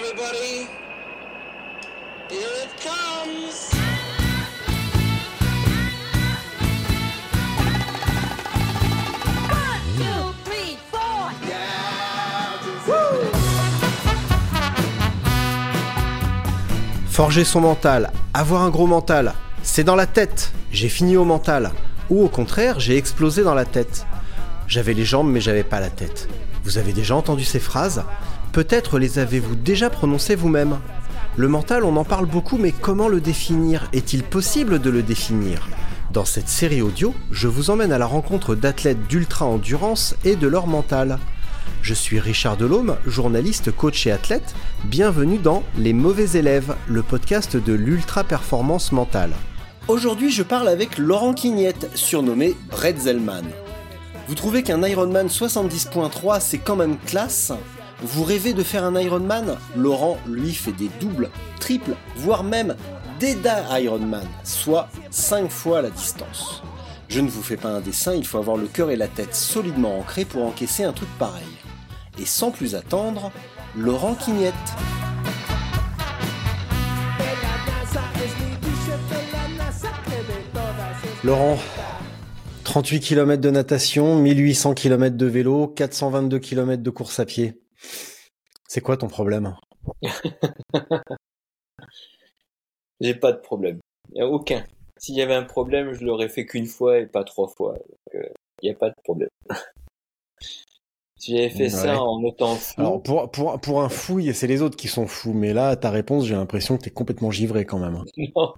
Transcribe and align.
everybody. 0.00 0.66
Here 2.30 2.54
it 2.64 2.72
comes. 2.80 3.70
One, 9.50 9.84
two, 9.98 10.32
three, 10.44 10.76
four. 10.90 11.30
Forger 17.10 17.44
son 17.44 17.60
mental, 17.60 18.10
avoir 18.32 18.62
un 18.62 18.70
gros 18.70 18.86
mental, 18.86 19.34
c'est 19.62 19.84
dans 19.84 19.96
la 19.96 20.06
tête. 20.06 20.52
J'ai 20.72 20.88
fini 20.88 21.16
au 21.16 21.24
mental. 21.24 21.72
Ou 22.08 22.24
au 22.24 22.28
contraire, 22.28 22.80
j'ai 22.80 22.96
explosé 22.96 23.42
dans 23.42 23.54
la 23.54 23.64
tête. 23.64 24.06
J'avais 24.66 24.94
les 24.94 25.04
jambes 25.04 25.30
mais 25.30 25.40
j'avais 25.40 25.64
pas 25.64 25.80
la 25.80 25.90
tête. 25.90 26.28
Vous 26.64 26.78
avez 26.78 26.92
déjà 26.92 27.14
entendu 27.16 27.44
ces 27.44 27.60
phrases? 27.60 28.04
Peut-être 28.52 28.98
les 28.98 29.20
avez-vous 29.20 29.54
déjà 29.54 29.90
prononcées 29.90 30.34
vous-même. 30.34 30.80
Le 31.36 31.46
mental, 31.46 31.84
on 31.84 31.96
en 31.96 32.02
parle 32.04 32.26
beaucoup, 32.26 32.58
mais 32.58 32.72
comment 32.72 33.06
le 33.06 33.20
définir? 33.20 33.88
Est-il 33.92 34.24
possible 34.24 34.80
de 34.80 34.90
le 34.90 35.02
définir? 35.02 35.68
Dans 36.12 36.24
cette 36.24 36.48
série 36.48 36.82
audio, 36.82 37.14
je 37.30 37.46
vous 37.46 37.70
emmène 37.70 37.92
à 37.92 37.98
la 37.98 38.06
rencontre 38.06 38.56
d'athlètes 38.56 39.06
d'ultra-endurance 39.06 40.16
et 40.24 40.34
de 40.34 40.48
leur 40.48 40.66
mental. 40.66 41.20
Je 41.80 41.94
suis 41.94 42.18
Richard 42.18 42.56
Delhomme, 42.56 42.96
journaliste, 43.06 43.70
coach 43.70 44.08
et 44.08 44.10
athlète. 44.10 44.56
Bienvenue 44.84 45.38
dans 45.38 45.62
Les 45.78 45.92
mauvais 45.92 46.36
élèves, 46.36 46.74
le 46.88 47.04
podcast 47.04 47.56
de 47.56 47.72
l'ultra-performance 47.72 48.90
mentale. 48.90 49.30
Aujourd'hui, 49.86 50.32
je 50.32 50.42
parle 50.42 50.68
avec 50.68 50.98
Laurent 50.98 51.34
Quignette, 51.34 51.88
surnommé 51.94 52.56
Bretzelman. 52.68 53.44
Vous 54.26 54.34
trouvez 54.34 54.64
qu'un 54.64 54.82
Ironman 54.82 55.28
70.3 55.28 56.40
c'est 56.40 56.58
quand 56.58 56.76
même 56.76 56.96
classe? 57.06 57.52
Vous 58.02 58.24
rêvez 58.24 58.54
de 58.54 58.62
faire 58.62 58.84
un 58.84 58.98
Ironman 58.98 59.56
Laurent, 59.76 60.18
lui, 60.26 60.54
fait 60.54 60.72
des 60.72 60.90
doubles, 61.00 61.30
triples, 61.60 61.96
voire 62.16 62.44
même 62.44 62.74
des 63.18 63.36
Ironman, 63.70 64.26
soit 64.42 64.88
5 65.10 65.50
fois 65.50 65.82
la 65.82 65.90
distance. 65.90 66.62
Je 67.08 67.20
ne 67.20 67.28
vous 67.28 67.42
fais 67.42 67.58
pas 67.58 67.68
un 67.68 67.80
dessin, 67.80 68.14
il 68.14 68.26
faut 68.26 68.38
avoir 68.38 68.56
le 68.56 68.66
cœur 68.66 68.90
et 68.90 68.96
la 68.96 69.08
tête 69.08 69.34
solidement 69.34 69.98
ancrés 69.98 70.24
pour 70.24 70.46
encaisser 70.46 70.84
un 70.84 70.92
truc 70.92 71.08
pareil. 71.18 71.42
Et 72.18 72.24
sans 72.24 72.50
plus 72.50 72.74
attendre, 72.74 73.30
Laurent 73.76 74.14
Quignette. 74.14 74.54
Laurent, 81.22 81.58
38 82.64 83.00
km 83.00 83.42
de 83.42 83.50
natation, 83.50 84.16
1800 84.16 84.72
km 84.72 85.16
de 85.18 85.26
vélo, 85.26 85.68
422 85.68 86.38
km 86.38 86.82
de 86.82 86.90
course 86.90 87.20
à 87.20 87.26
pied. 87.26 87.60
C'est 88.68 88.80
quoi 88.80 88.96
ton 88.96 89.08
problème? 89.08 89.56
J'ai 93.00 93.14
pas 93.14 93.32
de 93.32 93.38
problème. 93.38 93.80
A 94.18 94.26
aucun. 94.26 94.64
S'il 94.98 95.14
y 95.14 95.22
avait 95.22 95.34
un 95.34 95.44
problème, 95.44 95.92
je 95.94 96.04
l'aurais 96.04 96.28
fait 96.28 96.44
qu'une 96.44 96.66
fois 96.66 96.98
et 96.98 97.06
pas 97.06 97.24
trois 97.24 97.48
fois. 97.48 97.78
Il 98.12 98.20
n'y 98.64 98.70
a 98.70 98.74
pas 98.74 98.90
de 98.90 98.94
problème. 99.02 99.30
si 101.16 101.32
j'avais 101.36 101.48
fait 101.48 101.62
Ouais. 101.64 101.68
ça 101.70 102.02
en 102.02 102.22
étant 102.24 102.54
fou, 102.56 102.74
Alors 102.80 103.02
pour, 103.02 103.30
pour, 103.30 103.58
pour 103.60 103.82
un 103.82 103.88
fou, 103.88 104.20
c'est 104.32 104.46
les 104.46 104.60
autres 104.60 104.76
qui 104.76 104.88
sont 104.88 105.06
fous, 105.06 105.32
mais 105.32 105.54
là, 105.54 105.76
ta 105.76 105.90
réponse, 105.90 106.26
j'ai 106.26 106.34
l'impression 106.34 106.76
que 106.76 106.82
t'es 106.82 106.90
complètement 106.90 107.30
givré 107.30 107.64
quand 107.64 107.78
même. 107.78 108.04
non. 108.36 108.52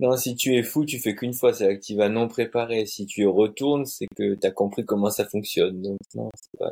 Non, 0.00 0.16
si 0.16 0.34
tu 0.34 0.56
es 0.56 0.62
fou, 0.62 0.86
tu 0.86 0.98
fais 0.98 1.14
qu'une 1.14 1.34
fois, 1.34 1.52
c'est 1.52 1.78
tu 1.78 1.94
vas 1.94 2.08
non 2.08 2.26
préparé. 2.26 2.86
Si 2.86 3.04
tu 3.06 3.26
retournes, 3.26 3.84
c'est 3.84 4.06
que 4.16 4.34
tu 4.34 4.46
as 4.46 4.50
compris 4.50 4.84
comment 4.86 5.10
ça 5.10 5.26
fonctionne. 5.26 5.82
Donc, 5.82 5.98
non, 6.14 6.30
c'est 6.34 6.58
pas. 6.58 6.70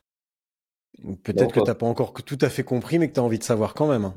Peut-être 1.23 1.53
que 1.53 1.61
t'as 1.61 1.75
pas 1.75 1.87
encore 1.87 2.13
tout 2.13 2.39
à 2.41 2.49
fait 2.51 2.63
compris, 2.65 2.99
mais 2.99 3.09
que 3.09 3.15
t'as 3.15 3.23
envie 3.23 3.39
de 3.39 3.45
savoir 3.45 3.75
quand 3.75 3.89
même. 3.89 4.13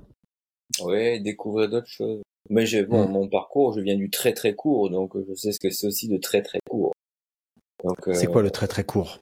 Ouais, 0.81 1.19
découvrir 1.19 1.69
d'autres 1.69 1.87
choses. 1.87 2.21
Mais 2.49 2.65
j'ai, 2.65 2.83
bon, 2.83 3.07
Mm. 3.07 3.11
mon 3.11 3.27
parcours, 3.29 3.73
je 3.73 3.79
viens 3.79 3.95
du 3.95 4.09
très 4.09 4.33
très 4.33 4.53
court, 4.53 4.89
donc 4.89 5.15
euh, 5.15 5.25
je 5.29 5.33
sais 5.33 5.51
ce 5.51 5.59
que 5.59 5.69
c'est 5.69 5.87
aussi 5.87 6.07
de 6.09 6.17
très 6.17 6.41
très 6.41 6.59
court. 6.69 6.91
Donc, 7.83 8.07
euh, 8.07 8.13
C'est 8.13 8.27
quoi 8.27 8.41
le 8.41 8.51
très 8.51 8.67
très 8.67 8.83
court? 8.83 9.19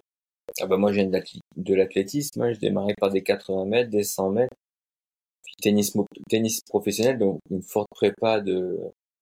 Ah 0.59 0.66
bah 0.66 0.77
moi 0.77 0.91
je 0.91 0.97
viens 0.97 1.05
de 1.07 1.11
l'athléti- 1.13 1.39
de 1.55 1.75
l'athlétisme, 1.75 2.41
hein. 2.41 2.51
je 2.51 2.59
démarrais 2.59 2.95
par 2.99 3.11
des 3.11 3.22
80 3.22 3.66
mètres, 3.66 3.89
des 3.89 4.03
100 4.03 4.31
mètres, 4.31 4.53
puis 5.43 5.53
tennis, 5.61 5.93
tennis 6.29 6.61
professionnel, 6.67 7.17
donc 7.19 7.39
une 7.51 7.61
forte 7.61 7.88
prépa 7.91 8.41
de 8.41 8.79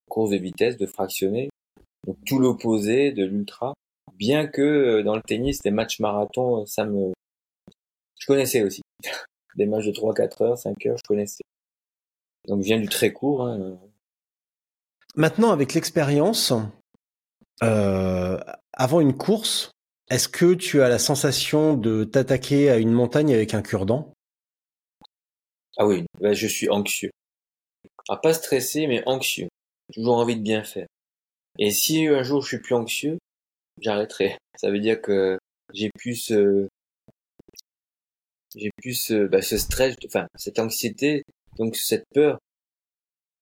course 0.09 0.31
de 0.31 0.37
vitesse, 0.37 0.77
de 0.77 0.85
fractionné, 0.85 1.49
donc 2.07 2.17
tout 2.25 2.39
l'opposé 2.39 3.11
de 3.11 3.25
l'ultra, 3.25 3.73
bien 4.15 4.47
que 4.47 4.61
euh, 4.61 5.03
dans 5.03 5.15
le 5.15 5.21
tennis, 5.21 5.59
des 5.61 5.71
matchs 5.71 5.99
marathon, 5.99 6.61
euh, 6.61 6.65
ça 6.65 6.85
me... 6.85 7.11
Je 8.19 8.27
connaissais 8.27 8.61
aussi. 8.61 8.81
Des 9.55 9.65
matchs 9.65 9.87
de 9.87 9.91
3, 9.91 10.13
4 10.13 10.41
heures, 10.43 10.57
5 10.57 10.85
heures, 10.85 10.97
je 10.97 11.03
connaissais. 11.07 11.43
Donc 12.47 12.61
je 12.61 12.65
viens 12.65 12.79
du 12.79 12.87
très 12.87 13.11
court. 13.11 13.47
Hein. 13.47 13.79
Maintenant, 15.15 15.51
avec 15.51 15.73
l'expérience, 15.73 16.53
euh, 17.63 18.39
avant 18.73 19.01
une 19.01 19.17
course, 19.17 19.71
est-ce 20.09 20.29
que 20.29 20.53
tu 20.53 20.81
as 20.81 20.89
la 20.89 20.99
sensation 20.99 21.75
de 21.75 22.03
t'attaquer 22.03 22.69
à 22.69 22.77
une 22.77 22.91
montagne 22.91 23.33
avec 23.33 23.53
un 23.53 23.61
cure-dent? 23.61 24.13
Ah 25.77 25.87
oui, 25.87 26.05
bah, 26.19 26.33
je 26.33 26.47
suis 26.47 26.69
anxieux. 26.69 27.11
Ah, 28.07 28.17
pas 28.17 28.33
stressé, 28.33 28.87
mais 28.87 29.03
anxieux. 29.05 29.47
Toujours 29.93 30.17
envie 30.17 30.35
de 30.35 30.41
bien 30.41 30.63
faire. 30.63 30.87
Et 31.57 31.71
si 31.71 32.07
un 32.07 32.23
jour 32.23 32.41
je 32.41 32.47
suis 32.47 32.59
plus 32.59 32.75
anxieux, 32.75 33.17
j'arrêterai. 33.79 34.37
Ça 34.55 34.71
veut 34.71 34.79
dire 34.79 35.01
que 35.01 35.37
j'ai 35.73 35.89
plus, 35.97 36.31
euh, 36.31 36.67
j'ai 38.55 38.71
plus 38.77 39.11
euh, 39.11 39.27
bah, 39.27 39.41
ce 39.41 39.57
stress, 39.57 39.95
enfin 40.05 40.27
cette 40.35 40.59
anxiété, 40.59 41.23
donc 41.57 41.75
cette 41.75 42.05
peur. 42.13 42.39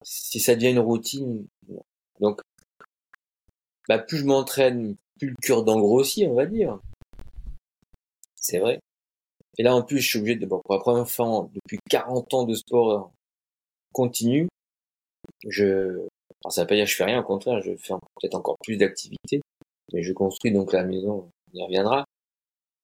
Si 0.03 0.39
ça 0.39 0.55
devient 0.55 0.71
une 0.71 0.79
routine, 0.79 1.47
donc 2.19 2.41
bah, 3.87 3.99
plus 3.99 4.17
je 4.17 4.25
m'entraîne, 4.25 4.95
plus 5.17 5.29
le 5.29 5.35
cœur 5.41 5.63
d'en 5.63 5.79
grossit, 5.79 6.27
on 6.27 6.35
va 6.35 6.45
dire. 6.45 6.79
C'est 8.35 8.59
vrai. 8.59 8.79
Et 9.57 9.63
là, 9.63 9.75
en 9.75 9.81
plus, 9.81 9.99
je 9.99 10.07
suis 10.07 10.19
obligé 10.19 10.35
de, 10.37 10.45
bon, 10.45 10.61
pour 10.63 10.75
la 10.75 10.81
première 10.81 11.09
fois 11.09 11.49
depuis 11.53 11.79
40 11.89 12.33
ans 12.33 12.43
de 12.45 12.53
sport 12.53 13.11
continu, 13.91 14.47
je, 15.47 15.97
alors 16.43 16.51
ça 16.51 16.61
veut 16.61 16.67
pas 16.67 16.75
dire 16.75 16.85
que 16.85 16.91
je 16.91 16.95
fais 16.95 17.05
rien, 17.05 17.21
au 17.21 17.23
contraire, 17.23 17.61
je 17.61 17.75
fais 17.75 17.93
peut-être 18.21 18.35
encore 18.35 18.57
plus 18.63 18.77
d'activités, 18.77 19.41
mais 19.93 20.03
je 20.03 20.13
construis 20.13 20.51
donc 20.51 20.73
la 20.73 20.83
maison, 20.83 21.31
on 21.53 21.57
y 21.57 21.63
reviendra. 21.63 22.05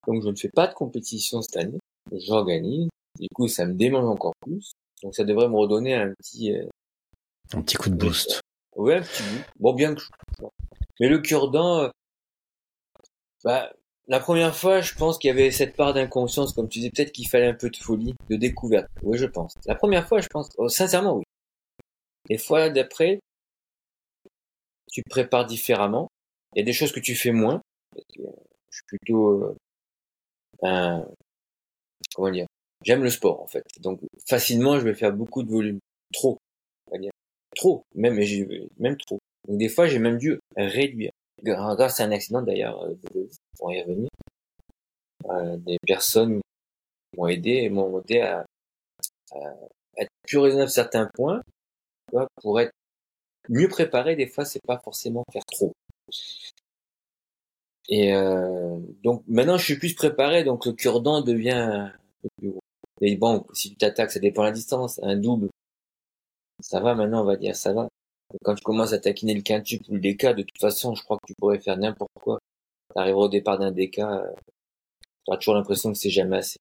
Donc, 0.08 0.24
je 0.24 0.30
ne 0.30 0.36
fais 0.36 0.50
pas 0.50 0.68
de 0.68 0.74
compétition 0.74 1.42
cette 1.42 1.58
année, 1.58 1.80
j'organise, 2.12 2.90
du 3.20 3.28
coup, 3.34 3.48
ça 3.48 3.66
me 3.66 3.74
démange 3.74 4.06
encore 4.06 4.34
plus, 4.42 4.74
donc 5.02 5.16
ça 5.16 5.24
devrait 5.24 5.50
me 5.50 5.56
redonner 5.56 5.96
un 5.96 6.14
petit, 6.14 6.54
euh, 6.54 6.68
Un 7.54 7.62
petit 7.62 7.76
coup 7.76 7.90
de 7.90 7.96
boost. 7.96 8.42
Ouais, 8.76 8.98
un 8.98 9.02
petit 9.02 9.24
bout. 9.24 9.44
Bon, 9.60 9.74
bien 9.74 9.96
que 9.96 10.02
je... 10.02 10.08
Mais 11.00 11.08
le 11.08 11.20
cure-dent, 11.20 11.84
euh, 11.84 11.90
bah, 13.44 13.72
la 14.08 14.20
première 14.20 14.56
fois, 14.56 14.82
je 14.82 14.94
pense 14.96 15.18
qu'il 15.18 15.30
y 15.30 15.32
avait 15.32 15.52
cette 15.52 15.76
part 15.76 15.94
d'inconscience, 15.94 16.54
comme 16.54 16.68
tu 16.68 16.80
disais, 16.80 16.92
peut-être 16.92 17.12
qu'il 17.12 17.28
fallait 17.28 17.48
un 17.48 17.54
peu 17.54 17.70
de 17.70 17.78
folie, 17.78 18.16
de 18.30 18.36
découverte. 18.36 18.90
Oui, 19.02 19.18
je 19.18 19.26
pense. 19.26 19.54
La 19.66 19.76
première 19.76 20.08
fois, 20.08 20.20
je 20.20 20.28
pense, 20.28 20.50
oh, 20.58 20.68
sincèrement, 20.68 21.18
oui. 21.18 21.24
Les 22.30 22.38
fois 22.38 22.70
d'après, 22.70 23.20
tu 24.92 25.04
prépares 25.10 25.46
différemment. 25.46 26.10
Il 26.56 26.60
y 26.60 26.62
a 26.62 26.66
des 26.66 26.74
choses 26.74 26.92
que 26.92 27.00
tu 27.00 27.16
fais 27.16 27.32
moins. 27.32 27.62
Parce 27.92 28.06
que 28.14 28.22
euh, 28.22 28.32
je 28.70 28.76
suis 28.78 28.86
plutôt 28.88 29.30
euh, 29.30 29.58
un... 30.64 31.06
Comment 32.16 32.32
dire 32.32 32.48
J'aime 32.84 33.04
le 33.04 33.10
sport, 33.10 33.42
en 33.42 33.48
fait. 33.48 33.64
Donc, 33.80 34.02
facilement, 34.28 34.78
je 34.80 34.84
vais 34.84 34.94
faire 34.94 35.14
beaucoup 35.14 35.44
de 35.44 35.50
volume. 35.50 35.80
Trop. 36.14 36.38
Trop. 37.56 37.84
Même, 37.96 38.20
même 38.78 38.98
trop. 38.98 39.20
Donc, 39.48 39.58
des 39.58 39.70
fois, 39.70 39.88
j'ai 39.88 40.00
même 40.00 40.18
dû 40.18 40.38
réduire. 40.58 41.12
Grâce 41.44 42.00
à 42.00 42.06
un 42.06 42.12
accident, 42.12 42.42
d'ailleurs, 42.42 42.84
euh, 42.84 43.28
pour 43.58 43.74
y 43.74 43.82
revenir, 43.82 44.10
euh, 45.30 45.58
des 45.58 45.78
personnes 45.86 46.42
m'ont 47.18 47.28
aidé 47.28 47.52
et 47.52 47.70
m'ont 47.70 48.00
aidé 48.02 48.20
à, 48.22 48.46
à 49.34 49.54
être 49.98 50.10
plus 50.28 50.38
raisonnable 50.38 50.70
sur 50.70 50.76
certains 50.84 51.10
points, 51.14 51.42
pour 52.42 52.60
être 52.60 52.72
mieux 53.50 53.68
préparé. 53.68 54.16
Des 54.16 54.28
fois, 54.28 54.46
c'est 54.46 54.62
pas 54.66 54.80
forcément 54.80 55.24
faire 55.32 55.46
trop. 55.46 55.74
Et 57.90 58.14
euh, 58.14 58.78
donc 59.04 59.24
maintenant, 59.28 59.58
je 59.58 59.66
suis 59.66 59.78
plus 59.78 59.94
préparé, 59.94 60.44
donc 60.44 60.66
le 60.66 60.74
cure-dent 60.74 61.22
devient 61.22 61.92
Et 63.02 63.16
bon, 63.18 63.46
si 63.54 63.72
tu 63.72 63.76
t'attaques, 63.76 64.12
ça 64.12 64.20
dépend 64.20 64.42
de 64.44 64.48
la 64.48 64.54
distance. 64.54 65.00
Un 65.04 65.18
double, 65.18 65.50
ça 66.62 66.80
va 66.80 66.96
maintenant, 66.96 67.22
on 67.22 67.26
va 67.26 67.36
dire, 67.36 67.56
ça 67.56 67.74
va. 67.74 67.88
Quand 68.44 68.56
tu 68.56 68.64
commences 68.64 68.94
à 68.94 69.00
taquiner 69.00 69.34
le 69.34 69.42
quintuple 69.42 69.84
ou 69.90 69.96
le 69.96 70.00
DK, 70.00 70.36
de 70.36 70.44
toute 70.44 70.60
façon, 70.60 70.96
je 70.96 71.04
crois 71.04 71.18
que 71.18 71.28
tu 71.28 71.34
pourrais 71.38 71.60
faire 71.60 71.78
n'importe 71.78 72.12
quoi. 72.20 72.40
T'arriveras 72.96 73.26
au 73.26 73.30
départ 73.30 73.60
d'un 73.60 73.72
DK, 73.72 74.00
euh, 74.00 74.22
t'auras 75.26 75.38
toujours 75.38 75.56
l'impression 75.56 75.92
que 75.92 75.98
c'est 75.98 76.10
jamais 76.10 76.38
assez. 76.38 76.58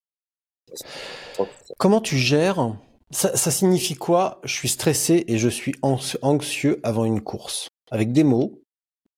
Comment 1.79 2.00
tu 2.00 2.17
gères? 2.19 2.76
Ça, 3.11 3.37
ça 3.37 3.50
signifie 3.50 3.94
quoi? 3.94 4.41
Je 4.44 4.55
suis 4.55 4.69
stressé 4.69 5.25
et 5.29 5.38
je 5.38 5.49
suis 5.49 5.75
anx- 5.82 6.19
anxieux 6.23 6.81
avant 6.82 7.05
une 7.05 7.20
course. 7.20 7.69
Avec 7.91 8.12
des 8.12 8.25
mots, 8.25 8.62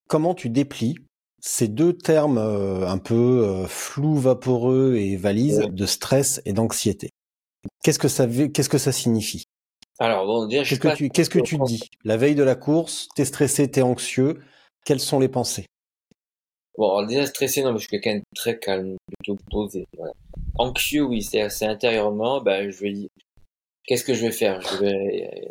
comment 0.08 0.34
tu 0.34 0.48
déplies 0.48 0.96
ces 1.46 1.68
deux 1.68 1.92
termes 1.92 2.38
euh, 2.38 2.88
un 2.88 2.96
peu 2.96 3.14
euh, 3.46 3.66
flous, 3.66 4.16
vaporeux 4.16 4.96
et 4.96 5.16
valises 5.16 5.58
Ouais. 5.58 5.68
de 5.70 5.86
stress 5.86 6.40
et 6.46 6.54
d'anxiété 6.54 7.10
Qu'est-ce 7.82 7.98
que 7.98 8.08
ça 8.08 8.26
qu'est-ce 8.26 8.68
que 8.68 8.78
ça 8.78 8.92
signifie? 8.92 9.44
Alors 9.98 10.26
bon, 10.26 10.46
déjà, 10.46 10.62
Qu'est-ce 10.64 10.80
que 10.80 10.94
tu 10.96 11.08
qu'est-ce 11.10 11.30
que 11.30 11.38
tu 11.38 11.58
dis? 11.58 11.82
La 12.04 12.16
veille 12.16 12.34
de 12.34 12.42
la 12.42 12.54
course, 12.54 13.08
t'es 13.14 13.24
stressé, 13.24 13.70
t'es 13.70 13.82
anxieux. 13.82 14.40
Quelles 14.86 15.00
sont 15.00 15.18
les 15.20 15.28
pensées? 15.28 15.66
Bon, 16.76 16.90
alors 16.96 17.06
déjà 17.06 17.26
stressé, 17.26 17.62
non, 17.62 17.72
mais 17.72 17.78
je 17.78 17.86
suis 17.86 17.90
quelqu'un 17.90 18.16
de 18.16 18.22
très 18.34 18.58
calme, 18.58 18.96
plutôt 19.06 19.38
posé. 19.50 19.86
Voilà. 19.96 20.12
Anxieux, 20.58 21.04
oui, 21.04 21.22
c'est 21.22 21.48
c'est 21.50 21.66
intérieurement, 21.66 22.40
ben, 22.40 22.70
je 22.70 22.80
vais 22.80 22.92
dire, 22.92 23.08
qu'est-ce 23.86 24.04
que 24.04 24.14
je 24.14 24.22
vais 24.26 24.32
faire? 24.32 24.60
Je 24.62 24.76
vais 24.78 25.30
euh, 25.32 25.48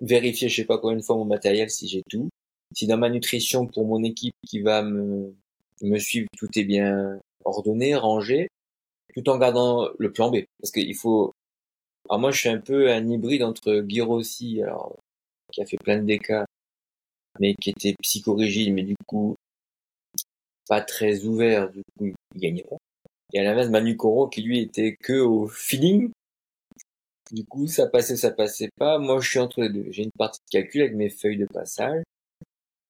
vérifier, 0.00 0.48
je 0.48 0.56
sais 0.56 0.64
pas 0.64 0.78
combien 0.78 0.96
de 0.98 1.02
fois 1.02 1.16
mon 1.16 1.24
matériel, 1.24 1.70
si 1.70 1.88
j'ai 1.88 2.02
tout. 2.08 2.28
Si 2.74 2.86
dans 2.86 2.98
ma 2.98 3.10
nutrition 3.10 3.66
pour 3.66 3.86
mon 3.86 4.02
équipe 4.02 4.34
qui 4.46 4.60
va 4.60 4.82
me, 4.82 5.34
me 5.82 5.98
suivre, 5.98 6.28
tout 6.38 6.48
est 6.58 6.64
bien 6.64 7.20
ordonné, 7.44 7.94
rangé, 7.94 8.48
tout 9.14 9.28
en 9.28 9.38
gardant 9.38 9.88
le 9.98 10.12
plan 10.12 10.30
B. 10.30 10.44
Parce 10.60 10.70
qu'il 10.72 10.94
faut, 10.94 11.32
alors 12.08 12.20
moi, 12.20 12.30
je 12.30 12.40
suis 12.40 12.48
un 12.48 12.60
peu 12.60 12.90
un 12.90 13.06
hybride 13.08 13.42
entre 13.42 13.80
Guy 13.80 14.00
Rossi, 14.00 14.62
alors, 14.62 14.98
qui 15.52 15.62
a 15.62 15.66
fait 15.66 15.78
plein 15.78 15.98
de 15.98 16.04
décas, 16.04 16.46
mais 17.40 17.54
qui 17.54 17.70
était 17.70 17.94
psychorigide, 18.02 18.72
mais 18.72 18.82
du 18.82 18.96
coup, 19.06 19.36
pas 20.68 20.80
très 20.80 21.24
ouvert, 21.24 21.70
du 21.70 21.82
coup, 21.98 22.06
il 22.34 22.40
gagnait 22.40 22.64
pas. 22.64 22.76
Et 23.32 23.40
à 23.40 23.44
l'inverse, 23.44 23.68
Manu 23.70 23.96
Coro, 23.96 24.28
qui 24.28 24.42
lui 24.42 24.60
était 24.60 24.96
que 24.96 25.20
au 25.20 25.46
feeling. 25.46 26.10
Du 27.30 27.44
coup, 27.46 27.66
ça 27.66 27.86
passait, 27.86 28.16
ça 28.16 28.30
passait 28.30 28.68
pas. 28.76 28.98
Moi, 28.98 29.20
je 29.20 29.30
suis 29.30 29.38
entre 29.38 29.62
les 29.62 29.70
deux. 29.70 29.86
J'ai 29.90 30.02
une 30.02 30.10
partie 30.12 30.40
de 30.40 30.50
calcul 30.50 30.82
avec 30.82 30.94
mes 30.94 31.08
feuilles 31.08 31.38
de 31.38 31.46
passage. 31.46 32.02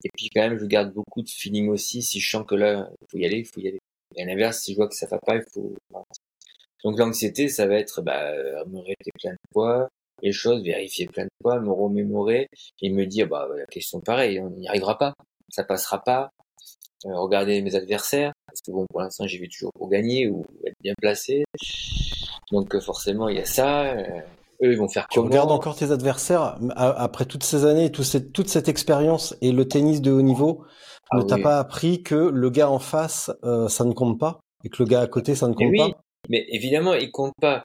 Et 0.04 0.10
puis, 0.16 0.28
quand 0.34 0.42
même, 0.42 0.58
je 0.58 0.66
garde 0.66 0.92
beaucoup 0.92 1.22
de 1.22 1.28
feeling 1.28 1.68
aussi. 1.68 2.02
Si 2.02 2.20
je 2.20 2.30
sens 2.30 2.44
que 2.46 2.54
là, 2.54 2.88
il 3.00 3.06
faut 3.10 3.18
y 3.18 3.24
aller, 3.26 3.38
il 3.38 3.44
faut 3.44 3.60
y 3.60 3.68
aller. 3.68 3.80
Et 4.16 4.22
à 4.22 4.26
l'inverse, 4.26 4.60
si 4.60 4.72
je 4.72 4.76
vois 4.76 4.88
que 4.88 4.94
ça 4.94 5.06
va 5.06 5.18
pas, 5.18 5.36
il 5.36 5.44
faut, 5.52 5.74
donc 6.84 6.98
l'anxiété, 6.98 7.48
ça 7.48 7.66
va 7.66 7.76
être, 7.76 8.02
bah, 8.02 8.30
euh, 8.30 8.64
me 8.66 8.80
répéter 8.80 9.10
plein 9.20 9.32
de 9.32 9.38
fois 9.52 9.88
les 10.22 10.32
choses, 10.32 10.62
vérifier 10.62 11.06
plein 11.06 11.24
de 11.24 11.30
fois, 11.42 11.60
me 11.60 11.72
remémorer 11.72 12.48
et 12.80 12.90
me 12.90 13.04
dire, 13.06 13.28
bah, 13.28 13.48
la 13.56 13.66
question 13.66 14.00
pareil, 14.00 14.40
on 14.40 14.50
n'y 14.50 14.68
arrivera 14.68 14.96
pas. 14.96 15.14
Ça 15.48 15.64
passera 15.64 16.02
pas. 16.02 16.30
Euh, 17.06 17.18
regarder 17.18 17.60
mes 17.62 17.74
adversaires, 17.74 18.32
parce 18.46 18.60
que 18.60 18.70
bon, 18.70 18.86
pour 18.88 19.00
l'instant, 19.00 19.26
j'y 19.26 19.38
vais 19.38 19.48
toujours 19.48 19.72
pour 19.72 19.88
gagner 19.88 20.28
ou 20.28 20.44
être 20.64 20.76
bien 20.80 20.94
placé. 21.00 21.42
Donc, 22.52 22.74
euh, 22.76 22.80
forcément, 22.80 23.28
il 23.28 23.36
y 23.38 23.40
a 23.40 23.44
ça. 23.44 23.96
Euh, 23.96 24.20
eux, 24.62 24.72
ils 24.72 24.78
vont 24.78 24.88
faire 24.88 25.06
Tu 25.10 25.18
comment 25.18 25.28
regardes 25.28 25.50
encore 25.50 25.76
tes 25.76 25.90
adversaires 25.90 26.58
après 26.76 27.24
toutes 27.26 27.44
ces 27.44 27.64
années, 27.64 27.90
tout 27.90 28.04
cette- 28.04 28.32
toute 28.32 28.48
cette 28.48 28.68
expérience 28.68 29.36
et 29.40 29.52
le 29.52 29.66
tennis 29.66 30.00
de 30.00 30.10
haut 30.10 30.22
niveau 30.22 30.64
Ah 31.10 31.18
ne 31.18 31.22
t'a 31.22 31.36
oui. 31.36 31.42
pas 31.42 31.58
appris 31.58 32.02
que 32.02 32.14
le 32.14 32.50
gars 32.50 32.70
en 32.70 32.78
face, 32.78 33.30
euh, 33.44 33.68
ça 33.68 33.84
ne 33.84 33.92
compte 33.92 34.18
pas 34.18 34.40
et 34.64 34.68
que 34.68 34.82
le 34.82 34.88
gars 34.88 35.00
à 35.00 35.06
côté, 35.06 35.34
ça 35.34 35.48
ne 35.48 35.54
Mais 35.54 35.64
compte 35.64 35.72
oui, 35.72 35.78
pas 35.78 36.00
mais 36.28 36.46
évidemment, 36.50 36.94
ils 36.94 37.10
comptent 37.10 37.34
pas. 37.40 37.64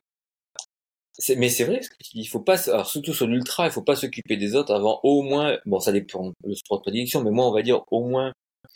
Mais 1.36 1.50
c'est 1.50 1.64
vrai, 1.64 1.80
tu 1.80 2.12
il 2.14 2.26
faut 2.26 2.42
pas, 2.42 2.70
alors 2.70 2.86
surtout 2.88 3.14
sur 3.14 3.26
l'ultra, 3.26 3.66
il 3.66 3.72
faut 3.72 3.82
pas 3.82 3.96
s'occuper 3.96 4.38
des 4.38 4.54
autres 4.56 4.74
avant 4.74 5.00
au 5.04 5.24
moins, 5.24 5.58
bon, 5.66 5.80
ça 5.80 5.92
dépend 5.92 6.32
le 6.44 6.54
sport 6.54 6.78
de 6.78 6.84
prédilection, 6.84 7.24
mais 7.24 7.32
moi, 7.32 7.48
on 7.48 7.52
va 7.52 7.64
dire 7.64 7.82
au 7.90 8.04
moins, 8.04 8.34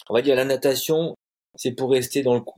on 0.09 0.13
va 0.15 0.23
dire 0.23 0.35
la 0.35 0.45
natation, 0.45 1.13
c'est 1.55 1.73
pour 1.73 1.91
rester 1.91 2.23
dans 2.23 2.33
le 2.33 2.41
coup. 2.41 2.57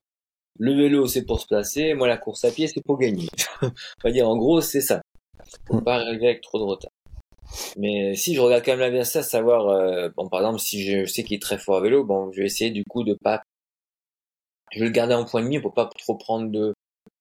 Le 0.57 0.73
vélo, 0.73 1.07
c'est 1.07 1.25
pour 1.25 1.41
se 1.41 1.47
placer. 1.47 1.95
Moi, 1.95 2.07
la 2.07 2.17
course 2.17 2.45
à 2.45 2.51
pied, 2.51 2.67
c'est 2.67 2.81
pour 2.85 2.97
gagner. 2.97 3.27
on 3.61 3.71
va 4.03 4.11
dire, 4.11 4.29
en 4.29 4.37
gros, 4.37 4.61
c'est 4.61 4.81
ça. 4.81 5.01
Faut 5.67 5.81
pas 5.81 5.95
arriver 5.95 6.27
avec 6.27 6.41
trop 6.41 6.59
de 6.59 6.63
retard. 6.63 6.91
Mais 7.77 8.15
si 8.15 8.35
je 8.35 8.41
regarde 8.41 8.63
quand 8.63 8.71
même 8.71 8.79
l'adversaire, 8.79 9.23
savoir, 9.23 9.67
euh, 9.69 10.09
bon, 10.15 10.27
par 10.27 10.41
exemple, 10.41 10.59
si 10.59 10.83
je 10.83 11.05
sais 11.05 11.23
qu'il 11.23 11.35
est 11.35 11.41
très 11.41 11.57
fort 11.57 11.77
à 11.77 11.81
vélo, 11.81 12.03
bon, 12.03 12.31
je 12.31 12.41
vais 12.41 12.47
essayer 12.47 12.71
du 12.71 12.83
coup 12.83 13.03
de 13.03 13.13
pas, 13.13 13.43
je 14.71 14.79
vais 14.79 14.85
le 14.85 14.91
garder 14.91 15.13
en 15.13 15.25
point 15.25 15.41
de 15.41 15.47
mire 15.47 15.61
pour 15.61 15.73
pas 15.73 15.89
trop 15.99 16.15
prendre 16.15 16.49
de, 16.49 16.73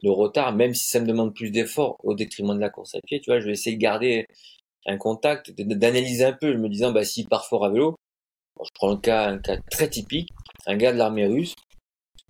de 0.03 0.09
retard, 0.09 0.55
même 0.55 0.75
si 0.75 0.89
ça 0.89 1.01
me 1.01 1.07
demande 1.07 1.35
plus 1.35 1.51
d'efforts 1.51 1.97
au 2.03 2.15
détriment 2.15 2.55
de 2.55 2.61
la 2.61 2.71
course 2.71 2.95
à 2.95 3.01
pied, 3.07 3.21
tu 3.21 3.31
vois, 3.31 3.41
je 3.41 3.47
vais 3.47 3.53
essayer 3.53 3.77
de 3.77 3.81
garder 3.81 4.27
un 4.87 4.97
contact, 4.97 5.51
d'analyser 5.53 6.25
un 6.25 6.33
peu, 6.33 6.55
en 6.55 6.59
me 6.59 6.69
disant, 6.69 6.93
bah, 6.93 7.05
s'il 7.05 7.29
part 7.29 7.47
fort 7.47 7.65
à 7.65 7.71
vélo, 7.71 7.97
bon, 8.57 8.65
je 8.65 8.71
prends 8.75 8.91
le 8.91 8.97
cas, 8.97 9.29
un 9.29 9.39
cas 9.39 9.59
très 9.71 9.89
typique, 9.89 10.31
un 10.67 10.77
gars 10.77 10.93
de 10.93 10.99
l'armée 10.99 11.27
russe, 11.27 11.55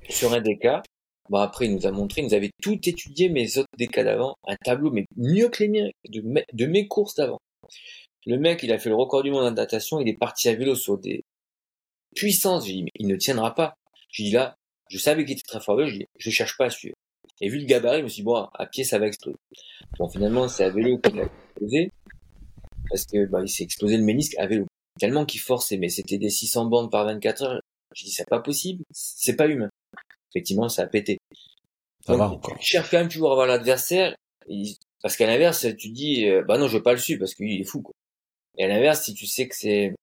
sur 0.09 0.33
un 0.33 0.41
des 0.41 0.59
cas, 0.59 0.83
bon, 1.29 1.39
après, 1.39 1.67
il 1.67 1.75
nous 1.75 1.87
a 1.87 1.91
montré, 1.91 2.21
il 2.23 2.27
nous 2.27 2.35
avait 2.35 2.51
tout 2.63 2.79
étudié, 2.89 3.29
mes 3.29 3.59
autres 3.59 3.69
des 3.79 3.87
cas 3.87 4.05
d'avant, 4.05 4.37
un 4.47 4.57
tableau, 4.57 4.91
mais 4.91 5.07
mieux 5.17 5.49
que 5.49 5.63
les 5.63 5.69
miens, 5.69 5.91
de, 6.09 6.67
mes- 6.67 6.89
courses 6.89 7.15
d'avant. 7.15 7.39
Le 8.27 8.39
mec, 8.39 8.63
il 8.63 8.73
a 8.73 8.79
fait 8.79 8.89
le 8.89 8.95
record 8.95 9.23
du 9.23 9.31
monde 9.31 9.45
en 9.45 9.51
natation, 9.51 10.01
il 10.01 10.09
est 10.09 10.19
parti 10.19 10.49
à 10.49 10.55
vélo 10.55 10.75
sur 10.75 10.99
des 10.99 11.25
puissances, 12.15 12.67
j'ai 12.67 12.75
dit, 12.75 12.83
mais 12.85 12.91
il 12.97 13.09
ne 13.09 13.17
tiendra 13.17 13.55
pas. 13.55 13.75
J'ai 14.11 14.25
dit 14.25 14.31
là, 14.33 14.57
je 14.89 14.99
savais 14.99 15.25
qu'il 15.25 15.33
était 15.35 15.43
très 15.47 15.61
fort 15.61 15.85
je 15.87 15.99
dis, 15.99 16.07
je 16.19 16.31
cherche 16.31 16.57
pas 16.57 16.67
à 16.67 16.71
suivre. 16.71 16.95
Et 17.41 17.49
vu 17.49 17.59
le 17.59 17.65
gabarit, 17.65 17.99
je 17.99 18.05
me 18.05 18.09
suis 18.09 18.23
dit, 18.23 18.25
bon, 18.25 18.47
à 18.55 18.67
pied, 18.67 18.85
ça 18.85 18.99
va 18.99 19.07
exploser. 19.07 19.39
Bon, 19.99 20.09
finalement, 20.09 20.49
c'est 20.49 20.65
à 20.65 20.71
vélo 20.71 20.99
qu'il 20.99 21.19
a 21.19 21.25
explosé, 21.25 21.91
parce 22.89 23.07
que, 23.07 23.27
bah, 23.27 23.41
il 23.43 23.49
s'est 23.49 23.65
explosé 23.65 23.97
le 23.97 24.05
ménisque 24.05 24.37
à 24.39 24.47
vélo. 24.47 24.67
Tellement 25.01 25.25
qu'il 25.25 25.41
forçait, 25.41 25.79
mais 25.79 25.89
c'était 25.89 26.19
des 26.19 26.31
600 26.31 26.67
bandes 26.67 26.91
par 26.91 27.07
24 27.07 27.43
heures. 27.43 27.61
J'ai 27.95 28.07
dit, 28.07 28.13
c'est 28.13 28.29
pas 28.29 28.41
possible, 28.41 28.85
c'est 28.91 29.35
pas 29.37 29.49
humain. 29.49 29.71
Effectivement, 30.35 30.69
ça 30.69 30.83
a 30.83 30.87
pété. 30.87 31.19
Ça 32.07 32.17
va 32.17 32.29
encore. 32.29 32.59
Tu 32.59 32.67
cherches 32.67 32.91
quand 32.91 32.99
même 32.99 33.09
toujours 33.09 33.33
à 33.33 33.35
voir 33.35 33.47
l'adversaire, 33.47 34.15
parce 35.03 35.17
qu'à 35.17 35.27
l'inverse, 35.27 35.67
tu 35.79 35.91
dis, 35.91 36.27
euh, 36.29 36.43
bah 36.43 36.59
non, 36.59 36.69
je 36.69 36.77
veux 36.79 36.83
pas 36.83 36.93
le 36.93 36.99
suivre, 36.99 37.21
parce 37.21 37.35
qu'il 37.35 37.61
est 37.61 37.65
fou, 37.65 37.83
quoi. 37.83 37.93
Et 38.59 38.65
à 38.65 38.69
l'inverse, 38.69 39.03
si 39.05 39.15
tu 39.15 39.27
sais 39.27 39.49
que 39.49 39.55
c'est, 39.57 39.95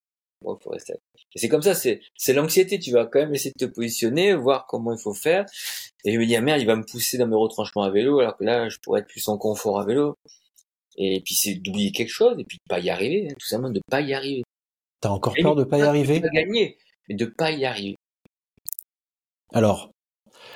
bon, 0.42 0.58
faut 0.62 0.70
rester. 0.72 0.94
C'est 1.36 1.50
comme 1.50 1.62
ça, 1.62 1.76
c'est, 1.76 2.02
c'est 2.16 2.34
l'anxiété, 2.34 2.80
tu 2.80 2.92
vas 2.92 3.06
quand 3.06 3.20
même 3.20 3.34
essayer 3.34 3.52
de 3.58 3.66
te 3.66 3.72
positionner, 3.72 4.34
voir 4.34 4.66
comment 4.68 4.94
il 4.94 5.00
faut 5.02 5.14
faire. 5.14 5.46
Et 6.06 6.14
je 6.14 6.20
me 6.20 6.26
dis, 6.26 6.36
ah 6.36 6.42
merde, 6.42 6.62
il 6.62 6.66
va 6.66 6.76
me 6.76 6.86
pousser 6.86 7.18
dans 7.18 7.28
mes 7.28 7.36
retranchements 7.36 7.84
à 7.84 7.92
vélo, 7.92 8.20
alors 8.20 8.38
que 8.38 8.44
là, 8.44 8.70
je 8.70 8.78
pourrais 8.81 9.02
être 9.02 9.08
plus 9.08 9.28
en 9.28 9.38
confort 9.38 9.80
à 9.80 9.86
vélo. 9.86 10.16
Et 10.98 11.22
puis 11.24 11.36
c'est 11.36 11.56
d'oublier 11.56 11.92
quelque 11.92 12.10
chose, 12.10 12.36
et 12.40 12.44
puis 12.46 12.58
de 12.58 12.70
pas 12.70 12.80
y 12.80 12.90
arriver, 12.90 13.28
hein, 13.30 13.36
tout 13.40 13.48
simplement 13.48 13.72
de 13.72 13.81
pas 13.90 14.02
y 14.02 14.14
arriver. 14.14 14.44
T'as 15.02 15.10
encore 15.10 15.38
Et 15.38 15.44
peur 15.44 15.56
de 15.56 15.64
pas 15.64 15.78
y 15.78 15.81
de 15.81 15.86
arriver? 15.86 16.20
pas 16.22 16.30
gagner, 16.30 16.78
mais 17.08 17.16
de 17.16 17.26
pas 17.26 17.52
y 17.52 17.66
arriver. 17.66 17.96
Alors, 19.54 19.92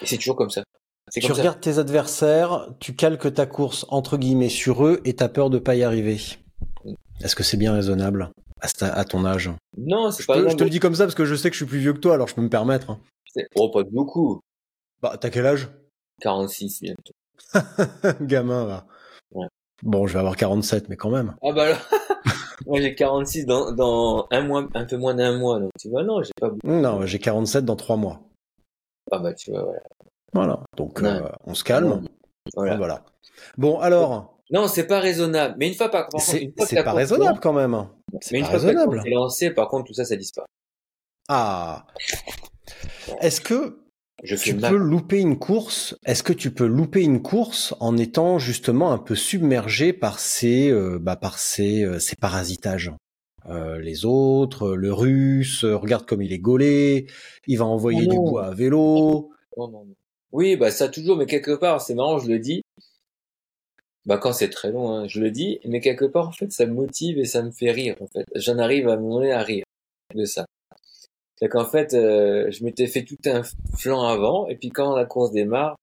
Et 0.04 0.08
c'est 0.08 0.18
toujours 0.18 0.36
comme 0.36 0.50
ça. 0.50 0.64
C'est 1.10 1.20
tu 1.20 1.28
comme 1.28 1.36
ça. 1.36 1.42
regardes 1.42 1.60
tes 1.62 1.78
adversaires, 1.80 2.68
tu 2.80 2.96
calques 2.96 3.34
ta 3.34 3.46
course 3.46 3.86
entre 3.90 4.18
guillemets 4.18 4.50
sur 4.50 4.86
eux 4.86 5.02
et 5.06 5.16
t'as 5.16 5.30
peur 5.30 5.50
de 5.50 5.60
pas 5.60 5.76
y 5.76 5.84
arriver. 5.84 6.18
Est-ce 7.22 7.36
que 7.36 7.44
c'est 7.44 7.58
bien 7.58 7.74
raisonnable 7.74 8.32
à, 8.82 9.04
ton 9.06 9.26
âge? 9.26 9.52
Non, 9.78 10.12
c'est 10.12 10.24
je, 10.24 10.28
pas 10.28 10.42
te- 10.42 10.50
je 10.50 10.56
te 10.56 10.64
le 10.64 10.70
dis 10.70 10.80
comme 10.80 10.96
ça 10.96 11.04
parce 11.06 11.16
que 11.16 11.26
je 11.26 11.36
sais 11.36 11.50
que 11.50 11.54
je 11.56 11.60
suis 11.64 11.66
plus 11.70 11.80
vieux 11.80 11.94
que 11.94 12.00
toi, 12.00 12.14
alors 12.14 12.28
je 12.28 12.36
peux 12.36 12.42
me 12.42 12.50
permettre. 12.50 12.90
hein. 12.92 13.00
C'est- 13.34 13.48
Oh, 13.56 13.70
pas 13.70 13.84
beaucoup. 13.84 14.40
Bah, 15.02 15.18
t'as 15.20 15.30
quel 15.30 15.46
âge? 15.46 15.70
46 16.22 16.82
bientôt. 16.82 17.14
Gamin. 18.22 18.86
Ouais. 19.32 19.48
Bon, 19.82 20.08
je 20.08 20.14
vais 20.14 20.20
avoir 20.20 20.36
47, 20.38 20.88
mais 20.90 20.96
quand 20.96 21.10
même. 21.10 21.36
Ah 21.42 21.52
bah 21.52 21.64
alors, 21.64 21.78
moi 22.68 22.80
j'ai 22.80 22.96
46 22.96 23.46
dans, 23.46 23.72
dans 23.74 24.28
un 24.32 24.42
mois, 24.42 24.66
un 24.74 24.86
peu 24.86 24.96
moins 24.98 25.14
d'un 25.14 25.38
mois, 25.38 25.60
donc 25.60 25.72
tu 25.80 25.90
vois, 25.90 26.04
non, 26.04 26.24
j'ai 26.24 26.32
pas 26.40 26.50
beaucoup. 26.50 26.66
Non, 26.68 27.06
j'ai 27.06 27.20
47 27.20 27.66
dans 27.66 27.76
3 27.76 27.98
mois. 27.98 28.22
Ah 29.16 29.20
bah 29.20 29.34
tu 29.34 29.52
vois, 29.52 29.64
voilà. 29.64 29.82
Voilà. 30.34 30.60
Donc, 30.78 31.00
Ouais. 31.00 31.08
euh, 31.10 31.30
on 31.46 31.54
se 31.54 31.64
calme. 31.64 32.02
Voilà. 32.56 32.76
Voilà. 32.78 33.06
Bon, 33.58 33.80
alors, 33.80 34.40
Non, 34.52 34.68
c'est 34.68 34.88
pas 34.88 35.00
raisonnable. 35.00 35.56
Mais 35.58 35.68
une 35.68 35.76
fois 35.76 35.90
par 35.90 36.08
contre, 36.08 36.24
c'est 36.24 36.52
c'est 36.68 36.84
pas 36.84 36.94
raisonnable 36.94 37.40
quand 37.40 37.54
même. 37.54 37.88
C'est 38.22 38.40
pas 38.40 38.48
raisonnable. 38.48 38.96
course 38.98 39.06
est 39.06 39.10
lancée, 39.12 39.50
par 39.52 39.68
contre, 39.70 39.86
tout 39.86 39.94
ça, 39.94 40.06
ça 40.06 40.16
disparaît. 40.16 40.48
Ah. 41.30 41.86
Est-ce 43.22 43.40
que 43.42 43.80
Je 44.24 44.36
tu 44.36 44.56
peux 44.56 44.76
louper 44.76 45.20
une 45.20 45.38
course? 45.40 45.96
Est-ce 46.06 46.24
que 46.24 46.34
tu 46.34 46.52
peux 46.52 46.66
louper 46.66 47.02
une 47.02 47.22
course 47.22 47.74
en 47.80 47.98
étant 47.98 48.40
justement 48.40 48.92
un 48.92 48.98
peu 48.98 49.16
submergé 49.16 49.94
par 49.94 50.20
ces, 50.20 50.70
euh, 50.70 51.00
bah, 51.00 51.16
par 51.16 51.40
ces, 51.40 51.84
euh, 51.84 52.00
ces 52.00 52.16
parasitages? 52.16 52.92
Euh, 53.48 53.80
Les 53.80 54.06
autres, 54.06 54.76
le 54.76 54.94
russe, 54.94 55.64
euh, 55.64 55.76
regarde 55.76 56.06
comme 56.06 56.22
il 56.22 56.32
est 56.32 56.40
gaulé, 56.40 57.08
il 57.48 57.58
va 57.58 57.66
envoyer 57.66 58.08
du 58.08 58.16
bois 58.16 58.46
à 58.48 58.54
vélo. 58.54 59.32
Non, 59.58 59.68
non. 59.68 59.88
Oui, 60.32 60.56
bah 60.56 60.72
ça 60.72 60.90
toujours, 60.90 61.18
mais 61.18 61.26
quelque 61.26 61.56
part, 61.56 61.82
c'est 61.82 61.94
marrant, 61.94 62.18
je 62.20 62.28
le 62.28 62.40
dis. 62.40 62.64
Bah 64.06 64.18
quand 64.18 64.34
c'est 64.34 64.50
très 64.50 64.72
long, 64.72 64.90
hein, 64.92 65.08
je 65.08 65.20
le 65.20 65.32
dis, 65.32 65.60
mais 65.66 65.80
quelque 65.80 66.06
part, 66.06 66.28
en 66.28 66.32
fait, 66.32 66.52
ça 66.52 66.66
me 66.66 66.74
motive 66.74 67.20
et 67.20 67.26
ça 67.26 67.42
me 67.42 67.52
fait 67.52 67.72
rire, 67.72 67.96
en 68.02 68.08
fait. 68.08 68.26
J'en 68.36 68.58
arrive 68.58 68.90
à 68.90 68.98
donné 68.98 69.32
à 69.32 69.42
rire 69.44 69.64
de 70.16 70.26
ça. 70.26 70.46
C'est 71.40 71.50
qu'en 71.50 71.66
fait, 71.66 71.94
euh, 71.94 72.50
je 72.52 72.64
m'étais 72.64 72.88
fait 72.88 73.04
tout 73.04 73.18
un 73.26 73.44
flanc 73.78 74.04
avant, 74.04 74.48
et 74.48 74.56
puis 74.56 74.70
quand 74.70 74.96
la 74.96 75.06
course 75.06 75.32
démarre, 75.32 75.76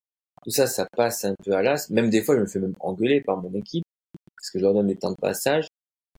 tout 0.43 0.51
ça, 0.51 0.67
ça 0.67 0.87
passe 0.97 1.25
un 1.25 1.35
peu 1.43 1.53
à 1.53 1.61
l'as. 1.61 1.89
Même 1.89 2.09
des 2.09 2.21
fois, 2.21 2.35
je 2.35 2.41
me 2.41 2.45
fais 2.47 2.59
même 2.59 2.75
engueuler 2.79 3.21
par 3.21 3.37
mon 3.41 3.53
équipe, 3.53 3.83
parce 4.37 4.49
que 4.51 4.59
je 4.59 4.63
leur 4.63 4.73
donne 4.73 4.87
des 4.87 4.95
temps 4.95 5.11
de 5.11 5.15
passage. 5.15 5.67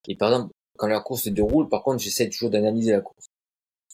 Et 0.09 0.17
par 0.17 0.33
exemple, 0.33 0.53
quand 0.83 0.89
la 0.89 0.99
course 0.99 1.23
se 1.23 1.29
déroule, 1.29 1.69
par 1.69 1.85
contre, 1.85 2.03
j'essaie 2.03 2.29
toujours 2.29 2.51
d'analyser 2.51 2.91
la 2.91 3.03
course. 3.03 3.27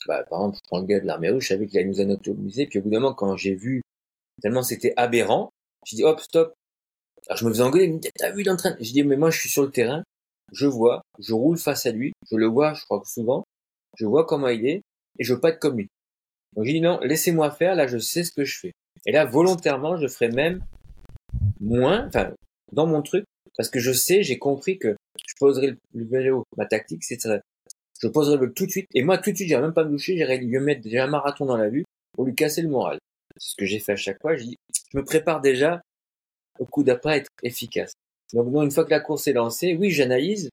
Bah, 0.06 0.24
par 0.24 0.38
exemple, 0.38 0.56
je 0.56 0.68
prends 0.68 0.80
le 0.80 0.86
gars 0.86 1.00
de 1.00 1.06
l'armée 1.06 1.28
rouge, 1.28 1.42
je 1.42 1.48
savais 1.48 1.66
qu'il 1.66 1.78
allait 1.78 1.86
nous 1.86 2.00
anatomiser, 2.00 2.66
puis 2.66 2.78
au 2.78 2.82
bout 2.82 2.88
d'un 2.88 3.00
moment, 3.00 3.12
quand 3.12 3.36
j'ai 3.36 3.54
vu 3.54 3.82
tellement 4.40 4.62
c'était 4.62 4.94
aberrant, 4.96 5.50
j'ai 5.84 5.96
dit 5.96 6.04
hop, 6.04 6.18
stop. 6.18 6.54
Alors 7.26 7.36
je 7.36 7.44
me 7.44 7.50
faisais 7.50 7.62
engueuler, 7.62 7.88
dit, 7.88 8.08
t'as 8.14 8.30
vu 8.30 8.42
l'entraînement 8.42 8.78
J'ai 8.80 8.92
dit, 8.92 9.02
mais 9.02 9.18
moi 9.18 9.28
je 9.30 9.38
suis 9.38 9.50
sur 9.50 9.64
le 9.64 9.70
terrain, 9.70 10.02
je 10.50 10.64
vois, 10.66 11.02
je 11.18 11.34
roule 11.34 11.58
face 11.58 11.84
à 11.84 11.90
lui, 11.90 12.14
je 12.30 12.36
le 12.36 12.46
vois, 12.46 12.72
je 12.72 12.82
crois 12.84 13.00
que 13.00 13.08
souvent, 13.08 13.44
je 13.98 14.06
vois 14.06 14.24
comment 14.24 14.48
il 14.48 14.66
est, 14.66 14.80
et 15.18 15.24
je 15.24 15.34
veux 15.34 15.40
pas 15.40 15.50
être 15.50 15.58
comme 15.58 15.76
lui. 15.76 15.88
Donc 16.56 16.64
j'ai 16.64 16.72
dit 16.72 16.80
non, 16.80 17.00
laissez-moi 17.02 17.50
faire, 17.50 17.74
là 17.74 17.86
je 17.86 17.98
sais 17.98 18.24
ce 18.24 18.32
que 18.32 18.44
je 18.44 18.58
fais. 18.58 18.72
Et 19.04 19.12
là, 19.12 19.26
volontairement, 19.26 19.98
je 19.98 20.06
ferai 20.06 20.30
même 20.30 20.64
moins, 21.60 22.06
enfin, 22.06 22.32
dans 22.72 22.86
mon 22.86 23.02
truc, 23.02 23.26
Parce 23.58 23.68
que 23.68 23.78
je 23.78 23.92
sais, 23.92 24.22
j'ai 24.22 24.38
compris 24.38 24.78
que 24.78 24.96
je 25.26 25.34
poserai 25.38 25.76
le 25.94 26.04
vélo. 26.04 26.44
Ma 26.56 26.66
tactique, 26.66 27.04
c'est. 27.04 27.18
Je 28.00 28.08
poserai 28.08 28.34
le 28.34 28.40
vélo 28.40 28.52
tout 28.52 28.66
de 28.66 28.70
suite. 28.70 28.88
Et 28.94 29.02
moi, 29.02 29.18
tout 29.18 29.30
de 29.30 29.36
suite, 29.36 29.48
j'irai 29.48 29.62
même 29.62 29.74
pas 29.74 29.84
me 29.84 29.90
doucher, 29.90 30.16
j'irai 30.16 30.38
lui 30.38 30.58
mettre 30.58 30.82
déjà 30.82 31.04
un 31.04 31.08
marathon 31.08 31.46
dans 31.46 31.56
la 31.56 31.68
vue 31.68 31.84
pour 32.12 32.24
lui 32.24 32.34
casser 32.34 32.62
le 32.62 32.68
moral. 32.68 32.98
C'est 33.36 33.50
ce 33.50 33.56
que 33.56 33.64
j'ai 33.64 33.78
fait 33.78 33.92
à 33.92 33.96
chaque 33.96 34.20
fois. 34.20 34.36
Je 34.36 34.46
me 34.94 35.04
prépare 35.04 35.40
déjà 35.40 35.82
au 36.58 36.64
coup 36.64 36.82
d'après 36.82 37.12
à 37.12 37.16
être 37.18 37.30
efficace. 37.42 37.92
Donc, 38.32 38.50
non, 38.52 38.62
une 38.62 38.70
fois 38.70 38.84
que 38.84 38.90
la 38.90 39.00
course 39.00 39.26
est 39.26 39.32
lancée, 39.32 39.76
oui, 39.78 39.90
j'analyse, 39.90 40.50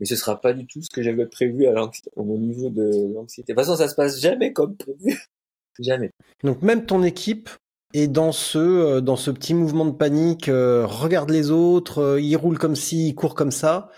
mais 0.00 0.06
ce 0.06 0.16
sera 0.16 0.40
pas 0.40 0.52
du 0.52 0.66
tout 0.66 0.80
ce 0.82 0.88
que 0.92 1.02
j'avais 1.02 1.26
prévu 1.26 1.66
à 1.66 1.90
au 2.16 2.38
niveau 2.38 2.70
de 2.70 3.12
l'anxiété. 3.14 3.52
De 3.52 3.56
toute 3.56 3.64
façon, 3.66 3.76
ça 3.76 3.88
se 3.88 3.94
passe 3.94 4.20
jamais 4.20 4.52
comme 4.52 4.76
prévu. 4.76 5.18
jamais. 5.78 6.10
Donc, 6.42 6.62
même 6.62 6.86
ton 6.86 7.02
équipe 7.02 7.50
est 7.94 8.08
dans 8.08 8.32
ce, 8.32 8.58
euh, 8.58 9.00
dans 9.00 9.16
ce 9.16 9.30
petit 9.30 9.54
mouvement 9.54 9.86
de 9.86 9.92
panique, 9.92 10.48
euh, 10.48 10.86
regarde 10.86 11.30
les 11.30 11.50
autres, 11.50 11.98
euh, 11.98 12.20
ils 12.20 12.36
roulent 12.36 12.58
comme 12.58 12.76
ci, 12.76 13.08
ils 13.08 13.14
courent 13.14 13.34
comme 13.34 13.50
ça. 13.50 13.90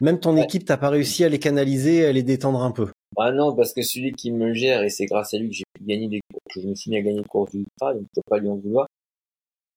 Même 0.00 0.20
ton 0.20 0.36
équipe, 0.36 0.64
t'as 0.64 0.76
pas 0.76 0.90
réussi 0.90 1.24
à 1.24 1.28
les 1.28 1.38
canaliser, 1.38 2.04
à 2.04 2.12
les 2.12 2.22
détendre 2.22 2.62
un 2.62 2.70
peu. 2.70 2.88
Ah 3.16 3.32
non, 3.32 3.54
parce 3.54 3.72
que 3.72 3.80
celui 3.82 4.12
qui 4.12 4.30
me 4.30 4.52
gère, 4.52 4.82
et 4.82 4.90
c'est 4.90 5.06
grâce 5.06 5.32
à 5.32 5.38
lui 5.38 5.48
que 5.48 5.54
j'ai 5.54 5.64
pu 5.72 5.84
gagner 5.84 6.08
des 6.08 6.20
courses, 6.30 6.54
que 6.54 6.60
je 6.60 6.68
me 6.68 6.74
suis 6.74 6.90
mis 6.90 6.98
à 6.98 7.02
gagner 7.02 7.22
des 7.22 7.28
courses 7.28 7.50
d'ultra, 7.50 7.94
donc 7.94 8.02
je 8.02 8.20
peux 8.20 8.28
pas 8.28 8.38
lui 8.38 8.48
en 8.48 8.56
vouloir. 8.56 8.86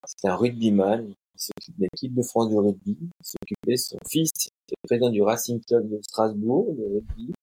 C'est 0.05 0.27
un 0.27 0.35
rugbyman, 0.35 1.07
il 1.07 1.41
s'occupe 1.41 1.77
de 1.77 1.83
l'équipe 1.83 2.13
de 2.13 2.21
France 2.21 2.49
de 2.49 2.55
rugby, 2.55 2.97
il 2.99 3.25
s'occupait 3.25 3.77
son 3.77 3.97
fils, 4.09 4.31
il 4.45 4.49
était 4.67 4.75
président 4.83 5.09
du 5.09 5.21
Racing 5.21 5.61
Club 5.65 5.89
de 5.89 5.99
Strasbourg, 6.01 6.75
de 6.77 6.83
rugby. 6.83 7.33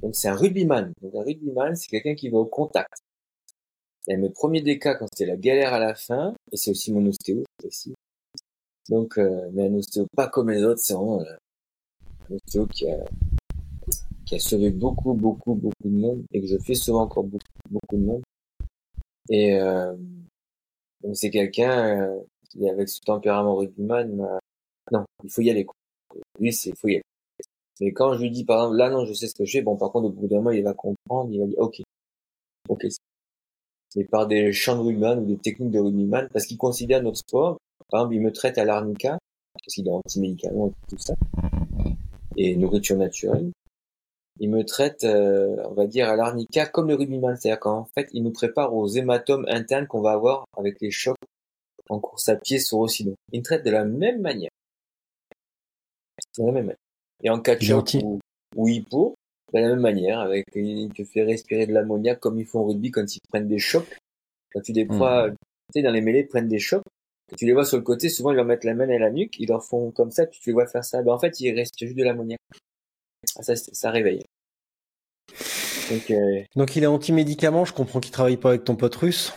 Donc 0.00 0.14
c'est 0.14 0.28
un 0.28 0.36
rugbyman. 0.36 0.92
Donc 1.02 1.14
un 1.16 1.24
rugbyman, 1.24 1.74
c'est 1.74 1.88
quelqu'un 1.88 2.14
qui 2.14 2.28
va 2.28 2.38
au 2.38 2.46
contact. 2.46 3.02
Et 4.08 4.16
mes 4.16 4.30
premiers 4.30 4.62
des 4.62 4.78
cas 4.78 4.94
quand 4.94 5.06
c'était 5.12 5.30
la 5.30 5.36
galère 5.36 5.72
à 5.74 5.78
la 5.78 5.94
fin, 5.94 6.34
et 6.52 6.56
c'est 6.56 6.70
aussi 6.70 6.92
mon 6.92 7.04
ostéo 7.06 7.44
aussi. 7.64 7.94
Donc, 8.88 9.18
euh, 9.18 9.48
mais 9.52 9.68
un 9.68 9.74
ostéo 9.74 10.06
pas 10.16 10.28
comme 10.28 10.50
les 10.50 10.64
autres, 10.64 10.80
c'est 10.80 10.94
vraiment 10.94 11.20
euh, 11.20 11.36
un 12.30 12.34
ostéo 12.34 12.66
qui 12.66 12.88
a, 12.90 13.04
qui 14.26 14.34
a 14.36 14.38
sauvé 14.38 14.70
beaucoup, 14.70 15.14
beaucoup, 15.14 15.54
beaucoup 15.54 15.88
de 15.88 15.96
monde, 15.96 16.22
et 16.32 16.40
que 16.40 16.46
je 16.46 16.56
fais 16.58 16.74
sauver 16.74 17.00
encore 17.00 17.24
beaucoup, 17.24 17.44
beaucoup 17.70 17.96
de 17.96 18.04
monde. 18.04 18.22
Et 19.28 19.60
euh, 19.60 19.94
donc 21.02 21.16
c'est 21.16 21.30
quelqu'un 21.30 22.02
euh, 22.02 22.20
qui, 22.48 22.68
avec 22.68 22.88
ce 22.88 23.00
tempérament 23.00 23.54
rugbyman, 23.54 24.40
non, 24.90 25.04
il 25.22 25.30
faut 25.30 25.42
y 25.42 25.50
aller. 25.50 25.64
Quoi. 25.64 25.76
Lui, 26.40 26.52
c'est, 26.52 26.70
il 26.70 26.76
faut 26.76 26.88
y 26.88 26.94
aller. 26.94 27.02
Mais 27.80 27.92
quand 27.92 28.14
je 28.14 28.20
lui 28.20 28.30
dis, 28.30 28.44
par 28.44 28.58
exemple, 28.58 28.76
là, 28.76 28.90
non, 28.90 29.04
je 29.06 29.14
sais 29.14 29.28
ce 29.28 29.34
que 29.34 29.44
je 29.44 29.52
fais, 29.52 29.62
bon, 29.62 29.76
par 29.76 29.90
contre, 29.90 30.08
au 30.08 30.12
bout 30.12 30.26
d'un 30.26 30.36
moment, 30.36 30.50
il 30.50 30.62
va 30.62 30.74
comprendre, 30.74 31.30
il 31.32 31.40
va 31.40 31.46
dire, 31.46 31.58
ok, 31.58 31.80
ok, 32.68 32.86
c'est 33.90 34.04
par 34.04 34.26
des 34.26 34.52
chants 34.52 34.76
de 34.76 34.82
rugbyman 34.82 35.18
ou 35.18 35.26
des 35.26 35.36
techniques 35.36 35.72
de 35.72 35.80
rugbyman, 35.80 36.28
parce 36.32 36.46
qu'il 36.46 36.56
considère 36.56 37.02
notre 37.02 37.18
sport, 37.18 37.58
par 37.90 38.00
exemple, 38.00 38.14
il 38.14 38.20
me 38.22 38.32
traite 38.32 38.56
à 38.56 38.64
l'arnica, 38.64 39.18
parce 39.52 39.74
qu'il 39.74 39.86
est 39.86 39.90
anti-médicaments 39.90 40.68
et 40.68 40.72
tout 40.88 40.98
ça, 40.98 41.14
et 42.36 42.56
nourriture 42.56 42.96
naturelle. 42.96 43.50
Il 44.38 44.48
me 44.48 44.64
traite, 44.64 45.04
euh, 45.04 45.56
on 45.68 45.74
va 45.74 45.86
dire, 45.86 46.08
à 46.08 46.16
l'arnica 46.16 46.66
comme 46.66 46.88
le 46.88 46.94
rugbyman, 46.94 47.36
c'est-à-dire 47.36 47.60
qu'en 47.60 47.84
fait, 47.94 48.08
il 48.12 48.22
nous 48.22 48.32
prépare 48.32 48.74
aux 48.74 48.86
hématomes 48.86 49.44
internes 49.48 49.86
qu'on 49.86 50.00
va 50.00 50.12
avoir 50.12 50.44
avec 50.56 50.80
les 50.80 50.90
chocs 50.90 51.18
en 51.90 51.98
course 51.98 52.28
à 52.28 52.36
pied 52.36 52.58
sur 52.58 52.78
oscillon. 52.78 53.14
Il 53.32 53.40
me 53.40 53.44
traite 53.44 53.64
de 53.64 53.70
la 53.70 53.84
même 53.84 54.20
manière. 54.20 54.50
De 56.38 56.46
la 56.46 56.52
même 56.52 56.66
manière. 56.66 56.76
Et 57.22 57.28
en 57.28 57.40
catch 57.40 57.68
ou, 57.70 58.18
ou 58.56 58.68
hippo, 58.68 59.14
de 59.52 59.58
la 59.58 59.68
même 59.68 59.80
manière, 59.80 60.20
avec, 60.20 60.46
il 60.54 60.88
te 60.92 61.04
fait 61.04 61.22
respirer 61.22 61.66
de 61.66 61.72
l'ammoniac 61.72 62.20
comme 62.20 62.38
ils 62.38 62.46
font 62.46 62.60
au 62.60 62.66
rugby 62.66 62.90
quand 62.90 63.04
ils 63.14 63.20
prennent 63.28 63.48
des 63.48 63.58
chocs. 63.58 63.96
Quand 64.52 64.60
tu 64.60 64.72
les 64.72 64.86
crois, 64.86 65.28
mmh. 65.28 65.30
tu 65.30 65.36
sais, 65.74 65.82
dans 65.82 65.92
les 65.92 66.00
mêlées, 66.00 66.20
ils 66.20 66.28
prennent 66.28 66.48
des 66.48 66.58
chocs. 66.58 66.82
Quand 67.28 67.36
tu 67.36 67.46
les 67.46 67.52
vois 67.52 67.64
sur 67.64 67.76
le 67.76 67.84
côté, 67.84 68.08
souvent 68.08 68.32
ils 68.32 68.36
leur 68.36 68.44
mettent 68.44 68.64
la 68.64 68.74
main 68.74 68.88
à 68.88 68.98
la 68.98 69.10
nuque, 69.10 69.38
ils 69.38 69.48
leur 69.48 69.64
font 69.64 69.92
comme 69.92 70.10
ça, 70.10 70.26
tu 70.26 70.40
les 70.46 70.52
vois 70.52 70.66
faire 70.66 70.84
ça. 70.84 71.02
Ben, 71.02 71.12
en 71.12 71.18
fait, 71.18 71.40
il 71.40 71.54
reste 71.54 71.74
juste 71.78 71.96
de 71.96 72.02
l'ammoniac. 72.02 72.38
Ah, 73.36 73.42
ça, 73.42 73.54
ça 73.56 73.90
réveille. 73.90 74.22
Donc, 75.90 76.10
euh... 76.10 76.42
Donc 76.56 76.76
il 76.76 76.82
est 76.82 76.86
anti-médicament, 76.86 77.64
je 77.64 77.72
comprends 77.72 78.00
qu'il 78.00 78.12
travaille 78.12 78.36
pas 78.36 78.50
avec 78.50 78.64
ton 78.64 78.76
pote 78.76 78.94
russe. 78.96 79.32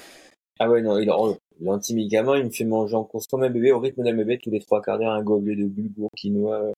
Ah 0.59 0.69
ouais, 0.69 0.81
non, 0.81 0.97
il 0.97 1.09
est 1.09 1.67
anti-médicament, 1.67 2.35
il 2.35 2.45
me 2.45 2.49
fait 2.49 2.63
manger 2.63 2.95
en 2.95 3.03
course 3.03 3.27
comme 3.27 3.43
un 3.43 3.49
bébé, 3.49 3.71
au 3.71 3.79
rythme 3.79 4.03
d'un 4.03 4.15
bébé, 4.15 4.39
tous 4.41 4.51
les 4.51 4.59
trois 4.59 4.81
quarts 4.81 4.99
d'heure, 4.99 5.11
un 5.11 5.23
gobelet 5.23 5.55
de 5.55 5.65
bulgur, 5.65 6.09
quinoa. 6.15 6.71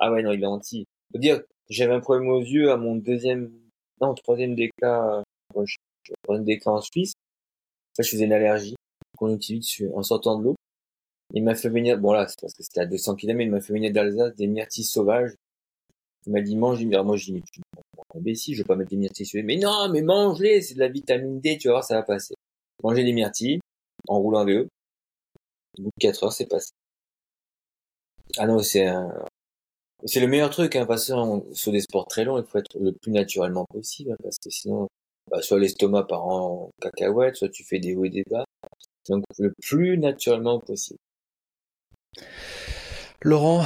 Ah 0.00 0.12
ouais, 0.12 0.22
non, 0.22 0.32
il 0.32 0.42
est 0.42 0.46
anti. 0.46 0.86
Faut 1.12 1.18
dire, 1.18 1.42
j'avais 1.68 1.94
un 1.94 2.00
problème 2.00 2.28
aux 2.28 2.40
yeux 2.40 2.70
à 2.70 2.76
mon 2.76 2.96
deuxième, 2.96 3.52
non, 4.00 4.14
troisième 4.14 4.54
déclat, 4.54 5.24
euh, 5.56 6.38
déclat 6.38 6.72
en 6.72 6.80
Suisse. 6.80 7.14
Ça, 7.94 8.02
je 8.02 8.10
faisais 8.10 8.24
une 8.24 8.32
allergie 8.32 8.76
qu'on 9.16 9.34
utilise 9.34 9.88
en 9.94 10.02
sortant 10.02 10.38
de 10.38 10.44
l'eau. 10.44 10.56
Il 11.34 11.42
m'a 11.42 11.54
fait 11.54 11.68
venir, 11.68 11.98
bon 11.98 12.12
là, 12.12 12.26
c'est 12.28 12.40
parce 12.40 12.54
que 12.54 12.62
c'était 12.62 12.80
à 12.80 12.86
200 12.86 13.16
km, 13.16 13.40
il 13.42 13.50
m'a 13.50 13.60
fait 13.60 13.72
venir 13.72 13.92
d'Alsace 13.92 14.34
des 14.36 14.46
myrtilles 14.46 14.84
sauvages. 14.84 15.34
Il 16.26 16.32
m'a 16.32 16.40
dit 16.40 16.56
mange, 16.56 16.84
alors 16.84 17.04
moi 17.04 17.16
je 17.16 17.26
dis, 17.26 17.32
mais 17.32 17.42
imbécile, 18.14 18.54
je 18.54 18.62
vais 18.62 18.66
pas 18.66 18.76
mettre 18.76 18.90
des 18.90 18.96
myrtilles 18.96 19.26
sur 19.26 19.38
les... 19.38 19.42
Mais 19.42 19.56
non, 19.56 19.88
mais 19.90 20.02
mange-les, 20.02 20.60
c'est 20.62 20.74
de 20.74 20.80
la 20.80 20.88
vitamine 20.88 21.40
D, 21.40 21.58
tu 21.58 21.68
vas 21.68 21.74
voir, 21.74 21.84
ça 21.84 21.94
va 21.94 22.02
passer. 22.02 22.34
Manger 22.82 23.04
des 23.04 23.12
myrtilles, 23.12 23.60
en 24.08 24.20
roulant 24.20 24.40
un 24.40 24.44
VE. 24.44 24.68
Au 25.78 25.82
bout 25.82 25.88
de 25.88 26.00
4 26.00 26.24
heures, 26.24 26.32
c'est 26.32 26.46
passé. 26.46 26.70
Ah 28.38 28.46
non, 28.46 28.60
c'est 28.60 28.86
un, 28.86 29.12
c'est 30.04 30.20
le 30.20 30.26
meilleur 30.26 30.50
truc, 30.50 30.76
hein, 30.76 30.86
parce 30.86 31.08
que 31.08 31.12
sur 31.52 31.72
des 31.72 31.80
sports 31.80 32.06
très 32.06 32.24
longs, 32.24 32.38
il 32.38 32.44
faut 32.44 32.58
être 32.58 32.78
le 32.78 32.92
plus 32.92 33.12
naturellement 33.12 33.64
possible, 33.64 34.12
hein, 34.12 34.16
parce 34.22 34.36
que 34.38 34.50
sinon, 34.50 34.88
bah, 35.30 35.42
soit 35.42 35.58
l'estomac 35.58 36.04
part 36.04 36.26
en 36.26 36.70
cacahuète, 36.80 37.36
soit 37.36 37.48
tu 37.48 37.64
fais 37.64 37.78
des 37.78 37.96
hauts 37.96 38.04
et 38.04 38.10
des 38.10 38.24
bas. 38.30 38.44
Donc, 39.08 39.24
le 39.38 39.52
plus 39.62 39.98
naturellement 39.98 40.60
possible. 40.60 40.98
Laurent, 43.22 43.64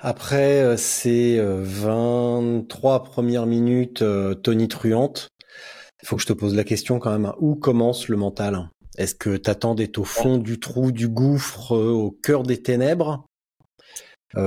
après 0.00 0.60
euh, 0.62 0.76
ces 0.76 1.40
23 1.40 2.94
euh, 2.94 2.98
premières 3.00 3.46
minutes 3.46 4.02
euh, 4.02 4.34
tonitruantes, 4.34 5.28
il 6.02 6.06
faut 6.06 6.16
que 6.16 6.22
je 6.22 6.26
te 6.26 6.32
pose 6.32 6.54
la 6.54 6.64
question 6.64 6.98
quand 6.98 7.10
même, 7.10 7.26
hein. 7.26 7.34
où 7.40 7.54
commence 7.54 8.08
le 8.08 8.16
mental? 8.16 8.68
Est-ce 8.98 9.14
que 9.14 9.36
t'attends 9.36 9.74
d'être 9.74 9.98
au 9.98 10.04
fond 10.04 10.38
du 10.38 10.60
trou 10.60 10.92
du 10.92 11.08
gouffre, 11.08 11.72
au 11.72 12.10
cœur 12.10 12.42
des 12.42 12.62
ténèbres? 12.62 13.26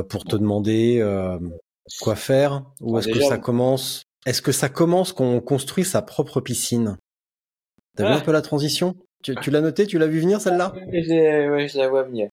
Pour 0.10 0.24
te 0.24 0.36
demander 0.36 1.00
euh, 1.02 1.40
quoi 2.02 2.16
faire 2.16 2.64
Ou 2.82 2.96
ah, 2.96 3.00
est-ce 3.00 3.10
que 3.10 3.22
ça 3.22 3.38
commence? 3.38 4.04
Est-ce 4.26 4.42
que 4.42 4.52
ça 4.52 4.70
commence 4.70 5.14
qu'on 5.14 5.40
construit 5.42 5.86
sa 5.86 6.02
propre 6.02 6.42
piscine? 6.42 6.98
T'as 7.96 8.08
vu 8.08 8.14
un 8.14 8.22
peu 8.22 8.32
la 8.32 8.42
transition? 8.42 8.96
Tu, 9.24 9.34
l'as 9.52 9.62
noté? 9.62 9.86
Tu 9.86 9.98
l'as 9.98 10.08
vu 10.08 10.20
venir 10.20 10.40
celle-là? 10.40 10.74
Ouais, 10.74 11.68
je 11.68 11.78
la 11.78 11.90
vois 11.90 12.04
venir. 12.04 12.30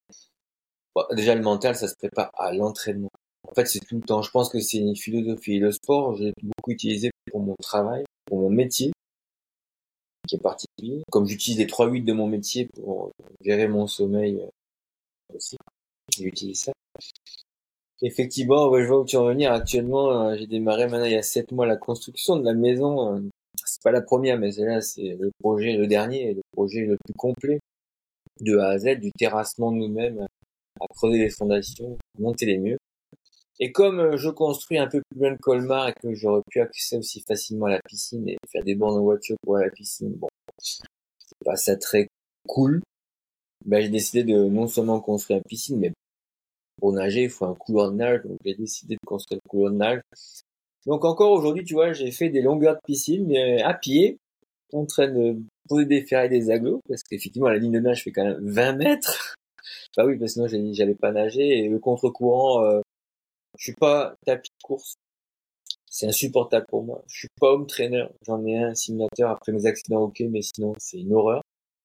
déjà 1.13 1.35
le 1.35 1.43
mental, 1.43 1.75
ça 1.75 1.89
se 1.89 1.95
prépare 1.97 2.31
à 2.35 2.53
l'entraînement. 2.53 3.11
En 3.49 3.55
fait, 3.55 3.67
c'est 3.67 3.81
tout 3.81 3.97
le 3.97 4.03
temps. 4.03 4.23
Je 4.23 4.31
pense 4.31 4.49
que 4.49 4.61
c'est 4.61 4.79
une 4.79 4.97
philosophie. 4.97 5.59
Le 5.59 5.73
sport, 5.73 6.17
j'ai 6.17 6.33
beaucoup 6.43 6.71
utilisé 6.71 7.11
pour 7.31 7.41
mon 7.41 7.55
travail, 7.61 8.05
pour 8.27 8.39
mon 8.41 8.51
métier, 8.51 8.93
qui 10.29 10.37
est 10.37 10.41
particulier. 10.41 11.03
Comme 11.11 11.27
j'utilise 11.27 11.59
les 11.59 11.67
3-8 11.67 12.05
de 12.05 12.13
mon 12.13 12.27
métier 12.27 12.69
pour 12.75 13.13
gérer 13.41 13.69
mon 13.69 13.87
sommeil 13.87 14.41
euh, 14.41 15.37
aussi, 15.37 15.57
j'utilise 16.17 16.63
ça. 16.65 16.73
Effectivement, 18.03 18.79
je 18.79 18.87
vois 18.87 19.01
où 19.01 19.05
tu 19.05 19.17
en 19.17 19.27
venir. 19.27 19.53
Actuellement, 19.53 20.29
euh, 20.29 20.37
j'ai 20.37 20.47
démarré 20.47 20.87
maintenant 20.87 21.07
il 21.07 21.13
y 21.13 21.17
a 21.17 21.23
sept 21.23 21.51
mois 21.53 21.67
la 21.67 21.77
construction 21.77 22.37
de 22.37 22.45
la 22.45 22.55
maison. 22.55 23.17
Euh, 23.17 23.21
c'est 23.65 23.83
pas 23.83 23.91
la 23.91 24.03
première, 24.03 24.39
mais 24.39 24.53
c'est 24.53 24.65
là, 24.65 24.81
c'est 24.81 25.17
le 25.19 25.31
projet, 25.41 25.73
le 25.73 25.87
dernier, 25.87 26.35
le 26.35 26.43
projet 26.53 26.81
le 26.85 26.97
plus 27.05 27.15
complet 27.15 27.59
de 28.41 28.59
A 28.59 28.69
à 28.71 28.79
Z, 28.79 29.01
du 29.01 29.13
terrassement 29.13 29.73
nous-mêmes, 29.73 30.27
à 30.81 30.87
creuser 30.89 31.19
les 31.19 31.31
fondations, 31.31 31.97
monter 32.19 32.47
les 32.47 32.59
murs. 32.59 32.79
Et 33.59 33.73
comme 33.73 34.01
euh, 34.01 34.17
je 34.19 34.29
construis 34.29 34.79
un 34.79 34.87
peu 34.87 35.01
plus 35.11 35.21
loin 35.21 35.33
de 35.33 35.39
Colmar 35.39 35.89
et 35.89 35.95
que 35.95 36.13
j'aurais 36.13 36.43
pu 36.51 36.61
accéder 36.61 37.01
aussi 37.01 37.23
facilement 37.27 37.67
à 37.67 37.71
la 37.71 37.81
piscine 37.81 38.29
et 38.29 38.37
faire 38.51 38.63
des 38.63 38.75
bornes 38.75 38.99
en 38.99 39.03
voiture 39.03 39.37
pour 39.43 39.57
aller 39.57 39.65
à 39.65 39.69
la 39.69 39.73
piscine, 39.73 40.13
bon, 40.13 40.29
c'est 40.59 40.85
pas 41.45 41.57
ça 41.57 41.77
très 41.77 42.09
cool. 42.47 42.83
Ben, 43.65 43.81
j'ai 43.81 43.89
décidé 43.89 44.25
de 44.25 44.45
non 44.45 44.67
seulement 44.69 45.01
construire 45.01 45.39
une 45.39 45.45
piscine, 45.49 45.79
mais 45.79 45.93
pour 46.79 46.93
nager, 46.93 47.25
il 47.25 47.31
faut 47.31 47.47
un 47.47 47.55
couloir 47.55 47.91
de 47.91 47.97
nage, 47.97 48.23
donc 48.25 48.39
j'ai 48.45 48.55
décidé 48.55 48.95
de 48.95 49.07
construire 49.07 49.41
un 49.45 49.49
couloir 49.49 49.73
de 49.73 49.77
nage. 49.77 50.01
Donc 50.87 51.05
encore 51.05 51.33
aujourd'hui, 51.33 51.65
tu 51.65 51.75
vois, 51.75 51.93
j'ai 51.93 52.11
fait 52.13 52.29
des 52.29 52.43
longueurs 52.43 52.75
de 52.75 52.81
piscine, 52.85 53.27
mais 53.27 53.63
à 53.63 53.75
pied, 53.75 54.19
en 54.73 54.87
train 54.87 55.09
de 55.09 55.39
poser 55.69 55.87
des 55.87 56.03
ferrets 56.03 56.27
et 56.27 56.29
des 56.29 56.51
aglos, 56.51 56.81
parce 56.89 57.03
qu'effectivement, 57.03 57.49
la 57.49 57.59
ligne 57.59 57.73
de 57.73 57.81
nage 57.81 58.05
fait 58.05 58.13
quand 58.13 58.25
même 58.25 58.39
20 58.41 58.73
mètres. 58.75 59.37
bah 59.97 60.05
oui, 60.07 60.19
parce 60.19 60.35
que 60.35 60.49
sinon, 60.49 60.73
j'allais 60.73 60.95
pas 60.95 61.13
nager, 61.13 61.65
et 61.65 61.69
le 61.69 61.79
contre-courant, 61.79 62.65
euh, 62.65 62.81
je 63.59 63.65
suis 63.65 63.75
pas 63.75 64.15
tapis 64.25 64.51
de 64.51 64.63
course. 64.63 64.95
C'est 65.89 66.07
insupportable 66.07 66.67
pour 66.69 66.85
moi. 66.85 67.03
Je 67.07 67.21
suis 67.21 67.29
pas 67.41 67.53
home 67.53 67.67
trainer. 67.67 68.07
J'en 68.27 68.45
ai 68.45 68.59
un 68.59 68.75
simulateur 68.75 69.31
après 69.31 69.53
mes 69.53 69.67
accidents, 69.67 70.03
ok, 70.03 70.21
mais 70.31 70.43
sinon, 70.43 70.75
c'est 70.79 70.99
une 70.99 71.15
horreur. 71.15 71.43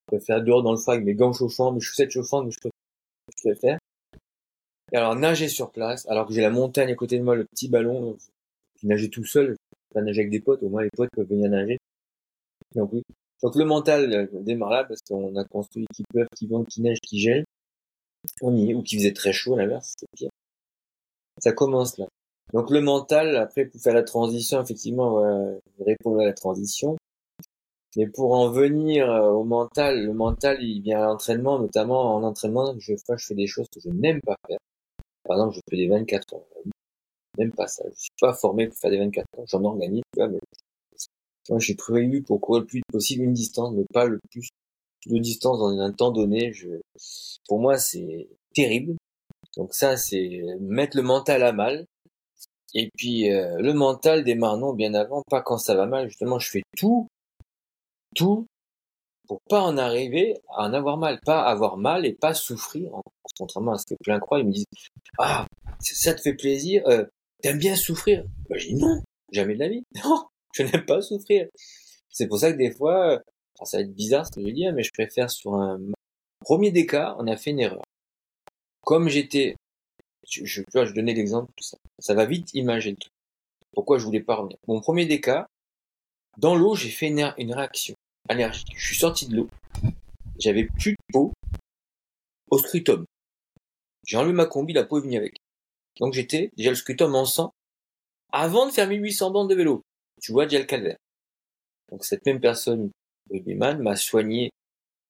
Je 0.10 0.18
peux 0.18 0.24
faire 0.24 0.44
dehors 0.44 0.64
dans 0.64 0.72
le 0.72 0.78
froid 0.78 0.96
avec 0.96 1.06
mes 1.06 1.16
gants 1.16 1.32
chauffants, 1.32 1.72
mes 1.72 1.80
chaussettes 1.80 2.12
chauffantes, 2.12 2.46
mais 2.46 2.52
je 2.52 2.60
peux 3.44 3.56
faire. 3.56 3.80
Et 4.92 4.98
alors 4.98 5.16
nager 5.16 5.48
sur 5.48 5.72
place, 5.72 6.06
alors 6.08 6.28
que 6.28 6.34
j'ai 6.34 6.42
la 6.42 6.50
montagne 6.50 6.92
à 6.92 6.96
côté 6.96 7.18
de 7.18 7.24
moi, 7.24 7.36
le 7.36 7.46
petit 7.46 7.70
ballon, 7.70 8.18
je 8.82 8.88
nager 8.88 9.10
tout 9.10 9.24
seul, 9.24 9.52
je 9.52 9.94
pas 9.94 10.02
nager 10.02 10.22
avec 10.22 10.32
des 10.32 10.42
potes, 10.42 10.64
au 10.64 10.70
moins 10.70 10.84
les 10.84 10.90
potes 10.90 11.10
peuvent 11.16 11.28
venir 11.28 11.50
nager. 11.50 11.78
Donc 12.76 12.94
oui. 12.94 13.04
Donc 13.44 13.56
le 13.56 13.66
mental 13.66 14.14
euh, 14.14 14.28
démarre 14.42 14.70
là 14.70 14.84
parce 14.84 15.02
qu'on 15.02 15.36
a 15.36 15.44
construit 15.46 15.86
qui 15.94 16.04
pleut, 16.10 16.28
qui 16.36 16.48
vente, 16.48 16.68
qui 16.68 16.82
neige, 16.82 17.00
qui 17.02 17.20
gèle. 17.20 17.46
on 18.42 18.56
y 18.56 18.72
est, 18.72 18.74
ou 18.74 18.84
qu'il 18.84 19.00
faisait 19.00 19.14
très 19.14 19.34
chaud, 19.34 19.56
à 19.56 19.58
l'inverse, 19.58 19.94
c'était 19.98 20.12
pire. 20.16 20.30
Ça 21.40 21.52
commence 21.54 21.98
là. 21.98 22.08
Donc 22.54 22.70
le 22.70 22.82
mental, 22.82 23.36
après, 23.38 23.66
pour 23.66 23.82
faire 23.82 23.94
la 23.94 24.04
transition, 24.04 24.62
effectivement, 24.62 25.12
voilà, 25.12 25.58
répondre 25.80 26.22
à 26.22 26.26
la 26.26 26.34
transition. 26.34 26.98
Mais 27.98 28.08
pour 28.08 28.34
en 28.34 28.50
venir 28.50 29.12
euh, 29.12 29.32
au 29.32 29.44
mental, 29.44 30.06
le 30.06 30.14
mental, 30.14 30.64
il 30.64 30.82
vient 30.82 31.02
à 31.02 31.08
l'entraînement, 31.08 31.60
notamment 31.60 32.16
en 32.16 32.24
entraînement, 32.24 32.74
je 32.80 32.94
fais 33.18 33.36
des 33.36 33.48
choses 33.48 33.68
que 33.70 33.80
je 33.82 33.90
n'aime 33.90 34.22
pas 34.22 34.38
faire. 34.48 34.60
Par 35.24 35.38
exemple, 35.38 35.56
je 35.56 35.62
fais 35.70 35.78
des 35.78 35.88
24 35.88 36.34
heures. 36.34 36.46
J'aime 37.38 37.52
pas 37.54 37.68
ça. 37.68 37.84
Je 37.90 38.00
suis 38.00 38.10
pas 38.20 38.34
formé 38.34 38.68
pour 38.68 38.78
faire 38.78 38.92
des 38.92 39.00
24 39.00 39.26
heures. 39.38 39.46
J'en 39.48 39.64
organise, 39.64 40.02
tu 40.14 40.20
vois, 40.20 40.28
mais 40.28 40.40
moi, 41.50 41.60
je 41.60 41.66
suis 41.66 41.76
prévu 41.76 42.22
pour 42.22 42.40
courir 42.40 42.62
le 42.62 42.68
plus 42.68 42.82
possible 42.92 43.24
une 43.24 43.34
distance, 43.34 43.74
mais 43.74 43.86
pas 43.94 44.06
le 44.06 44.20
plus 44.32 44.50
de 45.08 45.18
distance 45.18 45.60
dans 45.60 45.80
un 45.80 45.92
temps 45.92 46.12
donné. 46.12 46.54
Je, 46.54 46.70
pour 47.48 47.60
moi, 47.60 47.78
c'est 47.78 48.28
terrible. 48.54 48.96
Donc 49.58 49.74
ça, 49.74 49.98
c'est 49.98 50.42
mettre 50.60 50.98
le 50.98 51.04
mental 51.04 51.44
à 51.44 51.52
mal. 51.52 51.86
Et 52.74 52.90
puis 52.96 53.30
euh, 53.32 53.58
le 53.60 53.74
mental 53.74 54.24
démarre 54.24 54.58
non 54.58 54.74
bien 54.74 54.94
avant, 54.94 55.24
pas 55.30 55.42
quand 55.42 55.58
ça 55.58 55.76
va 55.76 55.88
mal. 55.88 56.08
Justement, 56.08 56.40
je 56.40 56.50
fais 56.50 56.64
tout, 56.78 57.08
tout 58.16 58.46
pour 59.32 59.40
pas 59.48 59.62
en 59.62 59.78
arriver 59.78 60.34
à 60.50 60.66
en 60.66 60.74
avoir 60.74 60.98
mal, 60.98 61.22
pas 61.22 61.42
avoir 61.44 61.78
mal 61.78 62.06
et 62.06 62.12
pas 62.12 62.34
souffrir. 62.34 62.92
Contrairement 63.38 63.72
à 63.72 63.78
ce 63.78 63.86
que 63.86 63.96
plein 64.04 64.20
croient, 64.20 64.42
ils 64.42 64.46
me 64.46 64.52
disent 64.52 64.66
ah 65.20 65.46
ça 65.80 66.14
te 66.14 66.20
fait 66.20 66.34
plaisir, 66.34 66.86
euh, 66.88 67.06
t'aimes 67.42 67.58
bien 67.58 67.78
souffrir? 67.78 68.26
Bah, 68.50 68.58
je 68.58 68.68
dis 68.68 68.76
non, 68.76 69.02
jamais 69.32 69.54
de 69.54 69.60
la 69.60 69.70
vie. 69.70 69.84
Non, 70.04 70.26
je 70.54 70.64
n'aime 70.64 70.86
pas 70.86 71.02
souffrir. 71.02 71.48
C'est 72.10 72.28
pour 72.28 72.40
ça 72.40 72.52
que 72.52 72.58
des 72.58 72.72
fois, 72.72 73.22
ça 73.64 73.78
va 73.78 73.84
être 73.84 73.96
bizarre 73.96 74.28
ce 74.28 74.32
que 74.32 74.42
je 74.42 74.48
vais 74.48 74.52
dire, 74.52 74.74
mais 74.74 74.84
je 74.84 74.92
préfère 74.92 75.32
sur 75.32 75.56
un 75.56 75.80
premier 76.42 76.72
des 76.72 76.86
cas, 76.86 77.16
on 77.18 77.26
a 77.28 77.38
fait 77.38 77.52
une 77.52 77.62
erreur. 77.62 77.84
Comme 78.82 79.08
j'étais, 79.08 79.56
je, 80.30 80.44
je, 80.44 80.62
je 80.74 80.94
donnais 80.94 81.14
l'exemple, 81.14 81.50
tout 81.56 81.64
ça. 81.64 81.78
Ça 82.00 82.14
va 82.16 82.26
vite 82.26 82.54
imaginer 82.54 82.98
le 83.02 83.10
Pourquoi 83.72 83.98
je 83.98 84.04
voulais 84.04 84.24
pas 84.24 84.36
revenir? 84.36 84.58
Mon 84.68 84.82
premier 84.82 85.06
des 85.06 85.22
cas, 85.22 85.48
dans 86.38 86.54
l'eau, 86.54 86.76
j'ai 86.76 86.90
fait 86.90 87.08
une 87.08 87.54
réaction 87.54 87.96
allergique. 88.30 88.74
Je 88.76 88.86
suis 88.86 88.98
sorti 88.98 89.28
de 89.28 89.36
l'eau. 89.36 89.50
J'avais 90.40 90.66
plus 90.66 90.94
de 90.94 90.98
peau 91.12 91.34
au 92.50 92.58
scrutum. 92.58 93.06
J'ai 94.06 94.18
enlevé 94.18 94.34
ma 94.34 94.46
combi, 94.46 94.74
la 94.74 94.84
peau 94.84 94.98
est 94.98 95.02
venue 95.02 95.18
avec. 95.18 95.36
Donc 96.00 96.14
j'étais 96.14 96.50
déjà 96.58 96.70
le 96.70 96.76
scrutum 96.76 97.14
en 97.16 97.26
sang 97.26 97.52
avant 98.32 98.66
de 98.66 98.72
faire 98.72 98.88
1800 98.88 99.32
bandes 99.32 99.50
de 99.50 99.56
vélo. 99.56 99.84
Tu 100.22 100.32
vois 100.32 100.46
déjà 100.46 100.60
le 100.60 100.66
calvaire. 100.66 100.98
Donc 101.92 102.06
cette 102.06 102.26
même 102.26 102.40
personne, 102.40 102.92
rugbyman, 103.30 103.82
m'a 103.82 103.96
soigné. 103.96 104.50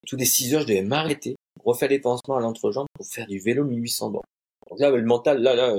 Tous 0.07 0.17
les 0.17 0.25
6 0.25 0.55
heures, 0.55 0.61
je 0.61 0.67
devais 0.67 0.81
m'arrêter, 0.81 1.35
refaire 1.63 1.89
les 1.89 1.99
pansements 1.99 2.37
à 2.37 2.39
l'entrejambe 2.39 2.87
pour 2.93 3.05
faire 3.05 3.27
du 3.27 3.39
vélo 3.39 3.63
1800 3.63 4.09
bandes. 4.09 4.23
Donc 4.69 4.79
là, 4.79 4.89
le 4.89 5.03
mental, 5.03 5.41
là, 5.41 5.53
là, 5.53 5.75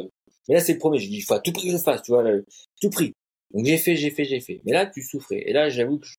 mais 0.48 0.54
là 0.54 0.60
c'est 0.60 0.74
le 0.74 0.78
premier. 0.78 0.98
J'ai 0.98 1.08
dit, 1.08 1.16
il 1.16 1.22
faut 1.22 1.34
à 1.34 1.40
tout 1.40 1.52
prix 1.52 1.66
que 1.66 1.72
je 1.72 1.82
fasse, 1.82 2.02
tu 2.02 2.12
vois, 2.12 2.22
là, 2.22 2.38
tout 2.80 2.90
prix. 2.90 3.12
Donc 3.52 3.66
j'ai 3.66 3.78
fait, 3.78 3.96
j'ai 3.96 4.10
fait, 4.10 4.24
j'ai 4.24 4.40
fait. 4.40 4.60
Mais 4.64 4.72
là, 4.72 4.86
tu 4.86 5.02
souffrais. 5.02 5.42
Et 5.46 5.52
là, 5.52 5.68
j'avoue 5.68 5.98
que 5.98 6.06
je 6.06 6.14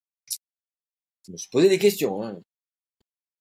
me 1.32 1.38
suis 1.38 1.50
posé 1.50 1.70
des 1.70 1.80
questions. 1.80 2.24
Hein. 2.24 2.40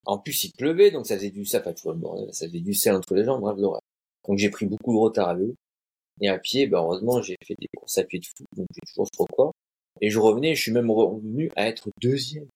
En 0.04 0.18
plus, 0.18 0.44
il 0.44 0.52
pleuvait, 0.52 0.90
donc 0.90 1.06
ça 1.06 1.16
faisait 1.16 1.30
du 1.30 1.44
ça, 1.44 1.60
tu 1.60 1.82
vois, 1.82 1.96
ça 2.32 2.46
faisait 2.46 2.60
du 2.60 2.74
sel 2.74 2.94
entre 2.94 3.14
les 3.14 3.24
jambes, 3.24 3.40
bref, 3.40 3.56
l'horreur. 3.58 3.80
Donc 4.26 4.38
j'ai 4.38 4.50
pris 4.50 4.66
beaucoup 4.66 4.92
de 4.92 4.98
retard 4.98 5.28
à 5.28 5.34
vélo. 5.34 5.54
Et 6.20 6.28
à 6.28 6.38
pied, 6.38 6.66
ben, 6.66 6.78
heureusement, 6.78 7.22
j'ai 7.22 7.36
fait 7.44 7.54
des 7.58 7.68
courses 7.76 7.98
à 7.98 8.04
pied 8.04 8.18
de 8.18 8.26
fou, 8.26 8.44
donc 8.56 8.66
j'ai 8.74 8.80
toujours 8.86 9.08
ce 9.12 9.22
record. 9.22 9.52
Et 10.00 10.10
je 10.10 10.18
revenais, 10.18 10.54
je 10.54 10.62
suis 10.62 10.72
même 10.72 10.90
revenu 10.90 11.50
à 11.56 11.68
être 11.68 11.88
deuxième. 12.00 12.46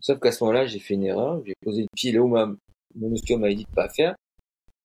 Sauf 0.00 0.18
qu'à 0.18 0.32
ce 0.32 0.42
moment-là, 0.44 0.66
j'ai 0.66 0.78
fait 0.78 0.94
une 0.94 1.04
erreur, 1.04 1.42
j'ai 1.44 1.54
posé 1.62 1.82
le 1.82 1.88
pied 1.94 2.12
là 2.12 2.20
où 2.20 2.28
ma, 2.28 2.52
mon 2.94 3.12
ostéo 3.12 3.38
m'avait 3.38 3.54
dit 3.54 3.64
de 3.64 3.74
pas 3.74 3.88
faire. 3.88 4.16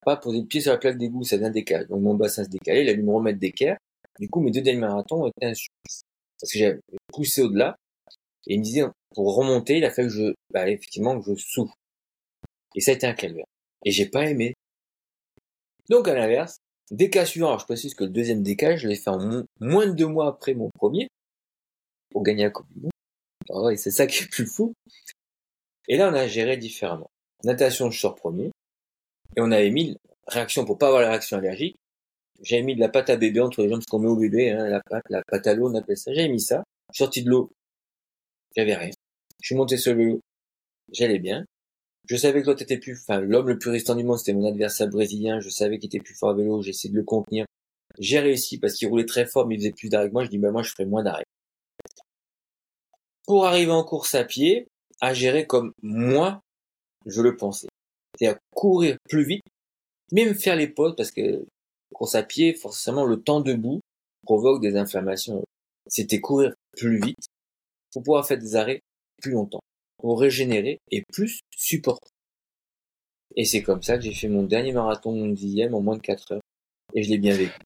Pas 0.06 0.16
poser 0.18 0.42
le 0.42 0.46
pied 0.46 0.62
sur 0.62 0.72
la 0.72 0.78
plaque 0.78 0.98
d'égout, 0.98 1.24
ça 1.24 1.38
vient 1.38 1.50
décaler. 1.50 1.86
Donc 1.86 2.02
mon 2.02 2.16
bassin 2.16 2.44
se 2.44 2.50
décalait, 2.50 2.84
il 2.84 2.90
a 2.90 2.94
dû 2.94 3.04
me 3.04 3.12
remettre 3.12 3.40
d'équerre. 3.40 3.78
Du 4.20 4.30
coup, 4.30 4.42
mes 4.42 4.52
deux 4.52 4.62
derniers 4.62 4.80
marathons 4.80 5.28
étaient 5.28 5.48
insuffisants. 5.48 6.06
Parce 6.40 6.52
que 6.52 6.60
j'avais 6.60 6.80
poussé 7.08 7.42
au-delà. 7.42 7.76
Et 8.48 8.54
il 8.54 8.60
me 8.60 8.64
disait, 8.64 8.84
pour 9.14 9.36
remonter, 9.36 9.78
il 9.78 9.86
a 9.86 9.92
fallu 9.92 10.08
que 10.08 10.14
je, 10.14 10.34
bah, 10.52 10.70
effectivement, 10.70 11.20
que 11.20 11.34
je 11.34 11.36
souffle. 11.36 11.74
Et 12.76 12.82
ça 12.82 12.92
a 12.92 12.94
été 12.94 13.08
un 13.08 13.14
calvaire. 13.14 13.46
Et 13.86 13.92
j'ai 13.92 14.08
pas 14.08 14.30
aimé. 14.30 14.54
Donc, 15.90 16.08
à 16.08 16.14
l'inverse, 16.14 16.58
déca 16.92 17.26
suivant, 17.26 17.48
alors 17.48 17.60
je 17.60 17.66
précise 17.66 17.94
que 17.94 18.04
le 18.04 18.10
deuxième 18.10 18.44
déca, 18.44 18.76
je 18.76 18.88
l'ai 18.88 18.96
fait 18.96 19.10
en 19.10 19.46
moins 19.60 19.88
de 19.88 19.94
deux 19.94 20.08
mois 20.08 20.28
après 20.28 20.54
mon 20.54 20.70
premier, 20.76 21.08
pour 22.12 22.24
gagner 22.24 22.44
la 22.44 22.50
Coupe 22.50 22.68
du 22.74 22.82
Monde. 22.82 22.92
Alors, 23.50 23.72
c'est 23.78 23.92
ça 23.92 24.08
qui 24.08 24.24
est 24.24 24.28
plus 24.28 24.46
fou. 24.46 24.74
Et 25.88 25.98
là, 25.98 26.10
on 26.10 26.14
a 26.14 26.28
géré 26.28 26.58
différemment. 26.58 27.10
Natation, 27.44 27.90
je 27.90 28.00
sors 28.00 28.16
premier. 28.16 28.52
Et 29.36 29.42
on 29.42 29.52
avait 29.52 29.70
mis 29.70 29.96
réaction 30.28 30.66
pour 30.66 30.78
pas 30.78 30.88
avoir 30.88 31.02
la 31.02 31.10
réaction 31.10 31.38
allergique. 31.38 31.78
J'avais 32.42 32.64
mis 32.64 32.76
de 32.76 32.80
la 32.80 32.90
pâte 32.90 33.10
à 33.10 33.16
bébé 33.16 33.40
entre 33.40 33.64
les 33.64 33.70
jambes, 33.70 33.82
ce 33.82 33.88
qu'on 33.88 34.00
met 34.00 34.08
au 34.08 34.16
bébé, 34.16 34.52
hein, 34.52 34.68
la 34.68 34.82
pâte, 34.82 35.04
la 35.10 35.24
pâte 35.24 35.48
à 35.48 35.56
l'eau, 35.56 35.70
on 35.72 35.76
appelle 35.76 35.98
ça. 35.98 36.14
J'avais 36.14 36.30
mis 36.30 36.42
ça. 36.42 36.64
Sorti 36.94 37.24
de 37.24 37.30
l'eau. 37.30 37.52
J'avais 38.58 38.76
rien. 38.76 38.90
Je 39.40 39.48
suis 39.48 39.56
monté 39.56 39.78
sur 39.78 39.94
le 39.94 40.00
vélo. 40.00 40.20
J'allais 40.92 41.20
bien. 41.20 41.46
Je 42.10 42.16
savais 42.16 42.42
que 42.42 42.48
l'autre 42.48 42.64
était 42.64 42.80
plus, 42.80 43.00
enfin, 43.00 43.20
l'homme 43.20 43.50
le 43.50 43.60
plus 43.60 43.70
résistant 43.70 43.94
du 43.94 44.04
monde, 44.04 44.18
c'était 44.18 44.34
mon 44.34 44.48
adversaire 44.48 44.88
brésilien. 44.88 45.40
Je 45.40 45.50
savais 45.50 45.78
qu'il 45.78 45.88
était 45.88 46.00
plus 46.00 46.16
fort 46.16 46.30
à 46.30 46.34
vélo. 46.34 46.62
J'ai 46.64 46.72
essayé 46.72 46.92
de 46.92 46.98
le 46.98 47.04
contenir. 47.04 47.46
J'ai 48.00 48.20
réussi 48.20 48.58
parce 48.58 48.74
qu'il 48.74 48.88
roulait 48.88 49.06
très 49.06 49.26
fort, 49.26 49.46
mais 49.46 49.56
il 49.56 49.60
faisait 49.60 49.72
plus 49.72 49.90
d'arrêt 49.90 50.08
que 50.08 50.14
moi. 50.14 50.24
Je 50.24 50.30
dis, 50.30 50.40
bah, 50.40 50.52
moi, 50.52 50.64
je 50.64 50.72
ferai 50.72 50.86
moins 50.86 51.04
d'arrêt. 51.04 51.26
Pour 53.28 53.46
arriver 53.46 53.72
en 53.72 53.84
course 53.84 54.16
à 54.16 54.24
pied, 54.24 54.68
à 55.02 55.14
gérer 55.14 55.46
comme 55.46 55.74
moi, 55.84 56.42
je 57.06 57.22
le 57.22 57.36
pensais. 57.36 57.68
C'est-à-dire 58.18 58.40
courir 58.56 58.98
plus 59.08 59.26
vite, 59.26 59.44
même 60.12 60.34
faire 60.34 60.56
les 60.56 60.68
pauses 60.68 60.96
parce 60.96 61.12
que 61.12 61.46
course 61.94 62.16
à 62.16 62.24
pied, 62.24 62.54
forcément, 62.54 63.06
le 63.06 63.22
temps 63.22 63.42
debout 63.42 63.82
provoque 64.24 64.62
des 64.62 64.78
inflammations. 64.78 65.44
C'était 65.88 66.22
courir 66.22 66.54
plus 66.76 67.00
vite 67.00 67.28
pour 67.98 68.04
pouvoir 68.04 68.28
faire 68.28 68.38
des 68.38 68.56
arrêts 68.56 68.82
plus 69.20 69.32
longtemps, 69.32 69.64
pour 69.98 70.20
régénérer 70.20 70.78
et 70.92 71.02
plus 71.12 71.40
supporter. 71.50 72.12
Et 73.36 73.44
c'est 73.44 73.64
comme 73.64 73.82
ça 73.82 73.98
que 73.98 74.04
j'ai 74.04 74.14
fait 74.14 74.28
mon 74.28 74.44
dernier 74.44 74.72
marathon, 74.72 75.14
mon 75.14 75.30
dixième, 75.30 75.74
en 75.74 75.82
moins 75.82 75.96
de 75.96 76.02
4 76.02 76.34
heures. 76.34 76.42
Et 76.94 77.02
je 77.02 77.10
l'ai 77.10 77.18
bien 77.18 77.36
vécu. 77.36 77.58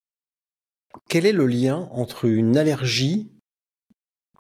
Quel 1.10 1.26
est 1.26 1.34
le 1.34 1.48
lien 1.48 1.90
entre 1.92 2.24
une 2.24 2.56
allergie, 2.56 3.30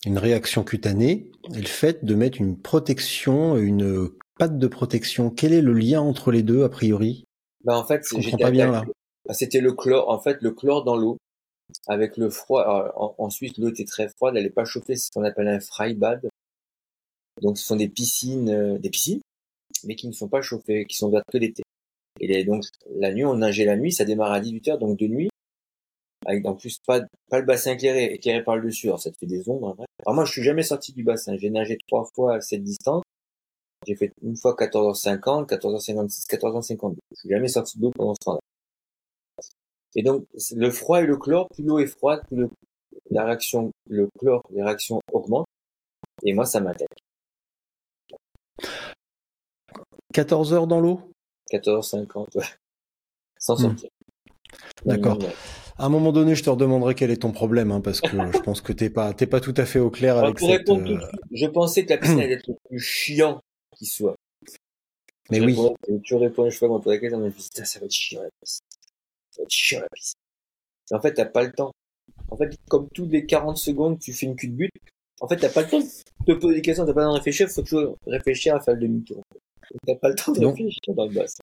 une 0.05 0.17
réaction 0.17 0.63
cutanée, 0.63 1.29
et 1.53 1.59
le 1.59 1.67
fait 1.67 2.05
de 2.05 2.15
mettre 2.15 2.39
une 2.39 2.57
protection, 2.57 3.57
une 3.57 4.11
patte 4.39 4.57
de 4.57 4.67
protection? 4.67 5.29
Quel 5.29 5.51
est 5.51 5.61
le 5.61 5.73
lien 5.73 5.99
entre 5.99 6.31
les 6.31 6.41
deux, 6.41 6.63
a 6.63 6.69
priori? 6.69 7.25
Bah 7.65 7.77
en 7.77 7.83
fait, 7.83 8.01
je 8.07 8.15
comprends 8.15 8.37
pas 8.37 8.51
bien 8.51 8.71
là. 8.71 8.85
Bah, 9.27 9.33
c'était 9.33 9.59
le 9.59 9.73
chlore. 9.73 10.07
En 10.07 10.21
fait, 10.21 10.37
le 10.41 10.51
chlore 10.51 10.85
dans 10.85 10.95
l'eau, 10.95 11.17
avec 11.87 12.17
le 12.17 12.29
froid. 12.29 12.93
en, 12.95 13.15
en, 13.17 13.29
Suisse, 13.29 13.57
l'eau 13.57 13.69
était 13.69 13.85
très 13.85 14.09
froide, 14.09 14.35
elle 14.37 14.43
n'est 14.43 14.49
pas 14.49 14.65
chauffée. 14.65 14.95
C'est 14.95 15.07
ce 15.07 15.11
qu'on 15.11 15.23
appelle 15.23 15.47
un 15.47 15.59
Freibad. 15.59 16.29
Donc, 17.41 17.57
ce 17.57 17.65
sont 17.65 17.75
des 17.75 17.89
piscines, 17.89 18.49
euh, 18.49 18.77
des 18.77 18.89
piscines, 18.89 19.21
mais 19.85 19.95
qui 19.95 20.07
ne 20.07 20.11
sont 20.13 20.27
pas 20.27 20.41
chauffées, 20.41 20.85
qui 20.85 20.95
sont 20.95 21.07
ouvertes 21.07 21.25
que 21.31 21.37
l'été. 21.37 21.63
Et 22.19 22.43
donc, 22.43 22.65
la 22.89 23.13
nuit, 23.13 23.25
on 23.25 23.35
nageait 23.35 23.65
la 23.65 23.77
nuit, 23.77 23.91
ça 23.91 24.05
démarre 24.05 24.31
à 24.31 24.39
18 24.39 24.67
heures, 24.67 24.77
donc 24.77 24.97
de 24.97 25.07
nuit. 25.07 25.29
Avec 26.25 26.45
en 26.45 26.53
plus 26.53 26.77
pas, 26.85 27.01
pas 27.29 27.39
le 27.39 27.45
bassin 27.45 27.71
éclairé, 27.71 28.13
éclairé 28.13 28.43
par 28.43 28.57
le 28.57 28.67
dessus. 28.67 28.87
Alors, 28.87 29.01
ça 29.01 29.09
te 29.09 29.17
fait 29.17 29.25
des 29.25 29.49
ombres. 29.49 29.75
Hein, 29.79 29.85
Alors, 30.05 30.15
moi, 30.15 30.25
je 30.25 30.31
suis 30.31 30.43
jamais 30.43 30.63
sorti 30.63 30.93
du 30.93 31.03
bassin. 31.03 31.35
J'ai 31.37 31.49
nagé 31.49 31.77
trois 31.87 32.07
fois 32.13 32.35
à 32.35 32.41
cette 32.41 32.63
distance. 32.63 33.03
J'ai 33.87 33.95
fait 33.95 34.11
une 34.21 34.37
fois 34.37 34.55
14h50, 34.55 35.47
14h56, 35.47 36.27
14h52. 36.27 36.95
Je 37.11 37.19
suis 37.19 37.29
jamais 37.29 37.47
sorti 37.47 37.79
de 37.79 37.83
l'eau 37.83 37.91
pendant 37.95 38.13
ce 38.13 38.25
temps-là. 38.25 38.39
Et 39.95 40.03
donc, 40.03 40.25
le 40.55 40.69
froid 40.69 41.01
et 41.01 41.05
le 41.05 41.17
chlore, 41.17 41.49
plus 41.49 41.63
l'eau 41.63 41.79
est 41.79 41.87
froide, 41.87 42.21
plus 42.27 42.37
le, 42.37 42.49
la 43.09 43.25
réaction, 43.25 43.71
le 43.89 44.09
chlore, 44.17 44.41
les 44.51 44.63
réactions 44.63 44.99
augmentent. 45.11 45.47
Et 46.23 46.33
moi, 46.33 46.45
ça 46.45 46.59
m'attaque. 46.59 46.87
14 50.13 50.53
heures 50.53 50.67
dans 50.67 50.79
l'eau? 50.79 51.01
14h50, 51.51 52.37
ouais. 52.37 52.43
Sans 53.37 53.55
hmm. 53.55 53.61
sortir. 53.61 53.89
D'accord. 54.85 55.19
À 55.77 55.85
un 55.85 55.89
moment 55.89 56.11
donné, 56.11 56.35
je 56.35 56.43
te 56.43 56.49
redemanderai 56.49 56.95
quel 56.95 57.11
est 57.11 57.21
ton 57.21 57.31
problème, 57.31 57.71
hein, 57.71 57.81
parce 57.81 58.01
que 58.01 58.09
je 58.33 58.39
pense 58.39 58.61
que 58.61 58.73
t'es 58.73 58.89
pas, 58.89 59.13
t'es 59.13 59.27
pas 59.27 59.39
tout 59.39 59.53
à 59.57 59.65
fait 59.65 59.79
au 59.79 59.89
clair 59.89 60.17
avec 60.17 60.37
pour 60.37 60.47
cette. 60.47 60.59
Répondre 60.59 60.89
euh... 60.89 61.17
Je 61.31 61.47
pensais 61.47 61.85
que 61.85 61.89
la 61.89 61.97
piscine 61.97 62.19
allait 62.19 62.33
être 62.33 62.47
le 62.47 62.55
plus 62.69 62.79
chiant 62.79 63.41
qui 63.77 63.85
soit. 63.85 64.15
Mais 65.29 65.39
je 65.39 65.45
oui. 65.45 65.55
Réponds, 65.55 65.75
tu 66.03 66.15
réponds, 66.15 66.49
je 66.49 66.57
fais 66.57 66.67
quand 66.67 66.85
la 66.85 66.97
question, 66.97 67.19
je 67.19 67.23
me 67.23 67.29
dis, 67.31 67.49
ça 67.53 67.79
va 67.79 67.85
être 67.85 67.91
chiant 67.91 68.21
la 68.21 68.29
piscine. 68.41 68.65
Va 69.41 69.45
être 69.45 69.49
chiant 69.51 69.79
la 69.79 69.87
piscine. 69.93 70.19
Et 70.91 70.95
en 70.95 71.01
fait, 71.01 71.13
t'as 71.13 71.25
pas 71.25 71.43
le 71.43 71.51
temps. 71.51 71.71
En 72.29 72.37
fait, 72.37 72.55
comme 72.69 72.87
tous 72.93 73.07
les 73.07 73.25
40 73.25 73.57
secondes, 73.57 73.99
tu 73.99 74.13
fais 74.13 74.25
une 74.25 74.35
cul 74.35 74.47
de 74.49 74.55
but. 74.55 74.71
En 75.19 75.27
fait, 75.27 75.37
t'as 75.37 75.49
pas 75.49 75.61
le 75.63 75.69
temps 75.69 75.79
de 75.79 76.33
te 76.33 76.39
poser 76.39 76.55
des 76.55 76.61
questions, 76.61 76.85
t'as 76.85 76.93
pas 76.93 77.01
le 77.01 77.05
temps 77.07 77.13
de 77.13 77.17
réfléchir, 77.17 77.49
faut 77.49 77.61
toujours 77.61 77.95
réfléchir 78.07 78.55
à 78.55 78.59
faire 78.59 78.73
le 78.75 78.81
demi-tour. 78.81 79.21
T'as 79.85 79.95
pas 79.95 80.09
le 80.09 80.15
temps 80.15 80.31
de 80.31 80.39
Donc, 80.39 80.57
réfléchir 80.57 80.93
dans 80.95 81.05
le 81.07 81.13
bassin. 81.13 81.41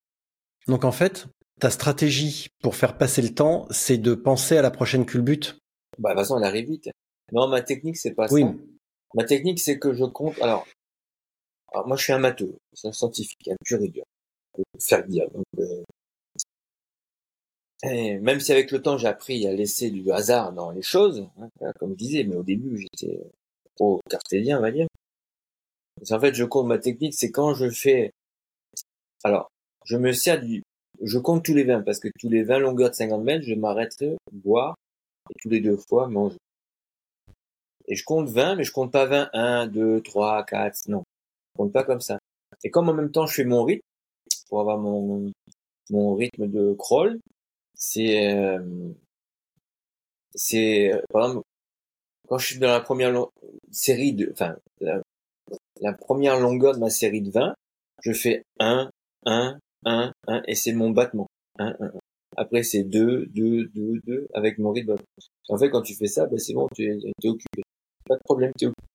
Donc 0.66 0.84
en 0.84 0.92
fait, 0.92 1.26
ta 1.60 1.70
stratégie 1.70 2.48
pour 2.62 2.76
faire 2.76 2.98
passer 2.98 3.22
le 3.22 3.34
temps, 3.34 3.66
c'est 3.70 3.98
de 3.98 4.14
penser 4.14 4.56
à 4.56 4.62
la 4.62 4.70
prochaine 4.70 5.06
culbute? 5.06 5.58
Bah, 5.98 6.10
de 6.10 6.14
toute 6.14 6.22
façon, 6.24 6.38
elle 6.38 6.44
arrive 6.44 6.68
vite. 6.68 6.90
Non, 7.32 7.48
ma 7.48 7.62
technique, 7.62 7.96
c'est 7.96 8.14
pas 8.14 8.26
Oui. 8.32 8.42
ça. 8.42 8.54
Ma 9.14 9.24
technique, 9.24 9.60
c'est 9.60 9.78
que 9.78 9.94
je 9.94 10.04
compte. 10.04 10.38
Alors, 10.42 10.66
alors 11.72 11.86
moi, 11.86 11.96
je 11.96 12.02
suis 12.04 12.12
un 12.12 12.18
matheux, 12.18 12.56
c'est 12.74 12.88
un 12.88 12.92
scientifique, 12.92 13.48
un 13.48 13.56
pur 13.64 13.80
et 13.82 13.88
dur. 13.88 14.04
faire 14.80 15.06
dire. 15.06 15.30
Donc, 15.30 15.44
euh, 15.58 15.82
et 17.84 18.18
même 18.18 18.40
si 18.40 18.52
avec 18.52 18.70
le 18.72 18.82
temps 18.82 18.98
j'ai 18.98 19.06
appris 19.06 19.46
à 19.46 19.52
laisser 19.52 19.90
du 19.90 20.10
hasard 20.10 20.52
dans 20.52 20.70
les 20.70 20.82
choses, 20.82 21.28
hein, 21.40 21.48
voilà, 21.58 21.72
comme 21.74 21.92
je 21.92 21.96
disais, 21.96 22.24
mais 22.24 22.36
au 22.36 22.42
début 22.42 22.78
j'étais 22.78 23.20
trop 23.76 24.00
cartésien, 24.10 24.58
on 24.58 24.62
va 24.62 24.70
dire. 24.72 24.86
Qu'en 26.06 26.20
fait, 26.20 26.34
je 26.34 26.44
compte 26.44 26.66
ma 26.66 26.78
technique, 26.78 27.14
c'est 27.14 27.30
quand 27.30 27.54
je 27.54 27.70
fais. 27.70 28.12
Alors, 29.24 29.50
je 29.84 29.96
me 29.96 30.12
sers 30.12 30.40
du. 30.40 30.62
Je 31.02 31.18
compte 31.18 31.44
tous 31.44 31.54
les 31.54 31.64
20, 31.64 31.82
parce 31.82 32.00
que 32.00 32.08
tous 32.18 32.28
les 32.28 32.42
20 32.42 32.58
longueurs 32.58 32.90
de 32.90 32.94
50 32.94 33.22
mètres, 33.22 33.44
je 33.44 33.54
m'arrêterai 33.54 34.16
boire, 34.32 34.74
et 35.30 35.34
tous 35.40 35.48
les 35.48 35.60
deux 35.60 35.76
fois 35.76 36.08
manger. 36.08 36.38
Et 37.86 37.94
je 37.94 38.04
compte 38.04 38.28
20, 38.28 38.56
mais 38.56 38.64
je 38.64 38.72
compte 38.72 38.92
pas 38.92 39.06
20, 39.06 39.30
1, 39.32 39.66
2, 39.68 40.02
3, 40.02 40.44
4, 40.44 40.88
non. 40.88 41.04
Je 41.52 41.58
compte 41.58 41.72
pas 41.72 41.84
comme 41.84 42.00
ça. 42.00 42.18
Et 42.64 42.70
comme 42.70 42.88
en 42.88 42.94
même 42.94 43.12
temps 43.12 43.26
je 43.26 43.34
fais 43.34 43.44
mon 43.44 43.64
rythme, 43.64 43.82
pour 44.48 44.60
avoir 44.60 44.78
mon, 44.78 45.30
mon 45.90 46.14
rythme 46.14 46.48
de 46.48 46.74
crawl, 46.74 47.18
c'est, 47.78 48.34
euh, 48.34 48.92
c'est, 50.34 50.92
euh, 50.92 51.00
par 51.10 51.28
exemple, 51.28 51.46
quand 52.28 52.38
je 52.38 52.46
suis 52.46 52.58
dans 52.58 52.68
la 52.68 52.80
première 52.80 53.26
série 53.70 54.12
de, 54.12 54.28
enfin, 54.32 54.56
la, 54.80 55.00
la 55.80 55.92
première 55.92 56.38
longueur 56.38 56.74
de 56.74 56.80
ma 56.80 56.90
série 56.90 57.22
de 57.22 57.30
20, 57.30 57.54
je 58.02 58.12
fais 58.12 58.42
1, 58.60 58.90
1, 59.24 59.58
1, 59.86 60.12
1, 60.26 60.42
et 60.46 60.54
c'est 60.54 60.72
mon 60.72 60.90
battement. 60.90 61.28
1, 61.58 61.68
1, 61.68 61.86
1. 61.86 61.92
Après, 62.36 62.62
c'est 62.62 62.84
2, 62.84 63.26
2, 63.26 63.68
2, 63.74 64.00
2, 64.04 64.28
avec 64.34 64.58
mon 64.58 64.72
rythme. 64.72 64.96
En 65.48 65.58
fait, 65.58 65.70
quand 65.70 65.82
tu 65.82 65.94
fais 65.94 66.06
ça, 66.06 66.26
ben, 66.26 66.38
c'est 66.38 66.54
bon, 66.54 66.68
tu 66.74 66.84
es, 66.84 67.28
occupé. 67.28 67.62
Pas 68.06 68.16
de 68.16 68.22
problème, 68.22 68.52
t'es 68.56 68.66
occupé. 68.66 68.86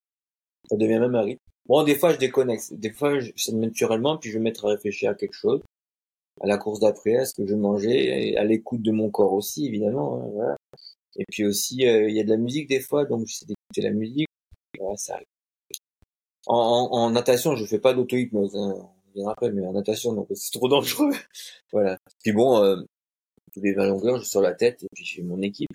Ça 0.69 0.77
devient 0.77 0.99
même 0.99 1.15
un 1.15 1.21
rythme. 1.21 1.41
Bon, 1.65 1.83
des 1.83 1.95
fois, 1.95 2.13
je 2.13 2.19
déconnecte. 2.19 2.73
Des 2.73 2.91
fois, 2.91 3.19
je, 3.19 3.51
naturellement, 3.51 4.17
puis 4.17 4.29
je 4.29 4.35
vais 4.35 4.39
me 4.39 4.45
mettre 4.45 4.65
à 4.65 4.69
réfléchir 4.69 5.09
à 5.09 5.15
quelque 5.15 5.33
chose 5.33 5.61
à 6.41 6.47
la 6.47 6.57
course 6.57 6.79
d'après, 6.79 7.17
à 7.17 7.25
ce 7.25 7.33
que 7.33 7.45
je 7.45 7.55
mangeais, 7.55 8.29
et 8.29 8.37
à 8.37 8.43
l'écoute 8.43 8.81
de 8.81 8.91
mon 8.91 9.09
corps 9.09 9.33
aussi, 9.33 9.67
évidemment. 9.67 10.15
Hein, 10.15 10.29
voilà. 10.33 10.57
Et 11.17 11.25
puis 11.29 11.45
aussi, 11.45 11.87
euh, 11.87 12.09
il 12.09 12.15
y 12.15 12.19
a 12.19 12.23
de 12.23 12.29
la 12.29 12.37
musique 12.37 12.67
des 12.69 12.79
fois, 12.79 13.05
donc 13.05 13.25
j'essaie 13.27 13.45
d'écouter 13.45 13.81
la 13.81 13.91
musique. 13.91 14.27
Voilà, 14.79 14.97
ça 14.97 15.19
en, 16.45 16.89
en, 16.91 16.97
en, 16.97 17.09
natation, 17.11 17.55
je 17.55 17.65
fais 17.65 17.79
pas 17.79 17.93
d'auto-hypnose, 17.93 18.55
hein, 18.55 18.89
bien 19.13 19.27
après, 19.29 19.51
mais 19.51 19.65
en 19.65 19.73
natation, 19.73 20.13
donc 20.13 20.27
c'est 20.33 20.51
trop 20.51 20.67
dangereux. 20.67 21.11
voilà. 21.71 21.97
Puis 22.21 22.33
bon, 22.33 22.61
euh, 22.61 22.77
tous 23.53 23.61
les 23.61 23.73
20 23.73 23.87
longueurs, 23.87 24.17
je 24.19 24.25
sors 24.25 24.41
la 24.41 24.53
tête 24.53 24.83
et 24.83 24.87
puis 24.93 25.05
je 25.05 25.15
fais 25.15 25.21
mon 25.21 25.41
équipe. 25.41 25.69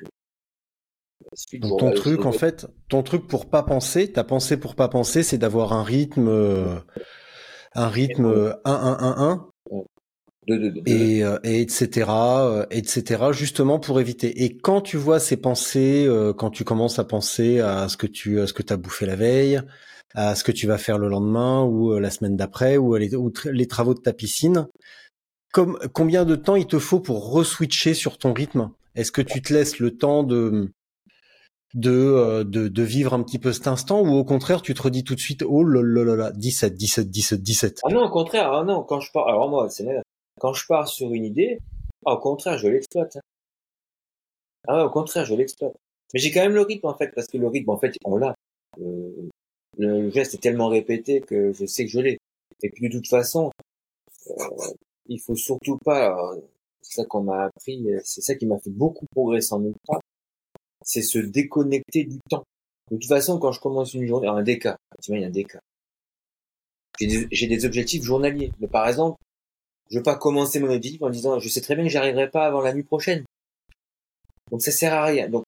Donc 1.61 1.81
ton 1.81 1.89
bah, 1.91 1.95
truc, 1.95 2.27
en 2.27 2.33
fait, 2.33 2.67
ton 2.89 3.03
truc 3.03 3.27
pour 3.27 3.47
pas 3.47 3.63
penser, 3.63 4.13
ta 4.13 4.25
pensée 4.25 4.57
pour 4.57 4.75
pas 4.75 4.89
penser, 4.89 5.23
c'est 5.23 5.39
d'avoir 5.39 5.73
un 5.73 5.83
rythme, 5.83 6.29
euh, 6.29 6.79
un 7.75 7.89
rythme 7.89 8.55
1-1-1-1 8.65 9.47
de, 10.49 10.57
de, 10.57 10.69
de, 10.71 10.83
et, 10.87 11.23
euh, 11.23 11.39
et, 11.45 11.61
etc 11.61 12.11
euh, 12.11 12.67
etc 12.71 13.27
justement 13.33 13.79
pour 13.79 14.01
éviter. 14.01 14.45
Et 14.45 14.57
quand 14.57 14.81
tu 14.81 14.97
vois 14.97 15.21
ces 15.21 15.37
pensées 15.37 16.07
euh, 16.07 16.33
quand 16.33 16.51
tu 16.51 16.65
commences 16.65 16.99
à 16.99 17.05
penser 17.05 17.61
à 17.61 17.89
ce 17.89 17.97
que 17.97 18.07
tu 18.07 18.41
à 18.41 18.47
ce 18.47 18.53
que 18.53 18.63
t'as 18.63 18.77
bouffé 18.77 19.07
la 19.07 19.17
veille 19.17 19.61
à 20.15 20.35
ce 20.35 20.43
que 20.43 20.53
tu 20.53 20.67
vas 20.67 20.79
faire 20.79 20.99
le 20.99 21.09
lendemain 21.09 21.63
ou 21.63 21.99
la 21.99 22.11
semaine 22.11 22.37
d'après 22.37 22.79
ou 22.79 22.95
les, 22.97 23.67
travaux 23.67 23.95
de 23.95 24.01
ta 24.01 24.13
piscine 24.13 24.67
comme 25.53 25.79
combien 25.93 26.25
de 26.25 26.35
temps 26.35 26.57
il 26.57 26.67
te 26.67 26.79
faut 26.79 27.01
pour 27.01 27.33
reswitcher 27.33 27.95
sur 27.95 28.19
ton 28.19 28.33
rythme? 28.35 28.71
Est-ce 28.95 29.13
que 29.13 29.23
tu 29.23 29.41
te 29.41 29.53
laisses 29.53 29.79
le 29.79 29.97
temps 29.97 30.23
de 30.23 30.71
de, 31.75 32.45
de, 32.45 32.69
de, 32.69 32.83
vivre 32.83 33.13
un 33.13 33.23
petit 33.23 33.39
peu 33.39 33.53
cet 33.53 33.67
instant 33.67 34.01
ou 34.01 34.15
au 34.15 34.25
contraire 34.25 34.63
tu 34.63 34.73
te 34.73 34.81
redis 34.81 35.05
tout 35.05 35.15
de 35.15 35.21
suite 35.21 35.45
oh 35.47 35.63
là 35.63 35.83
là 35.83 36.17
là 36.17 36.31
17 36.33 36.75
17 36.75 37.11
17 37.11 37.43
17 37.43 37.81
ah 37.85 37.93
non 37.93 38.05
au 38.05 38.11
contraire 38.11 38.51
ah 38.53 38.65
non 38.65 38.83
quand 38.83 39.01
je 39.01 39.13
parle 39.13 39.29
alors 39.29 39.51
moi 39.51 39.69
c'est 39.69 39.87
quand 40.41 40.53
je 40.55 40.67
pars 40.67 40.89
sur 40.89 41.13
une 41.13 41.25
idée, 41.25 41.59
ah, 42.07 42.15
au 42.15 42.19
contraire, 42.19 42.59
je 42.59 42.69
l'exploite. 42.69 43.17
hein. 43.17 43.21
Ah 44.67 44.85
au 44.85 44.91
contraire, 44.91 45.25
je 45.25 45.35
l'exploite. 45.35 45.75
Mais 46.13 46.21
j'ai 46.21 46.31
quand 46.31 46.41
même 46.41 46.55
le 46.55 46.63
rythme, 46.63 46.87
en 46.87 46.97
fait, 46.97 47.11
parce 47.15 47.27
que 47.27 47.39
le 47.39 47.49
rythme, 47.49 47.71
en 47.71 47.79
fait, 47.79 47.95
on 48.05 48.17
l'a. 48.17 48.35
Euh, 48.81 49.29
le 49.79 50.11
geste 50.11 50.35
est 50.35 50.39
tellement 50.43 50.69
répété 50.69 51.21
que 51.21 51.53
je 51.53 51.67
sais 51.67 51.85
que 51.85 51.91
je 51.91 52.01
l'ai. 52.01 52.19
Et 52.63 52.71
puis, 52.71 52.89
de 52.89 52.93
toute 52.99 53.09
façon, 53.09 53.51
euh, 54.31 54.35
il 55.07 55.21
faut 55.21 55.37
surtout 55.37 55.79
pas, 55.85 56.35
c'est 56.83 57.03
ça 57.03 57.05
qu'on 57.07 57.23
m'a 57.23 57.45
appris, 57.45 57.87
c'est 58.05 58.21
ça 58.21 58.35
qui 58.35 58.47
m'a 58.47 58.59
fait 58.59 58.71
beaucoup 58.71 59.07
progresser 59.13 59.55
en 59.55 59.65
ultra, 59.65 60.01
c'est 60.83 61.03
se 61.03 61.19
déconnecter 61.19 62.05
du 62.05 62.19
temps. 62.29 62.45
De 62.91 62.97
toute 62.97 63.09
façon, 63.09 63.39
quand 63.39 63.53
je 63.53 63.61
commence 63.61 63.95
une 63.95 64.07
journée, 64.07 64.29
un 64.29 64.43
DK, 64.43 64.69
tu 65.03 65.11
vois, 65.11 65.19
il 65.19 65.23
y 65.23 65.25
a 65.25 65.29
un 65.29 65.31
DK. 65.31 65.59
J'ai 67.01 67.07
des, 67.07 67.47
des 67.47 67.65
objectifs 67.65 68.03
journaliers. 68.03 68.53
Mais 68.61 68.67
par 68.67 68.89
exemple, 68.89 69.19
je 69.91 69.99
veux 69.99 70.03
pas 70.03 70.17
commencer 70.17 70.61
mon 70.61 70.71
objectif 70.71 71.03
en 71.03 71.11
disant, 71.11 71.39
je 71.39 71.49
sais 71.49 71.61
très 71.61 71.75
bien 71.75 71.85
que 71.85 71.91
j'arriverai 71.91 72.31
pas 72.31 72.47
avant 72.47 72.61
la 72.61 72.75
nuit 72.75 72.83
prochaine. 72.83 73.25
Donc 74.51 74.63
ça 74.63 74.71
sert 74.71 74.93
à 74.95 75.05
rien. 75.05 75.29
Donc, 75.29 75.45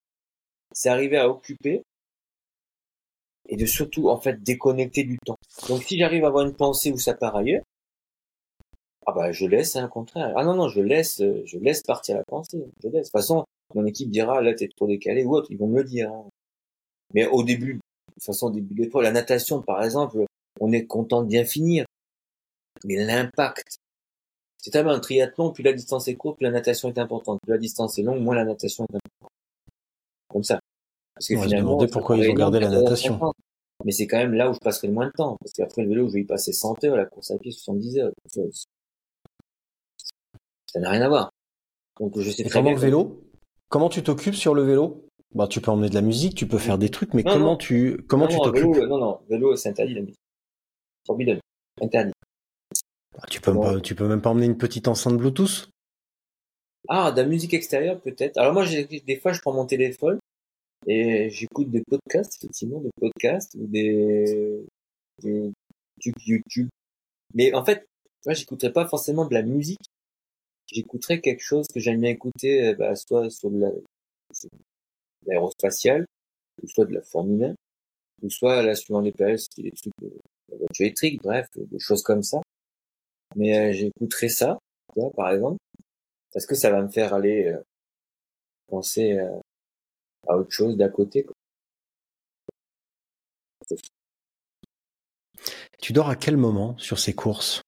c'est 0.72 0.88
arriver 0.88 1.16
à 1.16 1.28
occuper 1.28 1.82
et 3.48 3.56
de 3.56 3.66
surtout, 3.66 4.08
en 4.08 4.20
fait, 4.20 4.42
déconnecter 4.42 5.04
du 5.04 5.18
temps. 5.18 5.36
Donc 5.68 5.82
si 5.82 5.98
j'arrive 5.98 6.24
à 6.24 6.28
avoir 6.28 6.46
une 6.46 6.54
pensée 6.54 6.92
où 6.92 6.98
ça 6.98 7.14
part 7.14 7.36
ailleurs, 7.36 7.62
ah 9.06 9.12
bah 9.12 9.32
je 9.32 9.46
laisse, 9.46 9.76
hein, 9.76 9.86
au 9.86 9.88
contraire. 9.88 10.32
Ah 10.36 10.44
non, 10.44 10.54
non, 10.54 10.68
je 10.68 10.80
laisse, 10.80 11.20
euh, 11.20 11.42
je 11.44 11.58
laisse 11.58 11.82
partir 11.82 12.16
la 12.16 12.24
pensée. 12.24 12.64
Je 12.82 12.88
laisse. 12.88 12.92
De 12.92 13.02
toute 13.04 13.12
façon, 13.12 13.44
mon 13.74 13.84
équipe 13.86 14.10
dira, 14.10 14.40
là, 14.40 14.54
t'es 14.54 14.68
trop 14.68 14.86
décalé 14.86 15.24
ou 15.24 15.34
autre. 15.34 15.48
Ils 15.50 15.58
vont 15.58 15.66
me 15.66 15.78
le 15.78 15.84
dire. 15.84 16.12
hein. 16.12 16.28
Mais 17.14 17.26
au 17.26 17.42
début, 17.42 17.74
de 17.74 17.80
toute 18.14 18.22
façon, 18.24 18.46
au 18.48 18.50
début 18.50 18.74
de 18.74 18.82
l'épreuve, 18.82 19.02
la 19.02 19.10
natation, 19.10 19.62
par 19.62 19.82
exemple, 19.82 20.24
on 20.60 20.70
est 20.72 20.86
content 20.86 21.22
de 21.22 21.28
bien 21.28 21.44
finir. 21.44 21.86
Mais 22.84 22.96
l'impact, 22.96 23.78
c'est 24.62 24.70
tellement 24.70 24.92
un 24.92 25.00
triathlon, 25.00 25.52
plus 25.52 25.62
la 25.62 25.72
distance 25.72 26.08
est 26.08 26.16
courte, 26.16 26.38
plus 26.38 26.44
la 26.44 26.50
natation 26.50 26.88
est 26.88 26.98
importante. 26.98 27.40
Plus 27.42 27.52
la 27.52 27.58
distance 27.58 27.98
est 27.98 28.02
longue, 28.02 28.20
moins 28.20 28.34
la 28.34 28.44
natation 28.44 28.84
est 28.84 28.96
importante. 28.96 29.32
Comme 30.28 30.44
ça. 30.44 30.60
Parce 31.14 31.28
que 31.28 31.36
se 31.36 31.42
finalement, 31.42 31.86
pourquoi 31.86 32.16
ils 32.18 32.30
ont 32.30 32.34
gardé 32.34 32.60
la 32.60 32.66
14 32.66 32.82
natation. 32.84 33.12
50. 33.14 33.34
Mais 33.84 33.92
c'est 33.92 34.06
quand 34.06 34.18
même 34.18 34.34
là 34.34 34.50
où 34.50 34.52
je 34.54 34.58
passerai 34.58 34.88
le 34.88 34.92
moins 34.94 35.06
de 35.06 35.12
temps. 35.12 35.36
Parce 35.40 35.52
qu'après 35.52 35.82
le 35.82 35.88
vélo, 35.88 36.08
je 36.08 36.14
vais 36.14 36.20
y 36.20 36.24
passer 36.24 36.52
100 36.52 36.84
heures, 36.84 36.96
la 36.96 37.06
course 37.06 37.30
à 37.30 37.38
pied 37.38 37.50
70 37.50 37.98
heures. 37.98 38.12
Ça 38.26 38.42
ça 40.66 40.78
n'a 40.80 40.90
rien 40.90 41.02
à 41.02 41.08
voir. 41.08 41.32
Donc 41.98 42.18
je 42.18 42.30
sais 42.30 42.42
très 42.44 42.50
comment 42.52 42.70
bien. 42.70 42.74
le 42.74 42.80
vélo 42.80 43.24
Comment 43.68 43.88
tu 43.88 44.02
t'occupes 44.02 44.34
sur 44.34 44.54
le 44.54 44.62
vélo? 44.62 45.06
Bah 45.34 45.46
tu 45.48 45.60
peux 45.60 45.70
emmener 45.70 45.88
de 45.88 45.94
la 45.94 46.00
musique, 46.02 46.34
tu 46.34 46.46
peux 46.46 46.58
faire 46.58 46.78
des 46.78 46.90
trucs, 46.90 47.14
mais 47.14 47.22
Non, 47.22 47.32
comment 47.32 47.44
non. 47.52 47.56
tu 47.56 48.04
comment 48.08 48.26
non, 48.26 48.30
tu 48.30 48.38
t'occupes? 48.38 48.74
vélo, 48.74 48.86
non, 48.86 48.98
non, 48.98 49.20
vélo, 49.28 49.56
c'est 49.56 49.68
interdit 49.68 49.94
la 49.94 50.00
musique. 50.02 50.20
Forbidden. 51.06 51.40
Interdit. 51.80 52.12
Bah, 53.14 53.24
Tu 53.28 53.40
peux 53.40 53.54
pas, 53.54 53.80
tu 53.80 53.94
peux 53.94 54.08
même 54.08 54.22
pas 54.22 54.30
emmener 54.30 54.46
une 54.46 54.58
petite 54.58 54.88
enceinte 54.88 55.16
Bluetooth? 55.16 55.70
Ah, 56.88 57.12
de 57.12 57.20
la 57.20 57.26
musique 57.28 57.54
extérieure 57.54 58.00
peut-être. 58.00 58.38
Alors 58.38 58.52
moi, 58.52 58.64
des 58.66 59.16
fois, 59.20 59.32
je 59.32 59.40
prends 59.40 59.52
mon 59.52 59.66
téléphone 59.66 60.18
et 60.86 61.30
j'écoute 61.30 61.70
des 61.70 61.82
podcasts, 61.82 62.36
effectivement, 62.36 62.80
des 62.80 62.90
podcasts 62.98 63.54
ou 63.54 63.66
des, 63.66 64.64
des 65.22 65.52
YouTube. 66.26 66.68
Mais 67.34 67.52
en 67.54 67.64
fait, 67.64 67.86
moi, 68.26 68.34
j'écouterais 68.34 68.72
pas 68.72 68.86
forcément 68.86 69.26
de 69.26 69.34
la 69.34 69.42
musique. 69.42 69.80
J'écouterais 70.66 71.20
quelque 71.20 71.42
chose 71.42 71.66
que 71.72 71.80
j'aime 71.80 72.00
bien 72.00 72.10
écouter, 72.10 72.68
euh, 72.68 72.74
bah, 72.74 72.94
soit 72.94 73.28
sur 73.30 73.50
de 73.50 73.82
l'aérospatiale, 75.26 76.06
ou 76.62 76.68
soit 76.68 76.84
de 76.84 76.94
la 76.94 77.02
Formule 77.02 77.44
1, 77.44 77.54
ou 78.22 78.30
soit, 78.30 78.62
là, 78.62 78.74
suivant 78.74 79.00
les 79.00 79.12
périodes, 79.12 79.38
c'était 79.38 79.62
des 79.62 79.72
trucs 79.72 79.92
de 80.00 80.10
la 80.50 80.58
voiture 80.58 80.84
électrique, 80.86 81.22
bref, 81.22 81.48
des 81.56 81.78
choses 81.78 82.02
comme 82.02 82.22
ça. 82.22 82.40
Mais 83.36 83.56
euh, 83.58 83.72
j'écouterais 83.72 84.28
ça, 84.28 84.58
tu 84.92 85.00
vois, 85.00 85.10
par 85.12 85.30
exemple, 85.30 85.58
parce 86.32 86.46
que 86.46 86.54
ça 86.54 86.70
va 86.70 86.82
me 86.82 86.88
faire 86.88 87.14
aller 87.14 87.46
euh, 87.46 87.62
penser 88.68 89.18
euh, 89.18 89.38
à 90.28 90.36
autre 90.36 90.50
chose 90.50 90.76
d'à 90.76 90.88
côté. 90.88 91.24
Quoi. 91.24 91.34
Tu 95.80 95.92
dors 95.92 96.10
à 96.10 96.16
quel 96.16 96.36
moment 96.36 96.76
sur 96.78 96.98
ces 96.98 97.14
courses? 97.14 97.62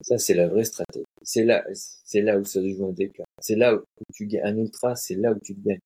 Ça, 0.00 0.18
c'est 0.18 0.34
la 0.34 0.48
vraie 0.48 0.64
stratégie. 0.64 1.04
C'est 1.22 1.44
là, 1.44 1.64
c'est 1.72 2.20
là 2.20 2.38
où 2.38 2.44
ça 2.44 2.60
se 2.60 2.68
joue 2.68 2.86
un 2.88 2.92
déclin. 2.92 3.24
C'est 3.40 3.56
là 3.56 3.74
où 3.74 3.82
tu 4.12 4.26
gagnes 4.26 4.44
un 4.44 4.56
ultra, 4.58 4.96
c'est 4.96 5.14
là 5.14 5.32
où 5.32 5.38
tu 5.40 5.54
gagnes. 5.54 5.78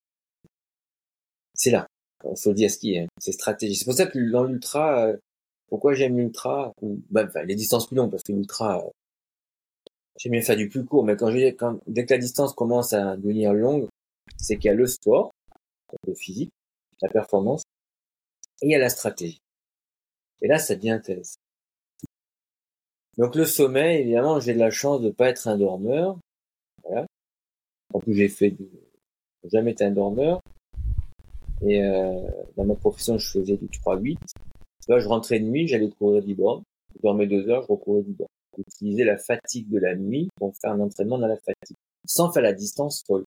C'est 1.55 1.71
là. 1.71 1.87
Il 2.25 2.37
faut 2.37 2.51
le 2.51 2.57
dire 2.57 2.71
ce 2.71 2.79
qui 2.79 2.95
est. 2.95 3.01
hein. 3.01 3.07
C'est 3.21 3.33
stratégie. 3.33 3.77
C'est 3.77 3.85
pour 3.85 3.95
ça 3.95 4.07
que 4.07 4.19
dans 4.31 4.45
l'ultra, 4.45 5.07
euh, 5.07 5.17
pourquoi 5.69 5.95
j'aime 5.95 6.17
l'ultra? 6.17 6.73
Ou 6.83 7.01
bah, 7.11 7.29
les 7.45 7.55
distances 7.55 7.87
plus 7.87 7.97
longues 7.97 8.11
parce 8.11 8.23
que 8.23 8.33
l'ultra, 8.33 8.85
euh, 8.85 8.91
j'aime 10.19 10.33
bien 10.33 10.43
faire 10.43 10.57
du 10.57 10.69
plus 10.69 10.85
court. 10.85 11.05
Mais 11.05 11.17
quand 11.17 11.31
je 11.31 11.51
quand 11.51 11.79
dès 11.87 12.05
que 12.05 12.15
la 12.15 12.19
distance 12.19 12.53
commence 12.55 12.93
à 12.93 13.17
devenir 13.17 13.53
longue, 13.53 13.89
c'est 14.37 14.57
qu'il 14.57 14.67
y 14.67 14.71
a 14.71 14.75
le 14.75 14.87
sport, 14.87 15.33
le 16.07 16.15
physique, 16.15 16.53
la 17.03 17.09
performance, 17.09 17.63
et 18.63 18.67
il 18.67 18.71
y 18.73 18.75
a 18.75 18.79
la 18.79 18.89
stratégie. 18.89 19.41
Et 20.41 20.49
là, 20.49 20.59
ça 20.59 20.75
devient 20.75 20.91
intéressant. 20.91 21.39
Donc 23.17 23.35
le 23.35 23.45
sommeil, 23.45 24.03
évidemment, 24.03 24.39
j'ai 24.39 24.55
de 24.55 24.59
la 24.59 24.71
chance 24.71 25.01
de 25.01 25.11
pas 25.11 25.29
être 25.29 25.49
un 25.49 25.59
dormeur. 25.59 26.19
Voilà. 26.85 27.07
En 27.93 28.01
plus, 28.01 28.15
j'ai 28.15 28.29
fait 28.29 28.51
du... 28.51 28.69
jamais 29.45 29.73
été 29.73 29.85
un 29.85 29.91
dormeur. 29.91 30.41
Et 31.63 31.83
euh, 31.83 32.21
dans 32.57 32.65
ma 32.65 32.77
profession, 32.77 33.19
je 33.19 33.29
faisais 33.29 33.57
du 33.57 33.67
3-8. 33.67 34.19
Là, 34.89 34.99
je 34.99 35.09
rentrais 35.09 35.39
de 35.39 35.45
nuit, 35.45 35.69
j'allais 35.69 35.91
courir 35.91 36.23
10 36.23 36.35
bornes. 36.35 36.63
Je 36.97 37.03
dormais 37.03 37.27
deux 37.27 37.49
heures, 37.49 37.63
je 37.63 37.69
recourais 37.69 38.03
10 38.03 38.13
bornes. 38.15 38.29
utiliser 38.57 39.05
la 39.05 39.19
fatigue 39.19 39.69
de 39.69 39.79
la 39.79 39.95
nuit 39.95 40.29
pour 40.37 40.55
faire 40.57 40.73
un 40.73 40.81
entraînement 40.81 41.19
dans 41.19 41.29
la 41.29 41.37
fatigue, 41.37 41.77
sans 42.07 42.33
faire 42.33 42.43
la 42.43 42.55
distance 42.55 43.05
folle. 43.07 43.25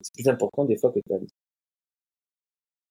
C'est 0.00 0.12
plus 0.12 0.28
important 0.28 0.64
des 0.64 0.76
fois 0.76 0.90
que 0.90 0.98
de 0.98 1.04
faire 1.08 1.20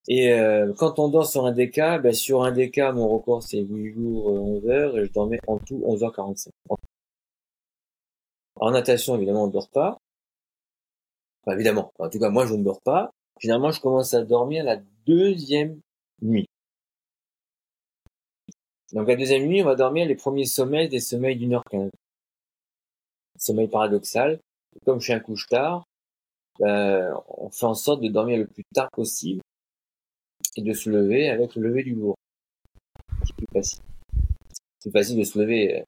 Et 0.08 0.34
euh, 0.34 0.74
quand 0.78 1.00
on 1.00 1.10
dort 1.10 1.28
sur 1.28 1.46
un 1.46 1.52
DK, 1.52 2.02
ben 2.02 2.14
sur 2.14 2.44
un 2.44 2.52
DK, 2.52 2.80
mon 2.94 3.08
record 3.10 3.44
c'est 3.44 3.62
8 3.62 3.94
jours, 3.94 4.28
11 4.28 4.66
euh, 4.66 4.70
heures, 4.70 4.98
et 4.98 5.06
je 5.06 5.12
dormais 5.12 5.40
en 5.48 5.60
tout 5.60 5.80
11h45. 5.86 6.50
En 8.60 8.72
natation, 8.72 9.16
évidemment, 9.16 9.44
on 9.44 9.48
ne 9.48 9.52
dort 9.52 9.70
pas. 9.70 10.00
Enfin, 11.46 11.56
évidemment, 11.56 11.92
en 12.00 12.10
tout 12.10 12.20
cas, 12.20 12.30
moi, 12.30 12.46
je 12.46 12.56
ne 12.56 12.64
dors 12.64 12.82
pas. 12.82 13.12
Finalement, 13.40 13.72
je 13.72 13.80
commence 13.80 14.14
à 14.14 14.24
dormir 14.24 14.64
la 14.64 14.78
deuxième 15.06 15.80
nuit. 16.22 16.48
Donc 18.94 19.08
la 19.08 19.16
deuxième 19.16 19.46
nuit, 19.46 19.62
on 19.62 19.66
va 19.66 19.76
dormir 19.76 20.06
les 20.06 20.16
premiers 20.16 20.46
sommeils 20.46 20.88
des 20.88 21.00
sommeils 21.00 21.36
d'une 21.36 21.54
heure 21.54 21.64
quinze. 21.70 21.92
Sommeil 23.38 23.68
paradoxal. 23.68 24.40
Comme 24.86 25.00
je 25.00 25.06
suis 25.06 25.14
un 25.14 25.20
couche-tard, 25.20 25.84
ben, 26.60 27.14
on 27.28 27.50
fait 27.50 27.66
en 27.66 27.74
sorte 27.74 28.02
de 28.02 28.08
dormir 28.08 28.38
le 28.38 28.48
plus 28.48 28.64
tard 28.74 28.90
possible 28.92 29.42
et 30.56 30.62
de 30.62 30.74
se 30.74 30.90
lever 30.90 31.30
avec 31.30 31.56
le 31.56 31.68
lever 31.68 31.84
du 31.84 31.96
jour. 31.96 32.16
C'est 33.26 33.36
plus 33.36 33.48
facile. 33.54 33.84
C'est 34.80 34.92
facile 34.92 35.18
de 35.18 35.24
se 35.24 35.38
lever. 35.38 35.84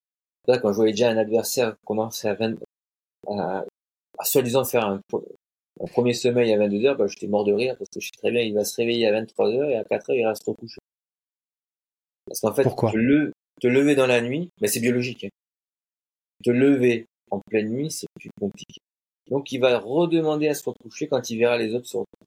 Là, 0.47 0.57
quand 0.57 0.71
je 0.71 0.77
voyais 0.77 0.93
déjà 0.93 1.09
un 1.09 1.17
adversaire 1.17 1.75
commencer 1.85 2.27
à 2.27 2.33
20, 2.33 2.55
à, 3.27 3.63
à 4.17 4.23
soi-disant 4.25 4.65
faire 4.65 4.85
un, 4.85 5.01
premier 5.91 6.13
sommeil 6.13 6.53
à 6.53 6.57
22 6.57 6.85
heures, 6.85 6.97
ben, 6.97 7.07
j'étais 7.07 7.27
mort 7.27 7.45
de 7.45 7.53
rire 7.53 7.75
parce 7.77 7.89
que 7.89 7.99
je 7.99 8.07
sais 8.07 8.17
très 8.17 8.31
bien, 8.31 8.41
il 8.41 8.53
va 8.53 8.65
se 8.65 8.75
réveiller 8.75 9.07
à 9.07 9.11
23 9.13 9.49
heures 9.51 9.69
et 9.69 9.77
à 9.77 9.83
4 9.85 10.09
heures, 10.09 10.15
il 10.15 10.25
reste 10.25 10.43
recouché. 10.45 10.79
Parce 12.29 12.41
qu'en 12.41 12.53
fait, 12.53 12.63
Pourquoi 12.63 12.91
te, 12.91 12.97
le, 12.97 13.33
te 13.59 13.67
lever 13.67 13.95
dans 13.95 14.05
la 14.05 14.21
nuit, 14.21 14.51
ben 14.61 14.67
c'est 14.67 14.79
biologique. 14.79 15.25
Hein. 15.25 15.29
Te 16.43 16.51
lever 16.51 17.07
en 17.31 17.39
pleine 17.39 17.69
nuit, 17.69 17.91
c'est 17.91 18.07
plus 18.19 18.29
compliqué. 18.39 18.79
Donc 19.29 19.51
il 19.51 19.59
va 19.59 19.79
redemander 19.79 20.47
à 20.47 20.53
se 20.53 20.63
recoucher 20.63 21.07
quand 21.07 21.29
il 21.29 21.39
verra 21.39 21.57
les 21.57 21.73
autres 21.73 21.87
se 21.87 21.97
recoucher. 21.97 22.25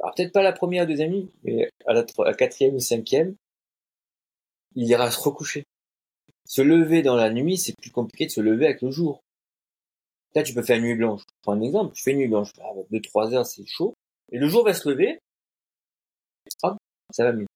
Alors 0.00 0.14
peut-être 0.14 0.32
pas 0.32 0.42
la 0.42 0.52
première, 0.52 0.86
deuxième 0.86 1.10
nuit, 1.10 1.30
mais 1.42 1.68
à 1.86 1.92
la, 1.92 2.00
à 2.18 2.24
la 2.24 2.34
quatrième 2.34 2.76
ou 2.76 2.80
cinquième, 2.80 3.34
il 4.76 4.88
ira 4.88 5.10
se 5.10 5.20
recoucher. 5.20 5.64
Se 6.46 6.62
lever 6.62 7.02
dans 7.02 7.16
la 7.16 7.30
nuit, 7.30 7.58
c'est 7.58 7.74
plus 7.76 7.90
compliqué 7.90 8.26
de 8.26 8.30
se 8.30 8.40
lever 8.40 8.66
avec 8.66 8.80
le 8.80 8.90
jour. 8.90 9.20
Là, 10.34 10.42
tu 10.42 10.54
peux 10.54 10.62
faire 10.62 10.76
une 10.76 10.84
nuit 10.84 10.94
blanche. 10.94 11.22
Je 11.22 11.42
prends 11.42 11.52
un 11.52 11.62
exemple. 11.62 11.94
Tu 11.94 12.02
fais 12.02 12.12
une 12.12 12.18
nuit 12.18 12.28
blanche. 12.28 12.50
Ah, 12.60 12.72
2-3 12.92 13.34
heures, 13.34 13.46
c'est 13.46 13.66
chaud. 13.66 13.94
Et 14.30 14.38
le 14.38 14.48
jour 14.48 14.64
va 14.64 14.72
se 14.72 14.88
lever. 14.88 15.18
Hop, 16.62 16.76
ça 17.10 17.24
va 17.24 17.32
mieux. 17.32 17.46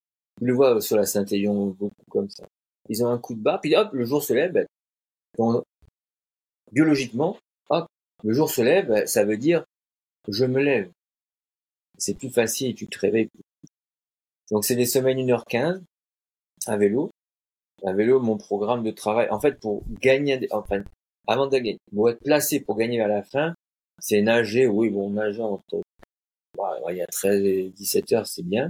Je 0.42 0.46
le 0.48 0.54
vois 0.54 0.80
sur 0.80 0.96
la 0.96 1.06
Saint-Aignan, 1.06 1.66
beaucoup 1.66 2.04
comme 2.10 2.28
ça. 2.28 2.48
Ils 2.88 3.04
ont 3.04 3.08
un 3.08 3.18
coup 3.18 3.34
de 3.34 3.40
bas, 3.40 3.60
puis 3.62 3.76
hop, 3.76 3.90
le 3.92 4.04
jour 4.04 4.24
se 4.24 4.32
lève. 4.32 4.52
Ben, 5.38 5.62
biologiquement, 6.72 7.38
hop, 7.70 7.86
le 8.24 8.34
jour 8.34 8.50
se 8.50 8.60
lève, 8.60 8.88
ben, 8.88 9.06
ça 9.06 9.24
veut 9.24 9.36
dire 9.36 9.64
je 10.26 10.44
me 10.44 10.60
lève. 10.60 10.90
C'est 11.96 12.14
plus 12.14 12.30
facile 12.30 12.74
tu 12.74 12.88
te 12.88 12.98
réveilles. 12.98 13.30
Donc 14.50 14.64
c'est 14.64 14.74
des 14.74 14.86
semaines 14.86 15.18
1h15 15.18 15.80
à 16.66 16.76
vélo. 16.76 17.12
À 17.84 17.92
vélo, 17.92 18.18
mon 18.18 18.36
programme 18.36 18.82
de 18.82 18.90
travail, 18.90 19.28
en 19.30 19.38
fait, 19.38 19.60
pour 19.60 19.84
gagner, 20.00 20.48
enfin, 20.50 20.82
avant 21.28 21.46
de 21.46 21.52
gagner, 21.52 21.78
pour 21.94 22.10
être 22.10 22.20
placé 22.20 22.58
pour 22.58 22.76
gagner 22.76 23.00
à 23.00 23.08
la 23.08 23.22
fin, 23.22 23.54
c'est 24.00 24.22
nager, 24.22 24.66
oui, 24.66 24.90
bon, 24.90 25.10
nager 25.10 25.42
entre, 25.42 25.82
bah, 26.56 26.78
il 26.90 26.96
y 26.96 27.02
a 27.02 27.06
13 27.06 27.42
et 27.44 27.70
17 27.70 28.12
heures, 28.12 28.26
c'est 28.26 28.42
bien. 28.42 28.68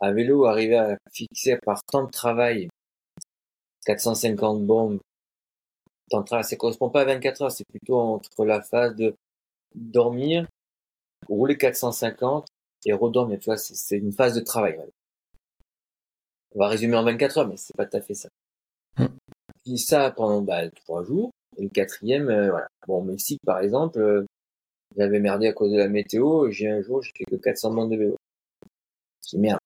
À 0.00 0.12
vélo, 0.12 0.46
arriver 0.46 0.76
à 0.76 0.96
fixer 1.12 1.58
par 1.64 1.82
temps 1.84 2.04
de 2.04 2.10
travail 2.10 2.68
450 3.84 4.64
bombes, 4.64 5.00
temps 6.10 6.20
de 6.20 6.26
travail, 6.26 6.44
ça 6.44 6.56
correspond 6.56 6.90
pas 6.90 7.02
à 7.02 7.04
24 7.04 7.42
heures, 7.42 7.52
c'est 7.52 7.66
plutôt 7.66 7.98
entre 7.98 8.44
la 8.44 8.62
phase 8.62 8.94
de 8.96 9.14
dormir, 9.74 10.46
rouler 11.28 11.56
450 11.56 12.46
et 12.84 12.92
redormir, 12.92 13.38
tu 13.38 13.46
vois, 13.46 13.56
c'est 13.56 13.98
une 13.98 14.12
phase 14.12 14.34
de 14.34 14.40
travail. 14.40 14.78
On 16.54 16.58
va 16.58 16.68
résumer 16.68 16.96
en 16.96 17.04
24 17.04 17.38
heures, 17.38 17.48
mais 17.48 17.56
c'est 17.56 17.76
pas 17.76 17.86
tout 17.86 17.96
à 17.96 18.00
fait 18.00 18.14
ça. 18.14 18.28
Puis 19.64 19.78
ça 19.78 20.10
pendant 20.10 20.42
bah, 20.42 20.68
trois 20.70 21.04
jours. 21.04 21.30
Et 21.56 21.64
le 21.64 21.68
quatrième, 21.68 22.28
euh, 22.28 22.50
voilà. 22.50 22.68
Bon, 22.86 22.98
au 22.98 23.02
Mexique, 23.02 23.40
par 23.44 23.60
exemple, 23.60 23.98
euh, 24.00 24.26
j'avais 24.96 25.20
merdé 25.20 25.46
à 25.48 25.52
cause 25.52 25.72
de 25.72 25.78
la 25.78 25.88
météo. 25.88 26.50
J'ai 26.50 26.68
un 26.68 26.82
jour, 26.82 27.02
j'ai 27.02 27.12
fait 27.16 27.24
que 27.24 27.36
400 27.36 27.72
bandes 27.72 27.90
de 27.90 27.96
vélo. 27.96 28.16
C'est 29.20 29.38
merde. 29.38 29.60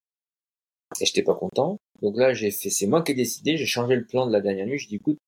Et 1.01 1.07
j'étais 1.07 1.23
pas 1.23 1.35
content. 1.35 1.79
Donc 2.03 2.17
là, 2.17 2.33
j'ai 2.33 2.51
fait, 2.51 2.71
c'est 2.71 2.87
moi 2.87 3.03
qui 3.03 3.13
ai 3.13 3.15
décidé, 3.15 3.57
j'ai 3.57 3.67
changé 3.67 3.97
le 3.97 4.05
plan 4.05 4.27
de 4.27 4.33
la 4.33 4.41
dernière 4.41 4.67
nuit. 4.67 4.79
Je 4.79 4.89
dis, 4.89 4.97
écoute, 4.97 5.19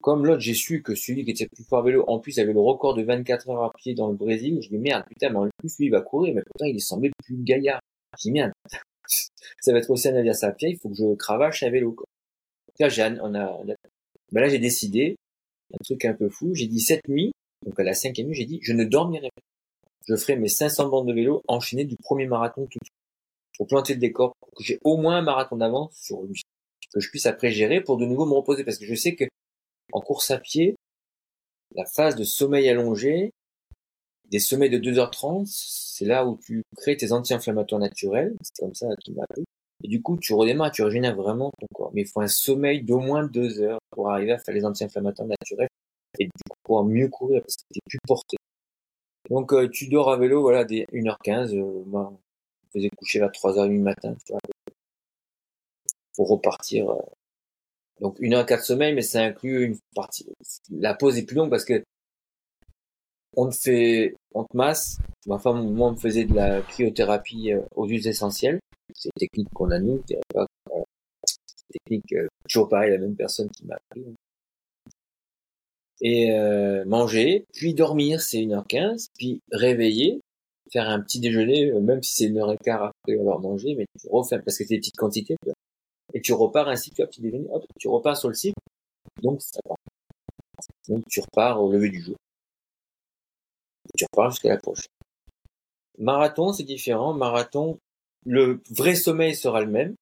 comme 0.00 0.24
l'autre, 0.24 0.40
j'ai 0.40 0.54
su 0.54 0.82
que 0.82 0.94
celui 0.94 1.24
qui 1.24 1.32
était 1.32 1.48
plus 1.48 1.64
fort 1.64 1.80
à 1.80 1.82
vélo, 1.82 2.04
en 2.06 2.18
plus, 2.20 2.38
avait 2.38 2.52
le 2.52 2.60
record 2.60 2.94
de 2.94 3.02
24 3.02 3.50
heures 3.50 3.64
à 3.64 3.72
pied 3.76 3.94
dans 3.94 4.08
le 4.08 4.16
Brésil. 4.16 4.58
Je 4.62 4.68
dis, 4.68 4.78
merde, 4.78 5.04
putain, 5.08 5.30
mais 5.30 5.38
en 5.38 5.48
plus, 5.58 5.76
lui, 5.78 5.86
il 5.86 5.90
va 5.90 6.00
courir, 6.00 6.34
mais 6.34 6.42
pourtant, 6.42 6.66
il 6.66 6.80
semblait 6.80 7.10
plus 7.24 7.36
gaillard. 7.42 7.80
Je 8.18 8.22
dis, 8.22 8.32
merde. 8.32 8.52
ça 9.60 9.72
va 9.72 9.78
être 9.78 9.90
aussi 9.90 10.08
un 10.08 10.16
avion 10.16 10.32
à 10.42 10.52
pied, 10.52 10.70
il 10.70 10.78
faut 10.78 10.88
que 10.88 10.96
je 10.96 11.14
cravache 11.16 11.62
à 11.62 11.70
vélo, 11.70 11.92
quoi. 11.92 12.06
Là, 12.78 12.88
j'ai, 12.88 13.02
on 13.22 13.34
a, 13.34 13.58
ben 14.32 14.40
là, 14.40 14.48
j'ai 14.48 14.58
décidé, 14.58 15.16
un 15.72 15.78
truc 15.82 16.04
un 16.04 16.12
peu 16.12 16.28
fou, 16.28 16.54
j'ai 16.54 16.66
dit 16.66 16.80
cette 16.80 17.08
nuit, 17.08 17.32
donc 17.64 17.78
à 17.80 17.82
la 17.82 17.94
cinquième 17.94 18.28
nuit, 18.28 18.34
j'ai 18.34 18.44
dit, 18.44 18.58
je 18.62 18.72
ne 18.72 18.84
dormirai 18.84 19.30
pas. 19.34 19.42
Je 20.08 20.14
ferai 20.14 20.36
mes 20.36 20.48
500 20.48 20.88
bandes 20.88 21.08
de 21.08 21.12
vélo 21.12 21.42
enchaînées 21.48 21.84
du 21.84 21.96
premier 21.96 22.26
marathon 22.26 22.66
tout 22.66 22.78
de 22.78 22.84
suite. 22.84 23.05
Pour 23.56 23.66
planter 23.66 23.94
le 23.94 24.00
décor, 24.00 24.34
pour 24.40 24.54
que 24.54 24.62
j'ai 24.62 24.78
au 24.84 24.96
moins 24.96 25.16
un 25.18 25.22
marathon 25.22 25.56
d'avance 25.56 25.96
sur 25.96 26.22
lui. 26.22 26.42
Que 26.92 27.00
je 27.00 27.10
puisse 27.10 27.26
après 27.26 27.50
gérer 27.50 27.80
pour 27.80 27.96
de 27.96 28.06
nouveau 28.06 28.26
me 28.26 28.34
reposer. 28.34 28.64
Parce 28.64 28.78
que 28.78 28.86
je 28.86 28.94
sais 28.94 29.14
que, 29.14 29.24
en 29.92 30.00
course 30.00 30.30
à 30.30 30.38
pied, 30.38 30.76
la 31.74 31.84
phase 31.84 32.16
de 32.16 32.24
sommeil 32.24 32.68
allongé, 32.68 33.32
des 34.30 34.38
sommeils 34.38 34.70
de 34.70 34.78
2h30, 34.78 35.46
c'est 35.46 36.04
là 36.04 36.26
où 36.26 36.38
tu 36.38 36.62
crées 36.76 36.96
tes 36.96 37.12
anti-inflammatoires 37.12 37.80
naturels. 37.80 38.34
C'est 38.42 38.64
comme 38.64 38.74
ça 38.74 38.88
qu'il 39.02 39.14
m'a 39.14 39.24
appris. 39.24 39.44
Et 39.84 39.88
du 39.88 40.02
coup, 40.02 40.16
tu 40.16 40.32
redémarres, 40.32 40.70
tu 40.70 40.82
régénères 40.82 41.16
vraiment 41.16 41.50
ton 41.58 41.66
corps. 41.74 41.90
Mais 41.94 42.02
il 42.02 42.08
faut 42.08 42.20
un 42.20 42.28
sommeil 42.28 42.82
d'au 42.82 43.00
moins 43.00 43.26
deux 43.26 43.60
heures 43.60 43.78
pour 43.90 44.10
arriver 44.10 44.32
à 44.32 44.38
faire 44.38 44.54
les 44.54 44.64
anti-inflammatoires 44.64 45.28
naturels 45.28 45.68
et 46.18 46.24
du 46.24 46.30
coup 46.48 46.56
pouvoir 46.64 46.84
mieux 46.84 47.08
courir 47.08 47.42
parce 47.42 47.56
que 47.56 47.62
t'es 47.72 47.80
plus 47.86 47.98
porté. 48.06 48.36
Donc 49.30 49.52
euh, 49.52 49.68
tu 49.68 49.88
dors 49.88 50.10
à 50.10 50.16
vélo, 50.16 50.40
voilà, 50.40 50.64
dès 50.64 50.86
1h15. 50.92 51.56
Euh, 51.56 51.82
moi, 51.86 52.12
je 52.76 52.80
faisais 52.80 52.90
coucher 52.96 53.20
à 53.20 53.28
3h30 53.28 53.68
du 53.68 53.78
matin, 53.78 54.14
tu 54.24 54.32
pour 56.14 56.28
repartir. 56.28 56.90
Euh. 56.90 57.02
Donc 58.00 58.16
une 58.20 58.34
heure 58.34 58.46
quatre 58.46 58.64
sommeil, 58.64 58.94
mais 58.94 59.02
ça 59.02 59.22
inclut 59.22 59.64
une 59.64 59.78
partie. 59.94 60.26
La 60.70 60.94
pause 60.94 61.18
est 61.18 61.24
plus 61.24 61.36
longue 61.36 61.50
parce 61.50 61.64
que 61.64 61.82
on 63.36 63.50
te 63.50 63.56
fait, 63.56 64.14
on 64.34 64.44
te 64.44 64.56
masse. 64.56 64.98
Ma 65.26 65.38
femme, 65.38 65.74
moi, 65.74 65.88
on 65.88 65.92
me 65.92 65.96
faisait 65.96 66.24
de 66.24 66.34
la 66.34 66.62
cryothérapie 66.62 67.52
aux 67.74 67.86
huiles 67.86 68.06
essentielles 68.06 68.60
c'est 68.94 69.08
une 69.08 69.18
technique 69.18 69.48
qu'on 69.52 69.70
a 69.70 69.78
nous, 69.78 70.02
c'est 70.06 70.20
une 70.34 70.46
technique 71.72 72.12
euh, 72.12 72.26
toujours 72.48 72.68
pareil, 72.68 72.92
la 72.92 72.98
même 72.98 73.16
personne 73.16 73.50
qui 73.50 73.64
m'a 73.66 73.74
appris. 73.74 74.04
Et 76.00 76.32
euh, 76.32 76.84
manger, 76.84 77.46
puis 77.54 77.74
dormir, 77.74 78.20
c'est 78.20 78.38
1h15, 78.38 79.08
puis 79.16 79.40
réveiller, 79.50 80.20
faire 80.72 80.88
un 80.88 81.00
petit 81.00 81.20
déjeuner, 81.20 81.70
euh, 81.70 81.80
même 81.80 82.02
si 82.02 82.14
c'est 82.14 82.24
une 82.26 82.38
heure 82.38 82.52
et 82.52 82.58
quart 82.58 82.84
après 82.84 83.18
avoir 83.18 83.40
mangé, 83.40 83.74
mais 83.74 83.86
tu 83.98 84.08
refais, 84.10 84.38
parce 84.38 84.58
que 84.58 84.64
c'est 84.64 84.74
des 84.74 84.78
petites 84.78 84.96
quantités, 84.96 85.36
et 86.14 86.20
tu 86.20 86.32
repars 86.32 86.68
ainsi, 86.68 86.90
tu 86.90 87.02
as 87.02 87.06
petit 87.06 87.20
déjeuner, 87.20 87.46
hop, 87.50 87.64
tu 87.78 87.88
repars 87.88 88.16
sur 88.16 88.28
le 88.28 88.34
site, 88.34 88.54
donc 89.22 89.42
ça 89.42 89.60
part. 89.66 89.76
Donc 90.88 91.04
tu 91.08 91.20
repars 91.20 91.62
au 91.62 91.70
lever 91.70 91.90
du 91.90 92.00
jour. 92.00 92.16
Et 93.86 93.98
tu 93.98 94.04
repars 94.10 94.30
jusqu'à 94.30 94.50
la 94.50 94.58
prochaine. 94.58 94.90
Marathon, 95.98 96.52
c'est 96.52 96.64
différent. 96.64 97.12
Marathon, 97.12 97.78
le 98.24 98.60
vrai 98.70 98.94
sommeil 98.94 99.34
sera 99.34 99.60
le 99.60 99.70
même. 99.70 99.94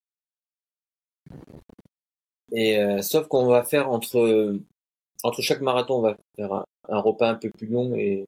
Et 2.51 2.79
euh, 2.79 3.01
sauf 3.01 3.27
qu'on 3.27 3.47
va 3.47 3.63
faire 3.63 3.89
entre 3.89 4.59
entre 5.25 5.41
chaque 5.41 5.61
marathon, 5.61 5.95
on 5.95 6.01
va 6.01 6.17
faire 6.35 6.53
un, 6.87 6.99
repas 6.99 7.29
un 7.31 7.35
peu 7.35 7.49
plus 7.49 7.67
long 7.67 7.95
et, 7.95 8.25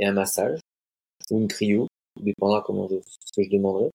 un 0.00 0.12
massage 0.12 0.60
ou 1.30 1.38
une 1.40 1.48
cryo, 1.48 1.88
dépendra 2.20 2.62
comment 2.62 2.88
je, 2.88 2.96
ce 3.04 3.32
que 3.34 3.42
je 3.42 3.50
demanderai. 3.50 3.90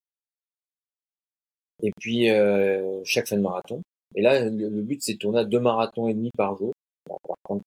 Et 1.84 1.92
puis 2.00 2.30
euh, 2.30 3.02
chaque 3.06 3.28
fin 3.28 3.38
de 3.38 3.42
marathon. 3.42 3.82
Et 4.16 4.22
là, 4.22 4.44
le, 4.44 4.82
but 4.82 5.02
c'est 5.02 5.14
de 5.14 5.18
tourner 5.18 5.40
à 5.40 5.46
deux 5.46 5.60
marathons 5.60 6.08
et 6.08 6.14
demi 6.14 6.32
par 6.38 6.58
jour. 6.58 6.74
par 7.06 7.38
contre, 7.44 7.64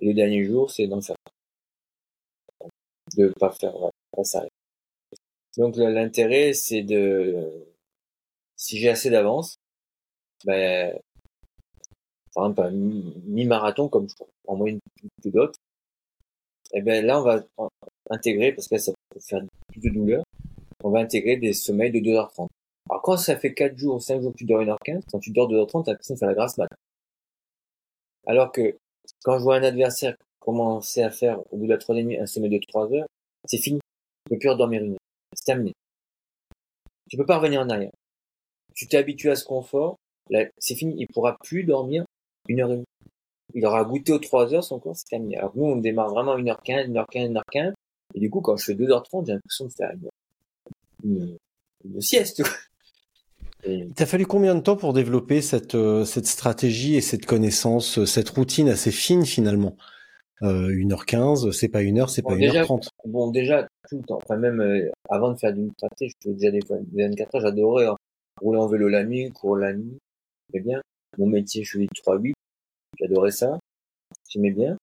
Et 0.00 0.06
le 0.06 0.14
dernier 0.14 0.44
jour, 0.44 0.70
c'est 0.70 0.86
d'en 0.86 1.00
faire 1.00 1.16
de 3.16 3.32
pas 3.38 3.50
faire 3.52 3.74
pas 4.12 4.24
s'arrêter. 4.24 4.52
Donc 5.56 5.76
l'intérêt, 5.76 6.52
c'est 6.52 6.82
de, 6.82 7.64
si 8.56 8.78
j'ai 8.78 8.90
assez 8.90 9.10
d'avance, 9.10 9.56
ben, 10.44 10.98
par 12.34 12.46
exemple 12.46 12.62
un 12.62 12.70
mi-marathon 12.70 13.88
comme 13.88 14.06
en 14.46 14.56
moyenne 14.56 14.78
plus 15.22 15.30
d'autres, 15.32 15.58
et 16.72 16.78
eh 16.78 16.82
ben 16.82 17.04
là 17.04 17.20
on 17.20 17.24
va 17.24 17.42
intégrer, 18.10 18.52
parce 18.52 18.68
que 18.68 18.78
ça 18.78 18.92
peut 19.10 19.20
faire 19.20 19.42
plus 19.68 19.80
de 19.80 19.90
douleur, 19.90 20.24
on 20.84 20.90
va 20.90 21.00
intégrer 21.00 21.36
des 21.36 21.52
sommeils 21.52 21.90
de 21.90 21.98
2h30. 21.98 22.48
Alors 22.90 23.02
quand 23.02 23.16
ça 23.16 23.36
fait 23.36 23.52
4 23.52 23.76
jours 23.76 23.96
ou 23.96 24.00
5 24.00 24.22
jours 24.22 24.32
que 24.32 24.38
tu 24.38 24.44
dors 24.44 24.62
1h15, 24.62 25.02
quand 25.10 25.18
tu 25.18 25.30
dors 25.30 25.48
2h30, 25.50 25.84
t'as 25.84 25.92
l'impression 25.92 26.14
de 26.14 26.18
faire 26.18 26.28
la 26.28 26.34
grasse 26.34 26.56
mat. 26.56 26.68
Alors 28.26 28.52
que 28.52 28.76
quand 29.22 29.38
je 29.38 29.42
vois 29.42 29.56
un 29.56 29.62
adversaire 29.62 30.16
commencer 30.40 31.02
à 31.02 31.10
faire 31.10 31.40
au 31.50 31.56
bout 31.56 31.64
de 31.64 31.70
la 31.70 31.78
troisième 31.78 32.06
nuit 32.06 32.18
un 32.18 32.26
sommet 32.26 32.48
de 32.48 32.60
trois 32.68 32.92
heures, 32.92 33.06
c'est 33.44 33.58
fini. 33.58 33.80
Tu 34.26 34.34
peux 34.34 34.38
plus 34.38 34.48
redormir 34.48 34.82
une 34.84 34.92
heure. 34.92 34.98
C'est 35.34 35.44
terminé. 35.44 35.72
Tu 37.10 37.16
peux 37.16 37.26
pas 37.26 37.38
revenir 37.38 37.60
en 37.60 37.68
arrière. 37.68 37.90
Tu 38.74 38.86
t'es 38.86 38.96
habitué 38.96 39.30
à 39.30 39.36
ce 39.36 39.44
confort, 39.44 39.96
c'est 40.58 40.74
fini. 40.74 40.94
Il 40.98 41.08
pourra 41.08 41.36
plus 41.42 41.64
dormir 41.64 42.04
une 42.48 42.60
heure 42.60 42.70
et 42.70 42.74
demie. 42.74 42.84
Il 43.54 43.66
aura 43.66 43.84
goûté 43.84 44.12
aux 44.12 44.18
trois 44.18 44.52
heures, 44.54 44.64
son 44.64 44.78
corps, 44.78 44.96
c'est 44.96 45.08
terminé. 45.08 45.36
Alors 45.36 45.52
nous, 45.56 45.64
on 45.64 45.76
démarre 45.76 46.10
vraiment 46.10 46.36
1h15, 46.36 46.92
1h15, 46.92 47.32
1h15. 47.32 47.72
Et 48.14 48.20
du 48.20 48.30
coup, 48.30 48.40
quand 48.40 48.56
je 48.56 48.64
fais 48.64 48.74
2h30, 48.74 49.26
j'ai 49.26 49.32
l'impression 49.34 49.66
de 49.66 49.72
faire 49.72 49.92
une, 49.92 50.08
une, 51.12 51.36
une 51.84 52.00
sieste. 52.00 52.42
Et 53.64 53.74
Il 53.74 53.92
t'a 53.94 54.06
fallu 54.06 54.24
combien 54.26 54.54
de 54.54 54.60
temps 54.60 54.76
pour 54.76 54.92
développer 54.92 55.42
cette, 55.42 55.74
euh, 55.74 56.04
cette 56.04 56.26
stratégie 56.26 56.94
et 56.96 57.00
cette 57.00 57.26
connaissance, 57.26 57.98
euh, 57.98 58.06
cette 58.06 58.28
routine 58.30 58.68
assez 58.68 58.90
fine 58.90 59.26
finalement? 59.26 59.76
Euh, 60.42 60.68
1h15, 60.70 61.50
c'est 61.50 61.68
pas 61.68 61.82
1h, 61.82 62.08
c'est 62.08 62.22
Bon, 62.22 62.30
pas 62.30 62.36
déjà- 62.36 62.62
1h30. 62.62 62.88
Bon, 63.04 63.30
déjà, 63.30 63.66
tout 63.90 63.98
le 63.98 64.04
temps. 64.04 64.20
Enfin, 64.22 64.36
même 64.36 64.60
euh, 64.60 64.88
avant 65.10 65.32
de 65.32 65.38
faire 65.38 65.52
du 65.52 65.68
traité, 65.76 66.08
je 66.08 66.14
faisais 66.22 66.34
déjà 66.36 66.50
des 66.52 66.64
fois 66.64 66.76
des 66.80 67.02
24 67.08 67.34
heures, 67.34 67.40
j'adorais 67.42 67.86
hein, 67.86 67.96
rouler 68.40 68.58
en 68.60 68.68
vélo 68.68 68.88
la 68.88 69.04
nuit, 69.04 69.30
courir 69.32 69.66
la 69.66 69.72
nuit. 69.74 69.98
J'aimais 70.52 70.64
bien. 70.64 70.80
Mon 71.18 71.26
métier, 71.26 71.64
je 71.64 71.72
faisais 71.72 71.86
du 71.92 72.00
3-8. 72.00 72.32
J'adorais 73.00 73.32
ça. 73.32 73.58
J'aimais 74.30 74.52
bien. 74.52 74.76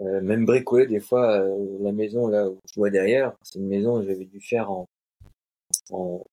Euh, 0.00 0.20
même 0.22 0.46
bricoler, 0.46 0.86
des 0.86 1.00
fois, 1.00 1.40
euh, 1.40 1.78
la 1.80 1.92
maison, 1.92 2.26
là, 2.26 2.48
où 2.48 2.58
je 2.68 2.74
vois 2.76 2.90
derrière, 2.90 3.34
c'est 3.42 3.58
une 3.58 3.68
maison 3.68 4.00
que 4.00 4.06
j'avais 4.06 4.24
dû 4.24 4.40
faire 4.40 4.70
en, 4.70 4.86
en, 5.90 6.24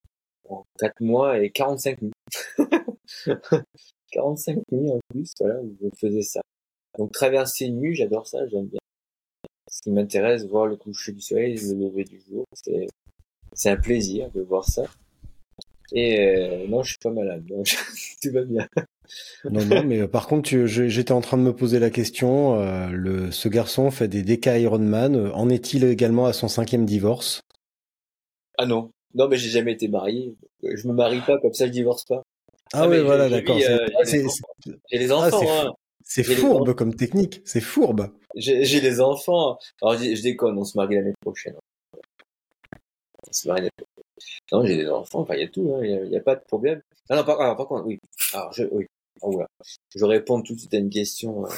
en 0.50 0.66
4 0.80 1.02
mois 1.02 1.40
et 1.40 1.50
45 1.52 2.02
nuits. 2.02 2.12
45 4.12 4.60
nuits 4.72 4.92
en 4.92 5.00
plus, 5.10 5.34
voilà, 5.40 5.62
où 5.62 5.76
je 5.82 5.88
faisais 6.00 6.22
ça. 6.22 6.42
Donc, 6.98 7.12
traverser 7.12 7.70
nu, 7.70 7.94
j'adore 7.94 8.28
ça, 8.28 8.48
j'aime 8.48 8.68
bien 8.68 8.80
ce 9.70 9.82
qui 9.82 9.92
m'intéresse, 9.92 10.46
voir 10.46 10.66
le 10.66 10.76
coucher 10.76 11.12
du 11.12 11.22
soleil, 11.22 11.58
le 11.58 11.88
lever 11.88 12.06
du 12.06 12.22
jour. 12.22 12.46
C'est, 12.54 12.88
c'est 13.54 13.70
un 13.70 13.78
plaisir 13.78 14.32
de 14.32 14.42
voir 14.42 14.66
ça. 14.66 14.86
Et 15.94 16.20
euh, 16.20 16.68
non, 16.68 16.84
je 16.84 16.90
suis 16.90 16.98
pas 17.02 17.12
malade, 17.12 17.46
donc 17.46 17.66
tout 18.22 18.32
va 18.32 18.44
bien. 18.44 18.68
Non, 19.50 19.64
non, 19.66 19.84
mais 19.84 20.02
euh, 20.02 20.08
par 20.08 20.28
contre, 20.28 20.50
j'étais 20.66 21.14
en 21.14 21.22
train 21.22 21.38
de 21.38 21.44
me 21.44 21.56
poser 21.56 21.80
la 21.80 21.90
question. 21.90 22.60
euh, 22.62 22.88
le, 22.90 23.32
ce 23.32 23.48
garçon 23.48 23.90
fait 23.92 24.08
des 24.08 24.22
DK 24.24 24.48
Ironman. 24.60 25.32
En 25.34 25.50
est-il 25.50 25.86
également 25.86 26.26
à 26.26 26.34
son 26.34 26.48
cinquième 26.50 26.86
divorce? 26.86 27.42
Ah 28.58 28.66
non, 28.66 28.92
non, 29.14 29.28
mais 29.30 29.38
j'ai 29.38 29.50
jamais 29.50 29.74
été 29.74 29.88
marié. 29.88 30.36
Je 30.64 30.88
me 30.88 30.94
marie 30.94 31.22
pas, 31.22 31.38
comme 31.40 31.54
ça 31.54 31.68
je 31.68 31.72
divorce 31.72 32.04
pas. 32.06 32.24
Ah, 32.74 32.82
Ah, 32.84 32.90
oui, 32.90 33.00
voilà, 33.02 33.30
d'accord. 33.30 33.58
j'ai 33.58 33.78
les 34.98 35.12
Ah, 35.12 35.16
enfants, 35.16 35.40
c'est 36.04 36.28
hein. 36.30 36.36
Fourbe 36.36 36.74
comme 36.74 36.96
technique. 36.96 37.42
C'est 37.46 37.62
fourbe. 37.62 38.10
J'ai, 38.36 38.66
j'ai 38.66 38.82
les 38.82 39.00
enfants. 39.00 39.58
Alors 39.82 39.98
je, 39.98 40.16
je 40.16 40.22
déconne, 40.22 40.58
on 40.58 40.66
se 40.66 40.78
marie 40.78 40.96
l'année 40.96 41.14
prochaine. 41.22 41.56
On 43.28 43.32
se 43.32 43.48
marie 43.48 43.62
l'année 43.62 43.72
prochaine. 43.78 43.97
Non, 44.52 44.66
j'ai 44.66 44.78
des 44.78 44.90
enfants, 44.90 45.22
enfin 45.22 45.36
il 45.36 45.42
y 45.42 45.44
a 45.44 45.50
tout, 45.50 45.74
hein. 45.76 45.84
il 45.84 46.12
y, 46.12 46.18
a, 46.18 46.22
pas 46.22 46.36
de 46.36 46.44
problème. 46.44 46.82
Ah 47.10 47.16
non, 47.16 47.24
par, 47.24 47.40
alors, 47.40 47.56
par 47.56 47.68
contre, 47.68 47.86
oui. 47.86 48.00
Alors 48.34 48.52
je, 48.54 48.64
oui. 48.72 48.86
Oh, 49.22 49.32
voilà. 49.32 49.48
Je 49.96 50.06
réponds 50.06 50.42
tout 50.42 50.54
de 50.54 50.60
suite 50.60 50.74
à 50.74 50.78
une 50.78 50.90
question. 50.90 51.46
euh, 51.46 51.50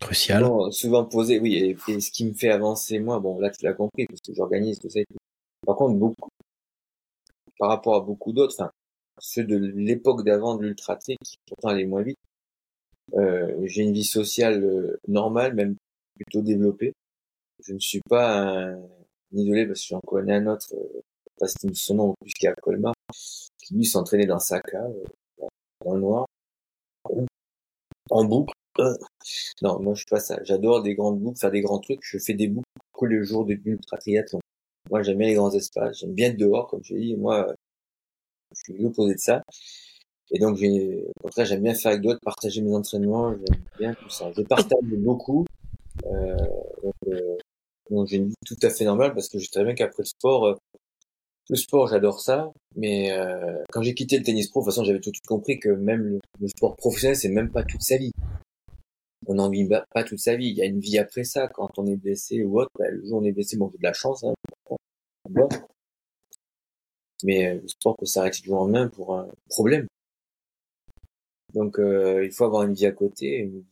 Crucial. 0.00 0.42
souvent, 0.42 0.70
souvent 0.70 1.04
posé, 1.04 1.38
oui, 1.40 1.54
et, 1.56 1.76
et 1.92 2.00
ce 2.00 2.10
qui 2.10 2.24
me 2.24 2.32
fait 2.32 2.50
avancer, 2.50 2.98
moi, 2.98 3.18
bon, 3.18 3.38
là, 3.38 3.50
tu 3.50 3.64
l'as 3.64 3.74
compris, 3.74 4.06
parce 4.06 4.20
que 4.20 4.32
j'organise 4.32 4.78
tout 4.78 4.88
ça 4.88 5.00
et 5.00 5.04
tout. 5.04 5.16
Par 5.66 5.76
contre, 5.76 5.96
beaucoup, 5.98 6.30
par 7.58 7.68
rapport 7.68 7.96
à 7.96 8.00
beaucoup 8.00 8.32
d'autres, 8.32 8.54
enfin, 8.58 8.70
ceux 9.18 9.44
de 9.44 9.56
l'époque 9.56 10.24
d'avant 10.24 10.56
de 10.56 10.62
l'ultra 10.62 10.96
qui 10.96 11.16
pourtant 11.46 11.68
allaient 11.68 11.84
moins 11.84 12.02
vite, 12.02 12.18
euh, 13.14 13.56
j'ai 13.64 13.82
une 13.82 13.92
vie 13.92 14.04
sociale 14.04 14.62
euh, 14.62 14.98
normale, 15.08 15.54
même 15.54 15.76
plutôt 16.14 16.42
développée. 16.42 16.92
Je 17.64 17.74
ne 17.74 17.78
suis 17.80 18.00
pas 18.08 18.38
un 18.38 18.80
isolé, 19.32 19.66
parce 19.66 19.80
que 19.80 19.88
j'en 19.88 20.00
connais 20.00 20.34
un 20.34 20.46
autre, 20.46 20.72
euh, 21.38 21.46
pas 21.46 21.48
citer 21.48 21.74
son 21.74 21.94
nom, 21.94 22.14
plus 22.20 22.32
qui 22.32 22.46
est 22.46 22.50
à 22.50 22.54
Colmar, 22.54 22.94
qui 23.58 23.74
lui 23.74 23.84
s'entraînait 23.86 24.26
dans 24.26 24.38
sa 24.38 24.60
cave, 24.60 24.94
euh, 25.42 25.46
dans 25.84 25.94
le 25.94 26.00
noir, 26.00 26.26
en 28.10 28.24
boucle. 28.24 28.52
Euh, 28.80 28.94
non, 29.62 29.80
moi 29.80 29.94
je 29.94 30.00
suis 30.00 30.10
pas 30.10 30.20
ça. 30.20 30.38
J'adore 30.44 30.82
des 30.82 30.94
grandes 30.94 31.20
boucles, 31.20 31.38
faire 31.38 31.50
des 31.50 31.62
grands 31.62 31.80
trucs. 31.80 32.00
Je 32.02 32.18
fais 32.18 32.34
des 32.34 32.48
boucles 32.48 32.66
le 33.00 33.22
jour 33.24 33.44
de 33.44 33.54
l'ultra 33.54 33.98
triathlon. 33.98 34.40
Moi 34.90 35.02
j'aime 35.02 35.18
bien 35.18 35.28
les 35.28 35.34
grands 35.34 35.52
espaces, 35.52 35.98
j'aime 36.00 36.14
bien 36.14 36.28
être 36.28 36.36
dehors, 36.36 36.68
comme 36.68 36.82
je 36.84 36.94
l'ai 36.94 37.00
dit. 37.00 37.16
Moi, 37.16 37.54
je 38.54 38.72
suis 38.72 38.82
l'opposé 38.82 39.14
de 39.14 39.20
ça. 39.20 39.42
Et 40.30 40.38
donc 40.38 40.58
au 40.62 41.12
contraire, 41.22 41.46
j'aime 41.46 41.62
bien 41.62 41.74
faire 41.74 41.92
avec 41.92 42.02
d'autres, 42.02 42.20
partager 42.20 42.60
mes 42.60 42.74
entraînements, 42.74 43.32
j'aime 43.32 43.62
bien 43.78 43.94
tout 43.94 44.10
ça. 44.10 44.30
Je 44.36 44.42
partage 44.42 44.78
beaucoup. 44.82 45.44
Euh, 46.06 46.36
donc, 46.82 46.94
euh, 47.08 47.36
donc 47.90 48.06
j'ai 48.08 48.16
une 48.16 48.28
vie 48.28 48.34
tout 48.46 48.56
à 48.62 48.70
fait 48.70 48.84
normale 48.84 49.14
parce 49.14 49.28
que 49.28 49.38
je 49.38 49.44
sais 49.44 49.50
très 49.50 49.64
bien 49.64 49.74
qu'après 49.74 50.02
le 50.02 50.06
sport, 50.06 50.58
le 51.50 51.56
sport 51.56 51.88
j'adore 51.88 52.20
ça, 52.20 52.52
mais 52.76 53.12
euh, 53.12 53.62
quand 53.70 53.82
j'ai 53.82 53.94
quitté 53.94 54.18
le 54.18 54.24
tennis 54.24 54.48
pro, 54.48 54.60
de 54.60 54.64
toute 54.64 54.72
façon 54.74 54.84
j'avais 54.84 55.00
tout 55.00 55.10
de 55.10 55.16
suite 55.16 55.26
compris 55.26 55.58
que 55.58 55.70
même 55.70 56.02
le, 56.02 56.20
le 56.40 56.48
sport 56.48 56.76
professionnel 56.76 57.16
c'est 57.16 57.28
même 57.30 57.50
pas 57.50 57.62
toute 57.64 57.82
sa 57.82 57.96
vie 57.96 58.12
on 59.26 59.34
n'en 59.34 59.50
vit 59.50 59.68
pas 59.68 60.04
toute 60.04 60.20
sa 60.20 60.36
vie. 60.36 60.48
Il 60.48 60.56
y 60.56 60.62
a 60.62 60.64
une 60.64 60.80
vie 60.80 60.96
après 60.96 61.22
ça. 61.24 61.48
Quand 61.48 61.68
on 61.76 61.86
est 61.86 61.96
blessé 61.96 62.42
ou 62.44 62.60
autre, 62.60 62.70
bah, 62.78 62.88
le 62.88 63.04
jour 63.04 63.18
où 63.18 63.20
on 63.20 63.24
est 63.24 63.32
blessé, 63.32 63.58
bon, 63.58 63.68
j'ai 63.70 63.76
de 63.76 63.82
la 63.82 63.92
chance. 63.92 64.24
Hein, 64.24 64.32
bon. 65.28 65.46
Mais 67.24 67.48
euh, 67.48 67.60
le 67.60 67.68
sport 67.68 67.94
peut 67.98 68.06
s'arrêter 68.06 68.40
du 68.40 68.46
jour 68.46 68.56
au 68.56 68.60
lendemain 68.62 68.88
pour 68.88 69.14
un 69.18 69.28
problème. 69.50 69.86
Donc, 71.52 71.78
euh, 71.78 72.24
il 72.24 72.32
faut 72.32 72.44
avoir 72.44 72.62
une 72.62 72.72
vie 72.72 72.86
à 72.86 72.92
côté. 72.92 73.38
une 73.38 73.50
vie- 73.58 73.66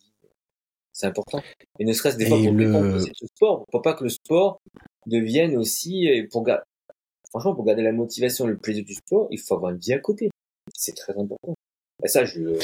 C'est 0.92 1.06
important. 1.06 1.42
Et 1.78 1.86
ne 1.86 1.92
serait-ce 1.94 2.18
des 2.18 2.26
fois 2.26 2.36
pour 2.42 2.52
le- 2.52 2.72
ce 3.14 3.26
sport. 3.26 3.64
Faut 3.72 3.80
pas 3.80 3.94
que 3.94 4.04
le 4.04 4.10
sport 4.10 4.60
devienne 5.06 5.56
aussi, 5.56 6.06
euh, 6.10 6.26
pour 6.30 6.42
franchement, 7.40 7.54
pour 7.54 7.64
garder 7.64 7.82
la 7.82 7.92
motivation 7.92 8.46
et 8.46 8.50
le 8.50 8.56
plaisir 8.56 8.84
du 8.84 8.94
sport, 8.94 9.28
il 9.30 9.38
faut 9.38 9.54
avoir 9.54 9.72
une 9.72 9.78
vie 9.78 9.92
à 9.92 9.98
côté. 9.98 10.30
C'est 10.74 10.96
très 10.96 11.12
important. 11.12 11.54
Et 12.04 12.08
ça, 12.08 12.24
je, 12.24 12.40
le- 12.40 12.58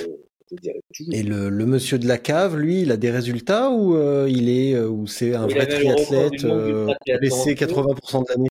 je 0.50 0.56
dirais 0.56 0.80
toujours. 0.94 1.14
Et 1.14 1.22
le, 1.22 1.48
le 1.48 1.66
monsieur 1.66 1.98
de 1.98 2.06
la 2.08 2.18
cave, 2.18 2.56
lui, 2.56 2.82
il 2.82 2.90
a 2.92 2.96
des 2.96 3.10
résultats 3.10 3.70
ou 3.70 3.96
euh, 3.96 4.28
il 4.30 4.48
est 4.48 4.74
euh, 4.74 4.88
ou 4.88 5.06
c'est 5.06 5.34
un 5.34 5.46
Il 5.48 5.54
vrai 5.54 5.66
triathlète 5.66 6.44
euh, 6.44 6.92
blessé 7.18 7.54
80% 7.54 8.22
de 8.22 8.26
l'année? 8.30 8.48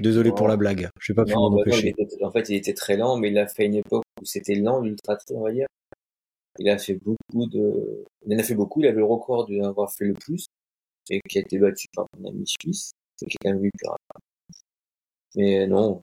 Désolé 0.00 0.30
Non. 0.30 0.36
pour 0.36 0.48
la 0.48 0.56
blague. 0.56 0.88
Je 1.00 1.12
vais 1.12 1.16
pas 1.16 1.24
pu 1.24 1.34
m'en 1.34 1.50
bah 1.50 1.56
non, 1.56 1.60
empêcher. 1.62 1.88
était- 1.88 2.24
en 2.24 2.30
fait, 2.30 2.48
il 2.48 2.54
était 2.56 2.74
très 2.74 2.96
lent, 2.96 3.16
mais 3.16 3.30
il 3.30 3.38
a 3.38 3.48
fait 3.48 3.66
une 3.66 3.74
époque 3.74 4.04
où 4.20 4.24
c'était 4.24 4.54
lent, 4.54 4.80
l'ultra 4.80 5.18
on 5.34 5.40
va 5.42 5.52
dire. 5.52 5.66
Il 6.60 6.68
a 6.68 6.78
fait 6.78 6.94
beaucoup 6.94 7.46
de, 7.46 8.04
il 8.26 8.34
en 8.34 8.38
a 8.38 8.42
fait 8.42 8.54
beaucoup, 8.54 8.80
il 8.80 8.86
avait 8.86 8.98
le 8.98 9.04
record 9.04 9.48
d'avoir 9.48 9.92
fait 9.92 10.04
le 10.06 10.14
plus, 10.14 10.46
et 11.10 11.20
qui 11.28 11.38
a 11.38 11.40
été 11.40 11.58
battu 11.58 11.86
par 11.94 12.06
mon 12.18 12.28
ami 12.30 12.44
suisse, 12.46 12.92
c'est 13.16 13.26
qui 13.26 13.34
est 13.36 13.38
quand 13.44 13.50
même 13.54 13.62
lui 13.62 13.70
plus 13.76 13.88
rapide. 13.88 14.22
Mais 15.38 15.68
non, 15.68 16.02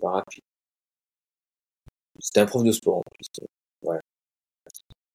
pas 0.00 0.10
rapide. 0.10 0.42
C'était 2.18 2.40
un 2.40 2.46
prof 2.46 2.64
de 2.64 2.72
sport, 2.72 2.98
en 2.98 3.02
plus. 3.14 3.46
Ouais. 3.82 4.00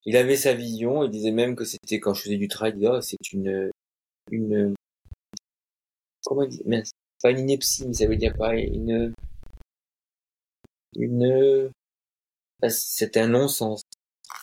Il 0.06 0.16
avait 0.16 0.36
sa 0.36 0.54
vision, 0.54 1.04
il 1.04 1.10
disait 1.10 1.32
même 1.32 1.54
que 1.54 1.66
c'était 1.66 2.00
quand 2.00 2.14
je 2.14 2.22
faisais 2.22 2.38
du 2.38 2.48
trail, 2.48 2.74
Oh, 2.88 3.02
c'est 3.02 3.18
une, 3.30 3.70
une, 4.30 4.74
comment 6.24 6.44
il 6.44 6.48
dit, 6.48 6.62
mince, 6.64 6.92
pas 7.22 7.30
une 7.30 7.40
ineptie, 7.40 7.86
mais 7.86 7.92
ça 7.92 8.06
veut 8.06 8.16
dire 8.16 8.34
pareil, 8.34 8.70
une, 8.72 9.12
une, 10.96 11.70
ah, 12.62 12.70
c'était 12.70 13.20
un 13.20 13.28
non-sens. 13.28 13.82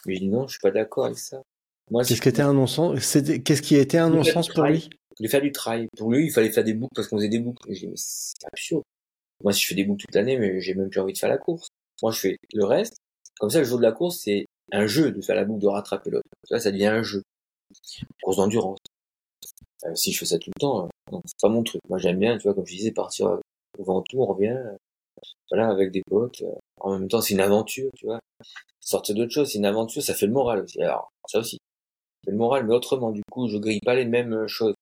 Mais 0.05 0.13
je 0.13 0.19
dis 0.19 0.29
non, 0.29 0.45
je 0.45 0.51
suis 0.51 0.61
pas 0.61 0.69
d'accord 0.69 1.05
avec 1.05 1.17
ça. 1.17 1.41
Moi, 1.89 2.03
Qu'est-ce 2.03 2.21
qui 2.21 2.29
était 2.29 2.43
un 2.43 2.53
non-sens? 2.53 2.93
Qu'est-ce 2.99 3.61
qui 3.63 3.75
était 3.75 3.97
un 3.97 4.11
non-sens 4.11 4.49
pour 4.49 4.65
lui? 4.65 4.87
De 5.19 5.27
faire 5.27 5.41
du 5.41 5.51
trail. 5.51 5.87
Pour 5.97 6.11
lui, 6.11 6.27
il 6.27 6.31
fallait 6.31 6.51
faire 6.51 6.63
des 6.63 6.75
boucles 6.75 6.93
parce 6.95 7.07
qu'on 7.07 7.17
faisait 7.17 7.27
des 7.27 7.39
boucles. 7.39 7.69
Et 7.71 7.73
je 7.73 7.79
dis, 7.79 7.87
mais 7.87 7.97
c'est 7.97 8.45
absurde. 8.45 8.83
Moi, 9.43 9.53
si 9.53 9.61
je 9.61 9.67
fais 9.67 9.75
des 9.75 9.83
boucles 9.85 10.05
toute 10.05 10.15
l'année, 10.15 10.37
mais 10.37 10.59
j'ai 10.59 10.73
même 10.73 10.89
plus 10.89 10.99
envie 10.99 11.13
de 11.13 11.17
faire 11.17 11.29
la 11.29 11.37
course. 11.37 11.69
Moi, 12.01 12.11
je 12.11 12.19
fais 12.19 12.37
le 12.53 12.65
reste. 12.65 12.97
Comme 13.39 13.49
ça, 13.49 13.59
le 13.59 13.65
jour 13.65 13.77
de 13.77 13.83
la 13.83 13.91
course, 13.91 14.19
c'est 14.23 14.45
un 14.71 14.85
jeu 14.85 15.11
de 15.11 15.21
faire 15.21 15.35
la 15.35 15.45
boucle, 15.45 15.61
de 15.61 15.67
rattraper 15.67 16.09
l'autre. 16.09 16.27
Ça, 16.43 16.59
ça 16.59 16.71
devient 16.71 16.87
un 16.87 17.03
jeu. 17.03 17.23
Course 18.21 18.37
d'endurance. 18.37 18.79
Euh, 19.85 19.95
si 19.95 20.11
je 20.11 20.19
fais 20.19 20.25
ça 20.25 20.37
tout 20.37 20.51
le 20.55 20.59
temps, 20.59 20.89
euh, 21.13 21.17
c'est 21.25 21.39
pas 21.41 21.49
mon 21.49 21.63
truc. 21.63 21.81
Moi, 21.87 21.97
j'aime 21.99 22.19
bien, 22.19 22.37
tu 22.37 22.43
vois, 22.43 22.53
comme 22.53 22.65
je 22.65 22.75
disais, 22.75 22.91
partir 22.91 23.27
euh, 23.27 23.39
au 23.77 23.83
Ventoux, 23.83 24.21
on 24.21 24.25
revient, 24.25 24.47
euh, 24.49 24.75
voilà, 25.49 25.69
avec 25.69 25.91
des 25.91 26.01
potes. 26.05 26.41
euh, 26.41 26.53
en 26.81 26.99
même 26.99 27.07
temps, 27.07 27.21
c'est 27.21 27.33
une 27.33 27.39
aventure, 27.39 27.89
tu 27.95 28.05
vois. 28.05 28.19
Sortir 28.81 29.15
d'autre 29.15 29.31
chose, 29.31 29.49
c'est 29.51 29.57
une 29.57 29.65
aventure, 29.65 30.01
ça 30.01 30.13
fait 30.13 30.25
le 30.25 30.33
moral 30.33 30.61
aussi. 30.63 30.81
Alors, 30.81 31.09
ça 31.27 31.39
aussi. 31.39 31.57
Ça 31.57 32.25
fait 32.25 32.31
le 32.31 32.37
moral, 32.37 32.65
mais 32.65 32.73
autrement. 32.73 33.11
Du 33.11 33.21
coup, 33.31 33.47
je 33.47 33.57
grille 33.57 33.79
pas 33.85 33.95
les 33.95 34.05
mêmes 34.05 34.33
euh, 34.33 34.47
choses. 34.47 34.75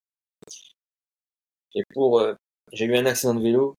Et 1.75 1.83
pour, 1.93 2.23
j'ai 2.73 2.85
eu 2.85 2.95
un 2.97 3.05
accident 3.05 3.35
de 3.35 3.41
vélo 3.41 3.75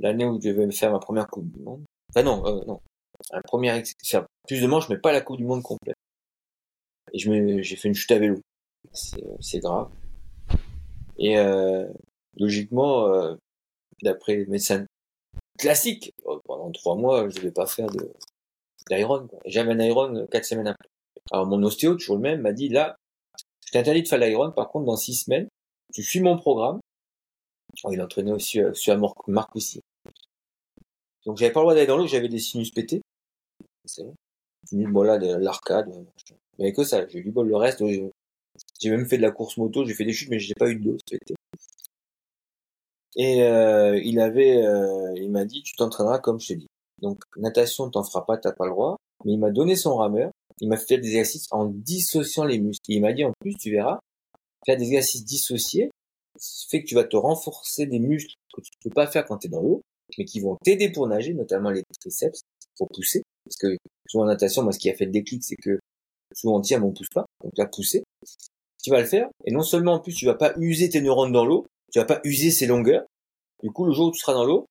l'année 0.00 0.24
où 0.24 0.40
je 0.40 0.48
devais 0.48 0.66
me 0.66 0.72
faire 0.72 0.92
ma 0.92 0.98
première 0.98 1.28
Coupe 1.28 1.50
du 1.50 1.60
Monde. 1.60 1.84
Enfin 2.10 2.22
non, 2.22 2.44
euh, 2.46 2.64
non. 2.66 2.80
Un 3.32 3.40
premier 3.42 3.82
faire 4.04 4.26
plus 4.46 4.60
de 4.60 4.66
manches, 4.66 4.88
mais 4.88 4.98
pas 4.98 5.12
la 5.12 5.20
Coupe 5.20 5.36
du 5.36 5.44
Monde 5.44 5.62
complète. 5.62 5.96
Et 7.12 7.18
je 7.18 7.30
me, 7.30 7.62
j'ai 7.62 7.76
fait 7.76 7.88
une 7.88 7.94
chute 7.94 8.10
à 8.12 8.18
vélo. 8.18 8.40
C'est, 8.92 9.60
grave. 9.60 9.90
Et 11.18 11.38
euh, 11.38 11.86
logiquement, 12.36 13.06
euh, 13.06 13.36
d'après 14.02 14.36
les 14.36 14.46
médecins 14.46 14.86
classiques, 15.58 16.12
euh, 16.26 16.38
pendant 16.44 16.70
trois 16.72 16.96
mois, 16.96 17.28
je 17.28 17.36
devais 17.36 17.52
pas 17.52 17.66
faire 17.66 17.88
de 17.90 18.10
d'iron. 18.88 19.28
J'avais 19.44 19.72
un 19.72 19.80
iron 19.80 20.16
euh, 20.16 20.26
quatre 20.26 20.46
semaines 20.46 20.68
après. 20.68 20.88
Alors 21.30 21.46
mon 21.46 21.62
ostéo, 21.62 21.94
toujours 21.94 22.16
le 22.16 22.22
même, 22.22 22.40
m'a 22.40 22.52
dit 22.52 22.68
là, 22.68 22.96
je 23.66 23.72
t'interdis 23.72 24.02
de 24.02 24.08
faire 24.08 24.18
l'aéron, 24.18 24.50
par 24.50 24.68
contre 24.68 24.86
dans 24.86 24.96
six 24.96 25.14
semaines, 25.14 25.48
tu 25.92 26.02
suis 26.02 26.20
mon 26.20 26.36
programme. 26.36 26.80
Oh, 27.84 27.92
il 27.92 28.02
entraînait 28.02 28.32
aussi 28.32 28.60
euh, 28.60 28.72
Marc, 28.96 29.28
Marc 29.28 29.54
aussi. 29.54 29.80
Donc 31.26 31.36
j'avais 31.36 31.52
pas 31.52 31.60
le 31.60 31.64
droit 31.64 31.74
d'aller 31.74 31.86
dans 31.86 31.96
l'eau, 31.96 32.06
j'avais 32.06 32.28
des 32.28 32.38
sinus 32.38 32.70
pétés. 32.70 33.02
C'est 33.84 34.04
bon. 34.04 34.14
Bon 34.72 35.02
là, 35.02 35.18
de 35.18 35.34
l'arcade. 35.34 35.88
Mais 36.58 36.72
que 36.72 36.84
ça, 36.84 37.06
j'ai 37.08 37.18
eu 37.18 37.24
du 37.24 37.30
bol 37.32 37.48
le 37.48 37.56
reste. 37.56 37.82
J'ai 38.80 38.90
même 38.90 39.06
fait 39.06 39.16
de 39.16 39.22
la 39.22 39.30
course 39.30 39.56
moto, 39.56 39.84
j'ai 39.84 39.94
fait 39.94 40.04
des 40.04 40.12
chutes, 40.12 40.30
mais 40.30 40.38
j'ai 40.38 40.54
pas 40.54 40.68
eu 40.68 40.76
de 40.76 40.90
dos 40.90 40.96
cet 41.06 41.22
été. 41.22 41.34
Et 43.16 43.42
euh, 43.42 44.00
il 44.02 44.20
avait, 44.20 44.64
euh, 44.64 45.12
il 45.16 45.30
m'a 45.30 45.44
dit, 45.44 45.62
tu 45.62 45.74
t'entraîneras 45.76 46.18
comme 46.20 46.40
je 46.40 46.48
te 46.48 46.52
dis. 46.54 46.66
Donc 47.00 47.24
natation, 47.36 47.90
t'en 47.90 48.04
feras 48.04 48.22
pas, 48.22 48.36
t'as 48.36 48.52
pas 48.52 48.66
le 48.66 48.72
droit. 48.72 48.96
Mais 49.24 49.32
il 49.32 49.38
m'a 49.38 49.50
donné 49.50 49.76
son 49.76 49.96
rameur. 49.96 50.30
Il 50.60 50.68
m'a 50.68 50.76
fait 50.76 50.98
des 50.98 51.08
exercices 51.08 51.48
en 51.50 51.64
dissociant 51.66 52.44
les 52.44 52.58
muscles. 52.58 52.90
Et 52.90 52.96
il 52.96 53.00
m'a 53.00 53.12
dit 53.12 53.24
en 53.24 53.32
plus, 53.40 53.54
tu 53.56 53.70
verras, 53.70 53.98
faire 54.66 54.76
des 54.76 54.84
exercices 54.84 55.24
dissociés, 55.24 55.90
fait 56.68 56.82
que 56.82 56.86
tu 56.86 56.94
vas 56.94 57.04
te 57.04 57.16
renforcer 57.16 57.86
des 57.86 57.98
muscles 57.98 58.34
que 58.54 58.60
tu 58.60 58.70
peux 58.82 58.90
pas 58.90 59.06
faire 59.06 59.24
quand 59.24 59.38
tu 59.38 59.46
es 59.46 59.50
dans 59.50 59.62
l'eau, 59.62 59.82
mais 60.18 60.24
qui 60.24 60.40
vont 60.40 60.56
t'aider 60.64 60.90
pour 60.90 61.06
nager, 61.06 61.34
notamment 61.34 61.70
les 61.70 61.82
triceps, 62.00 62.40
pour 62.76 62.88
pousser. 62.88 63.22
Parce 63.44 63.56
que 63.56 63.76
souvent 64.08 64.24
en 64.24 64.28
natation, 64.28 64.62
moi, 64.62 64.72
ce 64.72 64.78
qui 64.78 64.90
a 64.90 64.94
fait 64.94 65.06
le 65.06 65.10
déclic, 65.10 65.42
c'est 65.44 65.56
que 65.56 65.78
souvent 66.34 66.58
on 66.58 66.60
tient, 66.60 66.78
mais 66.78 66.86
on 66.86 66.92
pousse 66.92 67.08
pas. 67.08 67.26
Donc 67.42 67.52
là, 67.56 67.66
pousser. 67.66 68.02
Tu 68.82 68.90
vas 68.90 69.00
le 69.00 69.06
faire. 69.06 69.28
Et 69.44 69.52
non 69.52 69.62
seulement 69.62 69.94
en 69.94 70.00
plus, 70.00 70.14
tu 70.14 70.26
vas 70.26 70.34
pas 70.34 70.54
user 70.56 70.88
tes 70.88 71.00
neurones 71.00 71.32
dans 71.32 71.44
l'eau, 71.44 71.66
tu 71.92 71.98
vas 71.98 72.04
pas 72.04 72.20
user 72.24 72.50
ses 72.50 72.66
longueurs. 72.66 73.04
Du 73.62 73.70
coup, 73.70 73.84
le 73.84 73.92
jour 73.92 74.08
où 74.08 74.12
tu 74.12 74.20
seras 74.20 74.34
dans 74.34 74.44
l'eau, 74.44 74.66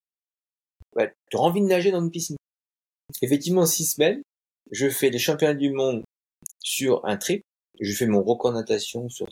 tu 0.97 1.37
auras 1.37 1.49
envie 1.49 1.61
de 1.61 1.67
nager 1.67 1.91
dans 1.91 2.01
une 2.01 2.11
piscine. 2.11 2.37
Effectivement, 3.21 3.65
six 3.65 3.85
semaines, 3.85 4.21
je 4.71 4.89
fais 4.89 5.09
les 5.09 5.19
championnats 5.19 5.53
du 5.53 5.71
monde 5.71 6.03
sur 6.59 7.05
un 7.05 7.17
trip, 7.17 7.43
je 7.79 7.93
fais 7.93 8.07
mon 8.07 8.23
record 8.23 8.53
natation 8.53 9.09
sur 9.09 9.27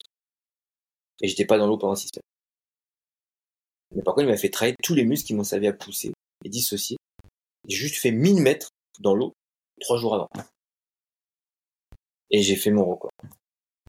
et 1.22 1.28
j'étais 1.28 1.46
pas 1.46 1.58
dans 1.58 1.68
l'eau 1.68 1.78
pendant 1.78 1.96
six 1.96 2.10
semaines. 2.14 2.37
Mais 3.96 4.02
par 4.04 4.14
contre, 4.14 4.28
il 4.28 4.32
m'a 4.32 4.38
fait 4.38 4.50
travailler 4.50 4.76
tous 4.84 4.96
les 4.96 5.06
muscles 5.06 5.28
qui 5.28 5.34
m'ont 5.34 5.44
servi 5.44 5.68
à 5.68 5.74
pousser 5.74 6.12
et 6.44 6.50
dissocier. 6.50 6.98
J'ai 7.68 7.78
juste 7.78 7.98
fait 7.98 8.12
1000 8.12 8.42
mètres 8.42 8.70
dans 9.00 9.16
l'eau 9.16 9.34
trois 9.80 9.98
jours 9.98 10.16
avant. 10.16 10.30
Et 12.30 12.42
j'ai 12.42 12.56
fait 12.56 12.72
mon 12.72 12.86
record. 12.86 13.12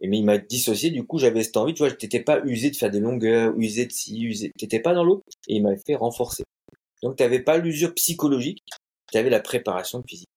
Mais 0.03 0.19
il 0.19 0.25
m'a 0.25 0.39
dissocié, 0.39 0.91
du 0.91 1.05
coup 1.05 1.19
j'avais 1.19 1.43
cette 1.43 1.57
envie, 1.57 1.75
tu 1.75 1.83
vois, 1.83 1.91
t'étais 1.91 2.23
pas 2.23 2.41
usé 2.45 2.71
de 2.71 2.77
faire 2.77 2.91
des 2.91 3.01
longueurs, 3.01 3.53
usé 3.59 3.87
de 3.87 3.93
ci, 3.93 4.21
usé, 4.23 4.53
t'étais 4.57 4.79
pas 4.79 4.95
dans 4.95 5.03
l'eau, 5.03 5.25
et 5.49 5.57
il 5.57 5.63
m'a 5.63 5.77
fait 5.77 5.97
renforcer. 5.97 6.45
Donc 7.03 7.17
t'avais 7.17 7.41
pas 7.41 7.59
l'usure 7.59 7.93
psychologique, 7.95 8.63
t'avais 9.11 9.31
la 9.31 9.41
préparation 9.41 10.03
physique. 10.07 10.29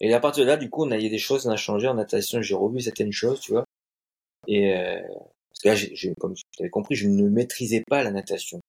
Et 0.00 0.12
à 0.12 0.20
partir 0.20 0.44
de 0.44 0.48
là, 0.48 0.56
du 0.58 0.68
coup, 0.68 0.84
on 0.84 0.90
a, 0.90 0.98
il 0.98 1.04
y 1.04 1.06
a 1.06 1.10
des 1.10 1.18
choses, 1.18 1.46
on 1.46 1.50
a 1.50 1.56
changé 1.56 1.88
en 1.88 1.94
natation, 1.94 2.42
j'ai 2.42 2.54
revu 2.54 2.80
certaines 2.80 3.12
choses, 3.12 3.40
tu 3.40 3.52
vois. 3.52 3.64
Et 4.46 4.74
euh, 4.76 5.00
parce 5.50 5.60
que 5.62 5.68
là, 5.68 5.74
j'ai, 5.74 6.14
comme 6.20 6.34
tu 6.34 6.44
avais 6.60 6.70
compris, 6.70 6.94
je 6.94 7.08
ne 7.08 7.28
maîtrisais 7.28 7.82
pas 7.88 8.04
la 8.04 8.10
natation. 8.10 8.60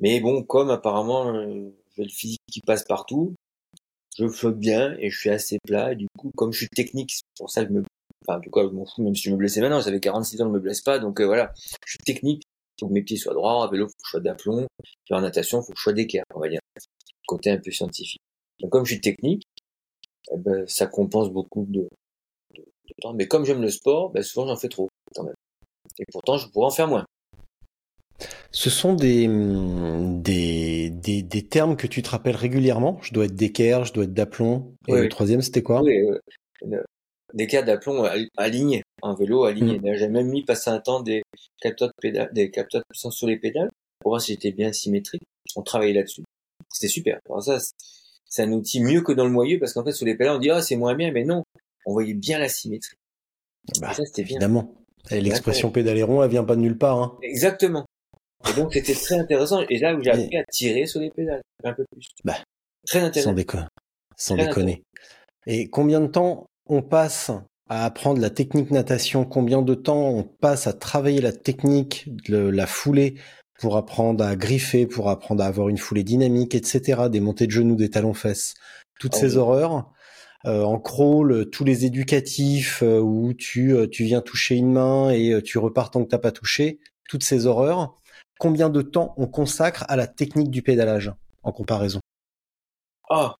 Mais 0.00 0.20
bon, 0.20 0.42
comme 0.42 0.70
apparemment 0.70 1.34
euh, 1.34 1.70
j'ai 1.96 2.04
le 2.04 2.08
physique 2.08 2.42
qui 2.50 2.60
passe 2.60 2.84
partout, 2.84 3.34
je 4.18 4.28
flotte 4.28 4.58
bien 4.58 4.96
et 4.98 5.10
je 5.10 5.18
suis 5.18 5.30
assez 5.30 5.58
plat. 5.66 5.92
Et 5.92 5.96
du 5.96 6.06
coup, 6.18 6.30
comme 6.36 6.52
je 6.52 6.58
suis 6.58 6.68
technique, 6.68 7.12
c'est 7.12 7.24
pour 7.38 7.50
ça 7.50 7.64
que 7.64 7.68
je 7.68 7.74
me, 7.74 7.84
enfin, 8.26 8.38
en 8.38 8.40
tout 8.40 8.50
cas, 8.50 8.62
je 8.62 8.68
m'en 8.68 8.84
fous, 8.84 9.02
même 9.02 9.14
si 9.14 9.22
je 9.24 9.30
me 9.30 9.36
blessais 9.36 9.60
maintenant, 9.60 9.80
j'avais 9.80 10.00
46 10.00 10.42
ans, 10.42 10.46
je 10.46 10.52
me 10.52 10.60
blesse 10.60 10.82
pas. 10.82 10.98
Donc 10.98 11.20
euh, 11.20 11.26
voilà, 11.26 11.52
je 11.86 11.90
suis 11.90 11.98
technique. 11.98 12.42
Il 12.76 12.84
faut 12.84 12.88
que 12.88 12.94
mes 12.94 13.02
pieds 13.02 13.16
soient 13.16 13.34
droits. 13.34 13.64
À 13.64 13.70
vélo, 13.70 13.86
faut 13.86 13.92
que 13.92 14.04
je 14.04 14.10
sois 14.10 14.20
d'aplomb. 14.20 14.66
Puis 15.04 15.14
en 15.14 15.20
natation, 15.20 15.62
faut 15.62 15.72
que 15.72 15.78
je 15.78 15.82
sois 15.82 15.92
d'équerre, 15.92 16.24
on 16.34 16.40
va 16.40 16.48
dire. 16.48 16.60
Côté 17.26 17.50
un 17.50 17.58
peu 17.58 17.70
scientifique. 17.70 18.20
Donc 18.60 18.70
comme 18.70 18.84
je 18.84 18.92
suis 18.92 19.00
technique, 19.00 19.42
eh 20.32 20.36
ben, 20.36 20.66
ça 20.66 20.86
compense 20.86 21.30
beaucoup 21.30 21.64
de, 21.68 21.88
de, 22.54 22.64
temps. 23.00 23.14
Mais 23.14 23.26
comme 23.26 23.44
j'aime 23.44 23.62
le 23.62 23.70
sport, 23.70 24.10
ben, 24.10 24.22
souvent 24.22 24.46
j'en 24.46 24.56
fais 24.56 24.68
trop 24.68 24.88
quand 25.14 25.24
même. 25.24 25.34
Et 25.98 26.04
pourtant, 26.12 26.36
je 26.38 26.48
pourrais 26.48 26.66
en 26.66 26.70
faire 26.70 26.88
moins. 26.88 27.04
Ce 28.50 28.70
sont 28.70 28.94
des, 28.94 29.28
des, 29.28 30.90
des, 30.90 31.22
des, 31.22 31.46
termes 31.46 31.76
que 31.76 31.86
tu 31.86 32.02
te 32.02 32.10
rappelles 32.10 32.36
régulièrement. 32.36 32.98
Je 33.02 33.12
dois 33.12 33.26
être 33.26 33.36
d'équerre, 33.36 33.84
je 33.84 33.92
dois 33.92 34.04
être 34.04 34.14
d'aplomb. 34.14 34.74
Et 34.88 34.92
le 34.92 35.08
troisième, 35.08 35.42
c'était 35.42 35.62
quoi? 35.62 35.82
Oui, 35.82 35.98
euh, 36.62 36.82
d'équerre, 37.34 37.64
d'aplomb, 37.64 38.04
aligné. 38.36 38.82
En 39.02 39.14
vélo, 39.14 39.44
aligné. 39.44 39.78
Mmh. 39.78 39.94
J'ai 39.94 40.08
même 40.08 40.28
mis 40.28 40.44
passer 40.44 40.70
un 40.70 40.80
temps 40.80 41.00
des 41.00 41.22
capteurs 41.60 41.88
de, 41.88 41.92
pédale, 42.00 42.30
des 42.32 42.50
capteurs 42.50 42.80
de 42.80 42.86
puissance 42.90 43.16
sur 43.16 43.28
les 43.28 43.36
pédales 43.36 43.70
pour 44.00 44.12
voir 44.12 44.20
si 44.20 44.32
j'étais 44.32 44.52
bien 44.52 44.72
symétrique. 44.72 45.22
On 45.54 45.62
travaillait 45.62 45.94
là-dessus. 45.94 46.24
C'était 46.72 46.88
super. 46.88 47.18
Alors 47.28 47.42
ça, 47.42 47.58
c'est 48.26 48.42
un 48.42 48.52
outil 48.52 48.80
mieux 48.80 49.02
que 49.02 49.12
dans 49.12 49.24
le 49.24 49.30
moyeu 49.30 49.58
parce 49.58 49.72
qu'en 49.72 49.84
fait, 49.84 49.92
sur 49.92 50.06
les 50.06 50.16
pédales, 50.16 50.36
on 50.36 50.40
dit, 50.40 50.50
ah, 50.50 50.62
c'est 50.62 50.76
moins 50.76 50.94
bien, 50.94 51.12
mais 51.12 51.24
non. 51.24 51.44
On 51.86 51.92
voyait 51.92 52.14
bien 52.14 52.38
la 52.38 52.48
symétrie. 52.48 52.96
Bah, 53.80 53.92
ça, 53.94 54.04
c'était 54.04 54.24
bien. 54.24 54.36
Évidemment. 54.36 54.74
L'expression 55.10 55.70
pédaléron, 55.70 56.22
elle 56.22 56.30
vient 56.30 56.44
pas 56.44 56.56
de 56.56 56.60
nulle 56.60 56.76
part. 56.76 56.98
Hein. 56.98 57.18
Exactement. 57.22 57.86
Et 58.48 58.52
donc 58.54 58.72
c'était 58.72 58.94
très 58.94 59.18
intéressant. 59.18 59.60
Et 59.68 59.78
là 59.78 59.94
où 59.94 60.02
j'ai 60.02 60.10
appris 60.10 60.36
à 60.36 60.44
tirer 60.44 60.86
sur 60.86 61.00
les 61.00 61.10
pédales 61.10 61.42
un 61.64 61.72
peu 61.72 61.84
plus. 61.90 62.08
Bah, 62.24 62.36
très 62.86 63.00
intéressant. 63.00 63.30
Sans, 63.30 63.34
déco 63.34 63.58
sans 64.16 64.36
déconner. 64.36 64.82
Et 65.46 65.68
combien 65.68 66.00
de 66.00 66.06
temps 66.06 66.46
on 66.66 66.82
passe 66.82 67.30
à 67.68 67.84
apprendre 67.84 68.20
la 68.20 68.30
technique 68.30 68.70
natation? 68.70 69.24
Combien 69.24 69.62
de 69.62 69.74
temps 69.74 70.08
on 70.10 70.22
passe 70.22 70.66
à 70.66 70.72
travailler 70.72 71.20
la 71.20 71.32
technique 71.32 72.04
de 72.28 72.38
la 72.38 72.66
foulée 72.66 73.16
pour 73.58 73.76
apprendre 73.76 74.24
à 74.24 74.36
griffer, 74.36 74.86
pour 74.86 75.08
apprendre 75.08 75.42
à 75.42 75.46
avoir 75.46 75.68
une 75.68 75.78
foulée 75.78 76.04
dynamique, 76.04 76.54
etc. 76.54 77.08
Des 77.10 77.20
montées 77.20 77.46
de 77.46 77.52
genoux, 77.52 77.76
des 77.76 77.90
talons-fesses, 77.90 78.54
toutes 79.00 79.14
ah 79.16 79.18
ces 79.18 79.36
horreurs. 79.36 79.90
Euh, 80.44 80.62
en 80.62 80.78
crawl, 80.78 81.50
tous 81.50 81.64
les 81.64 81.84
éducatifs 81.84 82.84
euh, 82.84 83.00
où 83.00 83.34
tu, 83.34 83.74
euh, 83.74 83.88
tu 83.88 84.04
viens 84.04 84.20
toucher 84.20 84.54
une 84.54 84.70
main 84.70 85.10
et 85.10 85.42
tu 85.42 85.58
repars 85.58 85.90
tant 85.90 86.04
que 86.04 86.08
t'as 86.08 86.18
pas 86.18 86.30
touché, 86.30 86.78
toutes 87.08 87.24
ces 87.24 87.46
horreurs 87.46 87.98
combien 88.38 88.70
de 88.70 88.82
temps 88.82 89.14
on 89.16 89.26
consacre 89.26 89.84
à 89.88 89.96
la 89.96 90.06
technique 90.06 90.50
du 90.50 90.62
pédalage 90.62 91.12
en 91.42 91.52
comparaison 91.52 92.00
Ah 93.10 93.34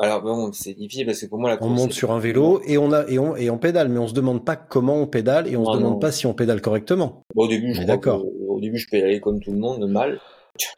alors 0.00 0.22
bon, 0.22 0.52
c'est 0.52 0.74
difficile 0.74 1.06
parce 1.06 1.20
que 1.20 1.26
pour 1.26 1.38
moi 1.38 1.50
la 1.50 1.62
on 1.62 1.68
monte 1.68 1.92
sur 1.92 2.10
un 2.10 2.18
vélo 2.18 2.60
et 2.66 2.78
on 2.78 2.90
a 2.90 3.06
et 3.06 3.20
on 3.20 3.36
et 3.36 3.48
on 3.48 3.58
pédale, 3.58 3.88
mais 3.88 4.00
on 4.00 4.08
se 4.08 4.12
demande 4.12 4.44
pas 4.44 4.56
comment 4.56 4.96
on 4.96 5.06
pédale 5.06 5.46
et 5.46 5.56
on 5.56 5.64
se 5.64 5.78
demande 5.78 6.00
pas 6.00 6.10
si 6.10 6.26
on 6.26 6.34
pédale 6.34 6.60
correctement. 6.60 7.22
au 7.36 7.46
début, 7.46 7.74
je 7.74 7.84
d'accord. 7.84 8.24
Au 8.48 8.60
début, 8.60 8.78
je 8.78 8.88
pédalais 8.88 9.20
comme 9.20 9.38
tout 9.38 9.52
le 9.52 9.58
monde, 9.58 9.88
mal. 9.88 10.20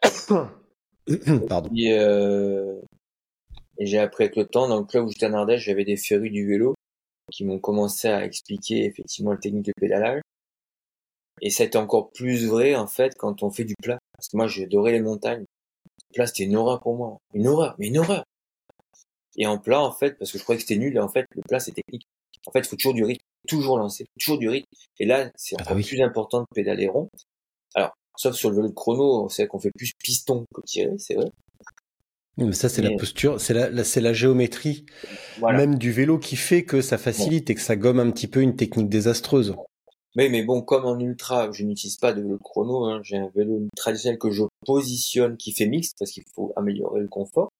Pardon. 1.49 1.69
Et, 1.75 1.93
euh... 1.93 2.79
et 3.79 3.87
j'ai 3.87 3.97
appris 3.97 4.25
avec 4.25 4.35
le 4.35 4.45
temps 4.45 4.67
dans 4.67 4.77
le 4.77 4.85
club 4.85 5.05
où 5.05 5.09
j'étais 5.09 5.25
en 5.25 5.33
Ardèche, 5.33 5.63
j'avais 5.63 5.85
des 5.85 5.97
férus 5.97 6.31
du 6.31 6.47
vélo 6.47 6.75
qui 7.31 7.43
m'ont 7.43 7.59
commencé 7.59 8.07
à 8.07 8.23
expliquer 8.23 8.85
effectivement 8.85 9.31
la 9.31 9.37
technique 9.37 9.65
de 9.65 9.73
pédalage. 9.79 10.21
Et 11.41 11.49
ça 11.49 11.63
a 11.63 11.65
été 11.65 11.77
encore 11.77 12.09
plus 12.11 12.45
vrai, 12.47 12.75
en 12.75 12.87
fait, 12.87 13.13
quand 13.15 13.43
on 13.43 13.51
fait 13.51 13.63
du 13.63 13.75
plat. 13.81 13.99
Parce 14.13 14.29
que 14.29 14.37
moi, 14.37 14.47
j'adorais 14.47 14.91
les 14.91 15.01
montagnes. 15.01 15.45
Le 16.09 16.13
plat, 16.15 16.27
c'était 16.27 16.43
une 16.43 16.55
horreur 16.55 16.79
pour 16.79 16.95
moi. 16.95 17.17
Une 17.33 17.47
horreur, 17.47 17.75
mais 17.77 17.87
une 17.87 17.99
horreur. 17.99 18.23
Et 19.37 19.45
en 19.45 19.59
plat, 19.59 19.81
en 19.81 19.91
fait, 19.91 20.17
parce 20.17 20.31
que 20.31 20.39
je 20.39 20.43
croyais 20.43 20.57
que 20.57 20.67
c'était 20.67 20.79
nul, 20.79 20.95
et 20.95 20.99
en 20.99 21.09
fait, 21.09 21.25
le 21.35 21.41
plat, 21.43 21.59
c'est 21.59 21.71
technique. 21.71 22.07
En 22.47 22.51
fait, 22.51 22.59
il 22.59 22.67
faut 22.67 22.75
toujours 22.75 22.93
du 22.93 23.03
rythme, 23.03 23.23
toujours 23.47 23.77
lancer, 23.77 24.05
toujours 24.19 24.39
du 24.39 24.49
rythme. 24.49 24.67
Et 24.99 25.05
là, 25.05 25.29
c'est 25.35 25.55
ah 25.59 25.63
encore 25.63 25.83
plus 25.83 26.01
important 26.01 26.41
de 26.41 26.45
pédaler 26.55 26.87
rond. 26.87 27.09
Alors, 27.75 27.93
sauf 28.15 28.35
sur 28.35 28.49
le 28.49 28.55
vélo 28.55 28.69
de 28.69 28.73
chrono, 28.73 29.25
on 29.25 29.29
sait 29.29 29.47
qu'on 29.47 29.59
fait 29.59 29.71
plus 29.75 29.91
piston 30.01 30.45
que 30.53 30.61
tirer, 30.61 30.97
c'est 30.97 31.15
vrai. 31.15 31.29
Mais 32.37 32.53
ça, 32.53 32.69
c'est 32.69 32.83
la 32.83 32.95
posture, 32.95 33.41
c'est 33.41 33.53
la, 33.53 33.83
c'est 33.83 33.99
la 33.99 34.13
géométrie, 34.13 34.85
même 35.41 35.75
du 35.75 35.91
vélo 35.91 36.19
qui 36.19 36.35
fait 36.35 36.63
que 36.63 36.81
ça 36.81 36.99
facilite 36.99 37.49
et 37.49 37.55
que 37.55 37.61
ça 37.61 37.75
gomme 37.75 37.99
un 37.99 38.11
petit 38.11 38.27
peu 38.27 38.41
une 38.41 38.55
technique 38.55 38.89
désastreuse. 38.89 39.55
Oui, 40.17 40.29
mais 40.29 40.41
bon, 40.41 40.63
comme 40.63 40.85
en 40.85 40.99
ultra, 40.99 41.51
je 41.51 41.63
n'utilise 41.63 41.97
pas 41.97 42.11
de 42.11 42.21
vélo 42.21 42.39
chrono, 42.39 42.85
hein, 42.85 43.01
j'ai 43.03 43.17
un 43.17 43.29
vélo 43.35 43.67
traditionnel 43.75 44.17
que 44.17 44.31
je 44.31 44.43
positionne 44.65 45.37
qui 45.37 45.51
fait 45.51 45.67
mixte 45.67 45.95
parce 45.99 46.09
qu'il 46.11 46.23
faut 46.33 46.53
améliorer 46.55 47.01
le 47.01 47.07
confort. 47.07 47.51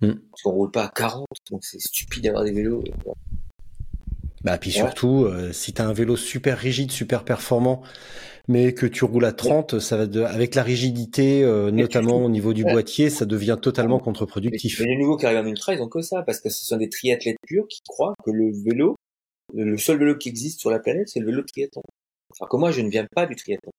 Mm. 0.00 0.12
Parce 0.30 0.42
qu'on 0.42 0.52
roule 0.52 0.70
pas 0.70 0.84
à 0.84 0.92
40, 0.94 1.26
donc 1.50 1.64
c'est 1.64 1.80
stupide 1.80 2.22
d'avoir 2.22 2.44
des 2.44 2.52
vélos. 2.52 2.84
Euh, 2.86 3.12
bah, 4.44 4.58
puis 4.58 4.70
surtout, 4.70 5.24
euh, 5.24 5.52
si 5.52 5.72
tu 5.72 5.82
as 5.82 5.88
un 5.88 5.92
vélo 5.92 6.14
super 6.14 6.56
rigide, 6.56 6.92
super 6.92 7.24
performant, 7.24 7.82
mais 8.46 8.74
que 8.74 8.86
tu 8.86 9.04
roules 9.04 9.24
à 9.24 9.32
30, 9.32 9.80
ça 9.80 9.96
va 9.96 10.06
de, 10.06 10.22
avec 10.22 10.54
la 10.54 10.62
rigidité, 10.62 11.42
euh, 11.42 11.72
notamment 11.72 12.24
au 12.24 12.30
niveau 12.30 12.54
du 12.54 12.62
boîtier, 12.62 13.10
ça 13.10 13.24
devient 13.24 13.58
totalement 13.60 13.98
contre-productif. 13.98 14.78
Mais 14.78 14.86
les 14.86 14.98
nouveaux 14.98 15.16
qui 15.16 15.26
arrivent 15.26 15.40
en 15.40 15.46
ultra, 15.46 15.74
ils 15.74 15.82
ont 15.82 15.88
que 15.88 16.00
ça, 16.00 16.22
parce 16.22 16.40
que 16.40 16.48
ce 16.48 16.64
sont 16.64 16.76
des 16.76 16.88
triathlètes 16.88 17.38
purs 17.44 17.66
qui 17.68 17.80
croient 17.84 18.14
que 18.24 18.30
le 18.30 18.52
vélo 18.64 18.94
le 19.54 19.76
seul 19.78 19.98
vélo 19.98 20.16
qui 20.16 20.28
existe 20.28 20.60
sur 20.60 20.70
la 20.70 20.78
planète, 20.78 21.08
c'est 21.08 21.20
le 21.20 21.26
vélo 21.26 21.42
de 21.42 21.46
triathlon. 21.46 21.82
Alors 22.38 22.48
que 22.48 22.56
moi, 22.56 22.70
je 22.70 22.80
ne 22.80 22.90
viens 22.90 23.06
pas 23.14 23.26
du 23.26 23.36
triathlon. 23.36 23.72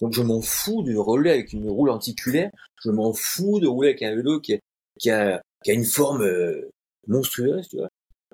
Donc 0.00 0.12
je 0.12 0.22
m'en 0.22 0.40
fous 0.40 0.82
de 0.82 0.96
rouler 0.96 1.30
avec 1.30 1.52
une 1.52 1.68
roue 1.68 1.86
lenticulaire, 1.86 2.50
je 2.82 2.90
m'en 2.90 3.12
fous 3.12 3.60
de 3.60 3.66
rouler 3.66 3.90
avec 3.90 4.02
un 4.02 4.14
vélo 4.14 4.40
qui 4.40 4.54
a, 4.54 4.58
qui 4.98 5.10
a, 5.10 5.42
qui 5.62 5.70
a 5.70 5.74
une 5.74 5.84
forme 5.84 6.22
euh, 6.22 6.70
monstrueuse, 7.06 7.68
tu 7.68 7.76
vois. 7.76 7.88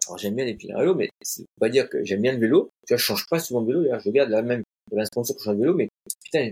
Alors 0.07 0.18
j'aime 0.18 0.35
bien 0.35 0.45
les 0.45 0.57
à 0.75 0.81
vélo, 0.81 0.95
mais 0.95 1.09
c'est 1.23 1.45
pas 1.61 1.68
dire 1.68 1.89
que 1.89 2.03
j'aime 2.05 2.23
bien 2.23 2.33
le 2.33 2.39
vélo. 2.39 2.70
Tu 2.87 2.95
vois, 2.95 2.99
je 2.99 3.05
change 3.05 3.27
pas 3.29 3.39
souvent 3.39 3.62
de 3.62 3.66
vélo. 3.68 3.83
D'ailleurs, 3.83 4.01
je 4.01 4.09
regarde 4.09 4.31
la 4.31 4.43
même, 4.43 4.62
un 4.97 5.05
sponsor 5.05 5.37
pour 5.37 5.45
changer 5.45 5.59
de 5.59 5.62
vélo, 5.62 5.75
mais 5.75 5.89
putain, 6.25 6.51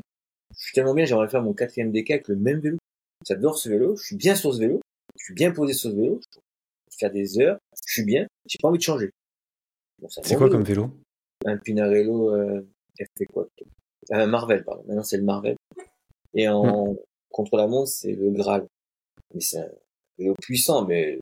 je 0.57 0.61
suis 0.61 0.73
tellement 0.73 0.95
bien, 0.95 1.05
j'aimerais 1.05 1.29
faire 1.29 1.43
mon 1.43 1.53
quatrième 1.53 1.93
DK 1.93 2.11
avec 2.11 2.29
le 2.29 2.37
même 2.37 2.61
vélo. 2.61 2.79
J'adore 3.27 3.59
ce 3.59 3.69
vélo, 3.69 3.97
je 3.97 4.05
suis 4.05 4.17
bien 4.17 4.35
sur 4.35 4.55
ce 4.55 4.61
vélo, 4.61 4.81
je 5.19 5.25
suis 5.25 5.35
bien 5.35 5.51
posé 5.51 5.75
sur 5.75 5.91
ce 5.91 5.97
vélo, 5.97 6.21
je 6.23 6.39
peux 6.39 6.43
faire 6.99 7.11
des 7.11 7.41
heures, 7.41 7.59
je 7.75 7.93
suis 7.93 8.05
bien, 8.05 8.27
j'ai 8.47 8.59
pas 8.63 8.69
envie 8.69 8.79
de 8.79 8.83
changer. 8.83 9.11
Bon, 10.01 10.09
C'est 10.09 10.37
quoi 10.37 10.49
comme 10.49 10.65
vélo? 10.65 10.91
Un 11.45 11.59
Pinarello 11.59 12.35
euh, 12.35 12.67
FP 12.99 13.25
quoi 13.33 13.49
Un 14.11 14.27
Marvel, 14.27 14.65
pardon. 14.65 14.83
Maintenant, 14.87 15.03
c'est 15.03 15.17
le 15.17 15.25
Marvel. 15.25 15.57
Et 16.35 16.49
en 16.49 16.97
contre 17.31 17.57
la 17.57 17.67
montre, 17.67 17.89
c'est 17.89 18.13
le 18.13 18.31
Graal. 18.31 18.67
Mais 19.35 19.41
c'est 19.41 19.59
un 19.59 19.71
vélo 20.19 20.35
puissant, 20.41 20.85
mais 20.87 21.19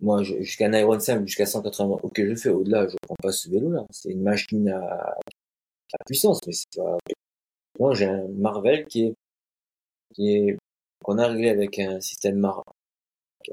moi, 0.00 0.22
jusqu'à 0.22 0.66
un 0.66 0.72
Iron 0.72 0.98
5, 0.98 1.26
jusqu'à 1.26 1.46
180, 1.46 1.98
ok, 2.02 2.24
je 2.24 2.34
fais. 2.34 2.48
Au-delà, 2.48 2.88
je 2.88 2.96
prends 3.02 3.16
pas 3.22 3.32
ce 3.32 3.50
vélo-là. 3.50 3.84
C'est 3.90 4.10
une 4.10 4.22
machine 4.22 4.68
à, 4.70 5.12
à 5.12 6.04
puissance, 6.06 6.40
mais 6.46 6.52
c'est 6.52 6.76
pas. 6.76 6.96
Moi, 7.78 7.94
j'ai 7.94 8.06
un 8.06 8.26
Marvel 8.28 8.86
qui 8.86 9.06
est, 9.06 9.14
qui 10.14 10.34
est, 10.34 10.56
qu'on 11.04 11.18
a 11.18 11.26
réglé 11.28 11.50
avec 11.50 11.78
un 11.78 12.00
système 12.00 12.36
Mar, 12.36 12.62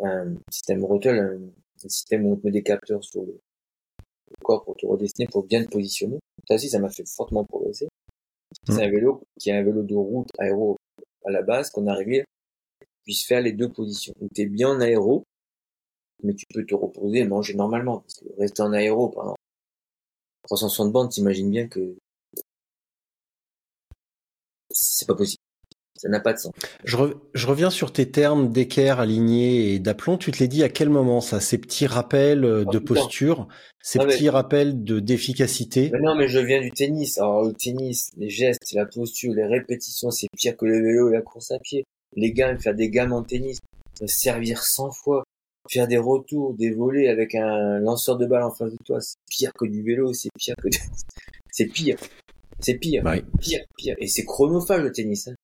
un 0.04 0.36
système 0.52 0.84
Rotel, 0.84 1.40
un, 1.84 1.86
un 1.86 1.90
système 1.90 2.26
où 2.26 2.34
on 2.34 2.36
te 2.38 2.46
met 2.46 2.52
des 2.52 2.64
capteurs 2.64 3.04
sur 3.04 3.24
le, 3.24 3.40
corps 4.44 4.64
pour 4.64 4.76
te 4.76 4.86
redessiner, 4.86 5.28
pour 5.28 5.46
bien 5.46 5.64
te 5.64 5.70
positionner. 5.70 6.20
Ça 6.48 6.56
aussi, 6.56 6.70
ça 6.70 6.80
m'a 6.80 6.90
fait 6.90 7.08
fortement 7.08 7.46
progresser. 7.46 7.88
C'est 8.66 8.84
un 8.84 8.90
vélo 8.90 9.24
qui 9.40 9.50
est 9.50 9.54
un 9.54 9.64
vélo 9.64 9.84
de 9.84 9.96
route 9.96 10.30
aéro 10.40 10.78
à 11.26 11.32
la 11.32 11.42
base 11.42 11.70
qu'on 11.70 11.88
a 11.88 11.94
réglé 11.94 12.24
puisse 13.04 13.26
faire 13.26 13.42
les 13.42 13.54
deux 13.54 13.72
positions. 13.72 14.14
Donc 14.20 14.34
t'es 14.34 14.46
bien 14.46 14.70
en 14.70 14.82
aéro, 14.82 15.24
mais 16.24 16.34
tu 16.36 16.46
peux 16.54 16.66
te 16.66 16.76
reposer 16.76 17.20
et 17.20 17.28
manger 17.28 17.54
normalement. 17.54 18.02
Parce 18.02 18.16
que 18.20 18.26
rester 18.38 18.62
en 18.62 18.74
aéro 18.74 19.10
pendant 19.10 19.36
360 20.44 20.92
bandes, 20.92 21.10
t'imagines 21.10 21.50
bien 21.50 21.68
que 21.70 21.96
c'est 24.70 25.08
pas 25.08 25.16
possible. 25.16 25.37
Ça 25.98 26.10
n'a 26.10 26.20
pas 26.20 26.34
de 26.34 26.38
sens. 26.38 26.54
je, 26.84 26.96
re- 26.96 27.16
je 27.34 27.48
reviens 27.48 27.70
sur 27.70 27.92
tes 27.92 28.10
termes 28.12 28.52
d'équerre, 28.52 29.00
aligné 29.00 29.74
et 29.74 29.80
d'aplomb. 29.80 30.18
Tu 30.18 30.32
te 30.32 30.40
l'es 30.40 30.48
dit 30.48 30.64
à 30.64 30.70
quel 30.70 30.90
moment 30.90 31.22
ça 31.22 31.40
Ces 31.40 31.58
petits 31.58 31.88
rappels 31.88 32.46
euh, 32.46 32.64
Ah, 32.68 32.72
de 32.72 32.78
temps. 32.80 32.94
posture, 32.94 33.48
ces 33.82 34.00
Ah, 34.00 34.06
mais- 34.06 34.14
petits 34.14 34.30
rappels 34.30 34.84
de 34.84 35.00
d'efficacité? 35.00 35.92
Non, 36.00 36.16
mais 36.16 36.28
je 36.28 36.40
viens 36.40 36.62
du 36.62 36.72
tennis. 36.72 37.18
Alors 37.18 37.44
le 37.44 37.54
tennis, 37.54 38.10
les 38.18 38.30
gestes, 38.30 38.74
la 38.74 38.86
posture, 38.86 39.34
les 39.34 39.46
répétitions, 39.46 40.12
c'est 40.12 40.28
pire 40.38 40.56
que 40.56 40.66
le 40.66 40.82
vélo 40.82 41.10
et 41.10 41.14
la 41.14 41.22
course 41.22 41.52
à 41.52 41.60
pied. 41.60 41.84
Les 42.16 42.32
gammes, 42.32 42.60
faire 42.60 42.76
des 42.76 42.90
gammes 42.90 43.14
en 43.14 43.24
tennis, 43.24 43.58
se 44.00 44.08
servir 44.08 44.62
100 44.64 44.92
fois, 44.92 45.24
faire 45.70 45.88
des 45.88 45.98
retours, 45.98 46.54
des 46.54 46.72
volets 46.72 47.10
avec 47.10 47.36
un 47.36 47.80
lanceur 47.80 48.18
de 48.18 48.26
balle 48.26 48.44
en 48.44 48.52
face 48.52 48.72
de 48.72 48.78
toi, 48.86 49.02
c'est 49.02 49.16
pire 49.30 49.52
que 49.54 49.66
du 49.66 49.82
vélo, 49.84 50.14
c'est 50.14 50.30
pire 50.38 50.56
que 50.62 50.70
du... 50.70 50.78
c'est 51.52 51.66
pire. 51.66 51.98
C'est 52.60 52.76
pire. 52.76 53.04
Ouais. 53.04 53.24
Pire, 53.40 53.60
pire. 53.78 53.96
Et 54.00 54.08
c'est 54.08 54.24
chronophage 54.26 54.82
le 54.82 54.92
tennis. 54.92 55.28
Hein. 55.28 55.36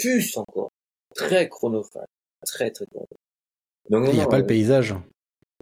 Plus 0.00 0.36
encore. 0.36 0.70
Très 1.14 1.48
chronophage. 1.48 2.06
Très, 2.46 2.70
très 2.70 2.86
chronophage. 2.86 3.18
Donc, 3.88 4.08
Il 4.08 4.14
n'y 4.14 4.20
a 4.20 4.26
pas 4.26 4.36
euh, 4.36 4.40
le 4.40 4.46
paysage. 4.46 4.94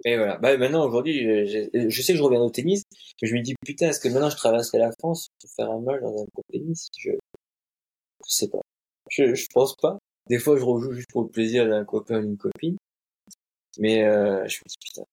et 0.05 0.15
voilà. 0.17 0.37
Bah, 0.37 0.57
maintenant, 0.57 0.85
aujourd'hui, 0.87 1.47
je, 1.47 2.01
sais 2.01 2.13
que 2.13 2.17
je 2.17 2.23
reviens 2.23 2.41
au 2.41 2.49
tennis, 2.49 2.83
mais 3.21 3.27
je 3.27 3.35
me 3.35 3.41
dis, 3.41 3.55
putain, 3.65 3.89
est-ce 3.89 3.99
que 3.99 4.07
maintenant 4.09 4.29
je 4.29 4.37
traverserai 4.37 4.77
la 4.77 4.91
France 4.91 5.29
pour 5.39 5.49
faire 5.51 5.71
un 5.71 5.81
mal 5.81 6.01
dans 6.01 6.21
un 6.21 6.23
de 6.23 6.43
tennis? 6.51 6.89
Je, 6.97 7.11
je 7.11 8.31
sais 8.31 8.49
pas. 8.49 8.61
Je, 9.09 9.33
je 9.33 9.47
pense 9.53 9.75
pas. 9.75 9.97
Des 10.27 10.37
fois, 10.37 10.57
je 10.57 10.63
rejoue 10.63 10.93
juste 10.93 11.09
pour 11.11 11.23
le 11.23 11.29
plaisir 11.29 11.67
d'un 11.67 11.83
copain 11.85 12.19
ou 12.19 12.21
d'une 12.21 12.37
copine. 12.37 12.77
Mais, 13.79 14.03
euh, 14.03 14.47
je 14.47 14.59
me 14.59 14.69
dis, 14.69 14.77
putain. 14.79 15.03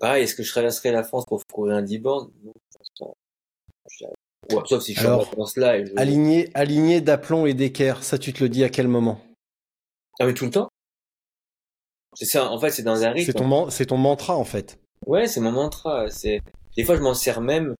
Pareil, 0.00 0.24
est-ce 0.24 0.34
que 0.34 0.42
je 0.42 0.50
traverserai 0.50 0.92
la 0.92 1.04
France 1.04 1.24
pour 1.26 1.42
courir 1.46 1.76
un 1.76 1.82
10 1.82 1.98
bornes? 1.98 2.30
Non, 2.42 2.52
je 2.54 2.78
pense 2.78 2.90
pas. 2.98 3.14
Ouais, 4.50 4.62
sauf 4.66 4.82
si 4.82 4.94
je 4.94 4.98
suis 4.98 5.08
en 5.08 5.12
Alors, 5.12 5.30
vacances 5.30 5.56
là 5.56 5.78
et 5.78 5.86
je... 5.86 5.92
Aligné, 5.96 6.50
aligné 6.54 7.00
d'aplomb 7.00 7.46
et 7.46 7.54
d'équerre, 7.54 8.02
ça 8.04 8.18
tu 8.18 8.32
te 8.32 8.42
le 8.42 8.48
dis 8.48 8.64
à 8.64 8.68
quel 8.68 8.88
moment? 8.88 9.20
Ah, 10.20 10.26
mais 10.26 10.34
tout 10.34 10.44
le 10.44 10.50
temps? 10.50 10.68
C'est 12.14 12.24
ça, 12.24 12.50
en 12.50 12.58
fait, 12.58 12.70
c'est 12.70 12.82
dans 12.82 13.04
un 13.04 13.10
rythme. 13.10 13.26
C'est 13.26 13.34
ton, 13.34 13.70
c'est 13.70 13.86
ton 13.86 13.98
mantra 13.98 14.36
en 14.36 14.44
fait. 14.44 14.78
Ouais, 15.06 15.26
c'est 15.26 15.40
mon 15.40 15.52
mantra. 15.52 16.08
C'est 16.10 16.40
des 16.76 16.84
fois 16.84 16.96
je 16.96 17.02
m'en 17.02 17.14
sers 17.14 17.40
même 17.40 17.74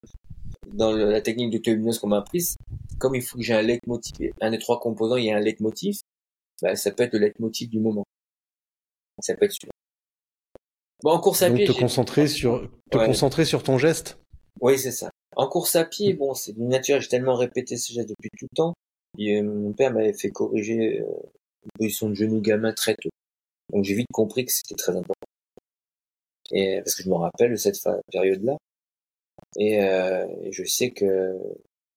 dans 0.72 0.92
le- 0.92 1.10
la 1.10 1.20
technique 1.20 1.52
de 1.52 1.70
l'hypnose 1.70 1.98
qu'on 1.98 2.08
m'a 2.08 2.18
apprise. 2.18 2.56
Comme 2.98 3.14
il 3.14 3.22
faut 3.22 3.36
que 3.38 3.44
j'ai 3.44 3.54
un 3.54 3.62
leitmotiv, 3.62 4.32
un 4.40 4.50
des 4.50 4.58
trois 4.58 4.80
composants, 4.80 5.16
il 5.16 5.26
y 5.26 5.30
a 5.30 5.36
un 5.36 5.40
leitmotiv. 5.40 6.00
Bah, 6.62 6.76
ça 6.76 6.90
peut 6.92 7.02
être 7.04 7.14
le 7.14 7.20
leitmotiv 7.20 7.68
du 7.70 7.80
moment. 7.80 8.04
Ça 9.20 9.34
peut 9.34 9.44
être 9.46 9.52
celui 9.52 9.70
Bon, 11.02 11.10
en 11.12 11.20
course 11.20 11.42
à 11.42 11.48
Donc 11.48 11.56
pied, 11.56 11.66
te 11.66 11.72
concentrer 11.72 12.26
sur, 12.26 12.70
te 12.90 12.98
Ouais. 12.98 13.06
concentrer 13.06 13.44
sur 13.44 13.62
ton 13.62 13.78
geste? 13.78 14.18
oui, 14.60 14.78
c'est 14.78 14.92
ça. 14.92 15.10
En 15.37 15.49
course 15.49 15.76
à 15.76 15.84
pied, 15.84 16.14
bon, 16.14 16.32
c'est 16.34 16.53
d'une 16.53 16.68
nature, 16.68 17.01
j'ai 17.01 17.09
tellement 17.09 17.34
répété 17.37 17.76
ce 17.76 17.93
geste 17.93 18.09
depuis 18.09 18.30
tout 18.39 18.47
le 18.51 18.57
temps. 18.57 18.74
Et, 19.18 19.37
euh, 19.39 19.43
mon 19.43 19.72
père 19.72 19.93
m'avait 19.93 20.14
fait 20.14 20.30
corriger 20.30 21.01
euh, 21.01 21.05
une 21.64 21.70
position 21.78 22.09
de 22.09 22.14
genou 22.14 22.41
gamin 22.41 22.72
très 22.72 22.95
tôt. 22.95 23.11
Donc 23.72 23.84
j'ai 23.84 23.95
vite 23.95 24.07
compris 24.12 24.47
que 24.47 24.53
c'était 24.53 24.74
très 24.74 24.93
important. 24.97 25.12
Et 26.53 26.80
parce 26.82 26.95
que 26.95 27.03
je 27.03 27.11
me 27.11 27.14
rappelle 27.16 27.51
de 27.51 27.57
cette 27.57 27.76
période-là. 28.11 28.57
Et, 29.59 29.82
euh, 29.82 30.26
et 30.43 30.53
je 30.53 30.64
sais 30.64 30.91
que 30.91 31.37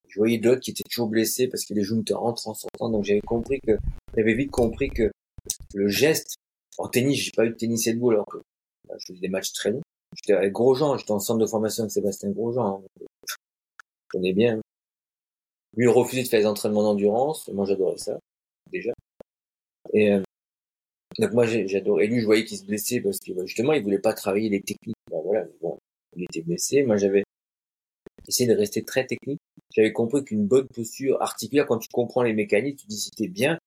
je 0.07 0.19
voyais 0.19 0.37
d'autres 0.37 0.61
qui 0.61 0.71
étaient 0.71 0.83
toujours 0.89 1.07
blessés 1.07 1.47
parce 1.47 1.65
que 1.65 1.73
les 1.73 1.83
genoux 1.83 2.01
étaient 2.01 2.13
rentrés 2.13 2.49
en 2.49 2.55
sortant. 2.55 2.89
Donc 2.89 3.05
j'avais 3.05 3.21
compris 3.21 3.61
que 3.61 3.77
j'avais 4.17 4.33
vite 4.33 4.51
compris 4.51 4.89
que 4.89 5.11
le 5.73 5.87
geste 5.87 6.35
en 6.77 6.89
tennis, 6.89 7.17
j'ai 7.19 7.31
pas 7.31 7.45
eu 7.45 7.51
de 7.51 7.55
tennis 7.55 7.87
et 7.87 7.93
de 7.93 8.09
alors 8.09 8.25
que 8.25 8.39
bah, 8.87 8.95
je 8.97 9.05
faisais 9.07 9.19
des 9.19 9.29
matchs 9.29 9.53
très 9.53 9.71
longs. 9.71 9.81
J'étais 10.15 10.33
avec 10.33 10.51
Grosjean, 10.51 10.97
j'étais 10.97 11.11
en 11.11 11.19
centre 11.19 11.39
de 11.39 11.45
formation 11.45 11.83
avec 11.83 11.91
Sébastien 11.91 12.31
Grosjean. 12.31 12.83
hein. 12.83 13.05
Connais 14.09 14.33
bien. 14.33 14.59
Lui, 15.75 15.85
il 15.85 16.23
de 16.23 16.27
faire 16.27 16.39
des 16.39 16.45
entraînements 16.45 16.83
d'endurance. 16.83 17.47
Moi, 17.49 17.65
j'adorais 17.65 17.97
ça, 17.97 18.19
déjà. 18.71 18.91
Et, 19.93 20.11
euh, 20.13 20.23
donc, 21.19 21.33
moi, 21.33 21.45
j'adorais. 21.45 22.07
Lui, 22.07 22.21
je 22.21 22.25
voyais 22.25 22.45
qu'il 22.45 22.57
se 22.57 22.65
blessait 22.65 23.01
parce 23.01 23.19
que, 23.19 23.33
bah, 23.33 23.45
justement, 23.45 23.73
il 23.73 23.83
voulait 23.83 23.99
pas 23.99 24.13
travailler 24.13 24.49
les 24.49 24.61
techniques. 24.61 24.95
Bah, 25.11 25.17
voilà. 25.23 25.45
Bon, 25.61 25.77
il 26.15 26.23
était 26.23 26.41
blessé. 26.41 26.83
Moi, 26.83 26.97
j'avais 26.97 27.23
essayé 28.27 28.49
de 28.49 28.55
rester 28.57 28.83
très 28.83 29.05
technique. 29.05 29.39
J'avais 29.75 29.93
compris 29.93 30.23
qu'une 30.23 30.47
bonne 30.47 30.67
posture 30.67 31.21
articulaire, 31.21 31.67
quand 31.67 31.77
tu 31.77 31.89
comprends 31.91 32.23
les 32.23 32.33
mécaniques, 32.33 32.79
tu 32.79 32.87
dis 32.87 32.97
si 32.97 33.11
t'es 33.11 33.27
bien, 33.27 33.59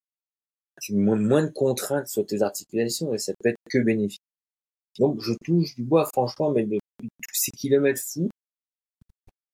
tu 0.80 0.95
montes 0.95 1.20
moins 1.20 1.45
de 1.45 1.51
contraintes 1.51 2.09
sur 2.09 2.26
tes 2.26 2.43
articulations 2.43 3.14
et 3.14 3.18
ça 3.18 3.32
peut 3.38 3.51
être 3.51 3.59
que 3.70 3.78
bénéfique. 3.78 4.22
Donc, 4.99 5.20
je 5.20 5.32
touche 5.45 5.74
du 5.76 5.84
bois, 5.84 6.07
franchement, 6.12 6.51
mais 6.51 6.64
depuis 6.64 6.80
tous 7.01 7.34
ces 7.34 7.51
kilomètres 7.53 8.03
fous, 8.03 8.28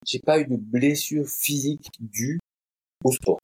j'ai 0.09 0.21
pas 0.21 0.41
eu 0.41 0.47
de 0.47 0.57
blessure 0.57 1.29
physique 1.29 1.91
due 2.01 2.39
au 3.05 3.13
sport. 3.13 3.39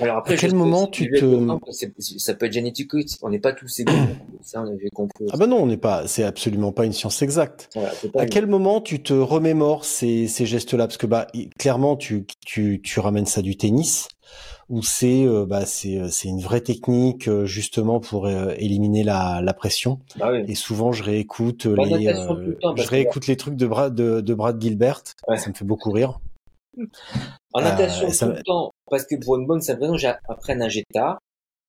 Alors 0.00 0.18
après, 0.18 0.34
À 0.34 0.36
quel 0.36 0.54
moment 0.54 0.86
tu 0.86 1.10
te- 1.10 2.18
ça 2.18 2.34
peut 2.34 2.46
être 2.46 2.52
génétique, 2.52 2.90
on 3.22 3.30
n'est 3.30 3.38
pas 3.38 3.52
tous 3.52 3.80
égaux. 3.80 3.92
ça, 4.42 4.62
on 4.62 4.66
avait 4.66 4.90
compris. 4.94 5.26
Ah 5.32 5.36
bah 5.36 5.46
non, 5.46 5.58
on 5.62 5.66
n'est 5.66 5.76
pas, 5.76 6.06
c'est 6.06 6.22
absolument 6.24 6.72
pas 6.72 6.84
une 6.84 6.92
science 6.92 7.22
exacte. 7.22 7.68
Voilà, 7.74 7.92
À 8.16 8.24
une- 8.24 8.28
quel 8.30 8.46
moment 8.46 8.80
tu 8.80 9.02
te 9.02 9.12
remémores 9.14 9.84
ces, 9.84 10.26
ces 10.28 10.46
gestes-là? 10.46 10.86
Parce 10.86 10.98
que 10.98 11.06
bah 11.06 11.26
clairement 11.58 11.96
tu, 11.96 12.26
tu, 12.44 12.80
tu 12.82 13.00
ramènes 13.00 13.26
ça 13.26 13.42
du 13.42 13.56
tennis 13.56 14.08
où 14.68 14.82
c'est 14.82 15.24
euh, 15.24 15.46
bah 15.46 15.64
c'est 15.64 15.96
euh, 15.98 16.08
c'est 16.10 16.26
une 16.28 16.40
vraie 16.40 16.60
technique 16.60 17.28
euh, 17.28 17.46
justement 17.46 18.00
pour 18.00 18.26
euh, 18.26 18.52
éliminer 18.58 19.04
la, 19.04 19.40
la 19.40 19.54
pression. 19.54 20.00
Bah 20.18 20.30
oui. 20.32 20.44
Et 20.48 20.54
souvent 20.56 20.90
je 20.92 21.04
réécoute 21.04 21.64
les 21.66 21.72
le 21.74 22.58
temps, 22.60 22.74
je 22.76 22.82
que- 22.82 22.88
réécoute 22.90 23.26
les 23.28 23.36
trucs 23.36 23.54
de 23.56 23.66
Brad 23.66 23.94
de, 23.94 24.20
de 24.20 24.34
Brad 24.34 24.60
Gilbert. 24.60 25.02
Ouais. 25.28 25.36
Ça 25.38 25.48
me 25.50 25.54
fait 25.54 25.64
beaucoup 25.64 25.92
rire. 25.92 26.18
En 27.52 27.60
natation 27.62 28.10
ça 28.10 28.26
tout 28.26 28.32
le 28.36 28.42
temps, 28.42 28.72
parce 28.88 29.06
que 29.06 29.16
pour 29.16 29.36
une 29.36 29.46
bonne 29.46 29.60
simple 29.60 29.82
raison, 29.82 29.96
j'ai 29.96 30.08
à 30.08 30.54
nager 30.54 30.84
tard, 30.92 31.18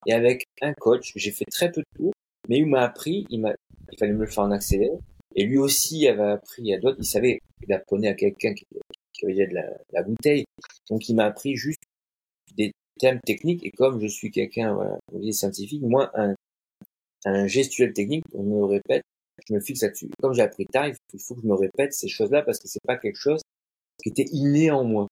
et 0.05 0.13
avec 0.13 0.45
un 0.61 0.73
coach, 0.73 1.11
j'ai 1.15 1.31
fait 1.31 1.45
très 1.45 1.71
peu 1.71 1.81
de 1.81 1.97
tours, 1.97 2.13
mais 2.47 2.59
il 2.59 2.67
m'a 2.67 2.83
appris, 2.83 3.25
il 3.29 3.41
m'a, 3.41 3.53
il 3.91 3.97
fallait 3.97 4.13
me 4.13 4.25
le 4.25 4.27
faire 4.27 4.43
en 4.43 4.51
accéléré, 4.51 4.97
et 5.35 5.43
lui 5.43 5.57
aussi 5.57 6.07
avait 6.07 6.31
appris 6.31 6.73
à 6.73 6.79
d'autres, 6.79 6.97
il 6.99 7.05
savait, 7.05 7.39
il 7.61 7.73
apprenait 7.73 8.09
à 8.09 8.13
quelqu'un 8.13 8.53
qui, 8.53 8.65
qui 9.13 9.25
avait 9.25 9.47
de 9.47 9.55
la, 9.91 10.03
bouteille, 10.03 10.45
donc 10.89 11.09
il 11.09 11.15
m'a 11.15 11.25
appris 11.25 11.55
juste 11.55 11.81
des 12.55 12.71
termes 12.99 13.19
techniques, 13.25 13.65
et 13.65 13.71
comme 13.71 13.99
je 13.99 14.07
suis 14.07 14.31
quelqu'un, 14.31 14.73
voilà, 14.73 15.31
scientifique, 15.31 15.81
moi, 15.81 16.11
un, 16.15 16.35
un 17.25 17.47
gestuel 17.47 17.93
technique, 17.93 18.23
on 18.33 18.43
me 18.43 18.65
répète, 18.65 19.03
je 19.47 19.53
me 19.53 19.59
fixe 19.59 19.81
là-dessus. 19.83 20.09
Comme 20.21 20.33
j'ai 20.33 20.41
appris 20.41 20.65
tard, 20.65 20.87
il 20.87 20.93
faut, 20.93 20.99
il 21.13 21.19
faut 21.19 21.35
que 21.35 21.41
je 21.41 21.47
me 21.47 21.53
répète 21.53 21.93
ces 21.93 22.07
choses-là, 22.07 22.41
parce 22.41 22.59
que 22.59 22.67
c'est 22.67 22.83
pas 22.85 22.97
quelque 22.97 23.17
chose 23.17 23.41
qui 24.01 24.09
était 24.09 24.25
inné 24.31 24.71
en 24.71 24.83
moi. 24.83 25.07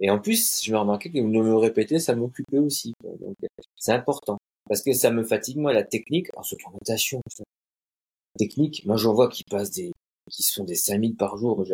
Et 0.00 0.10
en 0.10 0.18
plus, 0.18 0.62
je 0.64 0.72
me 0.72 0.78
remarquais 0.78 1.10
que 1.10 1.18
de 1.18 1.22
me 1.22 1.54
répéter, 1.56 1.98
ça 1.98 2.14
m'occupait 2.14 2.58
aussi. 2.58 2.94
quoi. 3.00 3.10
Donc, 3.20 3.36
euh, 3.44 3.46
c'est 3.76 3.92
important. 3.92 4.38
Parce 4.68 4.82
que 4.82 4.92
ça 4.92 5.10
me 5.10 5.22
fatigue, 5.24 5.58
moi, 5.58 5.72
la 5.72 5.84
technique. 5.84 6.28
En 6.36 6.42
surtout 6.42 6.68
en 6.68 6.72
natation. 6.72 7.20
putain. 7.28 7.44
Technique, 8.38 8.84
moi, 8.86 8.96
j'en 8.96 9.14
vois 9.14 9.28
qui 9.28 9.44
passent 9.44 9.70
des, 9.70 9.92
qui 10.30 10.42
se 10.42 10.54
font 10.54 10.64
des 10.64 10.74
5000 10.74 11.14
par 11.16 11.36
jour. 11.36 11.56
Moi. 11.58 11.66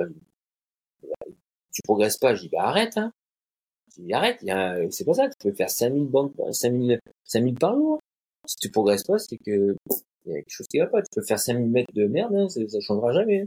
Bah, 1.03 1.27
Tu 1.73 1.83
progresses 1.83 2.19
pas. 2.19 2.35
Je 2.35 2.43
dis, 2.43 2.49
bah, 2.49 2.63
arrête, 2.65 2.97
hein. 2.99 3.13
Je 3.97 4.03
dis, 4.03 4.13
arrête. 4.13 4.39
Un- 4.49 4.91
c'est 4.91 5.05
pas 5.05 5.15
ça. 5.15 5.29
Tu 5.29 5.37
peux 5.49 5.53
faire 5.55 5.71
5000 5.71 6.07
bandes, 6.09 6.33
5000, 6.53 7.01
5000 7.25 7.55
par 7.59 7.75
jour. 7.75 8.01
Si 8.47 8.57
tu 8.57 8.71
progresses 8.71 9.05
pas, 9.05 9.19
c'est 9.19 9.39
que, 9.39 9.77
il 10.27 10.33
y 10.33 10.35
a 10.35 10.37
quelque 10.37 10.51
chose 10.51 10.67
qui 10.69 10.79
va 10.79 10.87
pas. 10.87 11.03
Tu 11.03 11.09
peux 11.15 11.23
faire 11.23 11.39
5000 11.41 11.71
mètres 11.71 11.93
de 11.95 12.07
merde, 12.07 12.35
hein, 12.35 12.49
ça, 12.49 12.61
ça 12.69 12.81
changera 12.81 13.13
jamais. 13.13 13.43
hein. 13.43 13.47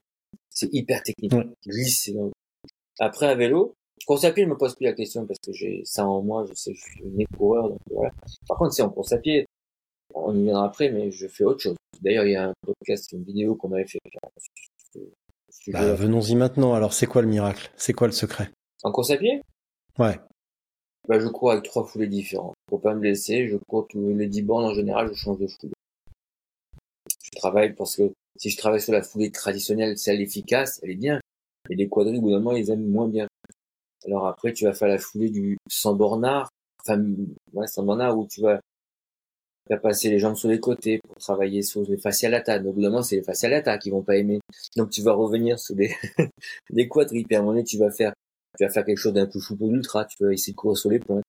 C'est 0.49 0.73
hyper 0.73 1.03
technique. 1.03 1.33
Ouais. 1.33 1.47
Glisser 1.65 2.13
dans- 2.13 2.31
Après, 2.99 3.27
à 3.27 3.35
vélo, 3.35 3.73
course 4.05 4.23
à 4.23 4.31
pied, 4.31 4.43
je 4.43 4.49
me 4.49 4.57
pose 4.57 4.75
plus 4.75 4.85
la 4.85 4.93
question 4.93 5.25
parce 5.25 5.39
que 5.39 5.53
j'ai 5.53 5.81
ça 5.85 6.05
en 6.05 6.21
moi, 6.21 6.45
je 6.49 6.53
sais, 6.53 6.73
je 6.73 6.81
suis 6.81 7.03
né 7.05 7.25
coureur, 7.37 7.69
donc 7.69 7.79
voilà. 7.91 8.11
Par 8.47 8.57
contre, 8.57 8.73
c'est 8.73 8.81
en 8.81 8.89
course 8.89 9.13
à 9.13 9.17
pied, 9.17 9.45
on 10.13 10.35
y 10.35 10.43
viendra 10.43 10.65
après, 10.65 10.89
mais 10.89 11.11
je 11.11 11.27
fais 11.27 11.43
autre 11.43 11.59
chose. 11.59 11.75
D'ailleurs, 12.01 12.25
il 12.25 12.31
y 12.31 12.35
a 12.35 12.49
un 12.49 12.53
podcast, 12.65 13.11
une 13.11 13.23
vidéo 13.23 13.55
qu'on 13.55 13.71
avait 13.71 13.85
fait 13.85 13.99
Si 15.49 15.71
Bah, 15.71 15.93
venons-y 15.93 16.35
maintenant. 16.35 16.73
Alors, 16.73 16.93
c'est 16.93 17.05
quoi 17.05 17.21
le 17.21 17.27
miracle? 17.27 17.71
C'est 17.77 17.93
quoi 17.93 18.07
le 18.07 18.13
secret? 18.13 18.51
En 18.83 18.91
course 18.91 19.11
à 19.11 19.17
pied? 19.17 19.41
Ouais. 19.97 20.19
bah, 21.07 21.19
Je 21.19 21.27
cours 21.27 21.51
avec 21.51 21.63
trois 21.63 21.85
foulées 21.85 22.07
différentes. 22.07 22.55
Pour 22.67 22.81
pas 22.81 22.93
me 22.93 22.99
blesser, 22.99 23.47
je 23.47 23.57
cours 23.69 23.87
tous 23.87 24.13
les 24.15 24.27
10 24.27 24.41
bornes 24.41 24.65
en 24.65 24.73
général, 24.73 25.07
je 25.09 25.13
change 25.13 25.39
de 25.39 25.47
foulée. 25.47 25.73
Je 27.23 27.39
travaille 27.39 27.73
parce 27.73 27.95
que 27.95 28.11
si 28.35 28.49
je 28.49 28.57
travaille 28.57 28.81
sur 28.81 28.93
la 28.93 29.03
foulée 29.03 29.31
traditionnelle, 29.31 29.97
celle 29.97 30.21
efficace, 30.21 30.79
elle 30.83 30.91
est 30.91 30.95
bien. 30.95 31.19
Et 31.69 31.75
les 31.75 31.87
quadrilles, 31.87 32.17
au 32.17 32.21
bout 32.21 32.31
d'un 32.31 32.39
moment, 32.39 32.55
ils 32.55 32.69
aiment 32.69 32.87
moins 32.87 33.07
bien. 33.07 33.27
Alors 34.05 34.27
après, 34.27 34.53
tu 34.53 34.65
vas 34.65 34.73
faire 34.73 34.87
la 34.87 34.97
foulée 34.97 35.29
du 35.29 35.57
100 35.69 35.95
bornard, 35.95 36.49
enfin, 36.81 37.01
ouais, 37.53 37.67
100 37.67 37.83
bornard 37.83 38.17
où 38.17 38.27
tu 38.27 38.41
vas 38.41 38.59
faire 39.67 39.81
passer 39.81 40.09
les 40.09 40.19
jambes 40.19 40.35
sur 40.35 40.49
les 40.49 40.59
côtés 40.59 40.99
pour 41.03 41.15
travailler 41.17 41.61
sur 41.61 41.83
les 41.83 41.97
fascialata. 41.97 42.59
Donc, 42.59 42.75
moment, 42.75 43.01
c'est 43.01 43.17
les 43.17 43.23
fascialata 43.23 43.77
qui 43.77 43.89
vont 43.89 44.03
pas 44.03 44.17
aimer. 44.17 44.39
Donc, 44.75 44.89
tu 44.89 45.01
vas 45.01 45.13
revenir 45.13 45.59
sur 45.59 45.75
les, 45.75 45.95
les 46.69 46.87
quadrilles. 46.89 47.25
Puis 47.25 47.35
à 47.35 47.39
un 47.39 47.41
moment 47.41 47.53
donné, 47.53 47.63
tu 47.63 47.77
vas 47.77 47.91
faire, 47.91 48.13
tu 48.57 48.65
vas 48.65 48.71
faire 48.71 48.85
quelque 48.85 48.97
chose 48.97 49.13
d'un 49.13 49.27
peu 49.27 49.39
fou 49.39 49.55
pour 49.55 49.69
l'ultra. 49.69 50.05
Tu 50.05 50.23
vas 50.23 50.33
essayer 50.33 50.53
de 50.53 50.57
courir 50.57 50.77
sur 50.77 50.89
les 50.89 50.99
pointes. 50.99 51.23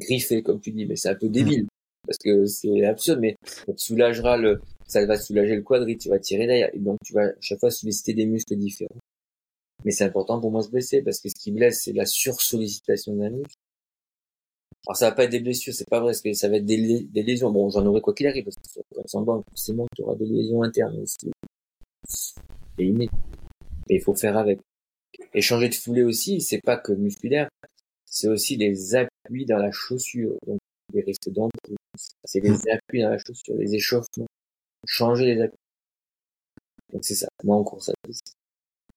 Griffer, 0.00 0.42
comme 0.42 0.60
tu 0.60 0.72
dis. 0.72 0.86
Mais 0.86 0.96
c'est 0.96 1.10
un 1.10 1.14
peu 1.14 1.28
débile. 1.28 1.66
Parce 2.06 2.18
que 2.18 2.46
c'est 2.46 2.84
absurde, 2.84 3.20
mais 3.20 3.36
ça 3.44 3.72
soulagera 3.76 4.36
le, 4.36 4.60
ça 4.88 5.06
va 5.06 5.16
soulager 5.16 5.54
le 5.54 5.62
quadrille. 5.62 5.98
Tu 5.98 6.08
vas 6.08 6.18
tirer 6.18 6.46
derrière. 6.46 6.70
Et 6.74 6.80
donc, 6.80 6.98
tu 7.04 7.12
vas 7.12 7.26
à 7.26 7.32
chaque 7.40 7.60
fois 7.60 7.70
solliciter 7.70 8.14
des 8.14 8.26
muscles 8.26 8.56
différents. 8.56 8.98
Mais 9.84 9.90
c'est 9.90 10.04
important 10.04 10.40
pour 10.40 10.50
moi 10.50 10.62
se 10.62 10.70
blesser 10.70 11.02
parce 11.02 11.20
que 11.20 11.28
ce 11.28 11.34
qui 11.34 11.52
blesse, 11.52 11.82
c'est 11.82 11.92
la 11.92 12.06
sursollicitation 12.06 13.14
d'un 13.14 13.30
muscle. 13.30 13.56
Alors 14.86 14.96
ça 14.96 15.10
va 15.10 15.14
pas 15.14 15.24
être 15.24 15.30
des 15.30 15.40
blessures, 15.40 15.72
c'est 15.74 15.88
pas 15.88 16.00
vrai, 16.00 16.08
parce 16.08 16.22
que 16.22 16.32
ça 16.32 16.48
va 16.48 16.56
être 16.56 16.64
des, 16.64 17.04
des 17.04 17.22
lésions. 17.22 17.50
Bon, 17.50 17.70
j'en 17.70 17.86
aurai 17.86 18.00
quoi 18.00 18.14
qu'il 18.14 18.26
arrive, 18.26 18.44
parce 18.44 18.56
que 18.56 18.80
le 18.96 19.02
400 19.02 19.22
bornes, 19.22 19.42
forcément, 19.48 19.86
tu 19.94 20.02
auras 20.02 20.16
des 20.16 20.26
lésions 20.26 20.62
internes 20.62 20.98
aussi. 20.98 21.30
C'est 22.08 22.40
inné. 22.78 23.08
Et 23.88 23.96
il 23.96 24.00
faut 24.00 24.14
faire 24.14 24.36
avec. 24.36 24.58
Et 25.34 25.40
changer 25.40 25.68
de 25.68 25.74
foulée 25.74 26.02
aussi, 26.02 26.40
c'est 26.40 26.60
pas 26.60 26.76
que 26.76 26.92
musculaire, 26.92 27.48
c'est 28.06 28.28
aussi 28.28 28.56
les 28.56 28.94
appuis 28.96 29.46
dans 29.46 29.58
la 29.58 29.70
chaussure. 29.70 30.36
Donc, 30.46 30.58
les 30.92 31.02
risques 31.02 31.30
d'embout. 31.30 31.50
C'est 32.24 32.40
les 32.40 32.68
appuis 32.70 33.02
dans 33.02 33.10
la 33.10 33.18
chaussure, 33.18 33.54
les 33.56 33.74
échauffements. 33.74 34.26
Changer 34.86 35.34
les 35.34 35.42
appuis. 35.42 35.58
Donc 36.92 37.04
c'est 37.04 37.14
ça. 37.14 37.28
Moi, 37.44 37.56
en 37.56 37.64
course 37.64 37.88
à 37.88 37.92
c'est 38.10 38.34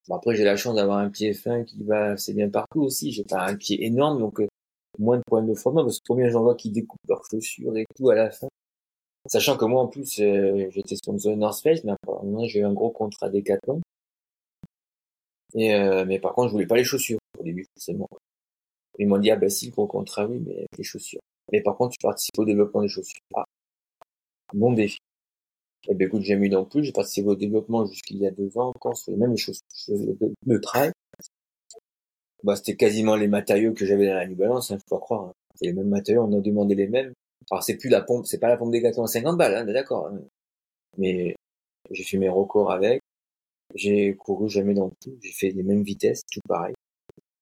Bon, 0.08 0.14
après, 0.16 0.36
j'ai 0.36 0.44
la 0.44 0.56
chance 0.56 0.76
d'avoir 0.76 0.98
un 0.98 1.10
pied 1.10 1.32
fin 1.34 1.64
qui 1.64 1.82
va 1.82 2.12
assez 2.12 2.32
bien 2.32 2.48
partout 2.48 2.82
aussi. 2.82 3.12
J'ai 3.12 3.24
pas 3.24 3.44
un 3.46 3.56
pied 3.56 3.84
énorme, 3.84 4.20
donc 4.20 4.40
euh, 4.40 4.46
moins 4.98 5.16
de 5.18 5.22
problèmes 5.26 5.48
de 5.50 5.54
frottement, 5.54 5.84
parce 5.84 5.98
que 5.98 6.04
combien 6.06 6.28
j'en 6.30 6.42
vois 6.42 6.54
qui 6.54 6.70
découpent 6.70 7.00
leurs 7.08 7.24
chaussures 7.28 7.76
et 7.76 7.86
tout 7.96 8.10
à 8.10 8.14
la 8.14 8.30
fin. 8.30 8.48
Sachant 9.26 9.56
que 9.56 9.64
moi, 9.64 9.82
en 9.82 9.88
plus, 9.88 10.20
euh, 10.20 10.68
j'étais 10.70 10.96
sponsorisé 10.96 11.36
North 11.36 11.60
Face, 11.62 11.84
mais 11.84 11.92
moi, 12.24 12.46
j'ai 12.46 12.60
eu 12.60 12.64
un 12.64 12.72
gros 12.72 12.90
contrat 12.90 13.30
Decathlon. 13.30 13.80
Euh, 15.56 16.04
mais 16.06 16.18
par 16.20 16.34
contre, 16.34 16.48
je 16.48 16.52
voulais 16.52 16.66
pas 16.66 16.76
les 16.76 16.84
chaussures 16.84 17.18
au 17.38 17.42
début, 17.42 17.66
forcément. 17.74 18.08
Ils 18.98 19.08
m'ont 19.08 19.18
dit, 19.18 19.30
ah 19.30 19.36
bah 19.36 19.48
si, 19.48 19.66
le 19.66 19.72
gros 19.72 19.86
contrat, 19.86 20.26
oui, 20.26 20.40
mais 20.46 20.66
les 20.76 20.84
chaussures. 20.84 21.20
Mais 21.52 21.62
par 21.62 21.76
contre, 21.76 21.96
tu 21.98 22.02
participes 22.02 22.38
au 22.38 22.44
développement 22.44 22.82
des 22.82 22.88
chaussures. 22.88 23.20
Ah, 23.34 23.44
bon 24.52 24.72
défi. 24.72 24.98
Eh 25.88 25.94
ben 25.94 26.06
écoute, 26.06 26.22
j'ai 26.22 26.36
mis 26.36 26.48
non 26.48 26.64
plus, 26.64 26.84
j'ai 26.84 26.92
participé 26.92 27.28
au 27.28 27.34
développement 27.36 27.84
jusqu'il 27.86 28.18
y 28.18 28.26
a 28.26 28.30
deux 28.30 28.56
ans 28.58 28.68
encore 28.74 28.96
sur 28.96 29.12
les 29.12 29.18
mêmes 29.18 29.36
choses 29.36 29.60
de, 29.88 30.16
de. 30.20 30.34
Bah, 32.42 32.56
c'était 32.56 32.76
quasiment 32.76 33.16
les 33.16 33.28
matériaux 33.28 33.72
que 33.72 33.86
j'avais 33.86 34.06
dans 34.06 34.14
la 34.14 34.26
New 34.26 34.36
Balance, 34.36 34.70
hein, 34.70 34.78
faut 34.88 34.96
pas 34.96 35.00
croire. 35.00 35.22
hein. 35.28 35.32
C'est 35.54 35.66
les 35.66 35.72
mêmes 35.72 35.88
matériaux, 35.88 36.24
on 36.24 36.36
a 36.38 36.40
demandé 36.40 36.74
les 36.74 36.86
mêmes. 36.86 37.12
Alors 37.50 37.62
c'est 37.62 37.76
plus 37.76 37.88
la 37.88 38.02
pompe, 38.02 38.26
c'est 38.26 38.38
pas 38.38 38.48
la 38.48 38.56
pompe 38.56 38.72
Decathlon 38.72 39.04
à 39.04 39.06
50 39.06 39.36
balles, 39.38 39.54
hein, 39.54 39.64
d'accord. 39.64 40.08
hein. 40.08 40.20
Mais 40.98 41.34
j'ai 41.90 42.04
fait 42.04 42.18
mes 42.18 42.28
records 42.28 42.72
avec. 42.72 43.02
J'ai 43.74 44.16
couru 44.16 44.48
jamais 44.50 44.74
dans 44.74 44.90
tout, 45.02 45.18
j'ai 45.22 45.32
fait 45.32 45.50
les 45.50 45.62
mêmes 45.64 45.82
vitesses, 45.82 46.22
tout 46.32 46.40
pareil. 46.48 46.74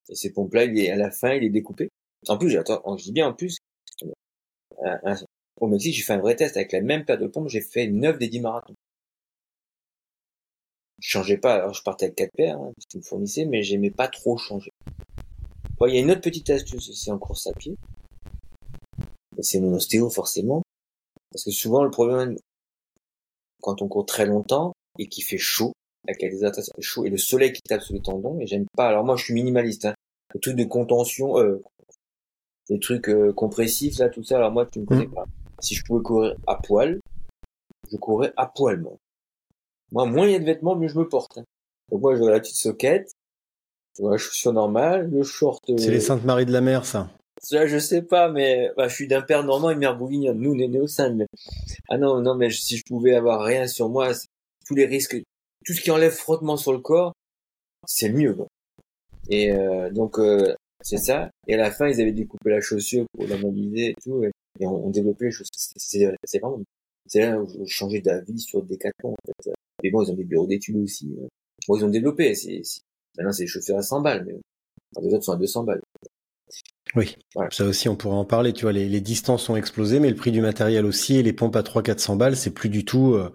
Et 0.09 0.14
ces 0.16 0.32
pompes-là, 0.32 0.64
il 0.64 0.78
est, 0.78 0.90
à 0.90 0.97
la 0.97 1.11
fin, 1.11 1.34
il 1.34 1.45
est 1.45 1.51
découpé. 1.51 1.90
En 2.28 2.38
plus, 2.38 2.57
attends, 2.57 2.97
je 2.99 3.05
dis 3.05 3.12
bien 3.12 3.28
en 3.28 3.34
plus, 3.34 3.59
euh, 4.84 5.14
au 5.61 5.66
Mexique, 5.68 5.94
j'ai 5.94 6.02
fait 6.02 6.12
un 6.12 6.18
vrai 6.18 6.36
test 6.36 6.57
avec 6.57 6.72
la 6.72 6.80
même 6.80 7.05
paire 7.05 7.18
de 7.18 7.26
pompes, 7.26 7.48
j'ai 7.48 7.61
fait 7.61 7.86
9 7.86 8.18
des 8.18 8.28
10 8.28 8.40
marathons. 8.40 8.74
Je 11.00 11.09
changeais 11.09 11.36
pas, 11.36 11.55
alors 11.55 11.74
je 11.74 11.82
partais 11.82 12.07
avec 12.07 12.16
4 12.16 12.30
paires, 12.36 12.59
hein, 12.59 12.72
parce 12.74 12.86
qu'ils 12.86 13.00
me 13.00 13.05
fournissaient, 13.05 13.44
mais 13.44 13.62
j'aimais 13.62 13.90
pas 13.90 14.09
trop 14.09 14.36
changer. 14.36 14.70
Bon, 15.78 15.86
il 15.86 15.94
y 15.94 15.98
a 15.98 16.00
une 16.00 16.11
autre 16.11 16.20
petite 16.20 16.50
astuce 16.50 16.88
aussi 16.88 17.11
en 17.11 17.18
course 17.18 17.46
à 17.46 17.52
pied. 17.52 17.76
C'est 19.40 19.61
mon 19.61 19.74
ostéo, 19.74 20.09
forcément. 20.09 20.62
Parce 21.32 21.44
que 21.44 21.50
souvent, 21.50 21.82
le 21.82 21.90
problème, 21.90 22.36
quand 23.61 23.82
on 23.82 23.88
court 23.88 24.07
très 24.07 24.26
longtemps, 24.26 24.72
et 24.98 25.09
qu'il 25.09 25.24
fait 25.24 25.38
chaud, 25.38 25.72
avec 26.07 26.22
la 26.22 26.28
déshydratation 26.28 26.72
chaud, 26.78 27.05
et 27.05 27.11
le 27.11 27.18
soleil 27.18 27.52
qui 27.52 27.61
tape 27.62 27.82
sur 27.82 27.94
le 27.94 28.00
tendon, 28.00 28.38
et 28.38 28.46
j'aime 28.46 28.66
pas, 28.76 28.88
alors 28.88 29.05
moi, 29.05 29.16
je 29.16 29.24
suis 29.24 29.34
minimaliste, 29.34 29.86
hein. 29.86 29.94
Les 30.32 30.40
trucs 30.40 30.57
de 30.57 30.64
contention, 30.64 31.38
euh, 31.38 31.62
les 32.68 32.78
trucs 32.78 33.09
euh, 33.09 33.32
compressifs, 33.32 33.98
là, 33.98 34.09
tout 34.09 34.24
ça, 34.24 34.36
alors 34.36 34.52
moi, 34.52 34.66
tu 34.66 34.80
me 34.80 34.86
connais 34.86 35.07
pas. 35.07 35.26
Si 35.61 35.74
je 35.74 35.82
pouvais 35.84 36.02
courir 36.02 36.36
à 36.46 36.57
poil, 36.57 37.00
je 37.90 37.96
courrais 37.96 38.32
à 38.36 38.46
poil, 38.46 38.80
moi. 38.80 38.96
Moi, 39.92 40.07
moins 40.07 40.26
il 40.26 40.32
y 40.32 40.36
a 40.36 40.38
de 40.38 40.44
vêtements, 40.44 40.76
mieux 40.76 40.88
je 40.88 40.98
me 40.98 41.09
porte. 41.09 41.38
hein. 41.38 41.44
Donc 41.90 42.00
moi, 42.02 42.16
j'aurais 42.16 42.32
la 42.32 42.40
petite 42.40 42.57
soquette, 42.57 43.11
la 43.98 44.16
chaussure 44.16 44.52
normale, 44.52 45.11
le 45.11 45.22
short... 45.22 45.61
euh, 45.70 45.76
C'est 45.78 45.90
les 45.90 46.00
Saintes 46.00 46.24
Maries 46.24 46.46
de 46.46 46.52
la 46.52 46.61
Mer, 46.61 46.84
ça. 46.84 47.11
ça, 47.40 47.66
je 47.66 47.78
sais 47.78 48.02
pas, 48.02 48.30
mais 48.30 48.70
bah, 48.76 48.88
je 48.88 48.94
suis 48.94 49.07
d'un 49.07 49.22
père 49.22 49.44
normand 49.44 49.70
et 49.70 49.76
mère 49.76 49.96
bourguignonne. 49.96 50.38
Nous, 50.40 50.52
on 50.55 50.59
est 50.59 50.68
nés 50.68 50.80
au 50.80 50.86
sein, 50.88 51.11
mais... 51.11 51.26
Ah 51.88 51.98
non, 51.98 52.20
non, 52.20 52.34
mais 52.34 52.50
si 52.50 52.76
je 52.76 52.82
pouvais 52.86 53.14
avoir 53.14 53.42
rien 53.42 53.66
sur 53.68 53.88
moi, 53.88 54.11
tous 54.66 54.74
les 54.74 54.86
risques, 54.86 55.16
tout 55.64 55.72
ce 55.72 55.80
qui 55.80 55.90
enlève 55.90 56.12
frottement 56.12 56.57
sur 56.57 56.72
le 56.72 56.78
corps, 56.80 57.12
c'est 57.86 58.09
le 58.09 58.14
mieux. 58.18 58.34
quoi. 58.34 58.46
Et 59.28 59.52
euh, 59.52 59.90
donc, 59.90 60.18
euh, 60.18 60.55
c'est 60.82 60.98
ça. 60.98 61.30
Et 61.46 61.55
à 61.55 61.59
la 61.59 61.70
fin, 61.70 61.86
ils 61.88 62.00
avaient 62.00 62.12
découpé 62.12 62.50
la 62.50 62.61
chaussure 62.61 63.05
pour 63.14 63.26
la 63.28 63.36
mobiliser 63.38 63.90
et 63.90 63.94
tout, 64.02 64.24
et, 64.24 64.30
et 64.61 64.66
on, 64.66 64.86
on 64.86 64.90
développait 64.90 65.26
les 65.26 65.30
choses. 65.30 65.48
C'est- 65.52 66.07
vraiment... 66.38 66.61
C'est 67.07 67.20
là 67.20 67.38
où 67.40 67.46
je 67.66 67.70
changeais 67.72 68.00
d'avis 68.00 68.38
sur 68.40 68.62
Decathlon, 68.62 69.12
en 69.12 69.16
fait. 69.26 69.52
Mais 69.82 69.90
bon, 69.90 70.02
ils 70.02 70.11
ont 70.11 70.14
des 70.14 70.24
bureaux 70.24 70.46
d'études 70.46 70.76
aussi. 70.76 71.14
euh. 71.20 71.26
Bon, 71.68 71.76
ils 71.76 71.84
ont 71.84 71.90
développé. 71.90 72.34
C'est, 72.34 72.62
Maintenant, 73.16 73.32
c'est 73.32 73.44
des 73.44 73.48
chaussures 73.48 73.76
à 73.76 73.82
100 73.82 74.00
balles, 74.00 74.24
mais 74.26 74.34
les 75.02 75.14
autres 75.14 75.24
sont 75.24 75.32
à 75.32 75.36
200 75.36 75.64
balles. 75.64 75.82
Oui. 76.96 77.16
Voilà. 77.34 77.50
Ça 77.50 77.64
aussi, 77.64 77.88
on 77.88 77.96
pourrait 77.96 78.16
en 78.16 78.24
parler. 78.24 78.52
Tu 78.52 78.62
vois, 78.62 78.72
les, 78.72 78.88
les 78.88 79.00
distances 79.00 79.48
ont 79.48 79.57
explosé, 79.57 80.00
mais 80.00 80.11
le 80.11 80.16
prix 80.16 80.32
du 80.32 80.40
matériel 80.40 80.84
aussi, 80.86 81.16
et 81.16 81.22
les 81.22 81.32
pompes 81.32 81.57
à 81.57 81.62
300-400 81.62 82.16
balles, 82.16 82.36
c'est 82.36 82.52
plus 82.52 82.68
du 82.68 82.84
tout, 82.84 83.14
euh, 83.14 83.32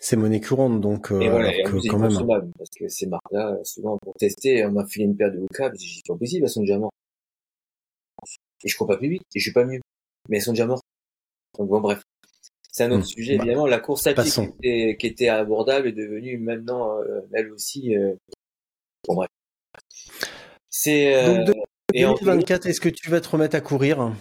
c'est 0.00 0.16
monnaie 0.16 0.40
courante. 0.40 0.80
Donc, 0.80 1.10
euh, 1.12 1.18
voilà, 1.30 1.48
alors 1.48 1.70
que 1.82 1.88
quand 1.88 1.98
même. 1.98 2.52
parce 2.58 2.70
que 2.78 2.88
ces 2.88 3.06
marques-là, 3.06 3.56
souvent, 3.64 3.98
pour 3.98 4.14
tester, 4.14 4.64
on 4.66 4.72
m'a 4.72 4.86
filé 4.86 5.04
une 5.06 5.16
paire 5.16 5.32
de 5.32 5.38
Hoka, 5.38 5.70
j'ai 5.72 5.78
dit, 5.78 5.94
c'est 6.04 6.12
pas 6.12 6.18
possible, 6.18 6.44
elles 6.44 6.50
sont 6.50 6.60
déjà 6.60 6.78
mortes. 6.78 6.94
Et 8.64 8.68
je 8.68 8.76
cours 8.76 8.86
pas 8.86 8.96
plus 8.96 9.08
vite, 9.08 9.22
et 9.34 9.38
je 9.38 9.42
suis 9.44 9.52
pas 9.52 9.64
mieux. 9.64 9.80
Mais 10.28 10.36
elles 10.38 10.42
sont 10.42 10.52
déjà 10.52 10.66
mortes. 10.66 10.84
Donc 11.58 11.68
bon, 11.68 11.80
bref. 11.80 12.02
C'est 12.70 12.84
un 12.84 12.92
autre 12.92 13.04
Hmm. 13.04 13.06
sujet, 13.06 13.36
Bah, 13.36 13.44
évidemment. 13.44 13.66
La 13.66 13.78
course 13.80 14.06
à 14.06 14.12
pied 14.14 14.24
qui 14.30 14.40
était, 14.40 14.96
qui 14.98 15.06
était 15.06 15.28
abordable 15.28 15.88
est 15.88 15.92
devenue 15.92 16.36
maintenant, 16.38 16.98
euh, 16.98 17.20
elle 17.32 17.50
aussi, 17.50 17.96
euh... 17.96 18.14
bon, 19.08 19.14
bref. 19.14 19.28
C'est, 20.68 21.14
euh... 21.14 21.44
Donc, 21.44 21.46
de- 21.46 21.54
et 21.94 22.04
en 22.04 22.14
2024, 22.14 22.66
est-ce 22.66 22.80
que 22.80 22.88
tu 22.90 23.08
vas 23.10 23.20
te 23.20 23.28
remettre 23.28 23.56
à 23.56 23.60
courir? 23.60 24.12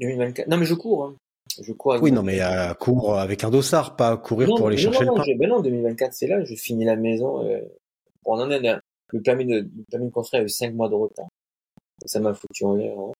2024. 0.00 0.48
Non, 0.48 0.56
mais 0.58 0.66
je 0.66 0.74
cours, 0.74 1.04
hein. 1.04 1.16
Je 1.62 1.72
cours 1.72 1.96
Oui, 2.02 2.10
non, 2.10 2.22
mais 2.22 2.40
à 2.40 2.74
cours 2.74 3.16
avec 3.18 3.44
un 3.44 3.50
dossard, 3.50 3.96
pas 3.96 4.08
à 4.10 4.16
courir 4.16 4.48
non, 4.48 4.56
pour 4.56 4.66
aller 4.66 4.76
non, 4.76 4.82
chercher 4.82 5.04
non, 5.06 5.12
le 5.12 5.16
pain. 5.18 5.24
je- 5.26 5.38
ben 5.38 5.48
non, 5.48 5.60
2024, 5.60 6.12
c'est 6.12 6.26
là, 6.26 6.44
je 6.44 6.54
finis 6.54 6.84
la 6.84 6.96
maison. 6.96 7.46
Euh, 7.46 7.60
on 8.26 8.38
en 8.40 8.46
là. 8.46 8.80
Le 9.12 9.22
permis 9.22 9.46
de, 9.46 9.58
le 9.60 9.84
permis 9.90 10.06
de 10.08 10.12
construire 10.12 10.42
a 10.42 10.46
eu 10.46 10.48
5 10.50 10.74
mois 10.74 10.88
de 10.88 10.94
retard. 10.94 11.28
Ça 12.04 12.18
m'a 12.20 12.34
foutu 12.34 12.64
en 12.64 12.74
l'air. 12.74 12.98
hein. 12.98 13.12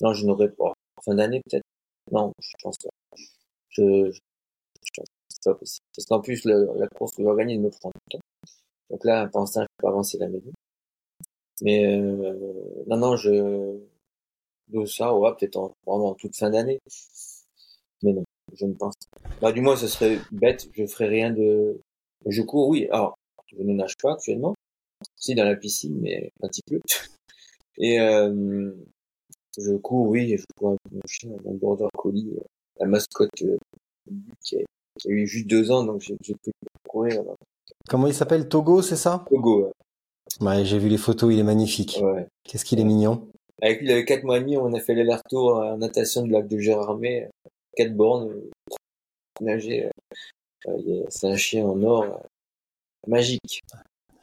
Non, 0.00 0.12
je 0.14 0.26
n'aurais 0.26 0.50
pas. 0.50 0.72
Fin 1.04 1.14
d'année, 1.16 1.40
peut-être. 1.44 1.64
Non, 2.12 2.32
je 2.40 2.52
pense 2.62 2.78
pas. 2.78 2.90
Je, 3.70 4.10
je, 4.12 4.20
c'est 5.28 5.44
pas 5.44 5.54
possible. 5.54 5.84
Parce 5.96 6.06
qu'en 6.06 6.20
plus, 6.20 6.44
le- 6.44 6.70
la 6.76 6.88
course 6.88 7.14
que 7.16 7.22
j'organise 7.22 7.58
me 7.60 7.70
prend 7.70 7.90
du 7.90 8.00
temps. 8.18 8.20
Donc 8.90 9.04
là, 9.04 9.28
pour 9.28 9.40
l'instant, 9.40 9.62
je 9.62 9.66
peux 9.78 9.88
avancer 9.88 10.18
la 10.18 10.28
maison. 10.28 10.52
Mais, 11.62 11.84
euh, 11.86 12.84
non, 12.86 12.96
non, 12.96 13.16
je, 13.16 13.78
de 14.68 14.84
ça, 14.86 15.14
ouais, 15.16 15.30
peut-être 15.38 15.56
en, 15.56 15.72
vraiment 15.86 16.10
en 16.10 16.14
toute 16.14 16.36
fin 16.36 16.50
d'année. 16.50 16.80
Mais 18.02 18.12
non, 18.12 18.24
je 18.54 18.66
ne 18.66 18.74
pense 18.74 18.94
pas. 19.10 19.28
Bah, 19.40 19.52
du 19.52 19.60
moins, 19.60 19.76
ce 19.76 19.86
serait 19.88 20.18
bête, 20.32 20.68
je 20.72 20.86
ferais 20.86 21.08
rien 21.08 21.30
de, 21.30 21.80
je 22.26 22.42
cours, 22.42 22.68
oui. 22.68 22.86
Alors, 22.90 23.16
je 23.46 23.56
ne 23.62 23.72
nage 23.72 23.96
pas 24.02 24.12
actuellement. 24.12 24.54
Si, 25.16 25.34
dans 25.34 25.44
la 25.44 25.56
piscine, 25.56 25.98
mais 26.00 26.30
un 26.42 26.48
petit 26.48 26.62
peu. 26.66 26.80
Et, 27.78 28.00
euh, 28.00 28.72
je 29.58 29.72
cours, 29.76 30.08
oui, 30.08 30.36
je 30.36 30.44
cours 30.56 30.70
avec 30.70 30.80
mon 30.92 31.00
chien, 31.08 31.30
mon 31.44 31.54
border 31.54 31.88
collie, 31.96 32.32
euh, 32.36 32.44
la 32.80 32.86
mascotte, 32.86 33.30
euh, 33.42 33.56
qui, 34.40 34.56
a, 34.56 34.60
qui 34.98 35.08
a 35.08 35.10
eu 35.10 35.26
juste 35.26 35.46
deux 35.46 35.70
ans, 35.70 35.84
donc 35.84 36.00
j'ai 36.00 36.16
pu 36.16 36.34
courir, 36.88 37.22
Comment 37.88 38.06
il 38.06 38.14
s'appelle? 38.14 38.48
Togo, 38.48 38.82
c'est 38.82 38.96
ça? 38.96 39.24
Togo, 39.28 39.70
Ouais, 40.40 40.64
j'ai 40.64 40.78
vu 40.78 40.88
les 40.88 40.96
photos, 40.98 41.32
il 41.32 41.38
est 41.38 41.42
magnifique. 41.44 41.98
ouais. 42.02 42.26
Qu'est-ce 42.44 42.64
qu'il 42.64 42.80
est 42.80 42.84
mignon. 42.84 43.28
Avec 43.62 43.80
lui, 43.80 43.86
il 43.86 43.92
avait 43.92 44.04
quatre 44.04 44.24
mois 44.24 44.38
et 44.38 44.40
demi, 44.40 44.56
on 44.56 44.72
a 44.74 44.80
fait 44.80 44.94
l'aller-retour 44.94 45.56
en 45.56 45.76
natation 45.78 46.22
du 46.22 46.30
lac 46.30 46.48
de 46.48 46.58
Gérardmer, 46.58 47.28
quatre 47.76 47.94
bornes, 47.94 48.30
euh, 48.30 48.50
nager. 49.40 49.90
il 50.66 50.90
est- 50.90 51.04
C'est 51.10 51.28
un 51.28 51.36
chien 51.36 51.64
en 51.66 51.80
or. 51.82 52.22
magique. 53.06 53.60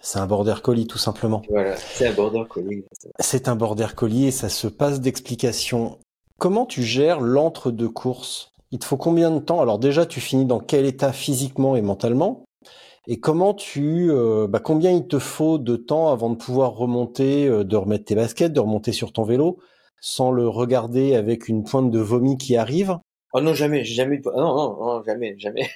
C'est 0.01 0.19
un 0.19 0.27
border 0.27 0.55
collie 0.63 0.87
tout 0.87 0.97
simplement. 0.97 1.43
Voilà, 1.49 1.75
c'est 1.77 2.07
un 2.07 2.13
border 2.13 2.43
collie. 2.49 2.83
C'est 3.19 3.47
un 3.47 3.55
border 3.55 3.87
collie 3.95 4.27
et 4.27 4.31
ça 4.31 4.49
se 4.49 4.67
passe 4.67 4.99
d'explication. 4.99 5.99
Comment 6.39 6.65
tu 6.65 6.81
gères 6.81 7.21
l'entre-deux 7.21 7.89
courses? 7.89 8.51
Il 8.71 8.79
te 8.79 8.85
faut 8.85 8.97
combien 8.97 9.29
de 9.31 9.39
temps? 9.39 9.61
Alors 9.61 9.77
déjà, 9.79 10.05
tu 10.05 10.19
finis 10.19 10.45
dans 10.45 10.59
quel 10.59 10.85
état 10.85 11.11
physiquement 11.13 11.75
et 11.75 11.81
mentalement? 11.81 12.45
Et 13.07 13.19
comment 13.19 13.53
tu, 13.53 14.11
euh, 14.11 14.47
bah, 14.47 14.59
combien 14.59 14.91
il 14.91 15.07
te 15.07 15.19
faut 15.19 15.57
de 15.57 15.75
temps 15.75 16.09
avant 16.09 16.29
de 16.29 16.35
pouvoir 16.35 16.73
remonter, 16.73 17.47
euh, 17.47 17.63
de 17.63 17.75
remettre 17.75 18.05
tes 18.05 18.15
baskets, 18.15 18.53
de 18.53 18.59
remonter 18.59 18.91
sur 18.91 19.11
ton 19.11 19.23
vélo, 19.23 19.59
sans 19.99 20.31
le 20.31 20.47
regarder 20.47 21.15
avec 21.15 21.47
une 21.47 21.63
pointe 21.63 21.91
de 21.91 21.99
vomi 21.99 22.37
qui 22.37 22.55
arrive? 22.55 22.97
Oh 23.33 23.41
non, 23.41 23.53
jamais, 23.53 23.83
j'ai 23.83 23.95
jamais 23.95 24.15
eu 24.15 24.19
de... 24.19 24.29
Non, 24.29 24.55
non, 24.55 24.85
non, 24.85 25.03
jamais, 25.03 25.35
jamais. 25.37 25.69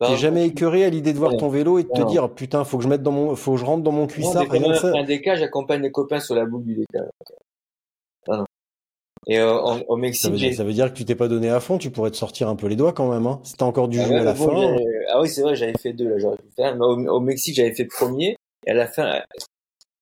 T'es 0.00 0.16
jamais 0.16 0.46
écœuré 0.46 0.84
à 0.84 0.90
l'idée 0.90 1.12
de 1.12 1.18
voir 1.18 1.32
Non. 1.32 1.36
ton 1.38 1.48
vélo 1.48 1.78
et 1.78 1.84
de 1.84 1.88
te 1.88 2.00
Non. 2.00 2.06
dire 2.06 2.30
putain 2.34 2.64
faut 2.64 2.76
que 2.78 2.82
je 2.84 2.88
mette 2.88 3.02
dans 3.02 3.12
mon 3.12 3.36
faut 3.36 3.52
que 3.52 3.58
je 3.58 3.64
rentre 3.64 3.82
dans 3.84 3.92
mon 3.92 4.02
Non, 4.02 4.06
cuissard 4.08 4.48
qu'on 4.48 4.58
rien 4.58 4.74
ça. 4.74 4.88
un 4.96 5.04
DK, 5.04 5.36
j'accompagne 5.36 5.80
les 5.82 5.92
copains 5.92 6.18
sur 6.20 6.34
la 6.34 6.44
boule 6.44 6.64
du 6.64 6.74
DK. 6.74 7.02
Ah 8.28 8.36
non. 8.38 8.44
Et 9.28 9.38
euh, 9.38 9.56
en- 9.60 9.78
au 9.82 9.94
Ça 9.96 10.00
Mexique, 10.00 10.30
veut, 10.32 10.36
j'ai... 10.36 10.48
dire, 10.48 10.56
ça 10.56 10.64
veut 10.64 10.72
dire 10.72 10.92
que 10.92 10.96
tu 10.98 11.04
t'es 11.04 11.14
pas 11.14 11.28
donné 11.28 11.48
à 11.48 11.60
fond, 11.60 11.78
tu 11.78 11.90
pourrais 11.90 12.10
te 12.10 12.16
sortir 12.16 12.48
un 12.48 12.56
peu 12.56 12.66
les 12.66 12.74
doigts 12.74 12.92
quand 12.92 13.08
même. 13.12 13.26
Hein. 13.28 13.40
T'as 13.56 13.64
encore 13.66 13.86
dû 13.86 14.00
Ah 14.00 14.08
ouais, 14.08 14.16
à 14.18 14.24
la 14.24 14.32
bon, 14.34 14.48
fin. 14.50 14.76
ah 15.12 15.20
oui, 15.20 15.28
c'est 15.28 15.42
vrai, 15.42 15.54
j'avais 15.54 15.78
fait 15.80 15.92
deux, 15.92 16.08
là, 16.08 16.18
j'aurais 16.18 16.38
pu 16.38 16.48
faire. 16.56 16.74
Mais 16.74 16.84
au, 16.84 16.96
au 17.14 17.20
Mexique, 17.20 17.54
j'avais 17.54 17.72
fait 17.74 17.84
premier. 17.84 18.36
Et 18.66 18.70
à 18.72 18.74
la 18.74 18.88
fin, 18.88 19.06
euh, 19.14 19.20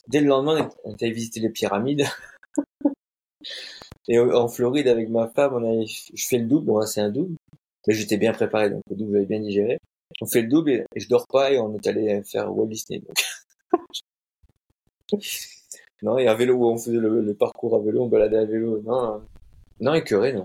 dès 0.08 0.20
le 0.20 0.26
lendemain, 0.28 0.70
on 0.84 0.92
était 0.94 1.10
visiter 1.10 1.40
les 1.40 1.50
pyramides. 1.50 2.04
et 4.08 4.18
au- 4.18 4.32
en 4.34 4.48
Floride, 4.48 4.88
avec 4.88 5.10
ma 5.10 5.28
femme, 5.28 5.52
on 5.54 5.64
avait, 5.70 5.86
je 5.86 6.26
fais 6.26 6.38
le 6.38 6.46
double. 6.46 6.66
Bon, 6.66 6.80
c'est 6.86 7.00
un 7.02 7.10
double. 7.10 7.34
Mais 7.86 7.94
j'étais 7.94 8.16
bien 8.18 8.32
préparé, 8.32 8.70
donc 8.70 8.82
le 8.90 8.96
double, 8.96 9.12
j'avais 9.14 9.26
bien 9.26 9.40
digéré. 9.40 9.78
On 10.20 10.26
fait 10.26 10.42
le 10.42 10.48
double 10.48 10.70
et, 10.70 10.84
je 10.96 11.08
dors 11.08 11.26
pas 11.26 11.52
et 11.52 11.58
on 11.58 11.74
est 11.74 11.86
allé 11.86 12.22
faire 12.24 12.54
Walt 12.54 12.66
Disney. 12.66 13.00
donc. 13.00 13.16
non, 16.02 16.18
et 16.18 16.28
un 16.28 16.34
vélo 16.34 16.54
où 16.54 16.66
on 16.66 16.76
faisait 16.76 16.98
le, 16.98 17.20
le 17.20 17.34
parcours 17.34 17.76
à 17.76 17.80
vélo, 17.80 18.02
on 18.04 18.08
baladait 18.08 18.38
à 18.38 18.44
vélo. 18.44 18.80
Non, 18.82 19.22
non, 19.80 19.94
écœuré, 19.94 20.32
non. 20.34 20.44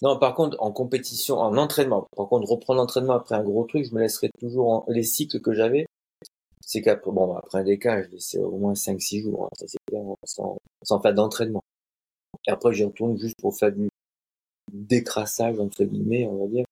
Non, 0.00 0.16
par 0.18 0.34
contre, 0.34 0.56
en 0.60 0.70
compétition, 0.70 1.38
en 1.38 1.56
entraînement, 1.56 2.06
par 2.16 2.28
contre, 2.28 2.48
reprendre 2.48 2.80
l'entraînement 2.80 3.14
après 3.14 3.34
un 3.34 3.42
gros 3.42 3.64
truc, 3.64 3.84
je 3.84 3.94
me 3.94 4.00
laisserai 4.00 4.30
toujours 4.38 4.68
en, 4.68 4.84
les 4.88 5.02
cycles 5.02 5.40
que 5.40 5.52
j'avais. 5.52 5.86
C'est 6.60 6.82
qu'après, 6.82 7.10
bon, 7.10 7.34
après 7.34 7.58
un 7.58 7.64
décalage, 7.64 8.06
je 8.06 8.12
laissais 8.12 8.38
au 8.38 8.58
moins 8.58 8.74
5-6 8.74 9.22
jours, 9.22 9.46
hein, 9.46 9.48
ça 9.58 9.66
c'est 9.66 9.78
clair, 9.88 10.02
sans, 10.24 10.58
sans 10.82 11.00
faire 11.00 11.14
d'entraînement. 11.14 11.62
Et 12.46 12.50
après, 12.52 12.72
j'y 12.74 12.84
retourne 12.84 13.18
juste 13.18 13.36
pour 13.40 13.56
faire 13.56 13.72
du 13.72 13.88
décrassage, 14.72 15.58
entre 15.58 15.84
guillemets, 15.84 16.26
on 16.26 16.44
va 16.44 16.46
dire, 16.48 16.64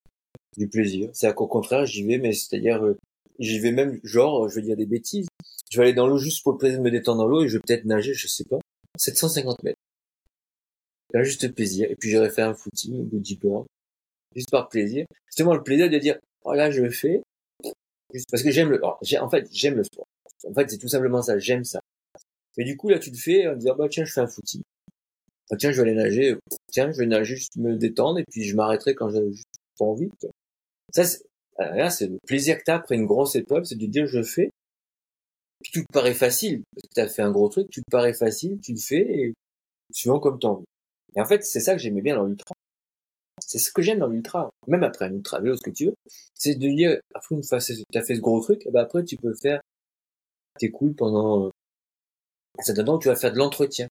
du 0.56 0.68
plaisir. 0.68 1.10
C'est 1.12 1.32
qu'au 1.34 1.46
contraire, 1.46 1.86
j'y 1.86 2.04
vais, 2.04 2.18
mais 2.18 2.32
c'est-à-dire, 2.32 2.84
euh, 2.84 2.96
j'y 3.38 3.58
vais 3.58 3.72
même, 3.72 4.00
genre, 4.04 4.48
je 4.48 4.56
vais 4.56 4.62
dire 4.62 4.76
des 4.76 4.86
bêtises. 4.86 5.28
Je 5.70 5.78
vais 5.78 5.84
aller 5.84 5.94
dans 5.94 6.06
l'eau 6.06 6.18
juste 6.18 6.42
pour 6.42 6.52
le 6.52 6.58
plaisir 6.58 6.78
de 6.78 6.84
me 6.84 6.90
détendre 6.90 7.18
dans 7.18 7.28
l'eau 7.28 7.44
et 7.44 7.48
je 7.48 7.56
vais 7.56 7.62
peut-être 7.66 7.84
nager, 7.84 8.14
je 8.14 8.26
sais 8.28 8.44
pas, 8.44 8.58
750 8.98 9.62
mètres. 9.62 9.78
Là, 11.12 11.22
juste 11.22 11.48
plaisir. 11.54 11.90
Et 11.90 11.96
puis, 11.96 12.10
j'aurais 12.10 12.30
fait 12.30 12.42
un 12.42 12.54
footing 12.54 13.08
de 13.08 13.18
10 13.18 13.36
bornes. 13.36 13.66
Juste 14.34 14.50
par 14.50 14.68
plaisir. 14.68 15.06
Moi 15.40 15.54
le 15.54 15.62
plaisir 15.62 15.90
de 15.90 15.98
dire, 15.98 16.18
oh 16.44 16.54
là, 16.54 16.70
je 16.70 16.82
le 16.82 16.90
fais. 16.90 17.22
Juste 18.12 18.26
parce 18.30 18.42
que 18.42 18.50
j'aime 18.50 18.70
le, 18.70 18.84
en 18.84 19.30
fait, 19.30 19.48
j'aime 19.52 19.74
le 19.74 19.84
sport. 19.84 20.06
En 20.48 20.54
fait, 20.54 20.70
c'est 20.70 20.78
tout 20.78 20.88
simplement 20.88 21.22
ça. 21.22 21.38
J'aime 21.38 21.64
ça. 21.64 21.80
Mais 22.56 22.64
du 22.64 22.76
coup, 22.76 22.88
là, 22.88 22.98
tu 22.98 23.10
le 23.10 23.16
fais 23.16 23.46
en 23.46 23.56
disant, 23.56 23.74
bah, 23.76 23.88
tiens, 23.88 24.04
je 24.04 24.12
fais 24.12 24.20
un 24.20 24.26
footing. 24.26 24.62
Bah, 25.50 25.56
tiens, 25.56 25.70
je 25.70 25.80
vais 25.80 25.88
aller 25.88 25.96
nager. 25.96 26.36
Tiens, 26.70 26.90
je 26.92 26.98
vais 26.98 27.06
nager, 27.06 27.36
juste 27.36 27.56
me 27.56 27.76
détendre 27.76 28.18
et 28.18 28.24
puis 28.30 28.44
je 28.44 28.56
m'arrêterai 28.56 28.94
quand 28.94 29.10
j'ai 29.10 29.32
juste 29.32 29.48
pas 29.78 29.84
envie. 29.84 30.10
Ça, 30.92 31.02
euh, 31.60 31.70
là, 31.74 31.90
c'est 31.90 32.08
le 32.08 32.18
plaisir 32.26 32.58
que 32.58 32.64
t'as 32.64 32.76
après 32.76 32.96
une 32.96 33.06
grosse 33.06 33.36
épreuve, 33.36 33.64
c'est 33.64 33.76
de 33.76 33.86
dire, 33.86 34.06
je 34.06 34.22
fais. 34.22 34.50
Puis 35.62 35.72
tout 35.72 35.80
te 35.80 35.92
paraît 35.92 36.14
facile. 36.14 36.62
Parce 36.74 36.88
que 36.88 36.94
t'as 36.94 37.08
fait 37.08 37.22
un 37.22 37.30
gros 37.30 37.48
truc, 37.48 37.70
tout 37.70 37.80
te 37.80 37.90
paraît 37.90 38.14
facile, 38.14 38.58
tu 38.60 38.72
le 38.72 38.78
fais 38.78 39.00
et 39.00 39.34
suivant 39.92 40.20
comme 40.20 40.38
t'as 40.38 40.48
envie. 40.48 40.64
Et 41.16 41.20
en 41.20 41.24
fait, 41.26 41.44
c'est 41.44 41.60
ça 41.60 41.74
que 41.74 41.80
j'aimais 41.80 42.02
bien 42.02 42.16
dans 42.16 42.24
l'ultra. 42.24 42.54
C'est 43.40 43.58
ce 43.58 43.70
que 43.70 43.82
j'aime 43.82 44.00
dans 44.00 44.08
l'ultra. 44.08 44.50
Même 44.66 44.82
après 44.82 45.06
un 45.06 45.12
ultra 45.14 45.40
vélo, 45.40 45.56
ce 45.56 45.62
que 45.62 45.70
tu 45.70 45.86
veux. 45.86 45.94
C'est 46.34 46.54
de 46.56 46.68
dire, 46.68 46.98
après 47.14 47.34
une 47.34 47.44
fois 47.44 47.58
t'as 47.92 48.02
fait 48.02 48.16
ce 48.16 48.20
gros 48.20 48.40
truc, 48.40 48.62
eh 48.66 48.70
ben 48.70 48.80
après 48.80 49.04
tu 49.04 49.16
peux 49.16 49.34
faire, 49.34 49.60
t'es 50.58 50.70
cool 50.70 50.94
pendant, 50.94 51.46
euh, 51.46 51.50
ça 52.60 52.72
donne 52.72 52.98
tu 52.98 53.08
vas 53.08 53.16
faire 53.16 53.32
de 53.32 53.38
l'entretien. 53.38 53.88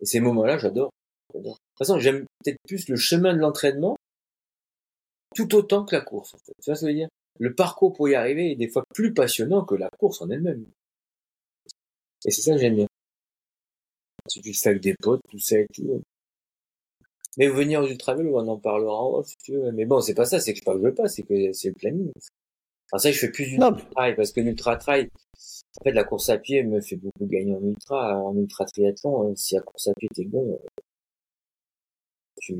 Et 0.00 0.06
ces 0.06 0.20
moments-là, 0.20 0.58
j'adore. 0.58 0.90
De 1.34 1.42
toute 1.42 1.58
façon, 1.78 1.98
j'aime 1.98 2.24
peut-être 2.42 2.58
plus 2.66 2.88
le 2.88 2.96
chemin 2.96 3.34
de 3.34 3.38
l'entraînement, 3.38 3.96
tout 5.34 5.54
autant 5.54 5.84
que 5.84 5.94
la 5.94 6.02
course, 6.02 6.34
en 6.34 6.38
fait. 6.38 6.52
Tu 6.62 6.70
vois 6.70 6.74
ce 6.74 6.82
que 6.82 6.86
je 6.86 6.92
veux 6.92 6.98
dire? 6.98 7.08
Le 7.38 7.54
parcours 7.54 7.92
pour 7.92 8.08
y 8.08 8.14
arriver 8.14 8.52
est 8.52 8.56
des 8.56 8.68
fois 8.68 8.82
plus 8.94 9.12
passionnant 9.12 9.64
que 9.64 9.74
la 9.74 9.90
course 9.98 10.22
en 10.22 10.30
elle-même. 10.30 10.64
Et 12.24 12.30
c'est 12.30 12.42
ça 12.42 12.52
que 12.52 12.58
j'aime 12.58 12.76
bien. 12.76 12.86
Si 14.28 14.40
tu 14.40 14.54
fais 14.54 14.70
avec 14.70 14.82
des 14.82 14.94
potes, 15.00 15.20
tout 15.30 15.38
ça 15.38 15.58
et 15.58 15.66
tout. 15.72 16.02
Mais 17.36 17.48
venir 17.48 17.82
aux 17.82 17.86
ultra 17.86 18.16
on 18.16 18.48
en 18.48 18.58
parlera 18.58 19.02
en 19.02 19.22
si 19.22 19.36
tu 19.44 19.52
veux. 19.52 19.70
Mais 19.72 19.84
bon, 19.84 20.00
c'est 20.00 20.14
pas 20.14 20.24
ça, 20.24 20.40
c'est 20.40 20.54
que 20.54 20.60
je 20.64 20.78
veux 20.78 20.94
pas, 20.94 21.08
c'est 21.08 21.22
que 21.22 21.52
c'est 21.52 21.68
le 21.68 21.74
planning. 21.74 22.10
Alors 22.92 23.00
ça, 23.00 23.12
je 23.12 23.18
fais 23.18 23.30
plus 23.30 23.46
Non, 23.56 23.72
d'ultra 23.72 23.78
trail, 23.94 24.16
parce 24.16 24.32
que 24.32 24.40
l'ultra 24.40 24.76
trail, 24.76 25.08
en 25.80 25.84
fait, 25.84 25.92
la 25.92 26.04
course 26.04 26.30
à 26.30 26.38
pied 26.38 26.64
me 26.64 26.80
fait 26.80 26.96
beaucoup 26.96 27.26
gagner 27.26 27.54
en 27.54 27.62
ultra, 27.62 28.18
en 28.20 28.36
ultra 28.36 28.64
triathlon. 28.66 29.30
euh, 29.30 29.34
Si 29.36 29.54
la 29.54 29.62
course 29.62 29.88
à 29.88 29.94
pied 29.94 30.08
t'es 30.14 30.24
bon, 30.24 30.52
euh, 30.54 30.66
tu... 32.40 32.54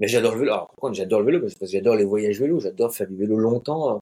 Mais 0.00 0.08
j'adore 0.08 0.34
le 0.34 0.40
vélo. 0.40 0.52
Alors, 0.52 0.68
par 0.68 0.76
contre, 0.76 0.94
j'adore 0.96 1.20
le 1.20 1.26
vélo 1.26 1.40
parce 1.40 1.54
que 1.54 1.66
j'adore 1.66 1.96
les 1.96 2.04
voyages 2.04 2.40
vélo, 2.40 2.60
j'adore 2.60 2.94
faire 2.94 3.08
du 3.08 3.16
vélo 3.16 3.36
longtemps. 3.38 3.96
euh, 3.96 3.98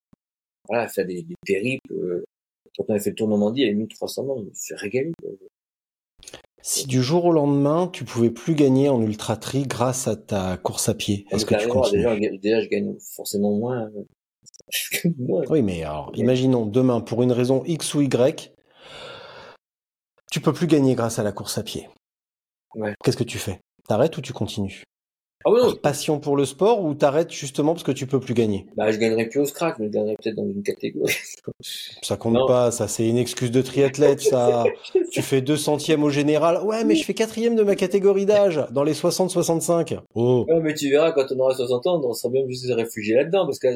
Voilà, 0.68 0.88
faire 0.88 1.06
des, 1.06 1.22
des 1.22 1.36
périples. 1.46 1.92
euh, 1.94 2.24
Quand 2.76 2.84
on 2.88 2.94
a 2.94 3.00
fait 3.00 3.10
le 3.10 3.16
tour 3.16 3.28
Normandie, 3.28 3.62
il 3.62 3.68
y 3.68 3.70
a 3.70 3.74
1300 3.74 4.24
morts, 4.24 4.38
je 4.40 4.44
me 4.46 4.54
suis 4.54 4.74
régalé. 4.76 5.12
Si 6.62 6.86
du 6.88 7.00
jour 7.02 7.26
au 7.26 7.32
lendemain, 7.32 7.88
tu 7.92 8.04
pouvais 8.04 8.30
plus 8.30 8.54
gagner 8.56 8.88
en 8.88 9.00
ultra 9.00 9.36
tri 9.36 9.62
grâce 9.68 10.08
à 10.08 10.16
ta 10.16 10.56
course 10.56 10.88
à 10.88 10.94
pied, 10.94 11.26
est-ce 11.30 11.44
que 11.46 11.54
tu 11.54 11.68
continues? 11.68 12.00
déjà, 12.00 12.16
déjà, 12.38 12.60
je 12.60 12.68
gagne 12.68 12.96
forcément 13.14 13.52
moins. 13.52 13.90
Oui, 15.48 15.62
mais 15.62 15.82
alors, 15.82 16.10
imaginons 16.14 16.66
demain, 16.66 17.00
pour 17.00 17.22
une 17.22 17.32
raison 17.32 17.62
X 17.64 17.94
ou 17.94 18.00
Y, 18.00 18.52
tu 20.30 20.40
peux 20.40 20.52
plus 20.52 20.66
gagner 20.66 20.94
grâce 20.94 21.18
à 21.18 21.22
la 21.22 21.32
course 21.32 21.58
à 21.58 21.62
pied. 21.62 21.88
Ouais. 22.74 22.94
Qu'est-ce 23.04 23.16
que 23.16 23.24
tu 23.24 23.38
fais? 23.38 23.60
T'arrêtes 23.86 24.16
ou 24.16 24.20
tu 24.20 24.32
continues? 24.32 24.82
Ah 25.46 25.50
ouais, 25.50 25.60
non, 25.60 25.74
passion 25.74 26.18
pour 26.20 26.36
le 26.36 26.44
sport 26.46 26.82
ou 26.82 26.94
t'arrêtes 26.94 27.30
justement 27.30 27.72
parce 27.74 27.82
que 27.84 27.92
tu 27.92 28.06
peux 28.06 28.18
plus 28.20 28.32
gagner? 28.34 28.66
Bah, 28.76 28.90
je 28.90 28.98
gagnerais 28.98 29.26
plus 29.28 29.40
au 29.40 29.44
scratch, 29.44 29.76
mais 29.78 29.86
je 29.86 29.90
gagnerais 29.92 30.16
peut-être 30.22 30.36
dans 30.36 30.46
une 30.46 30.62
catégorie. 30.62 31.12
Ça 32.02 32.16
compte 32.16 32.34
Non. 32.34 32.46
pas, 32.46 32.70
ça 32.70 32.88
c'est 32.88 33.06
une 33.08 33.18
excuse 33.18 33.50
de 33.50 33.60
triathlète, 33.62 34.20
ça. 34.20 34.64
tu 35.12 35.22
fais 35.22 35.40
deux 35.42 35.56
centièmes 35.56 36.02
au 36.04 36.10
général. 36.10 36.62
Ouais, 36.62 36.84
mais 36.84 36.94
je 36.94 37.04
fais 37.04 37.14
quatrième 37.14 37.56
de 37.56 37.62
ma 37.62 37.74
catégorie 37.76 38.26
d'âge, 38.26 38.60
dans 38.70 38.82
les 38.84 38.94
60-65. 38.94 39.98
Oh. 40.14 40.46
Ouais, 40.48 40.60
mais 40.60 40.74
tu 40.74 40.90
verras, 40.90 41.12
quand 41.12 41.26
on 41.34 41.38
aura 41.40 41.54
60 41.54 41.86
ans, 41.86 42.00
on 42.02 42.12
sera 42.12 42.30
bien 42.32 42.42
de 42.46 42.52
se 42.52 42.72
réfugier 42.72 43.14
là-dedans, 43.16 43.44
parce 43.46 43.58
que 43.58 43.68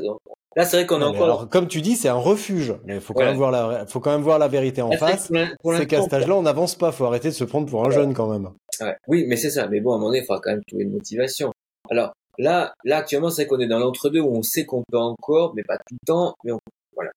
là, 0.57 0.65
c'est 0.65 0.77
vrai 0.79 0.87
qu'on 0.87 0.99
mais 0.99 1.05
encore... 1.05 1.25
alors, 1.25 1.49
comme 1.49 1.69
tu 1.69 1.81
dis, 1.83 1.97
c'est 1.97 2.09
un 2.09 2.15
refuge. 2.15 2.75
Mais 2.87 3.01
faut 3.01 3.13
quand 3.15 3.21
Ouais. 3.21 3.27
même 3.27 3.37
voir 3.37 3.51
la, 3.51 3.87
faut 3.87 4.01
quand 4.01 4.11
même 4.13 4.23
voir 4.23 4.39
la 4.39 4.49
vérité 4.49 4.81
en 4.83 4.93
face. 4.93 5.31
C'est 5.77 5.87
qu'à 5.87 6.03
cet 6.03 6.13
âge-là, 6.15 6.35
on 6.37 6.43
n'avance 6.43 6.75
pas. 6.75 6.93
Faut 6.93 7.05
arrêter 7.05 7.29
de 7.29 7.35
se 7.35 7.45
prendre 7.45 7.67
pour 7.69 7.87
un 7.87 7.91
jeune 7.91 8.15
quand 8.15 8.29
même. 8.31 8.49
Ouais. 8.81 8.95
Oui, 9.09 9.25
mais 9.29 9.37
c'est 9.37 9.51
ça. 9.51 9.67
Mais 9.69 9.81
bon, 9.81 9.93
à 9.93 9.95
un 9.95 9.99
moment 9.99 10.09
donné, 10.11 10.21
il 10.21 10.25
faudra 10.27 10.41
quand 10.43 10.51
même 10.51 10.63
trouver 10.67 10.85
une 10.85 10.93
motivation. 10.93 11.53
Alors, 11.91 12.13
là, 12.39 12.75
là, 12.85 12.99
actuellement, 12.99 13.31
c'est 13.31 13.47
qu'on 13.47 13.59
est 13.61 13.67
dans 13.69 13.79
l'entre-deux 13.79 14.21
où 14.21 14.35
on 14.37 14.43
sait 14.43 14.65
qu'on 14.67 14.83
peut 14.91 14.99
encore, 14.99 15.55
mais 15.55 15.63
pas 15.63 15.77
tout 15.79 15.95
le 16.01 16.07
temps, 16.07 16.35
mais 16.45 16.53
on, 16.53 16.59
voilà. 16.95 17.11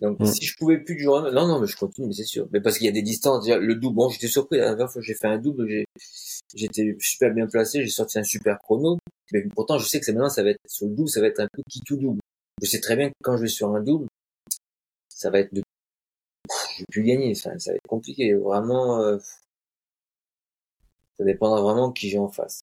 Donc, 0.00 0.18
Mm. 0.20 0.26
si 0.26 0.44
je 0.44 0.56
pouvais 0.56 0.78
plus 0.78 0.96
du 0.96 1.02
jour 1.04 1.20
non, 1.22 1.46
non, 1.46 1.60
mais 1.60 1.66
je 1.66 1.76
continue, 1.76 2.08
mais 2.08 2.12
c'est 2.14 2.24
sûr. 2.24 2.48
Mais 2.52 2.60
parce 2.60 2.78
qu'il 2.78 2.86
y 2.86 2.90
a 2.90 2.92
des 2.92 3.02
distances, 3.02 3.44
déjà, 3.44 3.58
le 3.58 3.74
double, 3.76 3.96
bon, 3.96 4.08
j'étais 4.08 4.26
surpris, 4.28 4.58
la 4.58 4.70
dernière 4.70 4.90
fois 4.90 5.00
que 5.00 5.06
j'ai 5.06 5.14
fait 5.14 5.28
un 5.28 5.38
double, 5.38 5.68
j'ai, 5.68 5.84
j'étais 6.54 6.96
super 6.98 7.32
bien 7.32 7.46
placé, 7.46 7.82
j'ai 7.82 7.90
sorti 7.90 8.18
un 8.18 8.24
super 8.24 8.58
chrono, 8.58 8.98
mais 9.32 9.42
pourtant, 9.54 9.78
je 9.78 9.86
sais 9.86 10.00
que 10.00 10.06
c'est 10.06 10.12
maintenant, 10.12 10.28
ça 10.28 10.42
va 10.42 10.50
être, 10.50 10.60
sur 10.66 10.86
le 10.88 10.94
double, 10.94 11.08
ça 11.08 11.20
va 11.20 11.28
être 11.28 11.40
un 11.40 11.48
peu 11.52 11.62
qui 11.70 11.80
tout 11.82 11.96
double. 11.96 12.20
Je 12.60 12.68
sais 12.68 12.80
très 12.80 12.96
bien 12.96 13.08
que 13.10 13.14
quand 13.22 13.36
je 13.36 13.42
vais 13.42 13.48
sur 13.48 13.74
un 13.74 13.80
double, 13.80 14.06
ça 15.08 15.30
va 15.30 15.38
être 15.38 15.54
de, 15.54 15.62
je 16.74 16.80
vais 16.80 16.86
plus 16.90 17.02
gagner, 17.04 17.32
enfin, 17.36 17.58
ça 17.58 17.70
va 17.70 17.76
être 17.76 17.88
compliqué, 17.88 18.34
vraiment, 18.34 19.00
euh, 19.00 19.18
ça 21.16 21.24
dépendra 21.24 21.60
vraiment 21.62 21.88
de 21.88 21.92
qui 21.92 22.08
j'ai 22.08 22.18
en 22.18 22.28
face. 22.28 22.60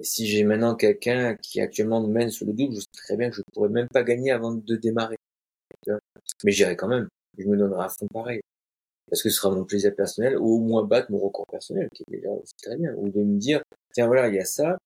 Si 0.00 0.26
j'ai 0.26 0.44
maintenant 0.44 0.74
quelqu'un 0.74 1.36
qui 1.36 1.60
actuellement 1.60 2.00
me 2.00 2.12
mène 2.12 2.30
sur 2.30 2.46
le 2.46 2.52
double, 2.54 2.74
je 2.74 2.80
sais 2.80 2.86
très 2.94 3.16
bien 3.16 3.28
que 3.30 3.36
je 3.36 3.42
pourrais 3.52 3.68
même 3.68 3.88
pas 3.88 4.02
gagner 4.02 4.30
avant 4.30 4.52
de 4.54 4.76
démarrer. 4.76 5.16
Mais 6.44 6.52
j'irai 6.52 6.76
quand 6.76 6.88
même. 6.88 7.08
Je 7.38 7.46
me 7.46 7.56
donnerai 7.56 7.84
à 7.84 7.88
fond 7.88 8.06
pareil. 8.08 8.40
Parce 9.10 9.22
que 9.22 9.30
ce 9.30 9.36
sera 9.36 9.54
mon 9.54 9.64
plaisir 9.64 9.94
personnel, 9.94 10.38
ou 10.38 10.56
au 10.56 10.60
moins 10.60 10.84
battre 10.84 11.10
mon 11.12 11.18
record 11.18 11.46
personnel, 11.50 11.88
qui 11.94 12.04
est 12.08 12.16
déjà 12.16 12.30
aussi 12.30 12.54
très 12.62 12.76
bien. 12.76 12.94
Ou 12.96 13.10
de 13.10 13.20
me 13.20 13.38
dire, 13.38 13.62
tiens 13.94 14.06
voilà, 14.06 14.28
il 14.28 14.34
y 14.34 14.40
a 14.40 14.44
ça. 14.44 14.78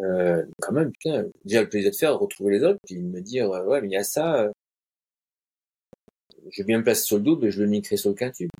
Euh, 0.00 0.44
quand 0.60 0.72
même, 0.72 0.90
putain, 0.92 1.24
déjà 1.44 1.62
le 1.62 1.68
plaisir 1.68 1.90
de 1.90 1.96
faire, 1.96 2.12
de 2.12 2.16
retrouver 2.18 2.52
les 2.58 2.64
autres, 2.64 2.78
puis 2.86 2.96
de 2.96 3.02
me 3.02 3.20
dire, 3.20 3.48
ouais, 3.50 3.80
mais 3.80 3.88
il 3.88 3.92
y 3.92 3.96
a 3.96 4.04
ça. 4.04 4.42
euh, 4.44 4.52
je 6.50 6.62
vais 6.62 6.66
bien 6.66 6.78
me 6.78 6.84
placer 6.84 7.02
sur 7.02 7.16
le 7.18 7.22
double 7.22 7.46
et 7.46 7.50
je 7.50 7.60
le 7.60 7.68
niquerai 7.68 7.96
sur 7.96 8.10
le 8.10 8.16
quintuple. 8.16 8.50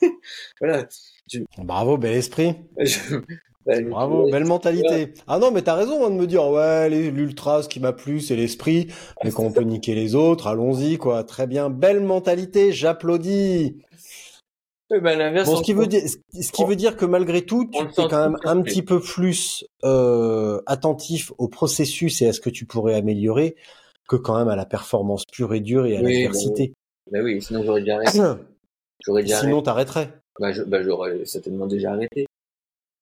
Bravo, 1.58 1.98
bel 1.98 2.14
esprit. 2.14 2.54
Je- 2.78 3.16
bah, 3.64 3.80
Bravo, 3.80 4.26
belle 4.26 4.44
mentalité. 4.44 5.14
Ah 5.28 5.38
non, 5.38 5.52
mais 5.52 5.62
t'as 5.62 5.76
raison 5.76 6.04
hein, 6.04 6.10
de 6.10 6.16
me 6.16 6.26
dire, 6.26 6.44
ouais, 6.48 6.90
l'ultra, 6.90 7.62
ce 7.62 7.68
qui 7.68 7.78
m'a 7.78 7.92
plu, 7.92 8.20
c'est 8.20 8.34
l'esprit. 8.34 8.88
Mais 9.22 9.30
quand 9.30 9.44
on 9.44 9.52
peut 9.52 9.62
niquer 9.62 9.94
les 9.94 10.16
autres, 10.16 10.48
allons-y, 10.48 10.98
quoi. 10.98 11.22
Très 11.22 11.46
bien, 11.46 11.70
belle 11.70 12.00
mentalité, 12.00 12.72
j'applaudis. 12.72 13.76
Bah, 14.90 15.44
Bon, 15.44 15.56
ce 15.56 15.62
qui 15.62 15.72
veut 15.72 15.86
dire, 15.86 16.02
ce 16.02 16.52
qui 16.52 16.64
veut 16.64 16.76
dire 16.76 16.96
que 16.96 17.06
malgré 17.06 17.42
tout, 17.46 17.70
tu 17.70 17.78
es 17.78 18.08
quand 18.08 18.30
même 18.30 18.38
un 18.44 18.60
petit 18.62 18.82
peu 18.82 19.00
plus 19.00 19.64
euh, 19.84 20.60
attentif 20.66 21.32
au 21.38 21.48
processus 21.48 22.20
et 22.20 22.28
à 22.28 22.32
ce 22.32 22.40
que 22.40 22.50
tu 22.50 22.66
pourrais 22.66 22.94
améliorer 22.94 23.56
que 24.08 24.16
quand 24.16 24.36
même 24.36 24.48
à 24.48 24.56
la 24.56 24.66
performance 24.66 25.24
pure 25.24 25.54
et 25.54 25.60
dure 25.60 25.86
et 25.86 25.96
à 25.96 26.02
Oui, 26.02 26.22
l'adversité. 26.22 26.74
Bah 27.10 27.20
oui, 27.22 27.40
sinon 27.40 27.62
j'aurais 27.64 27.80
déjà. 27.80 28.00
J'aurais 29.04 29.22
déjà. 29.22 29.40
Sinon, 29.40 29.62
t'arrêterais. 29.62 30.20
Bah, 30.38 30.52
je- 30.52 30.62
bah, 30.62 30.82
j'aurais 30.82 31.24
certainement 31.26 31.66
déjà 31.66 31.92
arrêté. 31.92 32.26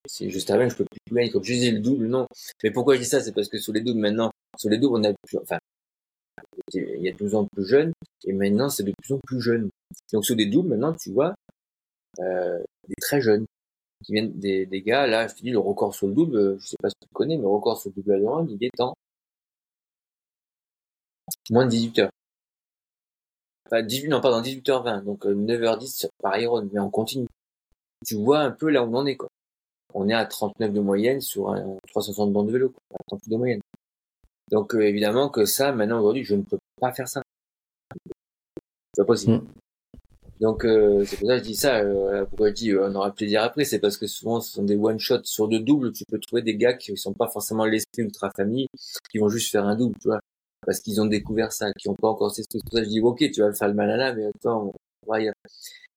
Si 0.08 0.30
juste 0.30 0.50
avant, 0.50 0.68
je 0.68 0.76
peux 0.76 0.84
plus 0.84 1.14
gagner. 1.14 1.30
Comme 1.30 1.44
je 1.44 1.52
disais, 1.52 1.70
le 1.70 1.80
double, 1.80 2.06
non. 2.06 2.26
Mais 2.62 2.70
pourquoi 2.70 2.94
je 2.96 3.00
dis 3.00 3.06
ça? 3.06 3.20
C'est 3.20 3.32
parce 3.32 3.48
que 3.48 3.58
sur 3.58 3.72
les 3.72 3.80
doubles, 3.82 4.00
maintenant, 4.00 4.30
sur 4.58 4.70
les 4.70 4.78
doubles, 4.78 4.96
on 4.98 5.04
a 5.04 5.12
plus, 5.26 5.38
enfin, 5.38 5.58
il 6.74 7.02
y 7.02 7.08
a 7.08 7.12
12 7.12 7.34
ans 7.34 7.46
plus 7.52 7.66
jeunes, 7.66 7.92
et 8.24 8.32
maintenant, 8.32 8.68
c'est 8.68 8.82
de 8.82 8.92
plus 9.02 9.14
en 9.14 9.18
plus 9.26 9.40
jeune. 9.40 9.70
Donc, 10.12 10.24
sur 10.24 10.36
des 10.36 10.46
doubles, 10.46 10.68
maintenant, 10.70 10.94
tu 10.94 11.10
vois, 11.12 11.34
euh, 12.20 12.58
des 12.88 12.94
très 13.00 13.20
jeunes, 13.20 13.46
qui 14.04 14.12
viennent, 14.14 14.32
des, 14.38 14.66
des 14.66 14.82
gars, 14.82 15.06
là, 15.06 15.28
je 15.28 15.34
te 15.34 15.42
dis, 15.42 15.50
le 15.50 15.58
record 15.58 15.94
sur 15.94 16.08
le 16.08 16.14
double, 16.14 16.36
euh, 16.36 16.58
je 16.60 16.66
sais 16.68 16.76
pas 16.82 16.90
si 16.90 16.96
tu 17.00 17.08
connais, 17.14 17.36
mais 17.36 17.42
le 17.42 17.48
record 17.48 17.80
sur 17.80 17.90
le 17.90 18.02
double 18.02 18.14
allemand, 18.14 18.46
il 18.48 18.64
est 18.64 18.80
en 18.80 18.94
moins 21.50 21.64
de 21.66 21.70
18 21.70 21.98
heures. 21.98 22.10
Enfin, 23.70 23.82
18, 23.82 24.08
non, 24.08 24.20
pardon, 24.20 24.42
18h20, 24.42 25.04
donc 25.04 25.26
euh, 25.26 25.34
9h10 25.34 26.08
par 26.22 26.36
Iron, 26.38 26.68
mais 26.72 26.80
on 26.80 26.90
continue. 26.90 27.28
Tu 28.06 28.16
vois 28.16 28.40
un 28.40 28.50
peu 28.50 28.70
là 28.70 28.82
où 28.82 28.92
on 28.92 28.98
en 28.98 29.06
est, 29.06 29.16
quoi. 29.16 29.28
On 29.94 30.08
est 30.08 30.14
à 30.14 30.24
39 30.24 30.72
de 30.72 30.80
moyenne 30.80 31.20
sur 31.20 31.50
un 31.50 31.76
360 31.88 32.32
bandes 32.32 32.48
de 32.48 32.52
vélo, 32.52 32.70
quoi, 32.70 32.98
à 33.00 33.04
38 33.08 33.30
de 33.30 33.36
moyenne. 33.36 33.60
Donc 34.50 34.74
euh, 34.74 34.80
évidemment 34.80 35.28
que 35.28 35.44
ça, 35.44 35.72
maintenant 35.72 35.98
aujourd'hui, 35.98 36.24
je 36.24 36.34
ne 36.34 36.42
peux 36.42 36.58
pas 36.80 36.92
faire 36.92 37.08
ça. 37.08 37.22
C'est 38.94 39.02
pas 39.02 39.06
possible. 39.06 39.34
Mm. 39.34 39.46
Donc 40.40 40.64
euh, 40.64 41.04
c'est 41.04 41.18
pour 41.18 41.28
ça 41.28 41.34
que 41.34 41.44
je 41.44 41.48
dis 41.48 41.54
ça. 41.54 41.76
euh, 41.80 42.24
pourquoi 42.24 42.48
je 42.48 42.54
dis 42.54 42.70
euh, 42.70 42.88
on 42.90 42.94
aura 42.94 43.12
plaisir 43.12 43.42
après, 43.42 43.64
c'est 43.64 43.78
parce 43.78 43.98
que 43.98 44.06
souvent 44.06 44.40
ce 44.40 44.50
sont 44.52 44.62
des 44.62 44.76
one 44.76 44.98
shots 44.98 45.24
sur 45.24 45.48
deux 45.48 45.60
doubles. 45.60 45.92
Tu 45.92 46.04
peux 46.06 46.18
trouver 46.18 46.42
des 46.42 46.56
gars 46.56 46.72
qui 46.72 46.96
sont 46.96 47.12
pas 47.12 47.28
forcément 47.28 47.66
l'esprit 47.66 48.02
ultra 48.02 48.30
famille, 48.34 48.66
qui 49.10 49.18
vont 49.18 49.28
juste 49.28 49.52
faire 49.52 49.66
un 49.66 49.76
double, 49.76 49.94
tu 50.00 50.08
vois, 50.08 50.20
parce 50.70 50.78
qu'ils 50.78 51.00
ont 51.00 51.06
découvert 51.06 51.50
ça, 51.50 51.72
qui 51.72 51.88
ont 51.88 51.96
pas 51.96 52.06
encore 52.06 52.32
ça 52.32 52.42
que 52.44 52.84
je 52.84 52.88
dis 52.88 53.00
ok, 53.00 53.28
tu 53.32 53.40
vas 53.40 53.52
faire 53.52 53.66
le 53.66 53.74
malala, 53.74 54.14
mais 54.14 54.26
attends, 54.26 54.72
on 55.02 55.10
va 55.10 55.16
ailleurs. 55.16 55.34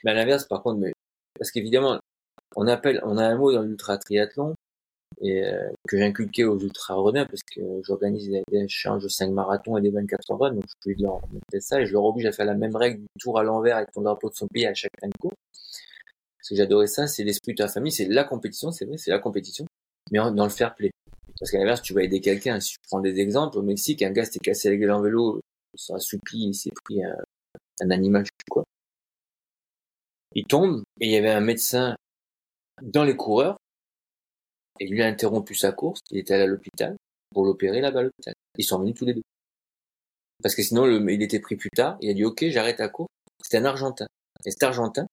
Mais 0.03 0.09
à 0.09 0.13
l'inverse, 0.15 0.45
par 0.45 0.63
contre, 0.63 0.79
mais 0.79 0.91
parce 1.37 1.51
qu'évidemment, 1.51 1.99
on 2.55 2.65
appelle, 2.65 2.99
on 3.03 3.19
a 3.19 3.23
un 3.23 3.37
mot 3.37 3.53
dans 3.53 3.61
l'ultra 3.61 3.99
triathlon 3.99 4.55
et 5.21 5.45
euh, 5.45 5.69
que 5.87 5.95
j'ai 5.95 6.05
inculqué 6.05 6.43
aux 6.43 6.59
ultra 6.59 6.95
runners 6.95 7.27
parce 7.29 7.43
que 7.43 7.61
j'organise 7.83 8.31
des, 8.31 8.41
des 8.49 8.63
échanges 8.63 9.03
de 9.03 9.09
5 9.09 9.29
marathons 9.29 9.77
et 9.77 9.81
des 9.81 9.91
24 9.91 10.31
heures 10.31 10.51
donc 10.51 10.63
je 10.67 10.73
peux 10.91 10.99
leur 11.03 11.21
mettre 11.31 11.63
ça 11.63 11.79
et 11.79 11.85
je 11.85 11.93
leur 11.93 12.05
oblige 12.05 12.25
à 12.25 12.31
faire 12.31 12.47
la 12.47 12.55
même 12.55 12.75
règle 12.75 13.01
du 13.01 13.07
tour 13.19 13.37
à 13.37 13.43
l'envers 13.43 13.77
avec 13.77 13.91
ton 13.91 14.01
drapeau 14.01 14.31
de 14.31 14.33
son 14.33 14.47
pays 14.47 14.65
à 14.65 14.73
chaque 14.73 14.99
fin 14.99 15.07
de 15.07 15.17
course. 15.19 15.35
Parce 16.39 16.49
que 16.49 16.55
j'adorais 16.55 16.87
ça, 16.87 17.05
c'est 17.05 17.23
l'esprit 17.23 17.53
de 17.53 17.57
ta 17.57 17.67
famille, 17.67 17.91
c'est 17.91 18.05
la 18.05 18.23
compétition, 18.23 18.71
c'est 18.71 18.85
vrai, 18.85 18.97
c'est 18.97 19.11
la 19.11 19.19
compétition, 19.19 19.65
mais 20.11 20.17
dans 20.17 20.45
le 20.45 20.49
fair 20.49 20.73
play. 20.73 20.89
Parce 21.39 21.51
qu'à 21.51 21.57
l'inverse, 21.57 21.81
tu 21.81 21.93
vas 21.93 22.03
aider 22.03 22.21
quelqu'un. 22.21 22.59
Si 22.59 22.73
je 22.73 22.77
prends 22.87 22.99
des 22.99 23.19
exemples, 23.19 23.57
au 23.57 23.61
Mexique, 23.61 24.01
un 24.01 24.11
gars 24.11 24.25
s'était 24.25 24.39
cassé 24.39 24.69
la 24.69 24.77
gueule 24.77 24.91
en 24.91 25.01
vélo, 25.01 25.41
il 25.73 25.79
s'est 25.79 25.93
assoupli, 25.93 26.47
il 26.47 26.53
s'est 26.53 26.71
pris 26.83 27.03
un, 27.03 27.17
un 27.81 27.91
animal, 27.91 28.25
je 28.25 28.29
sais 28.29 28.49
quoi. 28.49 28.63
Il 30.35 30.45
tombe, 30.45 30.83
et 30.99 31.07
il 31.07 31.11
y 31.11 31.17
avait 31.17 31.29
un 31.31 31.41
médecin 31.41 31.95
dans 32.81 33.03
les 33.03 33.15
coureurs, 33.15 33.57
et 34.79 34.87
lui 34.87 35.01
a 35.01 35.07
interrompu 35.07 35.55
sa 35.55 35.71
course, 35.71 35.99
il 36.11 36.17
était 36.19 36.33
allé 36.33 36.43
à 36.43 36.47
l'hôpital 36.47 36.95
pour 37.31 37.45
l'opérer 37.45 37.81
là-bas 37.81 37.99
à 37.99 38.03
l'hôpital. 38.03 38.33
Ils 38.57 38.63
sont 38.63 38.79
venus 38.79 38.95
tous 38.95 39.05
les 39.05 39.13
deux. 39.13 39.23
Parce 40.41 40.55
que 40.55 40.63
sinon, 40.63 40.85
le, 40.85 40.99
il 41.11 41.21
était 41.21 41.39
pris 41.39 41.55
plus 41.55 41.69
tard, 41.69 41.97
il 42.01 42.09
a 42.09 42.13
dit 42.13 42.25
ok, 42.25 42.45
j'arrête 42.49 42.79
la 42.79 42.89
course. 42.89 43.09
C'était 43.41 43.57
un 43.57 43.65
Argentin. 43.65 44.07
Et 44.45 44.51
cet 44.51 44.63
Argentin, 44.63 45.07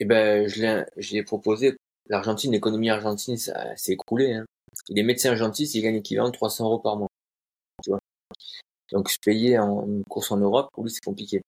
eh 0.00 0.04
ben, 0.04 0.48
je 0.48 0.60
l'ai, 0.62 0.84
j'ai 0.96 1.22
proposé, 1.22 1.76
l'Argentine, 2.08 2.52
l'économie 2.52 2.90
argentine, 2.90 3.36
ça 3.36 3.76
s'est 3.76 3.92
écroulé, 3.92 4.34
hein. 4.34 4.44
Il 4.88 4.98
est 4.98 5.02
médecin 5.02 5.30
argentin, 5.30 5.64
il 5.64 5.82
gagne 5.82 5.94
l'équivalent 5.94 6.28
de 6.28 6.34
300 6.34 6.64
euros 6.64 6.78
par 6.78 6.96
mois. 6.96 7.08
Tu 7.82 7.90
vois. 7.90 8.00
Donc, 8.92 9.08
se 9.08 9.18
payer 9.18 9.58
en 9.58 9.86
une 9.86 10.04
course 10.04 10.30
en 10.32 10.36
Europe, 10.36 10.68
pour 10.72 10.84
lui, 10.84 10.90
c'est 10.90 11.04
compliqué. 11.04 11.42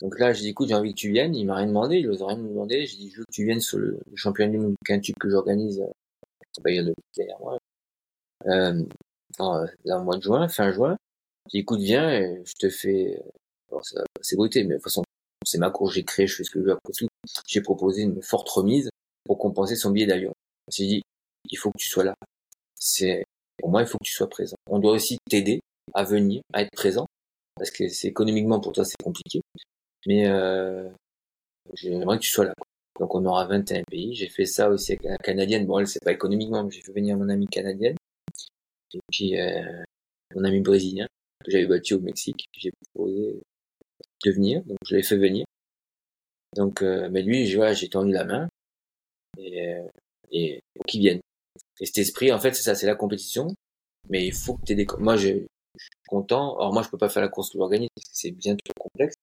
Donc 0.00 0.18
là, 0.18 0.32
j'ai 0.32 0.42
dit, 0.42 0.48
écoute, 0.48 0.68
j'ai 0.68 0.74
envie 0.74 0.94
que 0.94 0.98
tu 0.98 1.10
viennes. 1.10 1.34
Il 1.34 1.46
m'a 1.46 1.56
rien 1.56 1.66
demandé, 1.66 1.98
il 1.98 2.06
n'ose 2.06 2.22
rien 2.22 2.36
me 2.36 2.48
demander. 2.48 2.86
J'ai 2.86 2.96
dit, 2.96 3.10
je 3.10 3.18
veux 3.18 3.24
que 3.24 3.32
tu 3.32 3.44
viennes 3.44 3.60
sur 3.60 3.78
le, 3.78 4.00
le 4.10 4.16
championnat 4.16 4.52
du 4.52 4.58
monde 4.58 4.74
quintuple 4.84 5.18
que 5.18 5.30
j'organise, 5.30 5.80
euh, 5.80 5.92
c'est 6.52 6.74
il 6.74 6.92
derrière 7.16 7.38
moi. 7.40 7.58
Euh, 8.46 8.82
là, 9.84 10.00
au 10.00 10.04
mois 10.04 10.16
de 10.16 10.22
juin, 10.22 10.48
fin 10.48 10.72
juin. 10.72 10.96
J'ai 11.46 11.58
dit, 11.58 11.62
écoute, 11.62 11.80
viens, 11.80 12.10
et 12.10 12.42
je 12.44 12.54
te 12.54 12.70
fais, 12.70 13.16
euh, 13.18 13.30
bon, 13.70 13.80
c'est 14.20 14.36
beauté, 14.36 14.64
mais 14.64 14.70
de 14.70 14.74
toute 14.74 14.84
façon, 14.84 15.02
c'est 15.44 15.58
ma 15.58 15.70
course, 15.70 15.94
j'ai 15.94 16.04
créé, 16.04 16.26
je 16.26 16.36
fais 16.36 16.44
ce 16.44 16.50
que 16.50 16.60
je 16.60 16.64
veux 16.64 16.78
tout. 16.96 17.08
J'ai 17.46 17.60
proposé 17.60 18.02
une 18.02 18.22
forte 18.22 18.48
remise 18.48 18.88
pour 19.24 19.38
compenser 19.38 19.76
son 19.76 19.90
billet 19.90 20.06
d'avion. 20.06 20.32
J'ai 20.70 20.86
dit, 20.86 21.02
il 21.50 21.56
faut 21.58 21.70
que 21.70 21.78
tu 21.78 21.88
sois 21.88 22.04
là. 22.04 22.14
C'est, 22.76 23.24
pour 23.58 23.70
moi, 23.70 23.82
il 23.82 23.86
faut 23.88 23.98
que 23.98 24.04
tu 24.06 24.12
sois 24.14 24.28
présent. 24.28 24.56
On 24.70 24.78
doit 24.78 24.92
aussi 24.92 25.18
t'aider 25.30 25.60
à 25.94 26.04
venir, 26.04 26.42
à 26.52 26.62
être 26.62 26.72
présent, 26.72 27.06
parce 27.56 27.70
que 27.70 27.88
c'est 27.88 28.08
économiquement 28.08 28.60
pour 28.60 28.72
toi, 28.72 28.84
c'est 28.84 29.02
compliqué. 29.02 29.42
Mais 30.06 30.26
euh, 30.28 30.88
j'aimerais 31.74 32.18
que 32.18 32.22
tu 32.22 32.30
sois 32.30 32.46
là. 32.46 32.54
Donc 33.00 33.14
on 33.14 33.24
aura 33.26 33.46
21 33.46 33.82
pays. 33.84 34.14
J'ai 34.14 34.28
fait 34.28 34.46
ça 34.46 34.70
aussi 34.70 34.92
avec 34.92 35.04
la 35.04 35.16
canadienne. 35.18 35.66
Bon, 35.66 35.78
elle, 35.78 35.86
c'est 35.88 36.02
pas 36.04 36.12
économiquement, 36.12 36.64
mais 36.64 36.70
j'ai 36.70 36.82
fait 36.82 36.92
venir 36.92 37.16
mon 37.16 37.28
ami 37.28 37.46
canadienne. 37.46 37.96
Et 38.94 39.00
puis 39.12 39.38
euh, 39.40 39.82
mon 40.34 40.44
ami 40.44 40.60
brésilien, 40.60 41.06
que 41.44 41.50
j'avais 41.50 41.66
battu 41.66 41.94
au 41.94 42.00
Mexique. 42.00 42.46
J'ai 42.56 42.72
proposé 42.94 43.40
de 44.24 44.32
venir, 44.32 44.62
donc 44.64 44.78
je 44.86 44.96
l'ai 44.96 45.02
fait 45.04 45.16
venir. 45.18 45.44
Donc, 46.56 46.82
euh, 46.82 47.08
mais 47.10 47.22
lui, 47.22 47.46
je- 47.46 47.56
voilà, 47.56 47.72
j'ai 47.74 47.88
tendu 47.88 48.12
la 48.12 48.24
main. 48.24 48.48
Et, 49.38 49.66
euh, 49.66 49.86
et 50.30 50.60
pour 50.74 50.84
qu'il 50.86 51.00
vienne. 51.00 51.20
Et 51.80 51.86
cet 51.86 51.98
esprit, 51.98 52.32
en 52.32 52.40
fait, 52.40 52.54
c'est 52.54 52.62
ça, 52.62 52.74
c'est 52.74 52.86
la 52.86 52.94
compétition. 52.94 53.48
Mais 54.08 54.26
il 54.26 54.34
faut 54.34 54.56
que 54.56 54.64
tu 54.66 54.74
des... 54.74 54.86
Moi, 54.98 55.16
je, 55.16 55.28
suis 55.28 55.90
content. 56.08 56.56
Alors 56.56 56.72
moi, 56.72 56.82
je 56.82 56.88
peux 56.88 56.98
pas 56.98 57.08
faire 57.08 57.22
la 57.22 57.28
course 57.28 57.50
que 57.50 57.58
que 57.58 57.88
c'est 58.12 58.30
bien 58.30 58.56
trop 58.56 58.74
complexe. 58.78 59.14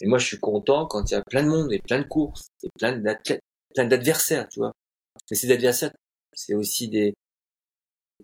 Et 0.00 0.06
moi, 0.06 0.18
je 0.18 0.26
suis 0.26 0.38
content 0.38 0.86
quand 0.86 1.10
il 1.10 1.14
y 1.14 1.16
a 1.16 1.22
plein 1.22 1.42
de 1.42 1.48
monde 1.48 1.72
et 1.72 1.80
plein 1.80 1.98
de 1.98 2.06
courses 2.06 2.48
et 2.62 2.68
plein 2.78 2.96
d'athlètes, 2.96 3.42
plein 3.74 3.84
d'adversaires, 3.86 4.48
tu 4.48 4.60
vois. 4.60 4.72
Mais 5.30 5.36
ces 5.36 5.50
adversaires, 5.50 5.92
c'est 6.32 6.54
aussi 6.54 6.88
des 6.88 7.14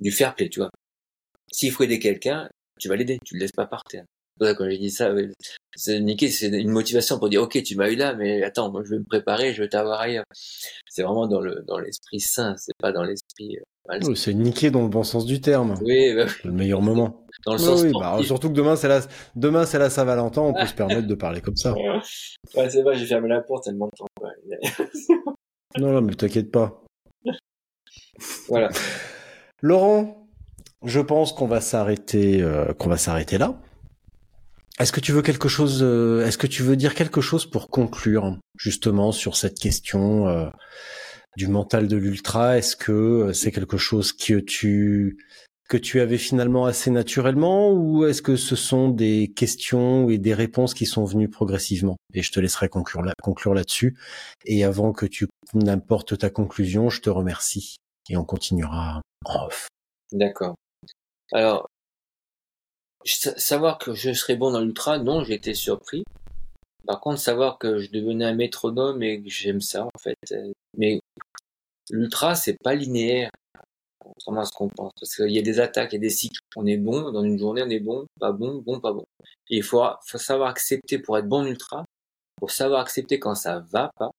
du 0.01 0.11
fair 0.11 0.35
play, 0.35 0.49
tu 0.49 0.61
vois. 0.61 0.71
S'il 1.53 1.73
faut 1.73 1.85
aider 1.85 1.99
quelqu'un, 1.99 2.49
tu 2.81 2.89
vas 2.89 2.97
l'aider, 2.97 3.19
tu 3.25 3.35
le 3.35 3.41
laisses 3.41 3.53
pas 3.53 3.67
par 3.67 3.85
terre. 3.85 4.05
Pour 4.39 4.47
ça, 4.49 4.55
quand 4.55 4.68
j'ai 4.68 4.78
dit 4.78 4.91
ça, 4.91 5.12
c'est 5.76 6.01
niqué, 6.01 6.28
c'est 6.30 6.49
une 6.49 6.70
motivation 6.70 7.18
pour 7.18 7.28
dire, 7.28 7.43
ok, 7.43 7.62
tu 7.62 7.76
m'as 7.76 7.89
eu 7.91 7.97
là, 7.97 8.14
mais 8.14 8.43
attends, 8.43 8.70
moi, 8.70 8.82
je 8.85 8.91
vais 8.91 8.99
me 8.99 9.05
préparer, 9.05 9.53
je 9.55 9.62
vais 9.62 9.68
t'avoir 9.68 10.01
ailleurs. 10.01 10.24
C'est 10.89 11.03
vraiment 11.03 11.26
dans 11.26 11.41
le 11.41 11.62
dans 11.66 11.78
l'esprit 11.78 12.20
sain, 12.20 12.55
c'est 12.59 12.72
pas 12.78 12.93
dans 12.93 13.03
l'esprit 13.05 13.57
euh, 13.59 14.14
c'est 14.14 14.32
niqué 14.32 14.70
dans 14.70 14.80
le 14.82 14.89
bon 14.89 15.03
sens 15.03 15.26
du 15.26 15.41
terme. 15.43 15.74
Oui, 15.82 16.14
bah, 16.14 16.24
Le 16.45 16.53
meilleur 16.53 16.80
moment. 16.80 17.26
dans 17.45 17.53
le 17.53 17.59
Oui, 17.59 17.64
sens 17.64 17.82
oui, 17.82 17.93
bah, 17.93 18.18
surtout 18.24 18.49
que 18.49 18.55
demain 18.55 18.76
c'est 18.76 18.89
la 18.89 19.01
demain 19.37 19.66
c'est 19.66 19.78
la 19.78 19.91
Saint-Valentin, 19.91 20.41
on 20.41 20.55
peut 20.55 20.66
se 20.66 20.74
permettre 20.74 21.07
de 21.07 21.14
parler 21.14 21.41
comme 21.43 21.57
ça. 21.57 21.74
Ouais, 21.74 22.70
c'est 22.70 22.82
vrai, 22.82 22.97
j'ai 22.97 23.05
fermé 23.07 23.28
la 23.28 23.43
porte 23.43 23.64
tellement 23.64 23.87
de 23.87 23.93
temps. 23.97 24.07
Non, 25.76 25.91
non, 25.93 26.03
mais 26.03 26.14
t'inquiète 26.14 26.53
pas. 26.53 26.85
voilà. 28.49 28.68
Laurent, 29.61 30.28
je 30.85 31.01
pense 31.01 31.32
qu'on 31.32 31.47
va 31.49 31.61
s'arrêter 31.61 32.41
euh, 32.43 32.72
qu'on 32.74 32.89
va 32.89 32.97
s'arrêter 32.97 33.39
là. 33.39 33.61
Est-ce 34.81 34.91
que 34.91 35.01
tu 35.01 35.12
veux 35.12 35.22
quelque 35.22 35.49
chose 35.49 35.83
euh, 35.83 36.27
est-ce 36.27 36.37
que 36.37 36.49
tu 36.49 36.62
veux 36.62 36.75
dire 36.75 36.95
quelque 36.95 37.20
chose 37.20 37.47
pour 37.47 37.68
conclure 37.68 38.39
justement 38.57 39.12
sur 39.12 39.37
cette 39.37 39.59
question 39.59 40.27
euh, 40.27 40.49
du 41.37 41.47
mental 41.47 41.87
de 41.87 41.97
l'ultra? 41.97 42.59
Est-ce 42.59 42.75
que 42.75 42.93
euh, 42.93 43.33
c'est 43.33 43.53
quelque 43.53 43.77
chose 43.77 44.12
que 44.12 44.41
tu 44.41 45.18
que 45.68 45.77
tu 45.77 46.01
avais 46.01 46.18
finalement 46.18 46.66
assez 46.66 46.91
naturellement 46.91 47.72
ou 47.72 48.05
est-ce 48.05 48.20
que 48.20 48.37
ce 48.37 48.57
sont 48.57 48.89
des 48.89 49.33
questions 49.35 50.11
et 50.11 50.18
des 50.18 50.35
réponses 50.35 50.75
qui 50.75 50.87
sont 50.87 51.05
venues 51.05 51.31
progressivement? 51.31 51.97
Et 52.12 52.22
je 52.22 52.33
te 52.33 52.41
laisserai 52.41 52.68
conclure 52.68 53.03
là, 53.03 53.12
conclure 53.22 53.55
là-dessus. 53.55 53.97
Et 54.45 54.64
avant 54.64 54.93
que 54.93 55.07
tu 55.07 55.27
n'importe 55.55 56.18
ta 56.18 56.31
conclusion, 56.31 56.91
je 56.91 57.01
te 57.01 57.11
remercie 57.11 57.77
et 58.11 58.16
on 58.16 58.25
continuera 58.25 59.01
en 59.25 59.47
off. 59.47 59.68
D'accord. 60.12 60.55
Alors, 61.33 61.68
savoir 63.05 63.79
que 63.79 63.95
je 63.95 64.13
serais 64.13 64.37
bon 64.37 64.51
dans 64.53 64.61
l'ultra, 64.61 64.99
non, 64.99 65.25
j'ai 65.25 65.35
été 65.35 65.55
surpris. 65.55 66.05
Par 66.87 67.01
contre, 67.01 67.21
savoir 67.21 67.59
que 67.59 67.79
je 67.79 67.91
devenais 67.91 68.25
un 68.27 68.35
métronome 68.35 69.03
et 69.03 69.23
que 69.23 69.31
j'aime 69.31 69.61
ça, 69.61 69.87
en 69.87 69.99
fait. 70.01 70.19
euh, 70.33 70.53
Mais 70.77 71.01
l'ultra, 71.91 72.35
c'est 72.35 72.57
pas 72.63 72.75
linéaire, 72.75 73.31
contrairement 74.01 74.43
à 74.43 74.47
ce 74.47 74.53
qu'on 74.53 74.69
pense. 74.69 74.93
Parce 75.01 75.17
qu'il 75.17 75.31
y 75.33 75.39
a 75.39 75.43
des 75.43 75.61
attaques, 75.61 75.93
il 75.93 75.97
y 75.97 75.99
a 75.99 76.01
des 76.01 76.11
cycles. 76.11 76.41
On 76.57 76.67
est 76.67 76.79
bon, 76.79 77.11
dans 77.13 77.25
une 77.25 77.39
journée, 77.39 77.63
on 77.65 77.71
est 77.71 77.81
bon, 77.81 78.07
pas 78.21 78.33
bon, 78.33 78.63
bon, 78.67 78.81
pas 78.81 78.93
bon. 78.93 79.05
Et 79.51 79.59
il 79.59 79.63
faut, 79.65 79.85
faut 80.07 80.19
savoir 80.19 80.51
accepter 80.51 80.99
pour 80.99 81.19
être 81.19 81.29
bon 81.29 81.41
en 81.43 81.47
ultra, 81.47 81.85
Faut 82.41 82.49
savoir 82.49 82.81
accepter 82.83 83.21
quand 83.21 83.35
ça 83.37 83.61
va 83.73 83.91
pas. 83.99 84.11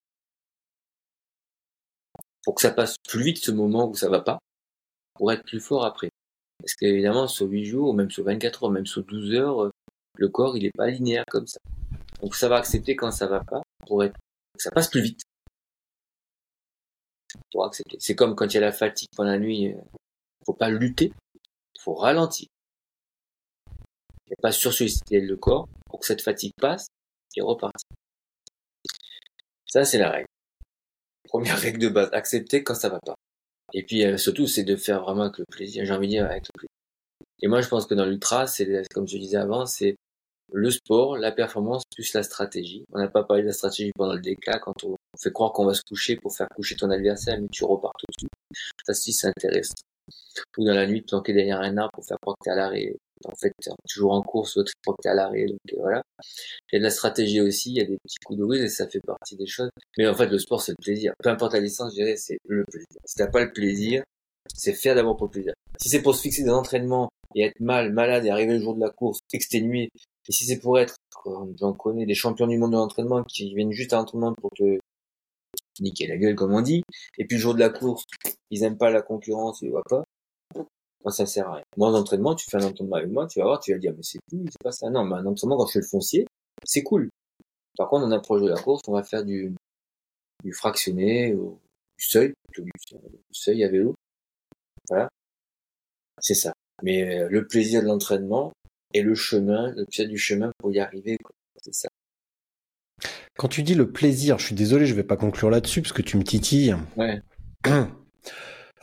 Pour 2.46 2.56
que 2.56 2.62
ça 2.62 2.72
passe 2.72 2.96
plus 3.10 3.24
vite 3.24 3.40
ce 3.44 3.52
moment 3.52 3.90
où 3.90 3.94
ça 3.94 4.08
va 4.08 4.22
pas. 4.22 4.40
Pour 5.16 5.32
être 5.34 5.44
plus 5.46 5.60
fort 5.60 5.86
après. 5.86 6.10
Parce 6.66 6.74
qu'évidemment, 6.74 7.28
sur 7.28 7.45
8 7.45 7.63
jours, 7.63 7.89
ou 7.89 7.93
même 7.93 8.09
sur 8.09 8.24
24 8.24 8.63
heures, 8.63 8.72
même 8.72 8.88
sur 8.88 9.03
12 9.03 9.36
heures, 9.36 9.66
euh, 9.66 9.72
le 10.18 10.30
corps, 10.30 10.57
il 10.57 10.66
est 10.66 10.76
pas 10.76 10.88
linéaire 10.88 11.24
comme 11.30 11.45
ça. 11.45 11.59
Donc, 12.24 12.36
ça 12.36 12.49
va 12.49 12.55
accepter 12.55 12.95
quand 12.95 13.11
ça 13.11 13.28
va 13.28 13.43
pas, 13.43 13.61
pour 13.86 14.03
être, 14.03 14.18
ça 14.57 14.72
passe 14.72 14.89
plus 14.89 15.01
vite. 15.01 15.22
Pour 17.51 17.66
accepter. 17.66 17.97
C'est 17.99 18.16
comme 18.16 18.34
quand 18.34 18.47
il 18.47 18.55
y 18.55 18.57
a 18.57 18.61
la 18.61 18.72
fatigue 18.72 19.09
pendant 19.16 19.30
la 19.30 19.38
nuit, 19.38 19.74
euh, 19.74 19.80
faut 20.43 20.53
pas 20.53 20.70
lutter, 20.70 21.13
faut 21.80 21.93
ralentir. 21.93 22.47
A 24.32 24.41
pas 24.41 24.51
sursolliciter 24.51 25.22
le 25.22 25.38
corps 25.38 25.70
pour 25.86 25.99
que 25.99 26.07
cette 26.07 26.24
fatigue 26.24 26.53
passe 26.59 26.88
et 27.36 27.41
repartir. 27.41 27.88
Ça, 29.68 29.86
c'est 29.86 29.99
la 29.99 30.09
règle. 30.09 30.28
Première 31.26 31.57
règle 31.59 31.78
de 31.78 31.89
base, 31.89 32.09
accepter 32.11 32.63
quand 32.63 32.74
ça 32.74 32.89
va 32.89 32.99
pas. 33.01 33.14
Et 33.76 33.84
puis 33.84 34.06
euh, 34.06 34.16
surtout, 34.16 34.48
c'est 34.48 34.64
de 34.64 34.78
faire 34.78 35.02
vraiment 35.02 35.24
avec 35.24 35.38
le 35.38 35.46
plaisir. 35.52 35.86
J'ai 35.86 35.94
envie 35.94 36.08
de 36.08 36.14
dire 36.14 36.26
avec 36.26 36.46
le 36.48 36.58
plaisir. 36.58 36.70
Et 37.42 37.48
moi, 37.48 37.60
je 37.60 37.68
pense 37.68 37.86
que 37.86 37.94
dans 37.94 38.06
l'ultra, 38.06 38.48
c'est 38.48 38.66
comme 38.94 39.06
je 39.06 39.18
disais 39.18 39.38
avant, 39.38 39.66
c'est 39.66 39.98
le 40.54 40.72
sport, 40.72 41.18
la 41.18 41.34
performance 41.34 41.84
plus 41.94 42.14
la 42.14 42.24
stratégie. 42.24 42.86
On 42.94 43.00
n'a 43.00 43.10
pas 43.10 43.26
parlé 43.26 43.44
de 43.44 43.48
la 43.48 43.54
stratégie 43.54 43.92
pendant 43.94 44.14
le 44.14 44.22
DK 44.22 44.60
quand 44.62 44.84
on 44.86 44.96
fait 45.22 45.32
croire 45.32 45.52
qu'on 45.52 45.66
va 45.66 45.74
se 45.74 45.82
coucher 45.82 46.16
pour 46.16 46.34
faire 46.34 46.48
coucher 46.56 46.78
ton 46.78 46.90
adversaire, 46.90 47.38
mais 47.42 47.50
tu 47.52 47.66
repars 47.66 47.92
tout 48.00 48.06
de 48.08 48.18
suite. 48.18 48.32
Ça 48.86 48.92
aussi, 48.92 49.12
c'est 49.12 49.28
intéressant. 49.28 49.74
Ou 50.58 50.64
dans 50.64 50.74
la 50.74 50.88
nuit, 50.88 51.02
planquer 51.02 51.34
derrière 51.34 51.60
un 51.60 51.76
arbre 51.78 51.92
pour 51.94 52.06
faire 52.06 52.18
croire 52.22 52.38
que 52.40 52.46
t'es 52.46 52.52
à 52.52 52.56
l'arrêt. 52.56 52.96
En 53.24 53.36
fait, 53.36 53.53
toujours 53.89 54.11
en 54.11 54.22
course, 54.22 54.57
l'autre 54.57 54.72
que 54.86 54.91
t'es 55.01 55.09
à 55.09 55.13
l'arrêt. 55.13 55.45
Donc 55.45 55.59
euh, 55.74 55.78
voilà. 55.80 56.03
Il 56.72 56.76
y 56.76 56.78
a 56.78 56.80
de 56.80 56.84
la 56.84 56.89
stratégie 56.89 57.41
aussi, 57.41 57.72
il 57.72 57.78
y 57.78 57.82
a 57.82 57.86
des 57.86 57.97
petits 57.97 58.18
coups 58.26 58.39
de 58.39 58.43
ruse 58.43 58.61
et 58.61 58.70
ça 58.70 58.88
fait 58.88 58.99
partie 58.99 59.36
des 59.38 59.47
choses. 59.47 59.70
Mais 59.97 60.07
en 60.07 60.13
fait, 60.13 60.28
le 60.28 60.38
sport, 60.38 60.61
c'est 60.61 60.74
le 60.74 60.84
plaisir. 60.84 61.13
Peu 61.24 61.30
importe 61.30 61.53
la 61.53 61.61
distance, 61.61 61.91
je 61.91 62.03
dirais, 62.03 62.18
c'est 62.18 62.38
le 62.47 62.66
plaisir. 62.66 62.88
Si 63.05 63.16
t'as 63.16 63.28
pas 63.28 63.43
le 63.43 63.51
plaisir, 63.51 64.03
c'est 64.53 64.74
faire 64.74 64.95
d'abord 64.95 65.18
pour 65.18 65.28
le 65.28 65.32
plaisir. 65.32 65.53
Si 65.80 65.89
c'est 65.89 66.01
pour 66.01 66.16
se 66.16 66.22
fixer 66.22 66.43
des 66.43 66.49
entraînements 66.49 67.09
et 67.36 67.43
être 67.43 67.59
mal, 67.59 67.91
malade 67.91 68.26
et 68.26 68.30
arriver 68.30 68.53
le 68.53 68.61
jour 68.61 68.76
de 68.76 68.82
la 68.82 68.89
course, 68.89 69.20
exténué, 69.34 69.89
et 70.28 70.32
si 70.32 70.45
c'est 70.45 70.59
pour 70.59 70.80
être, 70.80 70.95
j'en 71.59 71.74
connais, 71.74 72.05
des 72.05 72.16
champions 72.16 72.47
du 72.47 72.57
monde 72.57 72.72
de 72.72 72.78
l'entraînement 72.78 73.24
qui 73.24 73.53
viennent 73.53 73.72
juste 73.72 73.93
à 73.93 73.97
l'entraînement 73.97 74.34
pour 74.34 74.51
te 74.51 74.80
niquer 75.80 76.07
la 76.07 76.18
gueule, 76.18 76.36
comme 76.36 76.53
on 76.53 76.61
dit, 76.61 76.84
et 77.18 77.26
puis 77.26 77.38
le 77.38 77.41
jour 77.41 77.53
de 77.53 77.59
la 77.59 77.70
course, 77.70 78.05
ils 78.49 78.63
aiment 78.63 78.78
pas 78.78 78.89
la 78.89 79.01
concurrence, 79.01 79.61
ils 79.61 79.70
voient 79.70 79.84
pas, 79.88 80.03
moi, 81.06 81.12
ça 81.12 81.28
sert 81.28 81.47
à 81.47 81.56
rien. 81.58 81.64
Moi, 81.78 81.89
en 81.89 81.93
entraînement, 81.93 82.34
tu 82.34 82.49
fais 82.49 82.58
un 82.58 82.66
entraînement 82.66 82.95
avec 82.95 83.12
moi, 83.12 83.28
tu 83.28 83.38
vas 83.38 83.45
voir, 83.45 83.60
tu 83.60 83.72
vas 83.72 83.78
dire, 83.78 83.93
mais 83.95 84.01
c'est 84.01 84.18
cool, 84.28 84.45
c'est 84.49 84.64
pas 84.64 84.72
ça. 84.72 84.89
Non, 84.89 85.06
mais 85.06 85.16
un 85.18 85.26
entraînement, 85.28 85.56
quand 85.56 85.68
je 85.68 85.74
fais 85.74 85.80
le 85.80 85.86
foncier, 85.86 86.26
c'est 86.64 86.82
cool. 86.82 87.10
Par 87.78 87.89
contre, 87.89 88.08
on 88.08 88.12
approche 88.12 88.41
de 88.41 88.47
la 88.47 88.60
course, 88.60 88.82
on 88.88 88.93
va 88.93 89.03
faire 89.03 89.24
du, 89.24 89.53
du 90.43 90.51
fractionné, 90.51 91.36
ou 91.36 91.60
du 91.99 92.06
seuil, 92.06 92.34
plutôt 92.51 92.66
du, 92.66 92.72
seuil 93.32 93.64
à 93.64 93.70
vélo. 93.70 93.93
Voilà. 94.89 95.10
C'est 96.20 96.34
ça. 96.34 96.53
Mais 96.82 97.20
euh, 97.20 97.28
le 97.30 97.45
plaisir 97.45 97.84
de 97.84 97.88
l'entraînement 97.88 98.51
et 98.95 99.03
le 99.03 99.14
chemin, 99.14 99.74
le 99.76 99.86
plaisir 99.86 100.10
du 100.10 100.18
chemin 100.18 100.51
pour 100.58 100.72
y 100.72 100.80
arriver, 100.80 101.18
c'est 101.62 101.76
ça. 101.76 101.89
Quand 103.38 103.47
tu 103.47 103.62
dis 103.62 103.76
le 103.76 103.91
plaisir, 103.91 104.39
je 104.39 104.47
suis 104.47 104.56
désolé, 104.56 104.88
je 104.88 104.95
vais 104.95 105.03
pas 105.03 105.18
conclure 105.18 105.51
là-dessus 105.51 105.84
parce 105.84 105.93
que 105.93 106.01
tu 106.01 106.18
me 106.18 106.24
titilles. 106.24 106.76
Ouais. 106.97 107.22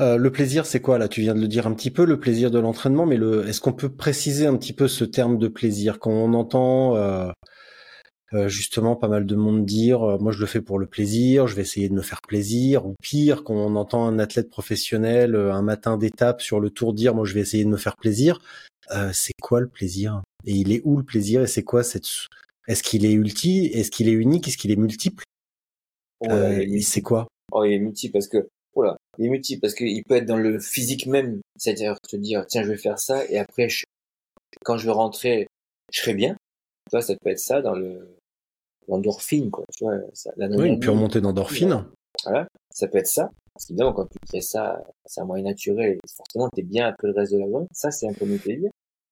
Euh, 0.02 0.16
le 0.16 0.32
plaisir, 0.32 0.66
c'est 0.66 0.80
quoi? 0.80 0.98
Là 0.98 1.06
Tu 1.06 1.20
viens 1.20 1.34
de 1.34 1.40
le 1.40 1.46
dire 1.46 1.66
un 1.66 1.74
petit 1.74 1.92
peu, 1.92 2.04
le 2.04 2.18
plaisir 2.18 2.50
de 2.50 2.58
l'entraînement, 2.58 3.06
mais 3.06 3.16
le, 3.16 3.46
est-ce 3.46 3.60
qu'on 3.60 3.72
peut 3.72 3.88
préciser 3.88 4.46
un 4.46 4.56
petit 4.56 4.72
peu 4.72 4.88
ce 4.88 5.04
terme 5.04 5.38
de 5.38 5.46
plaisir? 5.46 6.00
Quand 6.00 6.10
on 6.10 6.34
entend 6.34 6.96
euh, 6.96 7.30
euh, 8.32 8.48
justement 8.48 8.96
pas 8.96 9.06
mal 9.06 9.26
de 9.26 9.36
monde 9.36 9.64
dire, 9.64 10.02
euh, 10.02 10.18
moi 10.18 10.32
je 10.32 10.40
le 10.40 10.46
fais 10.46 10.60
pour 10.60 10.80
le 10.80 10.86
plaisir, 10.86 11.46
je 11.46 11.54
vais 11.54 11.62
essayer 11.62 11.88
de 11.88 11.94
me 11.94 12.02
faire 12.02 12.20
plaisir, 12.26 12.84
ou 12.84 12.94
pire, 13.00 13.44
quand 13.44 13.54
on 13.54 13.76
entend 13.76 14.04
un 14.04 14.18
athlète 14.18 14.50
professionnel 14.50 15.36
euh, 15.36 15.52
un 15.52 15.62
matin 15.62 15.96
d'étape 15.96 16.42
sur 16.42 16.58
le 16.58 16.70
tour 16.70 16.94
dire, 16.94 17.14
moi 17.14 17.24
je 17.24 17.34
vais 17.34 17.40
essayer 17.40 17.64
de 17.64 17.70
me 17.70 17.76
faire 17.76 17.96
plaisir, 17.96 18.40
c'est 19.12 19.32
quoi 19.40 19.60
le 19.60 19.68
plaisir? 19.68 20.20
Et 20.44 20.52
il 20.52 20.72
est 20.72 20.82
où 20.84 20.98
le 20.98 21.04
plaisir? 21.04 21.40
Et 21.42 21.46
c'est 21.46 21.62
quoi 21.62 21.82
cette 21.82 22.08
Est-ce 22.68 22.82
qu'il 22.82 23.06
est 23.06 23.12
ulti? 23.12 23.66
Est-ce 23.66 23.90
qu'il 23.90 24.08
est 24.08 24.12
unique? 24.12 24.48
Est-ce 24.48 24.58
qu'il 24.58 24.70
est 24.70 24.76
multiple? 24.76 25.24
Il 26.22 26.30
est- 26.30 26.80
C'est 26.82 27.00
quoi? 27.00 27.26
Oh, 27.52 27.64
il 27.64 27.72
est 27.72 27.78
multiple 27.78 28.12
parce 28.12 28.28
que, 28.28 28.48
voilà, 28.74 28.96
il 29.18 29.26
est 29.26 29.28
multiple 29.28 29.60
parce 29.60 29.74
qu'il 29.74 30.02
peut 30.04 30.16
être 30.16 30.26
dans 30.26 30.36
le 30.36 30.58
physique 30.58 31.06
même, 31.06 31.40
c'est-à-dire 31.56 31.96
te 32.08 32.16
dire, 32.16 32.46
tiens, 32.46 32.62
je 32.62 32.68
vais 32.70 32.76
faire 32.78 32.98
ça, 32.98 33.24
et 33.30 33.38
après, 33.38 33.68
je- 33.68 33.84
quand 34.64 34.76
je 34.78 34.86
vais 34.86 34.92
rentrer, 34.92 35.46
je 35.92 36.00
serai 36.00 36.14
bien. 36.14 36.34
Tu 36.90 36.96
vois, 36.96 37.02
ça 37.02 37.14
peut 37.20 37.30
être 37.30 37.38
ça 37.38 37.62
dans 37.62 37.74
le, 37.74 38.16
l'endorphine, 38.88 39.50
quoi, 39.50 39.64
tu 39.76 39.84
vois, 39.84 39.98
ça, 40.14 40.32
Oui, 40.38 40.68
une 40.68 40.80
pure 40.80 40.94
montée 40.94 41.20
d'endorphine. 41.20 41.84
Voilà, 42.24 42.48
ça 42.70 42.88
peut 42.88 42.98
être 42.98 43.06
ça. 43.06 43.30
Parce 43.54 43.66
qu'évidemment, 43.66 43.92
quand 43.92 44.06
tu 44.06 44.18
fais 44.30 44.40
ça, 44.40 44.82
c'est 45.04 45.20
un 45.20 45.24
moyen 45.24 45.44
naturel, 45.44 45.98
forcément, 46.16 46.48
t'es 46.48 46.62
bien 46.62 46.86
après 46.88 47.08
le 47.08 47.14
reste 47.14 47.32
de 47.32 47.38
la 47.38 47.46
journée. 47.46 47.66
Ça, 47.72 47.90
c'est 47.90 48.06
un 48.06 48.12
mon 48.24 48.38
plaisir. 48.38 48.70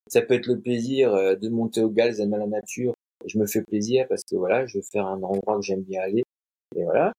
Ça 0.08 0.22
peut 0.22 0.34
être 0.34 0.46
le 0.46 0.58
plaisir 0.58 1.14
euh, 1.14 1.36
de 1.36 1.48
monter 1.48 1.82
au 1.82 1.90
Gals, 1.90 2.16
d'aimer 2.16 2.38
la 2.38 2.46
nature. 2.46 2.94
Je 3.26 3.38
me 3.38 3.46
fais 3.46 3.62
plaisir 3.62 4.06
parce 4.08 4.22
que 4.24 4.34
voilà, 4.36 4.66
je 4.66 4.78
vais 4.78 4.84
faire 4.90 5.06
un 5.06 5.22
endroit 5.22 5.56
que 5.56 5.62
j'aime 5.62 5.82
bien 5.82 6.02
aller. 6.02 6.22
Et 6.74 6.84
voilà. 6.84 7.12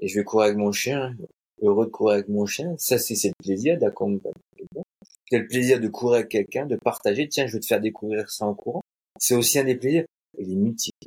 Et 0.00 0.08
je 0.08 0.18
vais 0.18 0.24
courir 0.24 0.46
avec 0.46 0.56
mon 0.56 0.70
chien. 0.70 1.14
Heureux 1.62 1.86
de 1.86 1.90
courir 1.90 2.14
avec 2.14 2.28
mon 2.28 2.46
chien. 2.46 2.74
Ça, 2.78 2.98
c'est, 2.98 3.14
c'est 3.14 3.28
le 3.28 3.44
plaisir 3.44 3.78
d'accompagner 3.78 4.34
quelqu'un. 4.56 4.82
C'est 5.30 5.38
le 5.38 5.46
plaisir 5.46 5.80
de 5.80 5.88
courir 5.88 6.16
avec 6.16 6.28
quelqu'un, 6.28 6.66
de 6.66 6.76
partager. 6.76 7.28
Tiens, 7.28 7.46
je 7.46 7.54
vais 7.54 7.60
te 7.60 7.66
faire 7.66 7.80
découvrir 7.80 8.30
ça 8.30 8.46
en 8.46 8.54
courant. 8.54 8.80
C'est 9.18 9.34
aussi 9.34 9.58
un 9.58 9.64
des 9.64 9.74
plaisirs. 9.74 10.04
Il 10.38 10.52
est 10.52 10.56
multiple. 10.56 11.06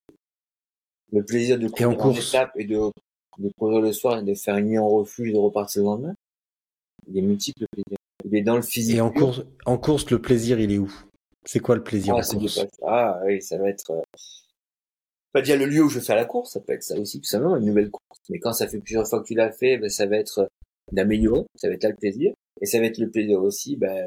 Le 1.11 1.23
plaisir 1.23 1.57
de 1.57 1.67
courir 1.67 1.89
en 1.89 1.93
en 1.93 1.95
course 1.95 2.29
étape 2.29 2.51
et 2.55 2.65
de, 2.65 2.91
de 3.37 3.49
courir 3.57 3.81
le 3.81 3.93
soir 3.93 4.19
et 4.19 4.23
de 4.23 4.33
faire 4.33 4.57
une 4.57 4.67
nuit 4.67 4.77
en 4.77 4.87
refuge 4.87 5.29
et 5.29 5.33
de 5.33 5.37
repartir 5.37 5.81
le 5.81 5.87
lendemain. 5.87 6.15
Il 7.07 7.17
est 7.17 7.21
multiple 7.21 7.65
plaisir. 7.71 7.97
Il 8.25 8.35
est 8.35 8.41
dans 8.41 8.55
le 8.55 8.61
physique. 8.61 8.97
Et 8.97 9.01
en 9.01 9.11
course, 9.11 9.43
en 9.65 9.77
course, 9.77 10.09
le 10.11 10.21
plaisir, 10.21 10.59
il 10.59 10.71
est 10.71 10.77
où? 10.77 10.91
C'est 11.45 11.59
quoi 11.59 11.75
le 11.75 11.83
plaisir 11.83 12.15
Ah, 12.15 12.21
en 12.21 12.39
course? 12.39 12.65
Ah, 12.85 13.19
oui, 13.25 13.41
ça 13.41 13.57
va 13.57 13.69
être, 13.69 13.91
euh, 13.91 14.01
pas 15.33 15.41
dire 15.41 15.57
le 15.57 15.65
lieu 15.65 15.83
où 15.83 15.89
je 15.89 15.99
fais 15.99 16.15
la 16.15 16.25
course, 16.25 16.53
ça 16.53 16.59
peut 16.59 16.73
être 16.73 16.83
ça 16.83 16.99
aussi, 16.99 17.19
tout 17.19 17.27
simplement, 17.27 17.55
une 17.57 17.65
nouvelle 17.65 17.89
course. 17.89 18.19
Mais 18.29 18.39
quand 18.39 18.53
ça 18.53 18.67
fait 18.67 18.79
plusieurs 18.79 19.07
fois 19.07 19.21
que 19.21 19.27
tu 19.27 19.33
l'as 19.33 19.51
fait, 19.51 19.77
ben, 19.77 19.89
ça 19.89 20.05
va 20.05 20.17
être 20.17 20.39
euh, 20.39 20.47
d'améliorer, 20.91 21.45
ça 21.55 21.67
va 21.67 21.75
être 21.75 21.83
là 21.83 21.89
le 21.89 21.95
plaisir. 21.95 22.33
Et 22.61 22.65
ça 22.65 22.79
va 22.79 22.85
être 22.85 22.97
le 22.97 23.09
plaisir 23.09 23.41
aussi, 23.41 23.75
ben, 23.75 24.05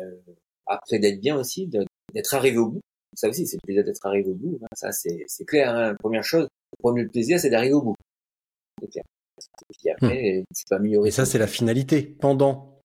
après 0.66 0.98
d'être 0.98 1.20
bien 1.20 1.36
aussi, 1.36 1.66
d'être 1.66 2.34
arrivé 2.34 2.58
au 2.58 2.68
bout. 2.68 2.80
Ça 3.16 3.28
aussi, 3.28 3.46
c'est 3.46 3.56
le 3.56 3.66
plaisir 3.66 3.84
d'être 3.84 4.04
arrivé 4.06 4.30
au 4.30 4.34
bout. 4.34 4.58
hein. 4.62 4.66
Ça, 4.74 4.92
c'est, 4.92 5.24
c'est 5.26 5.44
clair, 5.44 5.74
hein. 5.74 5.94
Première 6.00 6.24
chose, 6.24 6.44
le 6.44 6.82
premier 6.82 7.06
plaisir, 7.06 7.38
c'est 7.38 7.50
d'arriver 7.50 7.74
au 7.74 7.82
bout. 7.82 7.94
C'est 8.80 8.88
clair. 8.88 9.04
Et 9.70 9.74
puis 9.78 9.90
après, 9.90 10.44
tu 10.54 10.64
peux 10.68 10.76
améliorer. 10.76 11.08
Et 11.08 11.12
ça, 11.12 11.24
c'est 11.24 11.38
la 11.38 11.46
finalité. 11.46 12.02
Pendant, 12.02 12.80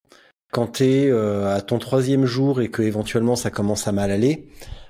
quand 0.51 0.67
t'es 0.67 1.07
euh, 1.09 1.47
à 1.53 1.61
ton 1.61 1.77
troisième 1.79 2.25
jour 2.25 2.61
et 2.61 2.69
que 2.69 2.81
éventuellement 2.81 3.35
ça 3.35 3.51
commence 3.51 3.87
à 3.87 3.91
mal 3.91 4.11
aller, 4.11 4.47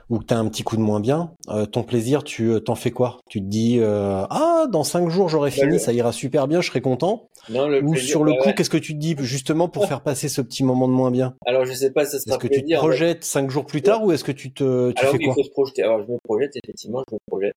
ou 0.09 0.19
que 0.19 0.25
t'as 0.25 0.37
un 0.37 0.47
petit 0.49 0.63
coup 0.63 0.75
de 0.75 0.81
moins 0.81 0.99
bien, 0.99 1.33
euh, 1.49 1.65
ton 1.65 1.83
plaisir, 1.83 2.23
tu 2.23 2.49
euh, 2.49 2.59
t'en 2.59 2.75
fais 2.75 2.91
quoi? 2.91 3.19
Tu 3.29 3.39
te 3.41 3.45
dis 3.45 3.77
euh, 3.79 4.23
ah 4.29 4.65
dans 4.71 4.83
cinq 4.83 5.09
jours 5.09 5.29
j'aurai 5.29 5.49
Bah, 5.51 5.55
fini, 5.55 5.79
ça 5.79 5.93
ira 5.93 6.11
super 6.11 6.47
bien, 6.47 6.61
je 6.61 6.67
serai 6.69 6.81
content. 6.81 7.27
Non, 7.49 7.67
le 7.67 7.81
Ou 7.83 7.91
plaisir, 7.93 8.09
sur 8.09 8.23
le 8.23 8.31
bah, 8.33 8.37
coup, 8.41 8.49
ouais. 8.49 8.55
qu'est-ce 8.55 8.69
que 8.69 8.77
tu 8.77 8.93
te 8.93 8.99
dis 8.99 9.15
justement 9.19 9.69
pour 9.69 9.85
faire 9.85 10.01
passer 10.01 10.29
ce 10.29 10.41
petit 10.41 10.63
moment 10.63 10.87
de 10.87 10.93
moins 10.93 11.11
bien? 11.11 11.35
Alors, 11.45 11.65
je 11.65 11.73
sais 11.73 11.91
pas, 11.91 12.05
ça 12.05 12.19
sera 12.19 12.35
Est-ce 12.35 12.39
que 12.39 12.47
tu 12.53 12.63
te 12.63 12.69
mais- 12.69 12.75
projettes 12.75 13.23
cinq 13.23 13.49
jours 13.49 13.65
plus 13.65 13.81
tard 13.81 14.03
ou 14.03 14.11
est-ce 14.11 14.23
que 14.23 14.31
tu 14.31 14.51
te 14.51 14.91
tu 14.91 14.99
Alors 15.01 15.11
fais 15.13 15.17
oui, 15.19 15.25
quoi? 15.25 15.33
il 15.37 15.41
faut 15.41 15.47
se 15.47 15.51
projeter. 15.51 15.83
Alors 15.83 16.01
je 16.05 16.11
me 16.11 16.17
projette, 16.23 16.55
effectivement, 16.63 17.03
je 17.09 17.15
me 17.15 17.19
projette. 17.27 17.53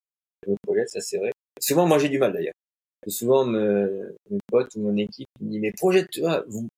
Je 0.47 0.51
me 0.51 0.57
projette, 0.67 0.89
ça 0.91 1.01
c'est 1.01 1.19
vrai. 1.19 1.31
Souvent, 1.61 1.87
moi 1.87 1.99
j'ai 1.99 2.09
du 2.09 2.19
mal 2.19 2.33
d'ailleurs. 2.33 2.55
Souvent, 3.09 3.45
me, 3.45 4.15
mes 4.31 4.39
potes 4.51 4.75
ou 4.77 4.81
mon 4.83 4.97
équipe 4.97 5.27
me 5.41 5.51
dit, 5.51 5.59
mais 5.59 5.73
projette-toi, 5.73 6.45
vous... 6.47 6.69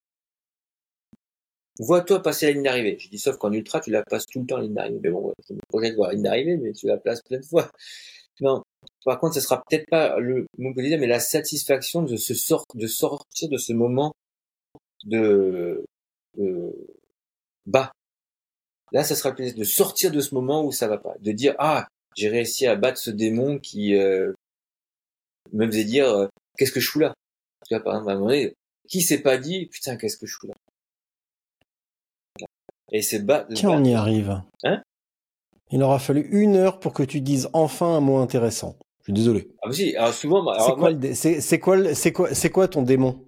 vois-toi 1.79 2.23
passer 2.23 2.47
la 2.47 2.53
ligne 2.53 2.63
d'arrivée. 2.63 2.97
Je 2.99 3.09
dis, 3.09 3.19
sauf 3.19 3.37
qu'en 3.37 3.53
ultra, 3.53 3.81
tu 3.81 3.91
la 3.91 4.03
passes 4.03 4.27
tout 4.27 4.41
le 4.41 4.47
temps 4.47 4.57
la 4.57 4.65
ligne 4.65 4.75
d'arrivée. 4.75 5.01
Mais 5.03 5.11
bon, 5.11 5.29
ouais, 5.29 5.35
je 5.49 5.55
me 5.55 5.61
projette 5.69 5.95
voir 5.97 6.09
la 6.09 6.15
ligne 6.15 6.25
d'arrivée, 6.25 6.57
mais 6.57 6.73
tu 6.73 6.87
la 6.87 6.99
places 6.99 7.23
plein 7.23 7.39
de 7.39 7.45
fois. 7.45 7.71
Non. 8.41 8.63
Par 9.05 9.19
contre, 9.21 9.35
ce 9.35 9.41
sera 9.41 9.63
peut-être 9.69 9.89
pas 9.89 10.19
le 10.19 10.47
mon 10.59 10.73
mais 10.75 11.07
la 11.07 11.21
satisfaction 11.21 12.03
de 12.03 12.17
se 12.17 12.35
sort, 12.35 12.65
de 12.75 12.87
sortir 12.87 13.49
de 13.49 13.59
ce 13.59 13.73
moment 13.73 14.13
de, 15.05 15.85
de 16.37 16.75
bas. 17.67 17.93
Là, 18.93 19.05
ça 19.05 19.15
sera 19.15 19.31
le 19.31 19.37
plaisir 19.37 19.55
de 19.57 19.65
sortir 19.65 20.11
de 20.11 20.21
ce 20.21 20.35
moment 20.35 20.65
où 20.65 20.73
ça 20.73 20.89
va 20.89 20.99
pas, 20.99 21.15
de 21.21 21.33
dire 21.33 21.55
ah 21.59 21.89
j'ai 22.17 22.29
réussi 22.29 22.67
à 22.67 22.77
battre 22.77 22.99
ce 22.99 23.11
démon 23.11 23.59
qui 23.59 23.97
euh, 23.97 24.33
me 25.53 25.67
faisait 25.67 25.85
dire 25.85 26.09
euh, 26.09 26.29
qu'est-ce 26.59 26.73
que 26.73 26.81
je 26.81 26.91
fous 26.91 27.01
là? 27.01 27.15
Tu 27.67 27.75
vois 27.75 27.83
par 27.83 27.95
exemple 27.95 28.11
à 28.11 28.15
un 28.15 28.17
moment 28.19 28.31
donné, 28.31 28.55
qui 28.89 29.03
s'est 29.03 29.23
pas 29.23 29.39
dit 29.39 29.67
putain 29.67 29.97
qu'est-ce 29.97 30.17
que 30.17 30.27
je 30.27 30.37
fous 30.37 30.49
là? 30.49 30.54
Et 32.97 33.03
c'est 33.03 33.19
bas. 33.27 33.45
Tiens, 33.53 33.71
on 33.73 33.85
y 33.85 33.93
arrive. 33.93 34.41
Hein? 34.63 34.81
Il 35.73 35.83
aura 35.83 35.99
fallu 35.99 36.29
une 36.31 36.55
heure 36.55 36.79
pour 36.79 36.93
que 36.93 37.03
tu 37.03 37.21
dises 37.21 37.49
enfin 37.53 37.97
un 37.97 38.01
mot 38.01 38.19
intéressant. 38.19 38.79
Je 39.01 39.07
suis 39.07 39.13
désolé. 39.13 39.51
Ah 39.63 39.67
bah 39.67 39.73
si, 39.75 39.97
alors 39.97 40.15
souvent, 40.15 40.55
C'est 40.55 40.75
quoi, 40.77 40.93
dé- 40.93 41.59
quoi, 41.59 41.77
le- 41.77 41.95
c'est 41.95 42.13
quoi, 42.13 42.33
c'est 42.33 42.51
quoi 42.51 42.69
ton 42.69 42.83
démon? 42.83 43.27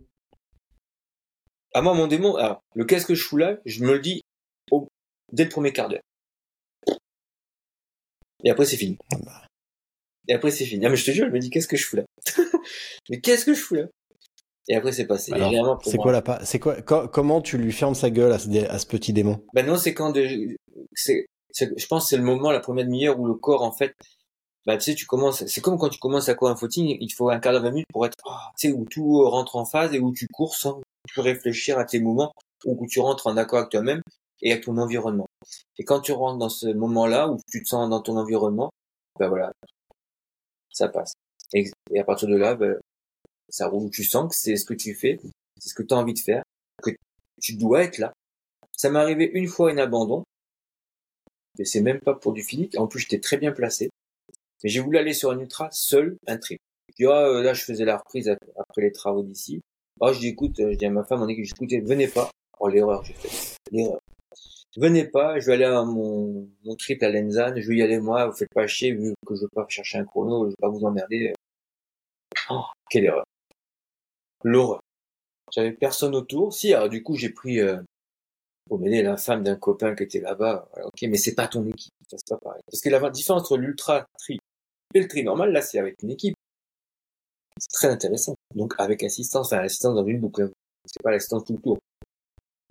Ah, 1.74 1.82
moi 1.82 1.94
mon 1.94 2.06
démon, 2.06 2.36
alors 2.36 2.60
le 2.76 2.84
qu'est-ce 2.84 3.06
que 3.06 3.16
je 3.16 3.24
fous 3.24 3.38
là, 3.38 3.58
je 3.66 3.82
me 3.82 3.94
le 3.94 3.98
dis 3.98 4.22
au, 4.70 4.86
dès 5.32 5.42
le 5.42 5.50
premier 5.50 5.72
quart 5.72 5.88
d'heure. 5.88 6.00
Et 8.44 8.50
après 8.50 8.66
c'est 8.66 8.76
fini. 8.76 8.96
Et 10.28 10.34
après, 10.34 10.50
c'est 10.50 10.64
fini. 10.64 10.84
Ah, 10.86 10.88
mais 10.90 10.96
je 10.96 11.04
te 11.04 11.10
jure, 11.10 11.26
je 11.28 11.32
me 11.32 11.38
dis, 11.38 11.50
qu'est-ce 11.50 11.68
que 11.68 11.76
je 11.76 11.86
fous 11.86 11.96
là? 11.96 12.02
Mais 13.10 13.20
qu'est-ce 13.20 13.44
que 13.44 13.54
je 13.54 13.60
fous 13.60 13.74
là? 13.76 13.84
Et 14.68 14.74
après, 14.76 14.92
c'est 14.92 15.06
passé. 15.06 15.32
C'est 15.84 15.96
quoi 15.98 16.12
la 16.12 16.22
pa- 16.22 16.44
C'est 16.44 16.58
quoi 16.58 16.80
co- 16.82 17.08
Comment 17.08 17.40
tu 17.40 17.56
lui 17.58 17.72
fermes 17.72 17.94
sa 17.94 18.10
gueule 18.10 18.32
à 18.32 18.38
ce, 18.38 18.48
dé- 18.48 18.66
à 18.66 18.78
ce 18.78 18.86
petit 18.86 19.12
démon? 19.12 19.40
Ben 19.52 19.64
non, 19.66 19.76
c'est 19.76 19.94
quand 19.94 20.10
de, 20.10 20.56
c'est, 20.94 21.26
je 21.54 21.86
pense 21.86 22.04
que 22.04 22.08
c'est 22.10 22.16
le 22.16 22.22
moment, 22.24 22.50
la 22.50 22.60
première 22.60 22.84
demi-heure 22.84 23.18
où 23.18 23.26
le 23.26 23.34
corps, 23.34 23.62
en 23.62 23.72
fait, 23.72 23.92
bah, 24.66 24.76
tu 24.76 24.82
sais, 24.82 24.94
tu 24.96 25.06
commences, 25.06 25.46
c'est 25.46 25.60
comme 25.60 25.78
quand 25.78 25.88
tu 25.88 26.00
commences 26.00 26.28
à 26.28 26.34
courir 26.34 26.54
un 26.54 26.56
footing, 26.56 26.96
il 27.00 27.10
faut 27.12 27.30
un 27.30 27.38
quart 27.38 27.52
d'heure, 27.52 27.62
20 27.62 27.70
minutes 27.70 27.86
pour 27.92 28.04
être, 28.06 28.16
ah, 28.28 28.50
tu 28.58 28.68
sais, 28.68 28.74
où 28.74 28.84
tout 28.90 29.22
rentre 29.30 29.54
en 29.56 29.64
phase 29.64 29.94
et 29.94 30.00
où 30.00 30.12
tu 30.12 30.26
cours 30.26 30.54
sans 30.56 30.80
plus 31.08 31.20
réfléchir 31.20 31.78
à 31.78 31.84
tes 31.84 32.00
mouvements, 32.00 32.32
ou 32.64 32.76
où 32.82 32.86
tu 32.88 32.98
rentres 32.98 33.28
en 33.28 33.36
accord 33.36 33.60
avec 33.60 33.70
toi-même 33.70 34.00
et 34.42 34.50
avec 34.50 34.64
ton 34.64 34.76
environnement. 34.78 35.26
Et 35.78 35.84
quand 35.84 36.00
tu 36.00 36.10
rentres 36.10 36.38
dans 36.38 36.48
ce 36.48 36.66
moment-là 36.66 37.28
où 37.28 37.38
tu 37.50 37.62
te 37.62 37.68
sens 37.68 37.88
dans 37.88 38.00
ton 38.02 38.16
environnement, 38.16 38.70
ben 39.20 39.28
voilà, 39.28 39.52
ça 40.70 40.88
passe. 40.88 41.14
Et, 41.52 41.70
et 41.92 42.00
à 42.00 42.04
partir 42.04 42.28
de 42.28 42.36
là, 42.36 42.54
ben, 42.56 42.76
ça 43.48 43.68
roule. 43.68 43.90
Tu 43.90 44.04
sens 44.04 44.28
que 44.30 44.34
c'est 44.34 44.56
ce 44.56 44.64
que 44.64 44.74
tu 44.74 44.94
fais, 44.94 45.18
c'est 45.60 45.68
ce 45.70 45.74
que 45.74 45.82
tu 45.82 45.94
as 45.94 45.98
envie 45.98 46.14
de 46.14 46.18
faire, 46.18 46.42
que 46.82 46.90
tu 47.40 47.54
dois 47.56 47.84
être 47.84 47.98
là. 47.98 48.12
Ça 48.72 48.90
m'est 48.90 48.98
arrivé 48.98 49.30
une 49.32 49.46
fois 49.46 49.70
un 49.70 49.78
abandon, 49.78 50.24
mais 51.58 51.64
c'est 51.64 51.80
même 51.80 52.00
pas 52.00 52.14
pour 52.14 52.32
du 52.32 52.42
physique. 52.42 52.78
En 52.78 52.86
plus, 52.86 53.00
j'étais 53.00 53.20
très 53.20 53.38
bien 53.38 53.52
placé. 53.52 53.88
Mais 54.62 54.70
j'ai 54.70 54.80
voulu 54.80 54.98
aller 54.98 55.12
sur 55.14 55.30
un 55.30 55.38
ultra 55.38 55.68
seul, 55.70 56.16
un 56.26 56.38
trip. 56.38 56.58
Puis 56.94 57.06
ah, 57.06 57.26
euh, 57.26 57.42
là, 57.42 57.52
je 57.54 57.62
faisais 57.64 57.84
la 57.84 57.98
reprise 57.98 58.28
ap- 58.28 58.38
après 58.56 58.82
les 58.82 58.92
travaux 58.92 59.22
d'ici. 59.22 59.60
Ah, 60.00 60.12
je 60.12 60.18
dis 60.18 60.28
écoute, 60.28 60.58
euh, 60.60 60.72
je 60.72 60.76
dis 60.78 60.86
à 60.86 60.90
ma 60.90 61.04
femme, 61.04 61.22
on 61.22 61.28
je 61.28 61.34
dis, 61.34 61.50
écoutez, 61.50 61.80
venez 61.80 62.08
pas. 62.08 62.30
Oh 62.58 62.68
l'erreur, 62.68 63.04
j'ai 63.04 63.12
fait 63.14 63.56
l'erreur. 63.70 64.00
Venez 64.76 65.06
pas, 65.06 65.38
je 65.40 65.46
vais 65.46 65.54
aller 65.54 65.64
à 65.64 65.84
mon, 65.84 66.50
mon 66.64 66.76
trip 66.76 67.02
à 67.02 67.08
Lenzane, 67.08 67.58
je 67.58 67.66
vais 67.66 67.76
y 67.76 67.82
aller 67.82 67.98
moi, 67.98 68.26
vous 68.26 68.36
faites 68.36 68.52
pas 68.52 68.66
chier, 68.66 68.92
vu 68.92 69.14
que 69.26 69.34
je 69.34 69.40
veux 69.42 69.48
pas 69.48 69.64
chercher 69.68 69.98
un 69.98 70.04
chrono, 70.04 70.44
je 70.44 70.50
vais 70.50 70.56
pas 70.60 70.68
vous 70.68 70.84
emmerder. 70.84 71.32
Oh, 72.50 72.62
quelle 72.90 73.04
erreur. 73.06 73.24
L'horreur. 74.44 74.80
J'avais 75.52 75.72
personne 75.72 76.14
autour. 76.14 76.52
Si, 76.52 76.74
alors 76.74 76.88
du 76.88 77.02
coup, 77.02 77.14
j'ai 77.14 77.30
pris 77.30 77.60
euh, 77.60 77.80
pour 78.68 78.78
m'aider 78.78 79.02
la 79.02 79.16
femme 79.16 79.42
d'un 79.42 79.56
copain 79.56 79.94
qui 79.94 80.02
était 80.02 80.20
là-bas. 80.20 80.68
Ok, 80.84 81.02
mais 81.02 81.16
c'est 81.16 81.34
pas 81.34 81.48
ton 81.48 81.66
équipe, 81.66 81.92
ça, 82.10 82.16
c'est 82.18 82.34
pas 82.34 82.40
pareil. 82.40 82.62
Parce 82.70 82.80
que 82.80 82.88
la 82.88 83.10
différence 83.10 83.42
entre 83.42 83.56
l'ultra 83.56 84.06
tri 84.18 84.38
et 84.94 85.00
le 85.00 85.08
tri 85.08 85.22
normal, 85.24 85.52
là, 85.52 85.62
c'est 85.62 85.78
avec 85.78 86.02
une 86.02 86.10
équipe. 86.10 86.34
C'est 87.58 87.72
très 87.72 87.88
intéressant. 87.88 88.34
Donc 88.54 88.74
avec 88.78 89.02
assistance, 89.02 89.46
enfin 89.52 89.62
assistance 89.62 89.94
dans 89.94 90.04
une 90.04 90.20
boucle. 90.20 90.42
hein. 90.42 90.50
C'est 90.84 91.02
pas 91.02 91.10
l'assistance 91.10 91.44
tout 91.44 91.54
le 91.54 91.60
tour. 91.60 91.78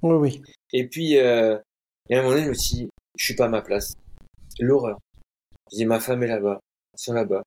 Oui, 0.03 0.16
oui. 0.16 0.41
Et 0.74 0.88
puis, 0.88 1.18
euh, 1.18 1.57
et 2.09 2.16
à 2.16 2.20
un 2.20 2.22
moment 2.22 2.34
donné, 2.36 2.45
je 2.45 2.49
me 2.49 2.53
suis 2.53 2.76
dit, 2.76 2.89
je 3.18 3.26
suis 3.26 3.36
pas 3.36 3.45
à 3.45 3.49
ma 3.49 3.61
place. 3.61 3.93
L'horreur. 4.59 4.99
Je 5.72 5.78
dis, 5.78 5.86
ma 5.86 5.99
femme 5.99 6.22
est 6.24 6.28
là-bas, 6.28 6.59
ils 6.93 7.01
sont 7.01 7.13
là-bas. 7.13 7.43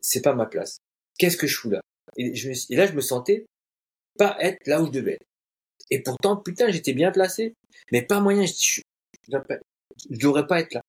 C'est 0.00 0.22
pas 0.22 0.34
ma 0.34 0.46
place. 0.46 0.78
Qu'est-ce 1.18 1.36
que 1.36 1.46
je 1.46 1.56
fous 1.56 1.70
là? 1.70 1.80
Et, 2.16 2.34
je 2.34 2.50
là, 2.74 2.86
je 2.86 2.92
me 2.92 3.00
sentais 3.00 3.46
pas 4.18 4.36
être 4.40 4.66
là 4.66 4.82
où 4.82 4.86
je 4.86 4.90
devais 4.90 5.12
être. 5.14 5.26
Et 5.90 6.02
pourtant, 6.02 6.36
putain, 6.36 6.70
j'étais 6.70 6.92
bien 6.92 7.10
placé. 7.10 7.54
Mais 7.92 8.02
pas 8.02 8.20
moyen, 8.20 8.46
je 8.46 8.52
dis, 8.52 8.82
je, 9.28 9.36
devrais 10.10 10.46
pas 10.46 10.60
être 10.60 10.74
là. 10.74 10.82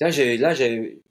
Là, 0.00 0.10
j'ai, 0.10 0.36
là, 0.36 0.54
j'ai, 0.54 1.02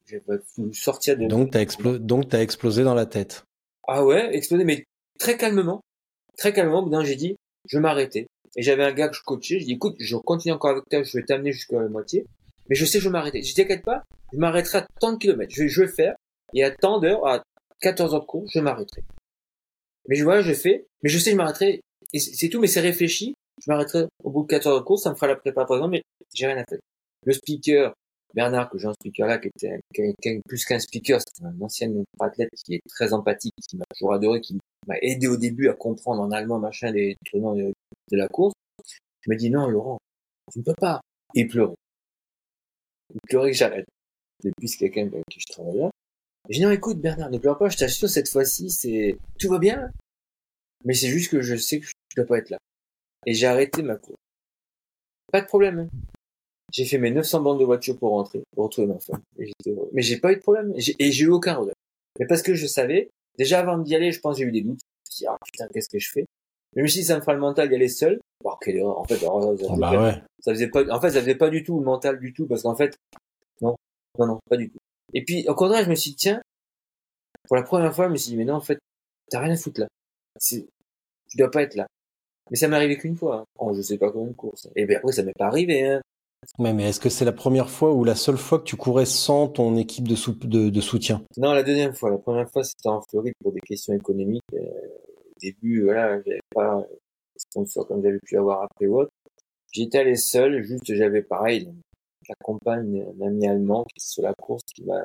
sortir 0.73 1.17
de, 1.17 1.27
Donc 1.27 1.51
t'as 1.51 1.61
explo... 1.61 1.97
donc 1.97 2.29
t'as 2.29 2.41
explosé 2.41 2.83
dans 2.83 2.93
la 2.93 3.05
tête. 3.05 3.43
ah 3.87 4.05
ouais, 4.05 4.35
explosé, 4.35 4.63
mais 4.63 4.85
très 5.19 5.37
calmement. 5.37 5.81
Très 6.37 6.53
calmement, 6.53 6.83
d'un 6.83 7.03
j'ai 7.03 7.15
dit, 7.15 7.35
je 7.67 7.79
m'arrêter. 7.79 8.27
Et 8.55 8.61
j'avais 8.61 8.83
un 8.83 8.93
gars 8.93 9.09
que 9.09 9.15
je 9.15 9.23
coachais, 9.23 9.59
je 9.59 9.65
dis, 9.65 9.73
écoute, 9.73 9.95
je 9.99 10.15
continue 10.15 10.53
encore 10.53 10.71
avec 10.71 10.83
toi, 10.89 11.03
je 11.03 11.17
vais 11.17 11.25
t'amener 11.25 11.51
jusqu'à 11.51 11.79
la 11.79 11.87
moitié. 11.87 12.25
Mais 12.69 12.75
je 12.75 12.85
sais, 12.85 12.99
je 12.99 13.05
vais 13.05 13.11
m'arrêter. 13.11 13.41
Je 13.41 13.47
dis, 13.47 13.53
t'inquiète 13.53 13.83
pas, 13.83 14.03
je 14.33 14.37
m'arrêterai 14.37 14.79
à 14.79 14.87
tant 14.99 15.13
de 15.13 15.17
kilomètres. 15.17 15.53
Je 15.53 15.63
vais, 15.63 15.69
je 15.69 15.81
vais 15.81 15.87
le 15.87 15.93
faire. 15.93 16.15
Et 16.53 16.63
à 16.63 16.71
tant 16.71 16.99
d'heures, 16.99 17.25
à 17.27 17.43
14 17.81 18.13
heures 18.13 18.21
de 18.21 18.25
cours, 18.25 18.45
je 18.51 18.59
m'arrêterai. 18.59 19.03
Mais 20.07 20.15
je 20.15 20.23
vois, 20.23 20.41
je 20.41 20.53
fais. 20.53 20.85
Mais 21.03 21.09
je 21.09 21.17
sais, 21.17 21.31
je 21.31 21.35
m'arrêterai. 21.35 21.81
C'est 22.13 22.49
tout, 22.49 22.59
mais 22.59 22.67
c'est 22.67 22.81
réfléchi. 22.81 23.33
Je 23.63 23.71
m'arrêterai 23.71 24.07
au 24.23 24.31
bout 24.31 24.43
de 24.43 24.47
14 24.47 24.73
heures 24.73 24.81
de 24.81 24.85
cours, 24.85 24.99
ça 24.99 25.09
me 25.11 25.15
fera 25.15 25.27
la 25.27 25.35
prépa 25.35 25.65
par 25.65 25.77
exemple, 25.77 25.91
mais 25.93 26.03
j'ai 26.33 26.45
rien 26.45 26.57
à 26.57 26.65
faire. 26.67 26.79
Le 27.23 27.33
speaker, 27.33 27.93
Bernard, 28.33 28.69
que 28.69 28.77
j'ai 28.77 28.87
un 28.87 28.93
speaker 28.93 29.27
là, 29.27 29.37
qui 29.37 29.47
était 29.47 30.41
plus 30.45 30.65
qu'un 30.65 30.79
speaker, 30.79 31.21
c'est 31.21 31.43
un 31.43 31.61
ancien 31.61 31.89
athlète 32.19 32.49
qui 32.65 32.75
est 32.75 32.81
très 32.89 33.13
empathique, 33.13 33.53
qui 33.67 33.77
m'a 33.77 33.85
toujours 33.95 34.13
adoré, 34.13 34.41
qui 34.41 34.57
m'a 34.87 34.95
aidé 35.01 35.27
au 35.27 35.37
début 35.37 35.69
à 35.69 35.73
comprendre 35.73 36.21
en 36.21 36.31
allemand, 36.31 36.59
machin, 36.59 36.91
les 36.91 37.15
tenants 37.31 37.55
de, 37.55 37.73
la 38.11 38.27
course. 38.27 38.53
Je 39.21 39.31
me 39.31 39.37
dis, 39.37 39.49
non, 39.49 39.67
Laurent, 39.67 39.97
tu 40.51 40.59
ne 40.59 40.63
peux 40.63 40.75
pas. 40.75 40.99
Et 41.33 41.41
il 41.41 41.47
pleurait. 41.47 41.75
Il 43.13 43.19
pleurait 43.27 43.51
que 43.51 43.57
j'arrête. 43.57 43.85
Depuis, 44.43 44.67
c'est 44.67 44.77
quelqu'un 44.77 45.07
avec 45.07 45.23
qui 45.31 45.39
je 45.39 45.53
travaille 45.53 45.89
Je 46.49 46.57
dis, 46.57 46.61
non, 46.63 46.71
écoute, 46.71 46.99
Bernard, 46.99 47.29
ne 47.31 47.37
pleure 47.37 47.57
pas, 47.57 47.69
je 47.69 47.77
t'assure, 47.77 48.09
cette 48.09 48.29
fois-ci, 48.29 48.69
c'est, 48.69 49.17
tout 49.39 49.49
va 49.49 49.59
bien. 49.59 49.89
Mais 50.83 50.93
c'est 50.93 51.07
juste 51.07 51.31
que 51.31 51.41
je 51.41 51.55
sais 51.55 51.79
que 51.79 51.87
je 51.87 51.93
dois 52.15 52.25
pas 52.25 52.37
être 52.37 52.49
là. 52.51 52.57
Et 53.25 53.33
j'ai 53.33 53.47
arrêté 53.47 53.81
ma 53.81 53.95
course. 53.95 54.19
Pas 55.31 55.41
de 55.41 55.47
problème. 55.47 55.79
hein. 55.79 55.89
J'ai 56.71 56.85
fait 56.85 56.97
mes 56.97 57.09
900 57.11 57.41
bandes 57.41 57.59
de 57.59 57.65
voiture 57.65 57.97
pour 57.97 58.11
rentrer, 58.11 58.43
pour 58.53 58.65
retrouver 58.65 58.87
ma 58.87 58.99
femme. 58.99 59.21
Mais 59.37 60.01
j'ai 60.01 60.17
pas 60.19 60.31
eu 60.31 60.35
de 60.35 60.41
problème. 60.41 60.73
J'ai- 60.77 60.95
Et 60.99 61.11
j'ai 61.11 61.25
eu 61.25 61.29
aucun 61.29 61.55
regret. 61.55 61.73
Mais 62.19 62.27
parce 62.27 62.41
que 62.41 62.53
je 62.53 62.67
savais, 62.67 63.09
déjà 63.37 63.59
avant 63.59 63.77
d'y 63.77 63.95
aller, 63.95 64.11
je 64.11 64.19
pense 64.19 64.37
j'ai 64.37 64.43
eu 64.43 64.51
des 64.51 64.61
doutes. 64.61 64.79
Je 64.81 65.09
me 65.09 65.11
suis 65.11 65.23
dit, 65.23 65.27
ah 65.27 65.37
putain, 65.43 65.67
qu'est-ce 65.73 65.89
que 65.89 65.99
je 65.99 66.11
fais? 66.11 66.25
Même 66.75 66.87
si 66.87 67.03
ça 67.03 67.15
me 67.15 67.21
fera 67.21 67.33
le 67.33 67.39
mental 67.39 67.69
d'y 67.69 67.75
aller 67.75 67.87
seul. 67.89 68.19
Oh, 68.43 68.53
quelle 68.61 68.77
erreur. 68.77 68.99
En 68.99 69.05
fait, 69.05 69.17
alors, 69.17 69.57
ça, 69.57 69.65
Ah 69.69 69.75
bah 69.77 70.01
ouais. 70.03 70.21
ça 70.41 70.51
faisait 70.53 70.67
pas, 70.69 70.83
en 70.93 70.99
fait, 71.01 71.11
ça 71.11 71.21
faisait 71.21 71.35
pas 71.35 71.49
du 71.49 71.63
tout 71.63 71.79
le 71.79 71.85
mental 71.85 72.19
du 72.19 72.33
tout, 72.33 72.45
parce 72.45 72.61
qu'en 72.63 72.75
fait, 72.75 72.95
non, 73.61 73.75
non, 74.19 74.27
non, 74.27 74.39
pas 74.49 74.57
du 74.57 74.69
tout. 74.69 74.77
Et 75.13 75.23
puis, 75.23 75.47
au 75.47 75.55
contraire, 75.55 75.83
je 75.85 75.89
me 75.89 75.95
suis 75.95 76.11
dit, 76.11 76.17
tiens, 76.17 76.41
pour 77.47 77.55
la 77.55 77.63
première 77.63 77.93
fois, 77.95 78.07
je 78.07 78.11
me 78.11 78.17
suis 78.17 78.31
dit, 78.31 78.37
mais 78.37 78.45
non, 78.45 78.55
en 78.55 78.61
fait, 78.61 78.79
t'as 79.29 79.39
rien 79.41 79.53
à 79.53 79.57
foutre 79.57 79.81
là. 79.81 79.87
Tu 80.41 81.37
dois 81.37 81.51
pas 81.51 81.63
être 81.63 81.75
là. 81.75 81.87
Mais 82.51 82.57
ça 82.57 82.67
m'est 82.67 82.75
arrivé 82.75 82.97
qu'une 82.97 83.15
fois. 83.15 83.37
hein. 83.41 83.45
Oh, 83.57 83.73
je 83.75 83.81
sais 83.81 83.97
pas 83.97 84.11
combien 84.11 84.31
de 84.31 84.35
courses. 84.35 84.67
Et 84.75 84.85
bien 84.85 84.97
après, 84.97 85.11
ça 85.13 85.23
m'est 85.23 85.33
pas 85.37 85.47
arrivé, 85.47 85.85
hein. 85.85 86.01
Ouais, 86.59 86.73
mais 86.73 86.89
est-ce 86.89 86.99
que 86.99 87.09
c'est 87.09 87.25
la 87.25 87.31
première 87.31 87.71
fois 87.71 87.91
ou 87.93 88.03
la 88.03 88.13
seule 88.13 88.37
fois 88.37 88.59
que 88.59 88.65
tu 88.65 88.75
courais 88.75 89.07
sans 89.07 89.47
ton 89.47 89.75
équipe 89.77 90.07
de, 90.07 90.15
sou- 90.15 90.33
de, 90.43 90.69
de 90.69 90.81
soutien? 90.81 91.23
Non, 91.37 91.53
la 91.53 91.63
deuxième 91.63 91.95
fois. 91.95 92.11
La 92.11 92.19
première 92.19 92.49
fois, 92.51 92.63
c'était 92.63 92.87
en 92.89 93.01
Floride 93.01 93.33
pour 93.41 93.51
des 93.51 93.61
questions 93.61 93.93
économiques. 93.95 94.43
Euh, 94.53 94.59
au 94.59 95.39
début, 95.41 95.83
voilà, 95.83 96.21
j'avais 96.21 96.39
pas 96.53 96.81
de 96.81 97.39
sponsor 97.39 97.87
comme 97.87 98.03
j'avais 98.03 98.19
pu 98.23 98.37
avoir 98.37 98.61
après 98.61 98.85
ou 98.85 98.99
autre. 98.99 99.11
J'étais 99.71 99.97
allé 99.97 100.15
seul, 100.15 100.61
juste 100.63 100.93
j'avais 100.93 101.23
pareil, 101.23 101.71
la 102.29 102.35
compagne 102.43 103.05
d'un 103.15 103.27
ami 103.27 103.47
allemand 103.47 103.83
qui 103.85 103.97
est 103.97 104.07
sur 104.07 104.23
la 104.23 104.33
course 104.33 104.63
qui 104.73 104.83
m'a 104.83 105.01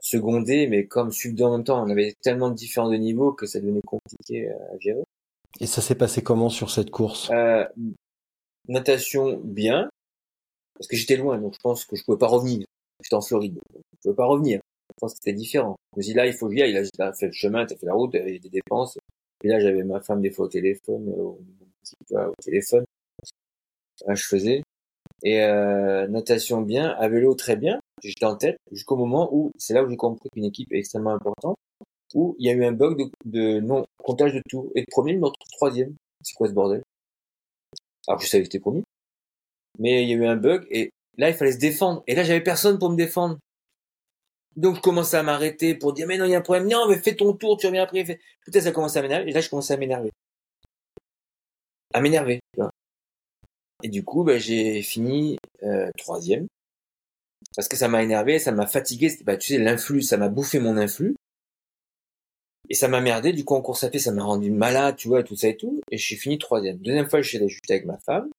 secondé, 0.00 0.66
mais 0.66 0.86
comme 0.86 1.12
suivre 1.12 1.44
en 1.46 1.52
même 1.52 1.64
temps, 1.64 1.84
on 1.84 1.90
avait 1.90 2.14
tellement 2.22 2.50
de 2.50 2.54
différents 2.54 2.90
de 2.90 2.96
niveaux 2.96 3.32
que 3.32 3.46
ça 3.46 3.60
devenait 3.60 3.82
compliqué 3.82 4.50
à 4.50 4.78
gérer. 4.78 5.04
Et 5.60 5.66
ça 5.66 5.82
s'est 5.82 5.94
passé 5.94 6.22
comment 6.22 6.48
sur 6.48 6.70
cette 6.70 6.90
course? 6.90 7.30
Euh, 7.30 7.64
natation, 8.68 9.38
bien, 9.42 9.90
parce 10.74 10.88
que 10.88 10.96
j'étais 10.96 11.16
loin, 11.16 11.38
donc 11.38 11.54
je 11.54 11.58
pense 11.62 11.84
que 11.84 11.96
je 11.96 12.04
pouvais 12.04 12.18
pas 12.18 12.28
revenir. 12.28 12.64
J'étais 13.02 13.16
en 13.16 13.20
Floride, 13.20 13.54
donc 13.54 13.82
je 13.92 13.98
pouvais 14.02 14.16
pas 14.16 14.26
revenir. 14.26 14.60
Je 14.88 15.00
pense 15.00 15.12
que 15.12 15.18
c'était 15.22 15.36
différent. 15.36 15.76
Je 15.94 16.00
me 16.00 16.02
dis 16.02 16.14
là, 16.14 16.26
il 16.26 16.32
faut 16.32 16.48
que 16.48 16.54
j'y 16.54 16.62
aille. 16.62 16.72
Là, 16.72 16.82
j'ai 16.82 17.12
fait 17.18 17.26
le 17.26 17.32
chemin, 17.32 17.66
t'as 17.66 17.76
fait 17.76 17.86
la 17.86 17.94
route, 17.94 18.10
il 18.14 18.32
y 18.32 18.36
a 18.36 18.38
des 18.38 18.48
dépenses. 18.48 18.98
Et 19.42 19.48
là, 19.48 19.60
j'avais 19.60 19.82
ma 19.84 20.00
femme 20.00 20.20
des 20.20 20.30
fois 20.30 20.46
au 20.46 20.48
téléphone, 20.48 21.08
euh, 21.08 21.22
au, 21.22 21.40
au 22.10 22.34
téléphone. 22.42 22.84
Là, 24.06 24.14
je 24.14 24.24
faisais. 24.24 24.62
Et 25.22 25.42
euh, 25.42 26.06
natation 26.08 26.62
bien, 26.62 26.90
à 26.90 27.08
vélo 27.08 27.34
très 27.34 27.56
bien. 27.56 27.78
J'étais 28.02 28.24
en 28.24 28.36
tête 28.36 28.56
jusqu'au 28.72 28.96
moment 28.96 29.28
où 29.32 29.50
c'est 29.58 29.74
là 29.74 29.84
où 29.84 29.90
j'ai 29.90 29.96
compris 29.96 30.28
qu'une 30.32 30.44
équipe 30.44 30.72
est 30.72 30.78
extrêmement 30.78 31.12
importante. 31.12 31.56
Où 32.14 32.34
il 32.38 32.46
y 32.46 32.50
a 32.50 32.54
eu 32.54 32.64
un 32.64 32.72
bug 32.72 32.98
de, 32.98 33.10
de 33.26 33.60
non 33.60 33.84
comptage 34.02 34.34
de 34.34 34.42
tours. 34.48 34.70
Et 34.74 34.80
de 34.80 34.86
premier, 34.90 35.12
je 35.14 35.18
me 35.18 35.26
retrouve 35.26 35.50
troisième. 35.52 35.94
C'est 36.22 36.34
quoi 36.34 36.48
ce 36.48 36.52
bordel? 36.52 36.82
Alors 38.08 38.20
je 38.20 38.26
savais 38.26 38.42
que 38.42 38.46
c'était 38.46 38.58
premier. 38.58 38.82
Mais 39.78 40.02
il 40.02 40.08
y 40.08 40.12
a 40.12 40.16
eu 40.16 40.26
un 40.26 40.36
bug 40.36 40.66
et 40.70 40.90
là 41.16 41.28
il 41.28 41.34
fallait 41.34 41.52
se 41.52 41.58
défendre. 41.58 42.02
Et 42.06 42.14
là 42.14 42.24
j'avais 42.24 42.42
personne 42.42 42.78
pour 42.78 42.90
me 42.90 42.96
défendre. 42.96 43.38
Donc 44.56 44.76
je 44.76 44.80
commençais 44.80 45.16
à 45.16 45.22
m'arrêter 45.22 45.74
pour 45.74 45.92
dire 45.92 46.06
mais 46.06 46.18
non 46.18 46.24
il 46.24 46.32
y 46.32 46.34
a 46.34 46.38
un 46.38 46.42
problème. 46.42 46.66
Non 46.68 46.88
mais 46.88 46.98
fais 46.98 47.14
ton 47.14 47.34
tour, 47.34 47.56
tu 47.56 47.66
reviens 47.66 47.82
après. 47.84 48.04
Fais... 48.04 48.20
Putain 48.44 48.60
ça 48.60 48.72
commençait 48.72 48.98
à 48.98 49.02
m'énerver. 49.02 49.30
Et 49.30 49.32
là 49.32 49.40
je 49.40 49.48
commençais 49.48 49.74
à 49.74 49.76
m'énerver. 49.76 50.10
À 51.94 52.00
m'énerver. 52.00 52.40
Tu 53.80 53.86
vois. 53.86 53.88
Et 53.88 53.88
du 53.88 54.04
coup 54.04 54.24
bah, 54.24 54.38
j'ai 54.38 54.82
fini 54.82 55.38
euh, 55.62 55.90
troisième. 55.98 56.46
Parce 57.56 57.68
que 57.68 57.76
ça 57.76 57.88
m'a 57.88 58.02
énervé, 58.02 58.38
ça 58.38 58.52
m'a 58.52 58.66
fatigué. 58.66 59.10
Bah, 59.24 59.36
tu 59.36 59.54
sais 59.54 59.58
l'influx, 59.58 60.02
ça 60.02 60.16
m'a 60.16 60.28
bouffé 60.28 60.60
mon 60.60 60.76
influx. 60.76 61.14
Et 62.68 62.74
ça 62.74 62.86
m'a 62.86 63.00
merdé, 63.00 63.32
du 63.32 63.44
coup 63.44 63.54
en 63.54 63.62
course 63.62 63.82
à 63.82 63.90
pied, 63.90 63.98
ça 63.98 64.12
m'a 64.12 64.22
rendu 64.22 64.50
malade, 64.52 64.94
tu 64.96 65.08
vois, 65.08 65.24
tout 65.24 65.36
ça 65.36 65.48
et 65.48 65.56
tout. 65.56 65.80
Et 65.90 65.98
suis 65.98 66.16
fini 66.16 66.38
troisième. 66.38 66.78
Deuxième 66.78 67.08
fois, 67.10 67.20
je 67.20 67.28
suis 67.28 67.38
allé 67.38 67.48
juste 67.48 67.68
avec 67.68 67.84
ma 67.84 67.98
femme. 67.98 68.30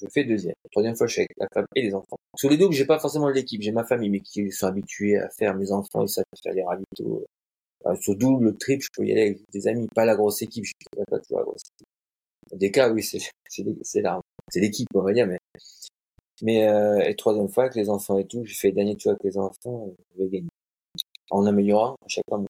Je 0.00 0.06
fais 0.08 0.24
deuxième. 0.24 0.54
Troisième 0.70 0.96
fois, 0.96 1.06
je 1.08 1.12
suis 1.14 1.20
avec 1.22 1.32
la 1.36 1.48
femme 1.52 1.66
et 1.74 1.82
les 1.82 1.94
enfants. 1.94 2.16
Sur 2.36 2.48
les 2.48 2.56
deux, 2.56 2.70
j'ai 2.70 2.86
pas 2.86 2.98
forcément 3.00 3.28
l'équipe, 3.28 3.60
j'ai 3.60 3.72
ma 3.72 3.84
famille, 3.84 4.08
mais 4.08 4.20
qui 4.20 4.50
sont 4.52 4.66
habitués 4.66 5.18
à 5.18 5.28
faire 5.30 5.54
mes 5.54 5.72
enfants, 5.72 6.04
ils 6.04 6.08
savent 6.08 6.24
faire 6.42 6.54
les 6.54 6.62
ravitaux. 6.62 7.26
Euh, 7.86 7.96
sur 7.96 8.16
double, 8.16 8.56
triple, 8.56 8.84
je 8.84 8.88
peux 8.94 9.06
y 9.06 9.12
aller 9.12 9.22
avec 9.22 9.38
des 9.52 9.66
amis, 9.66 9.88
pas 9.94 10.04
la 10.04 10.14
grosse 10.14 10.40
équipe, 10.42 10.64
je 10.64 10.70
suis 10.70 11.04
pas 11.10 11.18
toujours 11.18 11.38
la 11.38 11.44
grosse 11.44 11.62
équipe. 11.74 11.88
Des 12.58 12.70
cas, 12.70 12.90
oui, 12.90 13.02
c'est, 13.02 13.18
c'est, 13.48 13.64
c'est 13.82 14.00
la, 14.00 14.20
c'est 14.52 14.60
l'équipe, 14.60 14.88
on 14.94 15.02
va 15.02 15.12
dire, 15.12 15.26
mais, 15.26 15.38
mais, 16.42 16.68
euh, 16.68 17.00
et 17.00 17.14
troisième 17.16 17.48
fois, 17.48 17.64
avec 17.64 17.76
les 17.76 17.88
enfants 17.88 18.18
et 18.18 18.26
tout, 18.26 18.44
j'ai 18.44 18.54
fait 18.54 18.72
dernier 18.72 18.96
tour 18.96 19.12
avec 19.12 19.22
les 19.24 19.38
enfants, 19.38 19.88
je 20.16 20.22
vais 20.22 20.28
gagner. 20.28 20.48
en 21.30 21.46
améliorant 21.46 21.94
à 22.04 22.08
chaque 22.08 22.24
fois. 22.28 22.42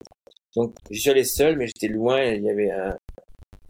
Donc, 0.57 0.75
je 0.91 1.01
suis 1.01 1.11
allé 1.11 1.25
seul, 1.25 1.57
mais 1.57 1.67
j'étais 1.67 1.89
loin, 1.89 2.23
il 2.25 2.43
y 2.45 2.51
avait 2.51 2.71
un, 2.71 2.97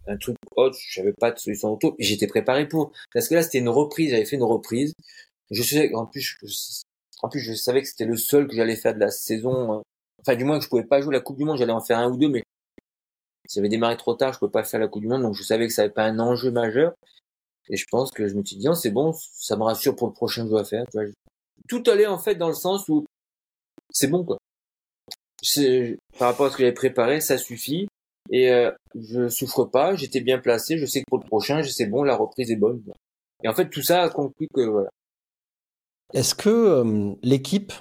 un 0.07 0.17
truc 0.17 0.35
autre, 0.55 0.77
je 0.79 0.95
savais 1.01 1.13
pas 1.13 1.31
de 1.31 1.39
solution 1.39 1.73
auto, 1.73 1.95
j'étais 1.99 2.27
préparé 2.27 2.67
pour. 2.67 2.91
Parce 3.13 3.27
que 3.29 3.35
là, 3.35 3.43
c'était 3.43 3.59
une 3.59 3.69
reprise, 3.69 4.11
j'avais 4.11 4.25
fait 4.25 4.35
une 4.37 4.43
reprise. 4.43 4.93
Je 5.51 5.63
sais, 5.63 5.93
en 5.95 6.05
plus, 6.05 6.21
je, 6.21 6.47
en 7.21 7.29
plus, 7.29 7.39
je 7.41 7.53
savais 7.53 7.81
que 7.81 7.87
c'était 7.87 8.05
le 8.05 8.17
seul 8.17 8.47
que 8.47 8.55
j'allais 8.55 8.75
faire 8.75 8.95
de 8.95 8.99
la 8.99 9.11
saison. 9.11 9.79
euh, 9.79 9.81
Enfin, 10.21 10.35
du 10.37 10.45
moins 10.45 10.57
que 10.57 10.63
je 10.65 10.69
pouvais 10.69 10.85
pas 10.85 11.01
jouer 11.01 11.13
la 11.13 11.21
Coupe 11.21 11.37
du 11.37 11.43
Monde, 11.45 11.57
j'allais 11.57 11.73
en 11.73 11.81
faire 11.81 11.99
un 11.99 12.09
ou 12.09 12.17
deux, 12.17 12.29
mais 12.29 12.43
si 13.47 13.55
j'avais 13.59 13.69
démarré 13.69 13.97
trop 13.97 14.13
tard, 14.15 14.33
je 14.33 14.39
pouvais 14.39 14.51
pas 14.51 14.63
faire 14.63 14.79
la 14.79 14.87
Coupe 14.87 15.01
du 15.03 15.07
Monde, 15.09 15.21
donc 15.23 15.35
je 15.35 15.43
savais 15.43 15.67
que 15.67 15.73
ça 15.73 15.83
avait 15.83 15.91
pas 15.93 16.05
un 16.05 16.19
enjeu 16.19 16.51
majeur. 16.51 16.93
Et 17.69 17.77
je 17.77 17.85
pense 17.89 18.11
que 18.11 18.27
je 18.27 18.35
me 18.35 18.43
suis 18.43 18.57
dit, 18.57 18.65
non, 18.65 18.73
c'est 18.75 18.91
bon, 18.91 19.13
ça 19.13 19.55
me 19.55 19.63
rassure 19.63 19.95
pour 19.95 20.07
le 20.07 20.13
prochain 20.13 20.47
jeu 20.47 20.57
à 20.57 20.63
faire. 20.65 20.85
Tu 20.91 20.97
vois. 20.97 21.09
Tout 21.69 21.83
allait 21.87 22.07
en 22.07 22.17
fait 22.17 22.35
dans 22.35 22.49
le 22.49 22.53
sens 22.55 22.87
où 22.89 23.05
c'est 23.89 24.07
bon, 24.07 24.23
quoi. 24.23 24.37
C'est- 25.41 25.97
Par 26.17 26.29
rapport 26.29 26.47
à 26.47 26.49
ce 26.49 26.55
que 26.57 26.63
j'avais 26.63 26.73
préparé, 26.73 27.21
ça 27.21 27.37
suffit. 27.37 27.87
Et 28.29 28.49
euh, 28.51 28.71
je 28.95 29.27
souffre 29.27 29.65
pas, 29.65 29.95
j'étais 29.95 30.21
bien 30.21 30.39
placé, 30.39 30.77
je 30.77 30.85
sais 30.85 31.01
que 31.01 31.05
pour 31.09 31.19
le 31.19 31.25
prochain, 31.25 31.61
sais 31.63 31.85
bon, 31.87 32.03
la 32.03 32.15
reprise 32.15 32.51
est 32.51 32.55
bonne. 32.55 32.81
quoi. 32.83 32.93
Et 33.43 33.47
en 33.49 33.53
fait, 33.53 33.69
tout 33.69 33.81
ça 33.81 34.03
a 34.03 34.09
conclu 34.09 34.47
que 34.53 34.61
voilà. 34.61 34.89
Est-ce 36.13 36.35
que 36.35 36.49
euh, 36.49 37.15
l'équipe, 37.21 37.73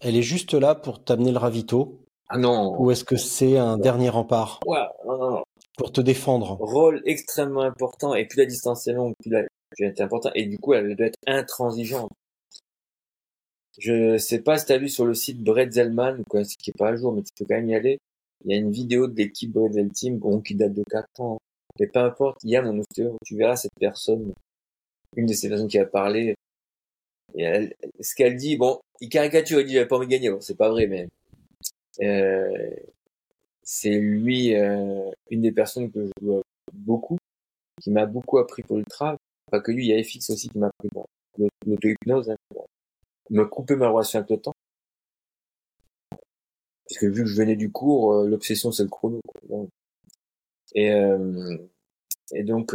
elle 0.00 0.16
est 0.16 0.22
juste 0.22 0.54
là 0.54 0.74
pour 0.74 1.04
t'amener 1.04 1.32
le 1.32 1.38
ravito? 1.38 2.00
Ah 2.28 2.38
non, 2.38 2.80
ou 2.80 2.90
est-ce 2.90 3.04
que 3.04 3.16
c'est 3.16 3.58
un 3.58 3.76
dernier 3.76 4.08
rempart? 4.08 4.60
Ouais, 4.66 4.78
non, 5.06 5.18
non, 5.18 5.30
non. 5.32 5.43
Pour 5.76 5.92
te 5.92 6.00
défendre 6.00 6.56
rôle 6.60 7.02
extrêmement 7.04 7.62
important 7.62 8.14
et 8.14 8.26
plus 8.26 8.38
la 8.38 8.46
distance 8.46 8.86
est 8.86 8.92
longue, 8.92 9.14
plus 9.20 9.30
la 9.30 9.44
est 9.78 10.00
importante 10.00 10.32
et 10.36 10.46
du 10.46 10.58
coup 10.58 10.74
elle 10.74 10.94
doit 10.94 11.06
être 11.06 11.18
intransigeante. 11.26 12.10
Je 13.78 14.18
sais 14.18 14.40
pas 14.40 14.56
si 14.56 14.66
t'as 14.66 14.78
vu 14.78 14.88
sur 14.88 15.04
le 15.04 15.14
site 15.14 15.42
Bretzelman 15.42 16.22
quoi, 16.28 16.44
ce 16.44 16.56
qui 16.56 16.70
est 16.70 16.78
pas 16.78 16.90
à 16.90 16.96
jour, 16.96 17.12
mais 17.12 17.22
tu 17.22 17.32
peux 17.36 17.44
quand 17.44 17.56
même 17.56 17.68
y 17.68 17.74
aller. 17.74 17.98
Il 18.44 18.52
y 18.52 18.54
a 18.54 18.58
une 18.58 18.70
vidéo 18.70 19.08
de 19.08 19.16
l'équipe 19.16 19.50
Bretzel 19.50 19.90
Team, 19.90 20.18
bon, 20.18 20.40
qui 20.40 20.54
date 20.54 20.74
de 20.74 20.84
4 20.88 21.08
ans. 21.20 21.38
Mais 21.80 21.88
peu 21.88 21.98
importe, 22.00 22.38
il 22.44 22.50
y 22.50 22.56
a 22.56 22.62
tu 23.24 23.36
verras 23.36 23.56
cette 23.56 23.72
personne, 23.80 24.32
une 25.16 25.26
de 25.26 25.32
ces 25.32 25.48
personnes 25.48 25.66
qui 25.68 25.78
a 25.78 25.86
parlé, 25.86 26.36
et 27.34 27.42
elle, 27.42 27.74
ce 28.00 28.14
qu'elle 28.14 28.36
dit, 28.36 28.56
bon, 28.56 28.80
il 29.00 29.08
caricature, 29.08 29.60
il 29.60 29.66
dit, 29.66 29.74
j'avais 29.74 29.88
pas 29.88 29.96
envie 29.96 30.06
de 30.06 30.12
gagner, 30.12 30.30
bon, 30.30 30.40
c'est 30.40 30.56
pas 30.56 30.70
vrai, 30.70 30.86
mais, 30.86 31.08
euh, 32.02 32.70
c'est 33.64 33.98
lui, 33.98 34.54
euh, 34.54 35.10
une 35.30 35.42
des 35.42 35.52
personnes 35.52 35.90
que 35.90 36.06
je 36.06 36.12
dois 36.20 36.42
beaucoup, 36.72 37.18
qui 37.82 37.90
m'a 37.90 38.06
beaucoup 38.06 38.38
appris 38.38 38.62
pour 38.62 38.76
l'ultra. 38.76 39.16
Pas 39.50 39.60
que 39.60 39.72
lui, 39.72 39.86
il 39.86 39.88
y 39.88 39.94
a 39.98 40.02
FX 40.02 40.30
aussi 40.30 40.48
qui 40.48 40.58
m'a 40.58 40.68
appris 40.68 40.88
l'aut- 40.94 41.48
l'auto-hypnose, 41.66 42.30
hein, 42.30 42.36
me 43.30 43.44
couper 43.44 43.76
ma 43.76 43.88
relation 43.88 44.18
avec 44.18 44.30
le 44.30 44.36
temps. 44.38 44.52
Parce 46.86 47.00
que 47.00 47.06
vu 47.06 47.22
que 47.24 47.28
je 47.28 47.36
venais 47.36 47.56
du 47.56 47.70
cours, 47.72 48.12
euh, 48.12 48.28
l'obsession 48.28 48.70
c'est 48.70 48.82
le 48.82 48.88
chrono. 48.90 49.20
quoi. 49.48 49.66
Et, 50.74 50.90
euh, 50.92 51.56
et 52.32 52.42
donc, 52.42 52.74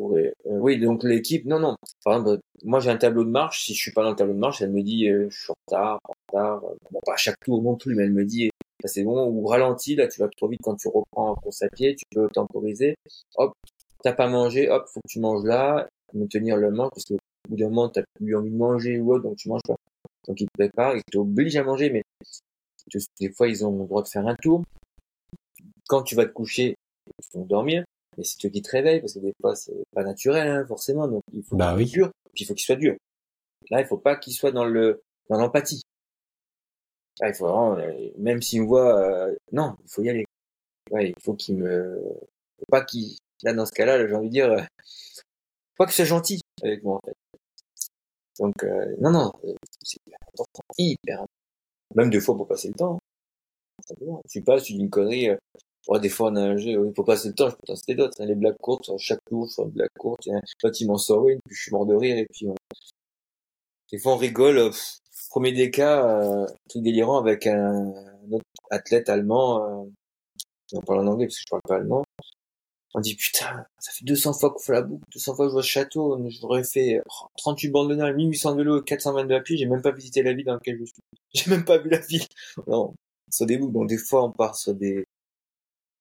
euh, 0.00 0.32
euh, 0.46 0.58
oui, 0.58 0.78
donc 0.80 1.02
l'équipe, 1.04 1.44
non, 1.46 1.58
non. 1.58 1.76
Par 2.04 2.14
exemple, 2.18 2.40
moi 2.64 2.80
j'ai 2.80 2.90
un 2.90 2.96
tableau 2.96 3.24
de 3.24 3.30
marche. 3.30 3.64
Si 3.64 3.74
je 3.74 3.80
suis 3.80 3.92
pas 3.92 4.02
dans 4.02 4.10
le 4.10 4.16
tableau 4.16 4.34
de 4.34 4.38
marche, 4.38 4.62
elle 4.62 4.70
me 4.72 4.82
dit 4.82 5.08
euh, 5.08 5.28
je 5.30 5.38
suis 5.42 5.50
en 5.50 5.54
retard, 5.66 6.00
en 6.04 6.12
retard. 6.28 6.60
Bon, 6.90 7.00
pas 7.04 7.14
à 7.14 7.16
chaque 7.16 7.38
tour 7.40 7.62
non 7.62 7.76
plus, 7.76 7.94
mais 7.94 8.04
elle 8.04 8.12
me 8.12 8.24
dit 8.24 8.50
ça 8.82 8.88
c'est 8.88 9.02
bon 9.04 9.28
ou 9.28 9.46
ralenti 9.46 9.94
là, 9.96 10.08
tu 10.08 10.20
vas 10.20 10.28
trop 10.28 10.48
vite 10.48 10.60
quand 10.62 10.76
tu 10.76 10.88
reprends 10.88 11.30
en 11.30 11.34
course 11.34 11.62
à 11.62 11.68
tu 11.68 11.94
peux 12.14 12.28
temporiser. 12.28 12.94
Hop, 13.36 13.52
t'as 14.02 14.12
pas 14.12 14.28
mangé, 14.28 14.70
hop, 14.70 14.86
faut 14.92 15.00
que 15.00 15.08
tu 15.08 15.20
manges 15.20 15.44
là, 15.44 15.88
me 16.14 16.26
tenir 16.26 16.56
le 16.56 16.70
manche 16.70 16.90
parce 16.90 17.04
que 17.04 17.14
au 17.14 17.18
bout 17.50 17.56
d'un 17.56 17.68
moment 17.68 17.88
t'as 17.88 18.02
plus 18.14 18.34
envie 18.36 18.50
de 18.50 18.56
manger 18.56 18.98
ou 18.98 19.12
autre, 19.12 19.24
donc 19.24 19.36
tu 19.36 19.48
manges 19.48 19.62
pas. 19.66 19.76
Donc 20.28 20.40
ils 20.40 20.46
te 20.46 20.52
préparent, 20.58 20.96
ils 20.96 21.02
t'obligent 21.10 21.56
à 21.56 21.64
manger, 21.64 21.90
mais 21.90 22.02
te- 22.90 22.98
des 23.20 23.30
fois 23.32 23.48
ils 23.48 23.64
ont 23.64 23.76
le 23.78 23.86
droit 23.86 24.02
de 24.02 24.08
faire 24.08 24.26
un 24.26 24.36
tour. 24.36 24.62
Quand 25.88 26.02
tu 26.02 26.14
vas 26.14 26.26
te 26.26 26.32
coucher, 26.32 26.76
ils 27.06 27.38
vont 27.38 27.44
dormir, 27.44 27.84
mais 28.20 28.24
c'est 28.24 28.44
eux 28.46 28.50
qui 28.50 28.60
te 28.62 28.70
réveillent 28.70 29.00
parce 29.00 29.14
que 29.14 29.18
des 29.20 29.32
fois 29.40 29.56
c'est 29.56 29.72
pas 29.94 30.04
naturel 30.04 30.46
hein, 30.46 30.66
forcément, 30.66 31.08
donc 31.08 31.22
il 31.32 31.42
faut 31.42 31.56
Bah 31.56 31.70
qu'il 31.70 31.78
oui. 31.84 31.88
soit 31.88 31.98
dur, 31.98 32.10
puis 32.34 32.44
il 32.44 32.46
faut 32.46 32.54
qu'il 32.54 32.64
soit 32.66 32.76
dur. 32.76 32.94
Là 33.70 33.80
il 33.80 33.86
faut 33.86 33.98
pas 33.98 34.16
qu'il 34.16 34.34
soit 34.34 34.52
dans 34.52 34.66
le 34.66 35.02
dans 35.30 35.38
l'empathie. 35.38 35.82
Là, 37.20 37.28
il 37.28 37.34
faut 37.34 37.46
vraiment, 37.46 37.76
euh, 37.78 38.10
même 38.18 38.40
s'il 38.40 38.62
me 38.62 38.66
voit, 38.66 38.98
euh, 38.98 39.34
non, 39.52 39.76
il 39.84 39.90
faut 39.90 40.02
y 40.02 40.08
aller. 40.10 40.24
Ouais, 40.90 41.10
il 41.10 41.22
faut 41.22 41.34
qu'il 41.34 41.56
me, 41.56 42.00
faut 42.58 42.66
pas 42.70 42.82
qu'il, 42.84 43.16
là 43.42 43.52
dans 43.52 43.66
ce 43.66 43.72
cas-là, 43.72 44.06
j'ai 44.08 44.14
envie 44.14 44.28
de 44.28 44.32
dire, 44.32 44.50
euh, 44.50 44.60
faut 44.60 45.84
pas 45.84 45.86
qu'il 45.86 45.94
soit 45.94 46.04
gentil 46.06 46.40
avec 46.62 46.82
moi 46.82 46.96
en 47.02 47.06
fait. 47.06 47.14
Donc 48.38 48.64
euh, 48.64 48.96
non 49.00 49.10
non, 49.10 49.32
c'est 49.82 49.98
hyper. 50.78 51.24
Même 51.94 52.10
des 52.10 52.20
fois 52.20 52.36
pour 52.36 52.48
passer 52.48 52.68
le 52.68 52.74
temps. 52.74 52.94
hein. 52.94 52.98
Simplement. 53.86 54.22
Tu 54.28 54.42
passes, 54.42 54.64
tu 54.64 54.74
dis 54.74 54.80
une 54.80 54.90
connerie. 54.90 55.28
Ouais, 55.88 56.00
des 56.00 56.08
fois 56.08 56.30
on 56.30 56.36
a 56.36 56.40
un 56.42 56.56
jeu, 56.56 56.76
oui, 56.78 56.92
pour 56.92 57.04
passer 57.04 57.28
le 57.28 57.34
temps, 57.34 57.50
je 57.50 57.54
peux 57.56 57.66
t'en 57.66 57.76
citer 57.76 57.94
d'autres. 57.94 58.20
hein. 58.20 58.26
les 58.26 58.34
blagues 58.34 58.56
courtes, 58.58 58.84
sur 58.84 58.98
chaque 58.98 59.20
tour, 59.28 59.46
je 59.48 59.54
fais 59.56 59.62
une 59.62 59.70
blague 59.70 59.88
courte. 59.98 60.28
hein. 60.28 60.40
L'autre 60.62 60.76
il 60.80 60.86
m'en 60.86 60.98
sort 60.98 61.28
une, 61.28 61.40
puis 61.46 61.54
je 61.56 61.62
suis 61.62 61.72
mort 61.72 61.86
de 61.86 61.94
rire 61.94 62.16
et 62.18 62.26
puis 62.32 62.46
on... 62.48 62.54
des 63.92 63.98
fois 63.98 64.14
on 64.14 64.16
rigole. 64.16 64.58
euh, 64.58 64.70
pff, 64.70 64.98
premier 65.30 65.52
des 65.52 65.70
cas, 65.70 66.06
euh, 66.22 66.46
truc 66.68 66.82
délirant 66.82 67.18
avec 67.18 67.46
un, 67.46 67.92
un 67.92 68.32
autre 68.32 68.44
athlète 68.70 69.08
allemand. 69.08 69.64
Euh, 69.84 69.84
on 70.74 70.80
parle 70.82 71.00
en 71.00 71.12
anglais 71.12 71.26
parce 71.26 71.36
que 71.36 71.42
je 71.42 71.50
parle 71.50 71.62
pas 71.68 71.76
allemand. 71.76 72.04
On 72.94 73.00
dit 73.00 73.16
putain, 73.16 73.64
ça 73.78 73.92
fait 73.92 74.04
200 74.04 74.32
fois 74.34 74.50
qu'on 74.50 74.58
fait 74.60 74.72
la 74.72 74.82
boucle, 74.82 75.04
200 75.12 75.36
fois 75.36 75.46
que 75.46 75.50
je 75.50 75.54
vois 75.54 75.62
ce 75.62 75.68
château, 75.68 76.18
j'aurais 76.40 76.64
fait 76.64 77.00
oh, 77.06 77.26
38 77.38 77.68
bandes 77.70 77.90
de 77.90 77.94
nage, 77.96 78.16
1800 78.16 78.52
de 78.52 78.58
vélo, 78.58 78.82
422 78.82 79.34
à 79.36 79.40
pied, 79.40 79.56
j'ai 79.56 79.66
même 79.66 79.82
pas 79.82 79.92
visité 79.92 80.22
la 80.24 80.32
ville 80.34 80.46
dans 80.46 80.54
laquelle 80.54 80.78
je 80.80 80.84
suis. 80.86 81.02
J'ai 81.34 81.50
même 81.50 81.64
pas 81.64 81.78
vu 81.78 81.88
la 81.90 81.98
ville. 81.98 82.24
Non, 82.66 82.94
sur 83.30 83.46
des 83.46 83.58
boucles, 83.58 83.74
donc 83.74 83.88
des 83.88 83.98
fois 83.98 84.24
on 84.24 84.32
part 84.32 84.56
sur 84.56 84.74
des, 84.74 85.04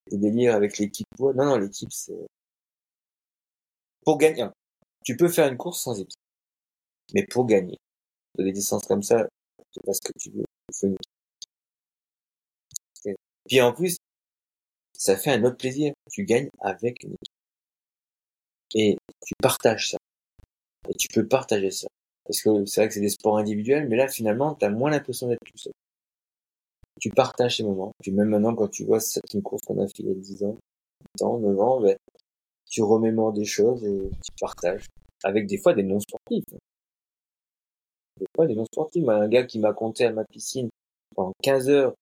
des 0.09 0.17
délires 0.17 0.55
avec 0.55 0.77
l'équipe. 0.77 1.07
Non, 1.19 1.33
non, 1.33 1.57
l'équipe 1.57 1.91
c'est... 1.91 2.27
Pour 4.03 4.17
gagner, 4.17 4.45
tu 5.03 5.15
peux 5.17 5.29
faire 5.29 5.47
une 5.51 5.57
course 5.57 5.81
sans 5.81 5.99
équipe. 5.99 6.19
Mais 7.13 7.25
pour 7.25 7.45
gagner, 7.45 7.77
sur 8.35 8.45
des 8.45 8.51
distances 8.51 8.85
comme 8.85 9.03
ça, 9.03 9.27
c'est 9.71 9.83
pas 9.83 9.93
ce 9.93 10.01
que 10.01 10.13
tu 10.17 10.31
veux. 10.31 10.45
Et 13.05 13.15
puis 13.47 13.61
en 13.61 13.73
plus, 13.73 13.97
ça 14.93 15.15
fait 15.17 15.31
un 15.31 15.43
autre 15.43 15.57
plaisir. 15.57 15.93
Tu 16.11 16.23
gagnes 16.23 16.49
avec 16.59 17.03
une 17.03 17.13
équipe. 17.13 17.33
Et 18.75 18.97
tu 19.25 19.33
partages 19.41 19.91
ça. 19.91 19.97
Et 20.89 20.93
tu 20.93 21.07
peux 21.07 21.27
partager 21.27 21.71
ça. 21.71 21.87
Parce 22.25 22.41
que 22.41 22.65
c'est 22.65 22.81
vrai 22.81 22.87
que 22.87 22.93
c'est 22.93 22.99
des 23.01 23.09
sports 23.09 23.37
individuels, 23.37 23.87
mais 23.89 23.95
là, 23.95 24.07
finalement, 24.07 24.53
tu 24.55 24.65
as 24.65 24.69
moins 24.69 24.91
l'impression 24.91 25.27
d'être 25.27 25.43
tout 25.45 25.57
seul. 25.57 25.73
Tu 26.99 27.09
partages 27.09 27.57
ces 27.57 27.63
moments. 27.63 27.91
Puis 28.01 28.11
même 28.11 28.29
maintenant, 28.29 28.55
quand 28.55 28.67
tu 28.67 28.83
vois 28.83 28.99
cette 28.99 29.23
course 29.41 29.61
qu'on 29.63 29.81
a 29.81 29.87
fait 29.87 29.99
il 29.99 30.07
y 30.07 30.11
a 30.11 30.15
10 30.15 30.43
ans, 30.43 30.57
8 31.19 31.23
ans, 31.23 31.39
9 31.39 31.59
ans, 31.59 31.81
ben, 31.81 31.97
tu 32.65 32.81
remémores 32.81 33.33
des 33.33 33.45
choses 33.45 33.83
et 33.85 34.09
tu 34.23 34.31
partages. 34.39 34.85
Avec 35.23 35.47
des 35.47 35.57
fois 35.57 35.73
des 35.73 35.83
non-sportifs. 35.83 36.45
Des 38.19 38.25
fois 38.35 38.47
des 38.47 38.55
non-sportifs. 38.55 39.07
Un 39.07 39.27
gars 39.27 39.43
qui 39.43 39.59
m'a 39.59 39.73
compté 39.73 40.05
à 40.05 40.11
ma 40.11 40.23
piscine 40.25 40.69
pendant 41.15 41.33
15 41.41 41.69
heures, 41.69 41.93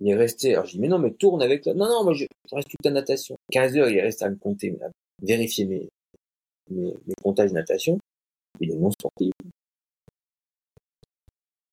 il 0.00 0.08
est 0.08 0.14
resté. 0.14 0.54
Alors 0.54 0.66
je 0.66 0.72
dis, 0.72 0.80
mais 0.80 0.88
non, 0.88 0.98
mais 0.98 1.12
tourne 1.12 1.42
avec 1.42 1.62
toi. 1.62 1.74
Non, 1.74 1.86
non, 1.86 2.04
moi 2.04 2.14
je, 2.14 2.24
je 2.48 2.54
reste 2.54 2.68
toute 2.68 2.84
la 2.84 2.92
natation. 2.92 3.36
15 3.50 3.76
heures, 3.76 3.88
il 3.88 3.96
est 3.96 4.02
resté 4.02 4.24
à 4.24 4.30
me 4.30 4.36
compter, 4.36 4.76
à 4.82 4.88
vérifier 5.22 5.64
mes, 5.64 5.88
mes, 6.70 6.94
mes 7.06 7.14
comptages 7.22 7.50
de 7.50 7.54
natation. 7.54 7.98
Il 8.60 8.72
est 8.72 8.76
non 8.76 8.90
sportif. 8.90 9.32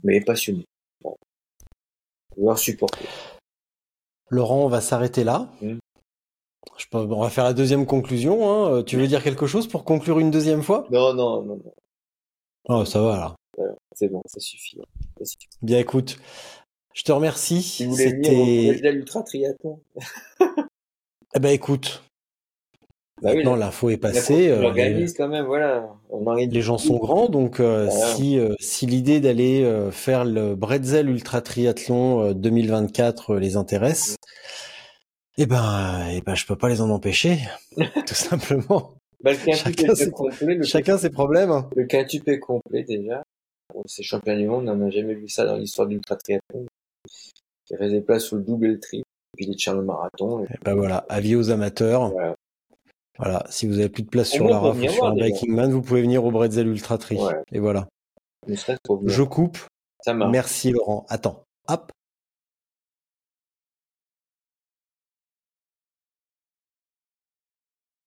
Mais 0.04 0.22
passionné. 0.22 0.64
Bon. 0.64 0.64
Pouvoir 0.64 0.75
supporter. 2.56 3.06
Laurent, 4.30 4.66
on 4.66 4.70
va 4.70 4.82
s'arrêter 4.82 5.24
là. 5.24 5.50
Mm. 5.62 5.78
Je 6.78 6.86
peux- 6.92 6.98
on 6.98 7.22
va 7.22 7.30
faire 7.30 7.44
la 7.44 7.54
deuxième 7.54 7.86
conclusion. 7.86 8.50
hein. 8.50 8.72
Euh, 8.72 8.84
Tu 8.84 8.98
veux 8.98 9.08
dire 9.08 9.24
quelque 9.24 9.48
chose 9.48 9.68
pour 9.68 9.84
conclure 9.86 10.20
une 10.20 10.32
deuxième 10.32 10.64
fois? 10.64 10.86
Non, 10.92 11.14
non, 11.14 11.42
non, 11.44 11.56
non. 11.58 11.74
Oh, 12.68 12.86
ça 12.86 13.02
va 13.02 13.18
là. 13.18 13.36
C'est 13.94 14.10
bon, 14.10 14.22
ça 14.26 14.40
suffit. 14.40 14.78
Ça 15.20 15.26
suffit. 15.26 15.48
Bien, 15.62 15.80
écoute, 15.80 16.18
je 16.94 17.04
te 17.04 17.12
remercie. 17.12 17.62
Si 17.62 17.86
vous 17.86 17.92
voulez 17.92 18.12
venir 18.12 18.32
au 18.32 18.46
C'était. 18.46 18.68
Président 18.68 18.90
Ultra 18.92 19.24
Triathlon. 19.24 19.80
Eh 21.36 21.40
ben, 21.40 21.50
écoute, 21.52 22.04
Bah 23.22 23.30
oui, 23.32 23.38
maintenant 23.38 23.56
l'info 23.56 23.90
est 23.90 23.98
passée. 23.98 24.52
on 24.52 24.56
euh, 24.56 24.56
les, 24.58 24.62
l'organise 24.64 25.14
quand 25.14 25.28
même, 25.30 25.46
voilà. 25.46 25.88
On 26.10 26.26
organise 26.28 26.54
les 26.54 26.62
gens 26.62 26.78
sont 26.78 26.98
grands, 26.98 27.30
donc 27.30 27.60
euh, 27.60 27.86
Voilà. 27.90 28.16
si 28.16 28.38
euh, 28.38 28.54
si 28.60 28.86
l'idée 28.86 29.20
d'aller 29.22 29.64
euh, 29.64 29.90
faire 29.92 30.26
le 30.26 30.56
Bretzel 30.56 31.10
Ultra 31.10 31.42
Triathlon 31.42 32.22
euh, 32.30 32.34
2024 32.34 33.36
euh, 33.36 33.40
les 33.40 33.56
intéresse, 33.56 34.18
eh 35.38 35.46
ben, 35.46 36.08
eh 36.12 36.22
ben, 36.22 36.36
je 36.36 36.46
peux 36.46 36.58
pas 36.58 36.68
les 36.70 36.82
en 36.82 36.90
empêcher, 36.90 37.40
tout 37.78 38.16
simplement. 38.16 38.94
Bah, 39.24 39.32
le 39.32 39.54
Chacun 39.54 39.96
ses- 39.96 40.12
complet. 40.12 40.56
Le, 40.56 40.64
Chacun 40.64 40.98
ses 40.98 41.10
problèmes. 41.10 41.64
le 41.76 41.86
quintuple 41.86 42.30
est 42.32 42.40
complet 42.40 42.84
déjà. 42.84 43.24
Bon, 43.74 43.82
c'est 43.88 44.04
champion 44.04 44.36
du 44.38 44.46
monde, 44.48 44.68
on 44.70 44.76
n'a 44.76 44.90
jamais 44.90 45.16
vu 45.16 45.28
ça 45.30 45.46
dans 45.46 45.56
l'histoire 45.56 45.88
du 45.88 46.00
triathlon. 46.02 46.66
Il 47.72 47.78
reste 47.78 47.94
des 47.94 48.02
places 48.02 48.26
sur 48.26 48.36
le 48.36 48.44
double 48.44 48.66
et 48.68 48.70
le 48.72 48.80
triple, 48.80 49.06
puis 49.36 49.48
des 49.48 49.58
charles 49.58 49.84
marathon. 49.84 50.44
Et 50.44 50.48
Eh 50.52 50.58
ben 50.64 50.76
voilà, 50.76 51.06
avis 51.10 51.36
aux 51.36 51.50
amateurs. 51.50 52.12
voilà. 52.12 52.36
Voilà, 53.18 53.46
si 53.50 53.66
vous 53.66 53.80
avez 53.80 53.90
plus 53.90 54.04
de 54.04 54.10
place 54.10 54.30
sur 54.30 54.48
la 54.48 54.60
raf 54.60 54.78
ou 54.78 54.90
sur 54.90 55.06
un. 55.06 55.14
Breaking 55.14 55.54
Man, 55.54 55.72
vous 55.72 55.82
pouvez 55.82 56.02
venir 56.02 56.24
au 56.26 56.32
Bretzel 56.32 56.68
Ultra 56.68 56.98
Tri. 56.98 57.18
Ouais. 57.18 57.34
Et 57.52 57.60
voilà. 57.60 57.88
Je 58.48 59.24
coupe. 59.24 59.58
Ça. 60.02 60.14
Merci 60.14 60.72
Laurent. 60.72 61.06
Attends, 61.10 61.46
hop. 61.68 61.92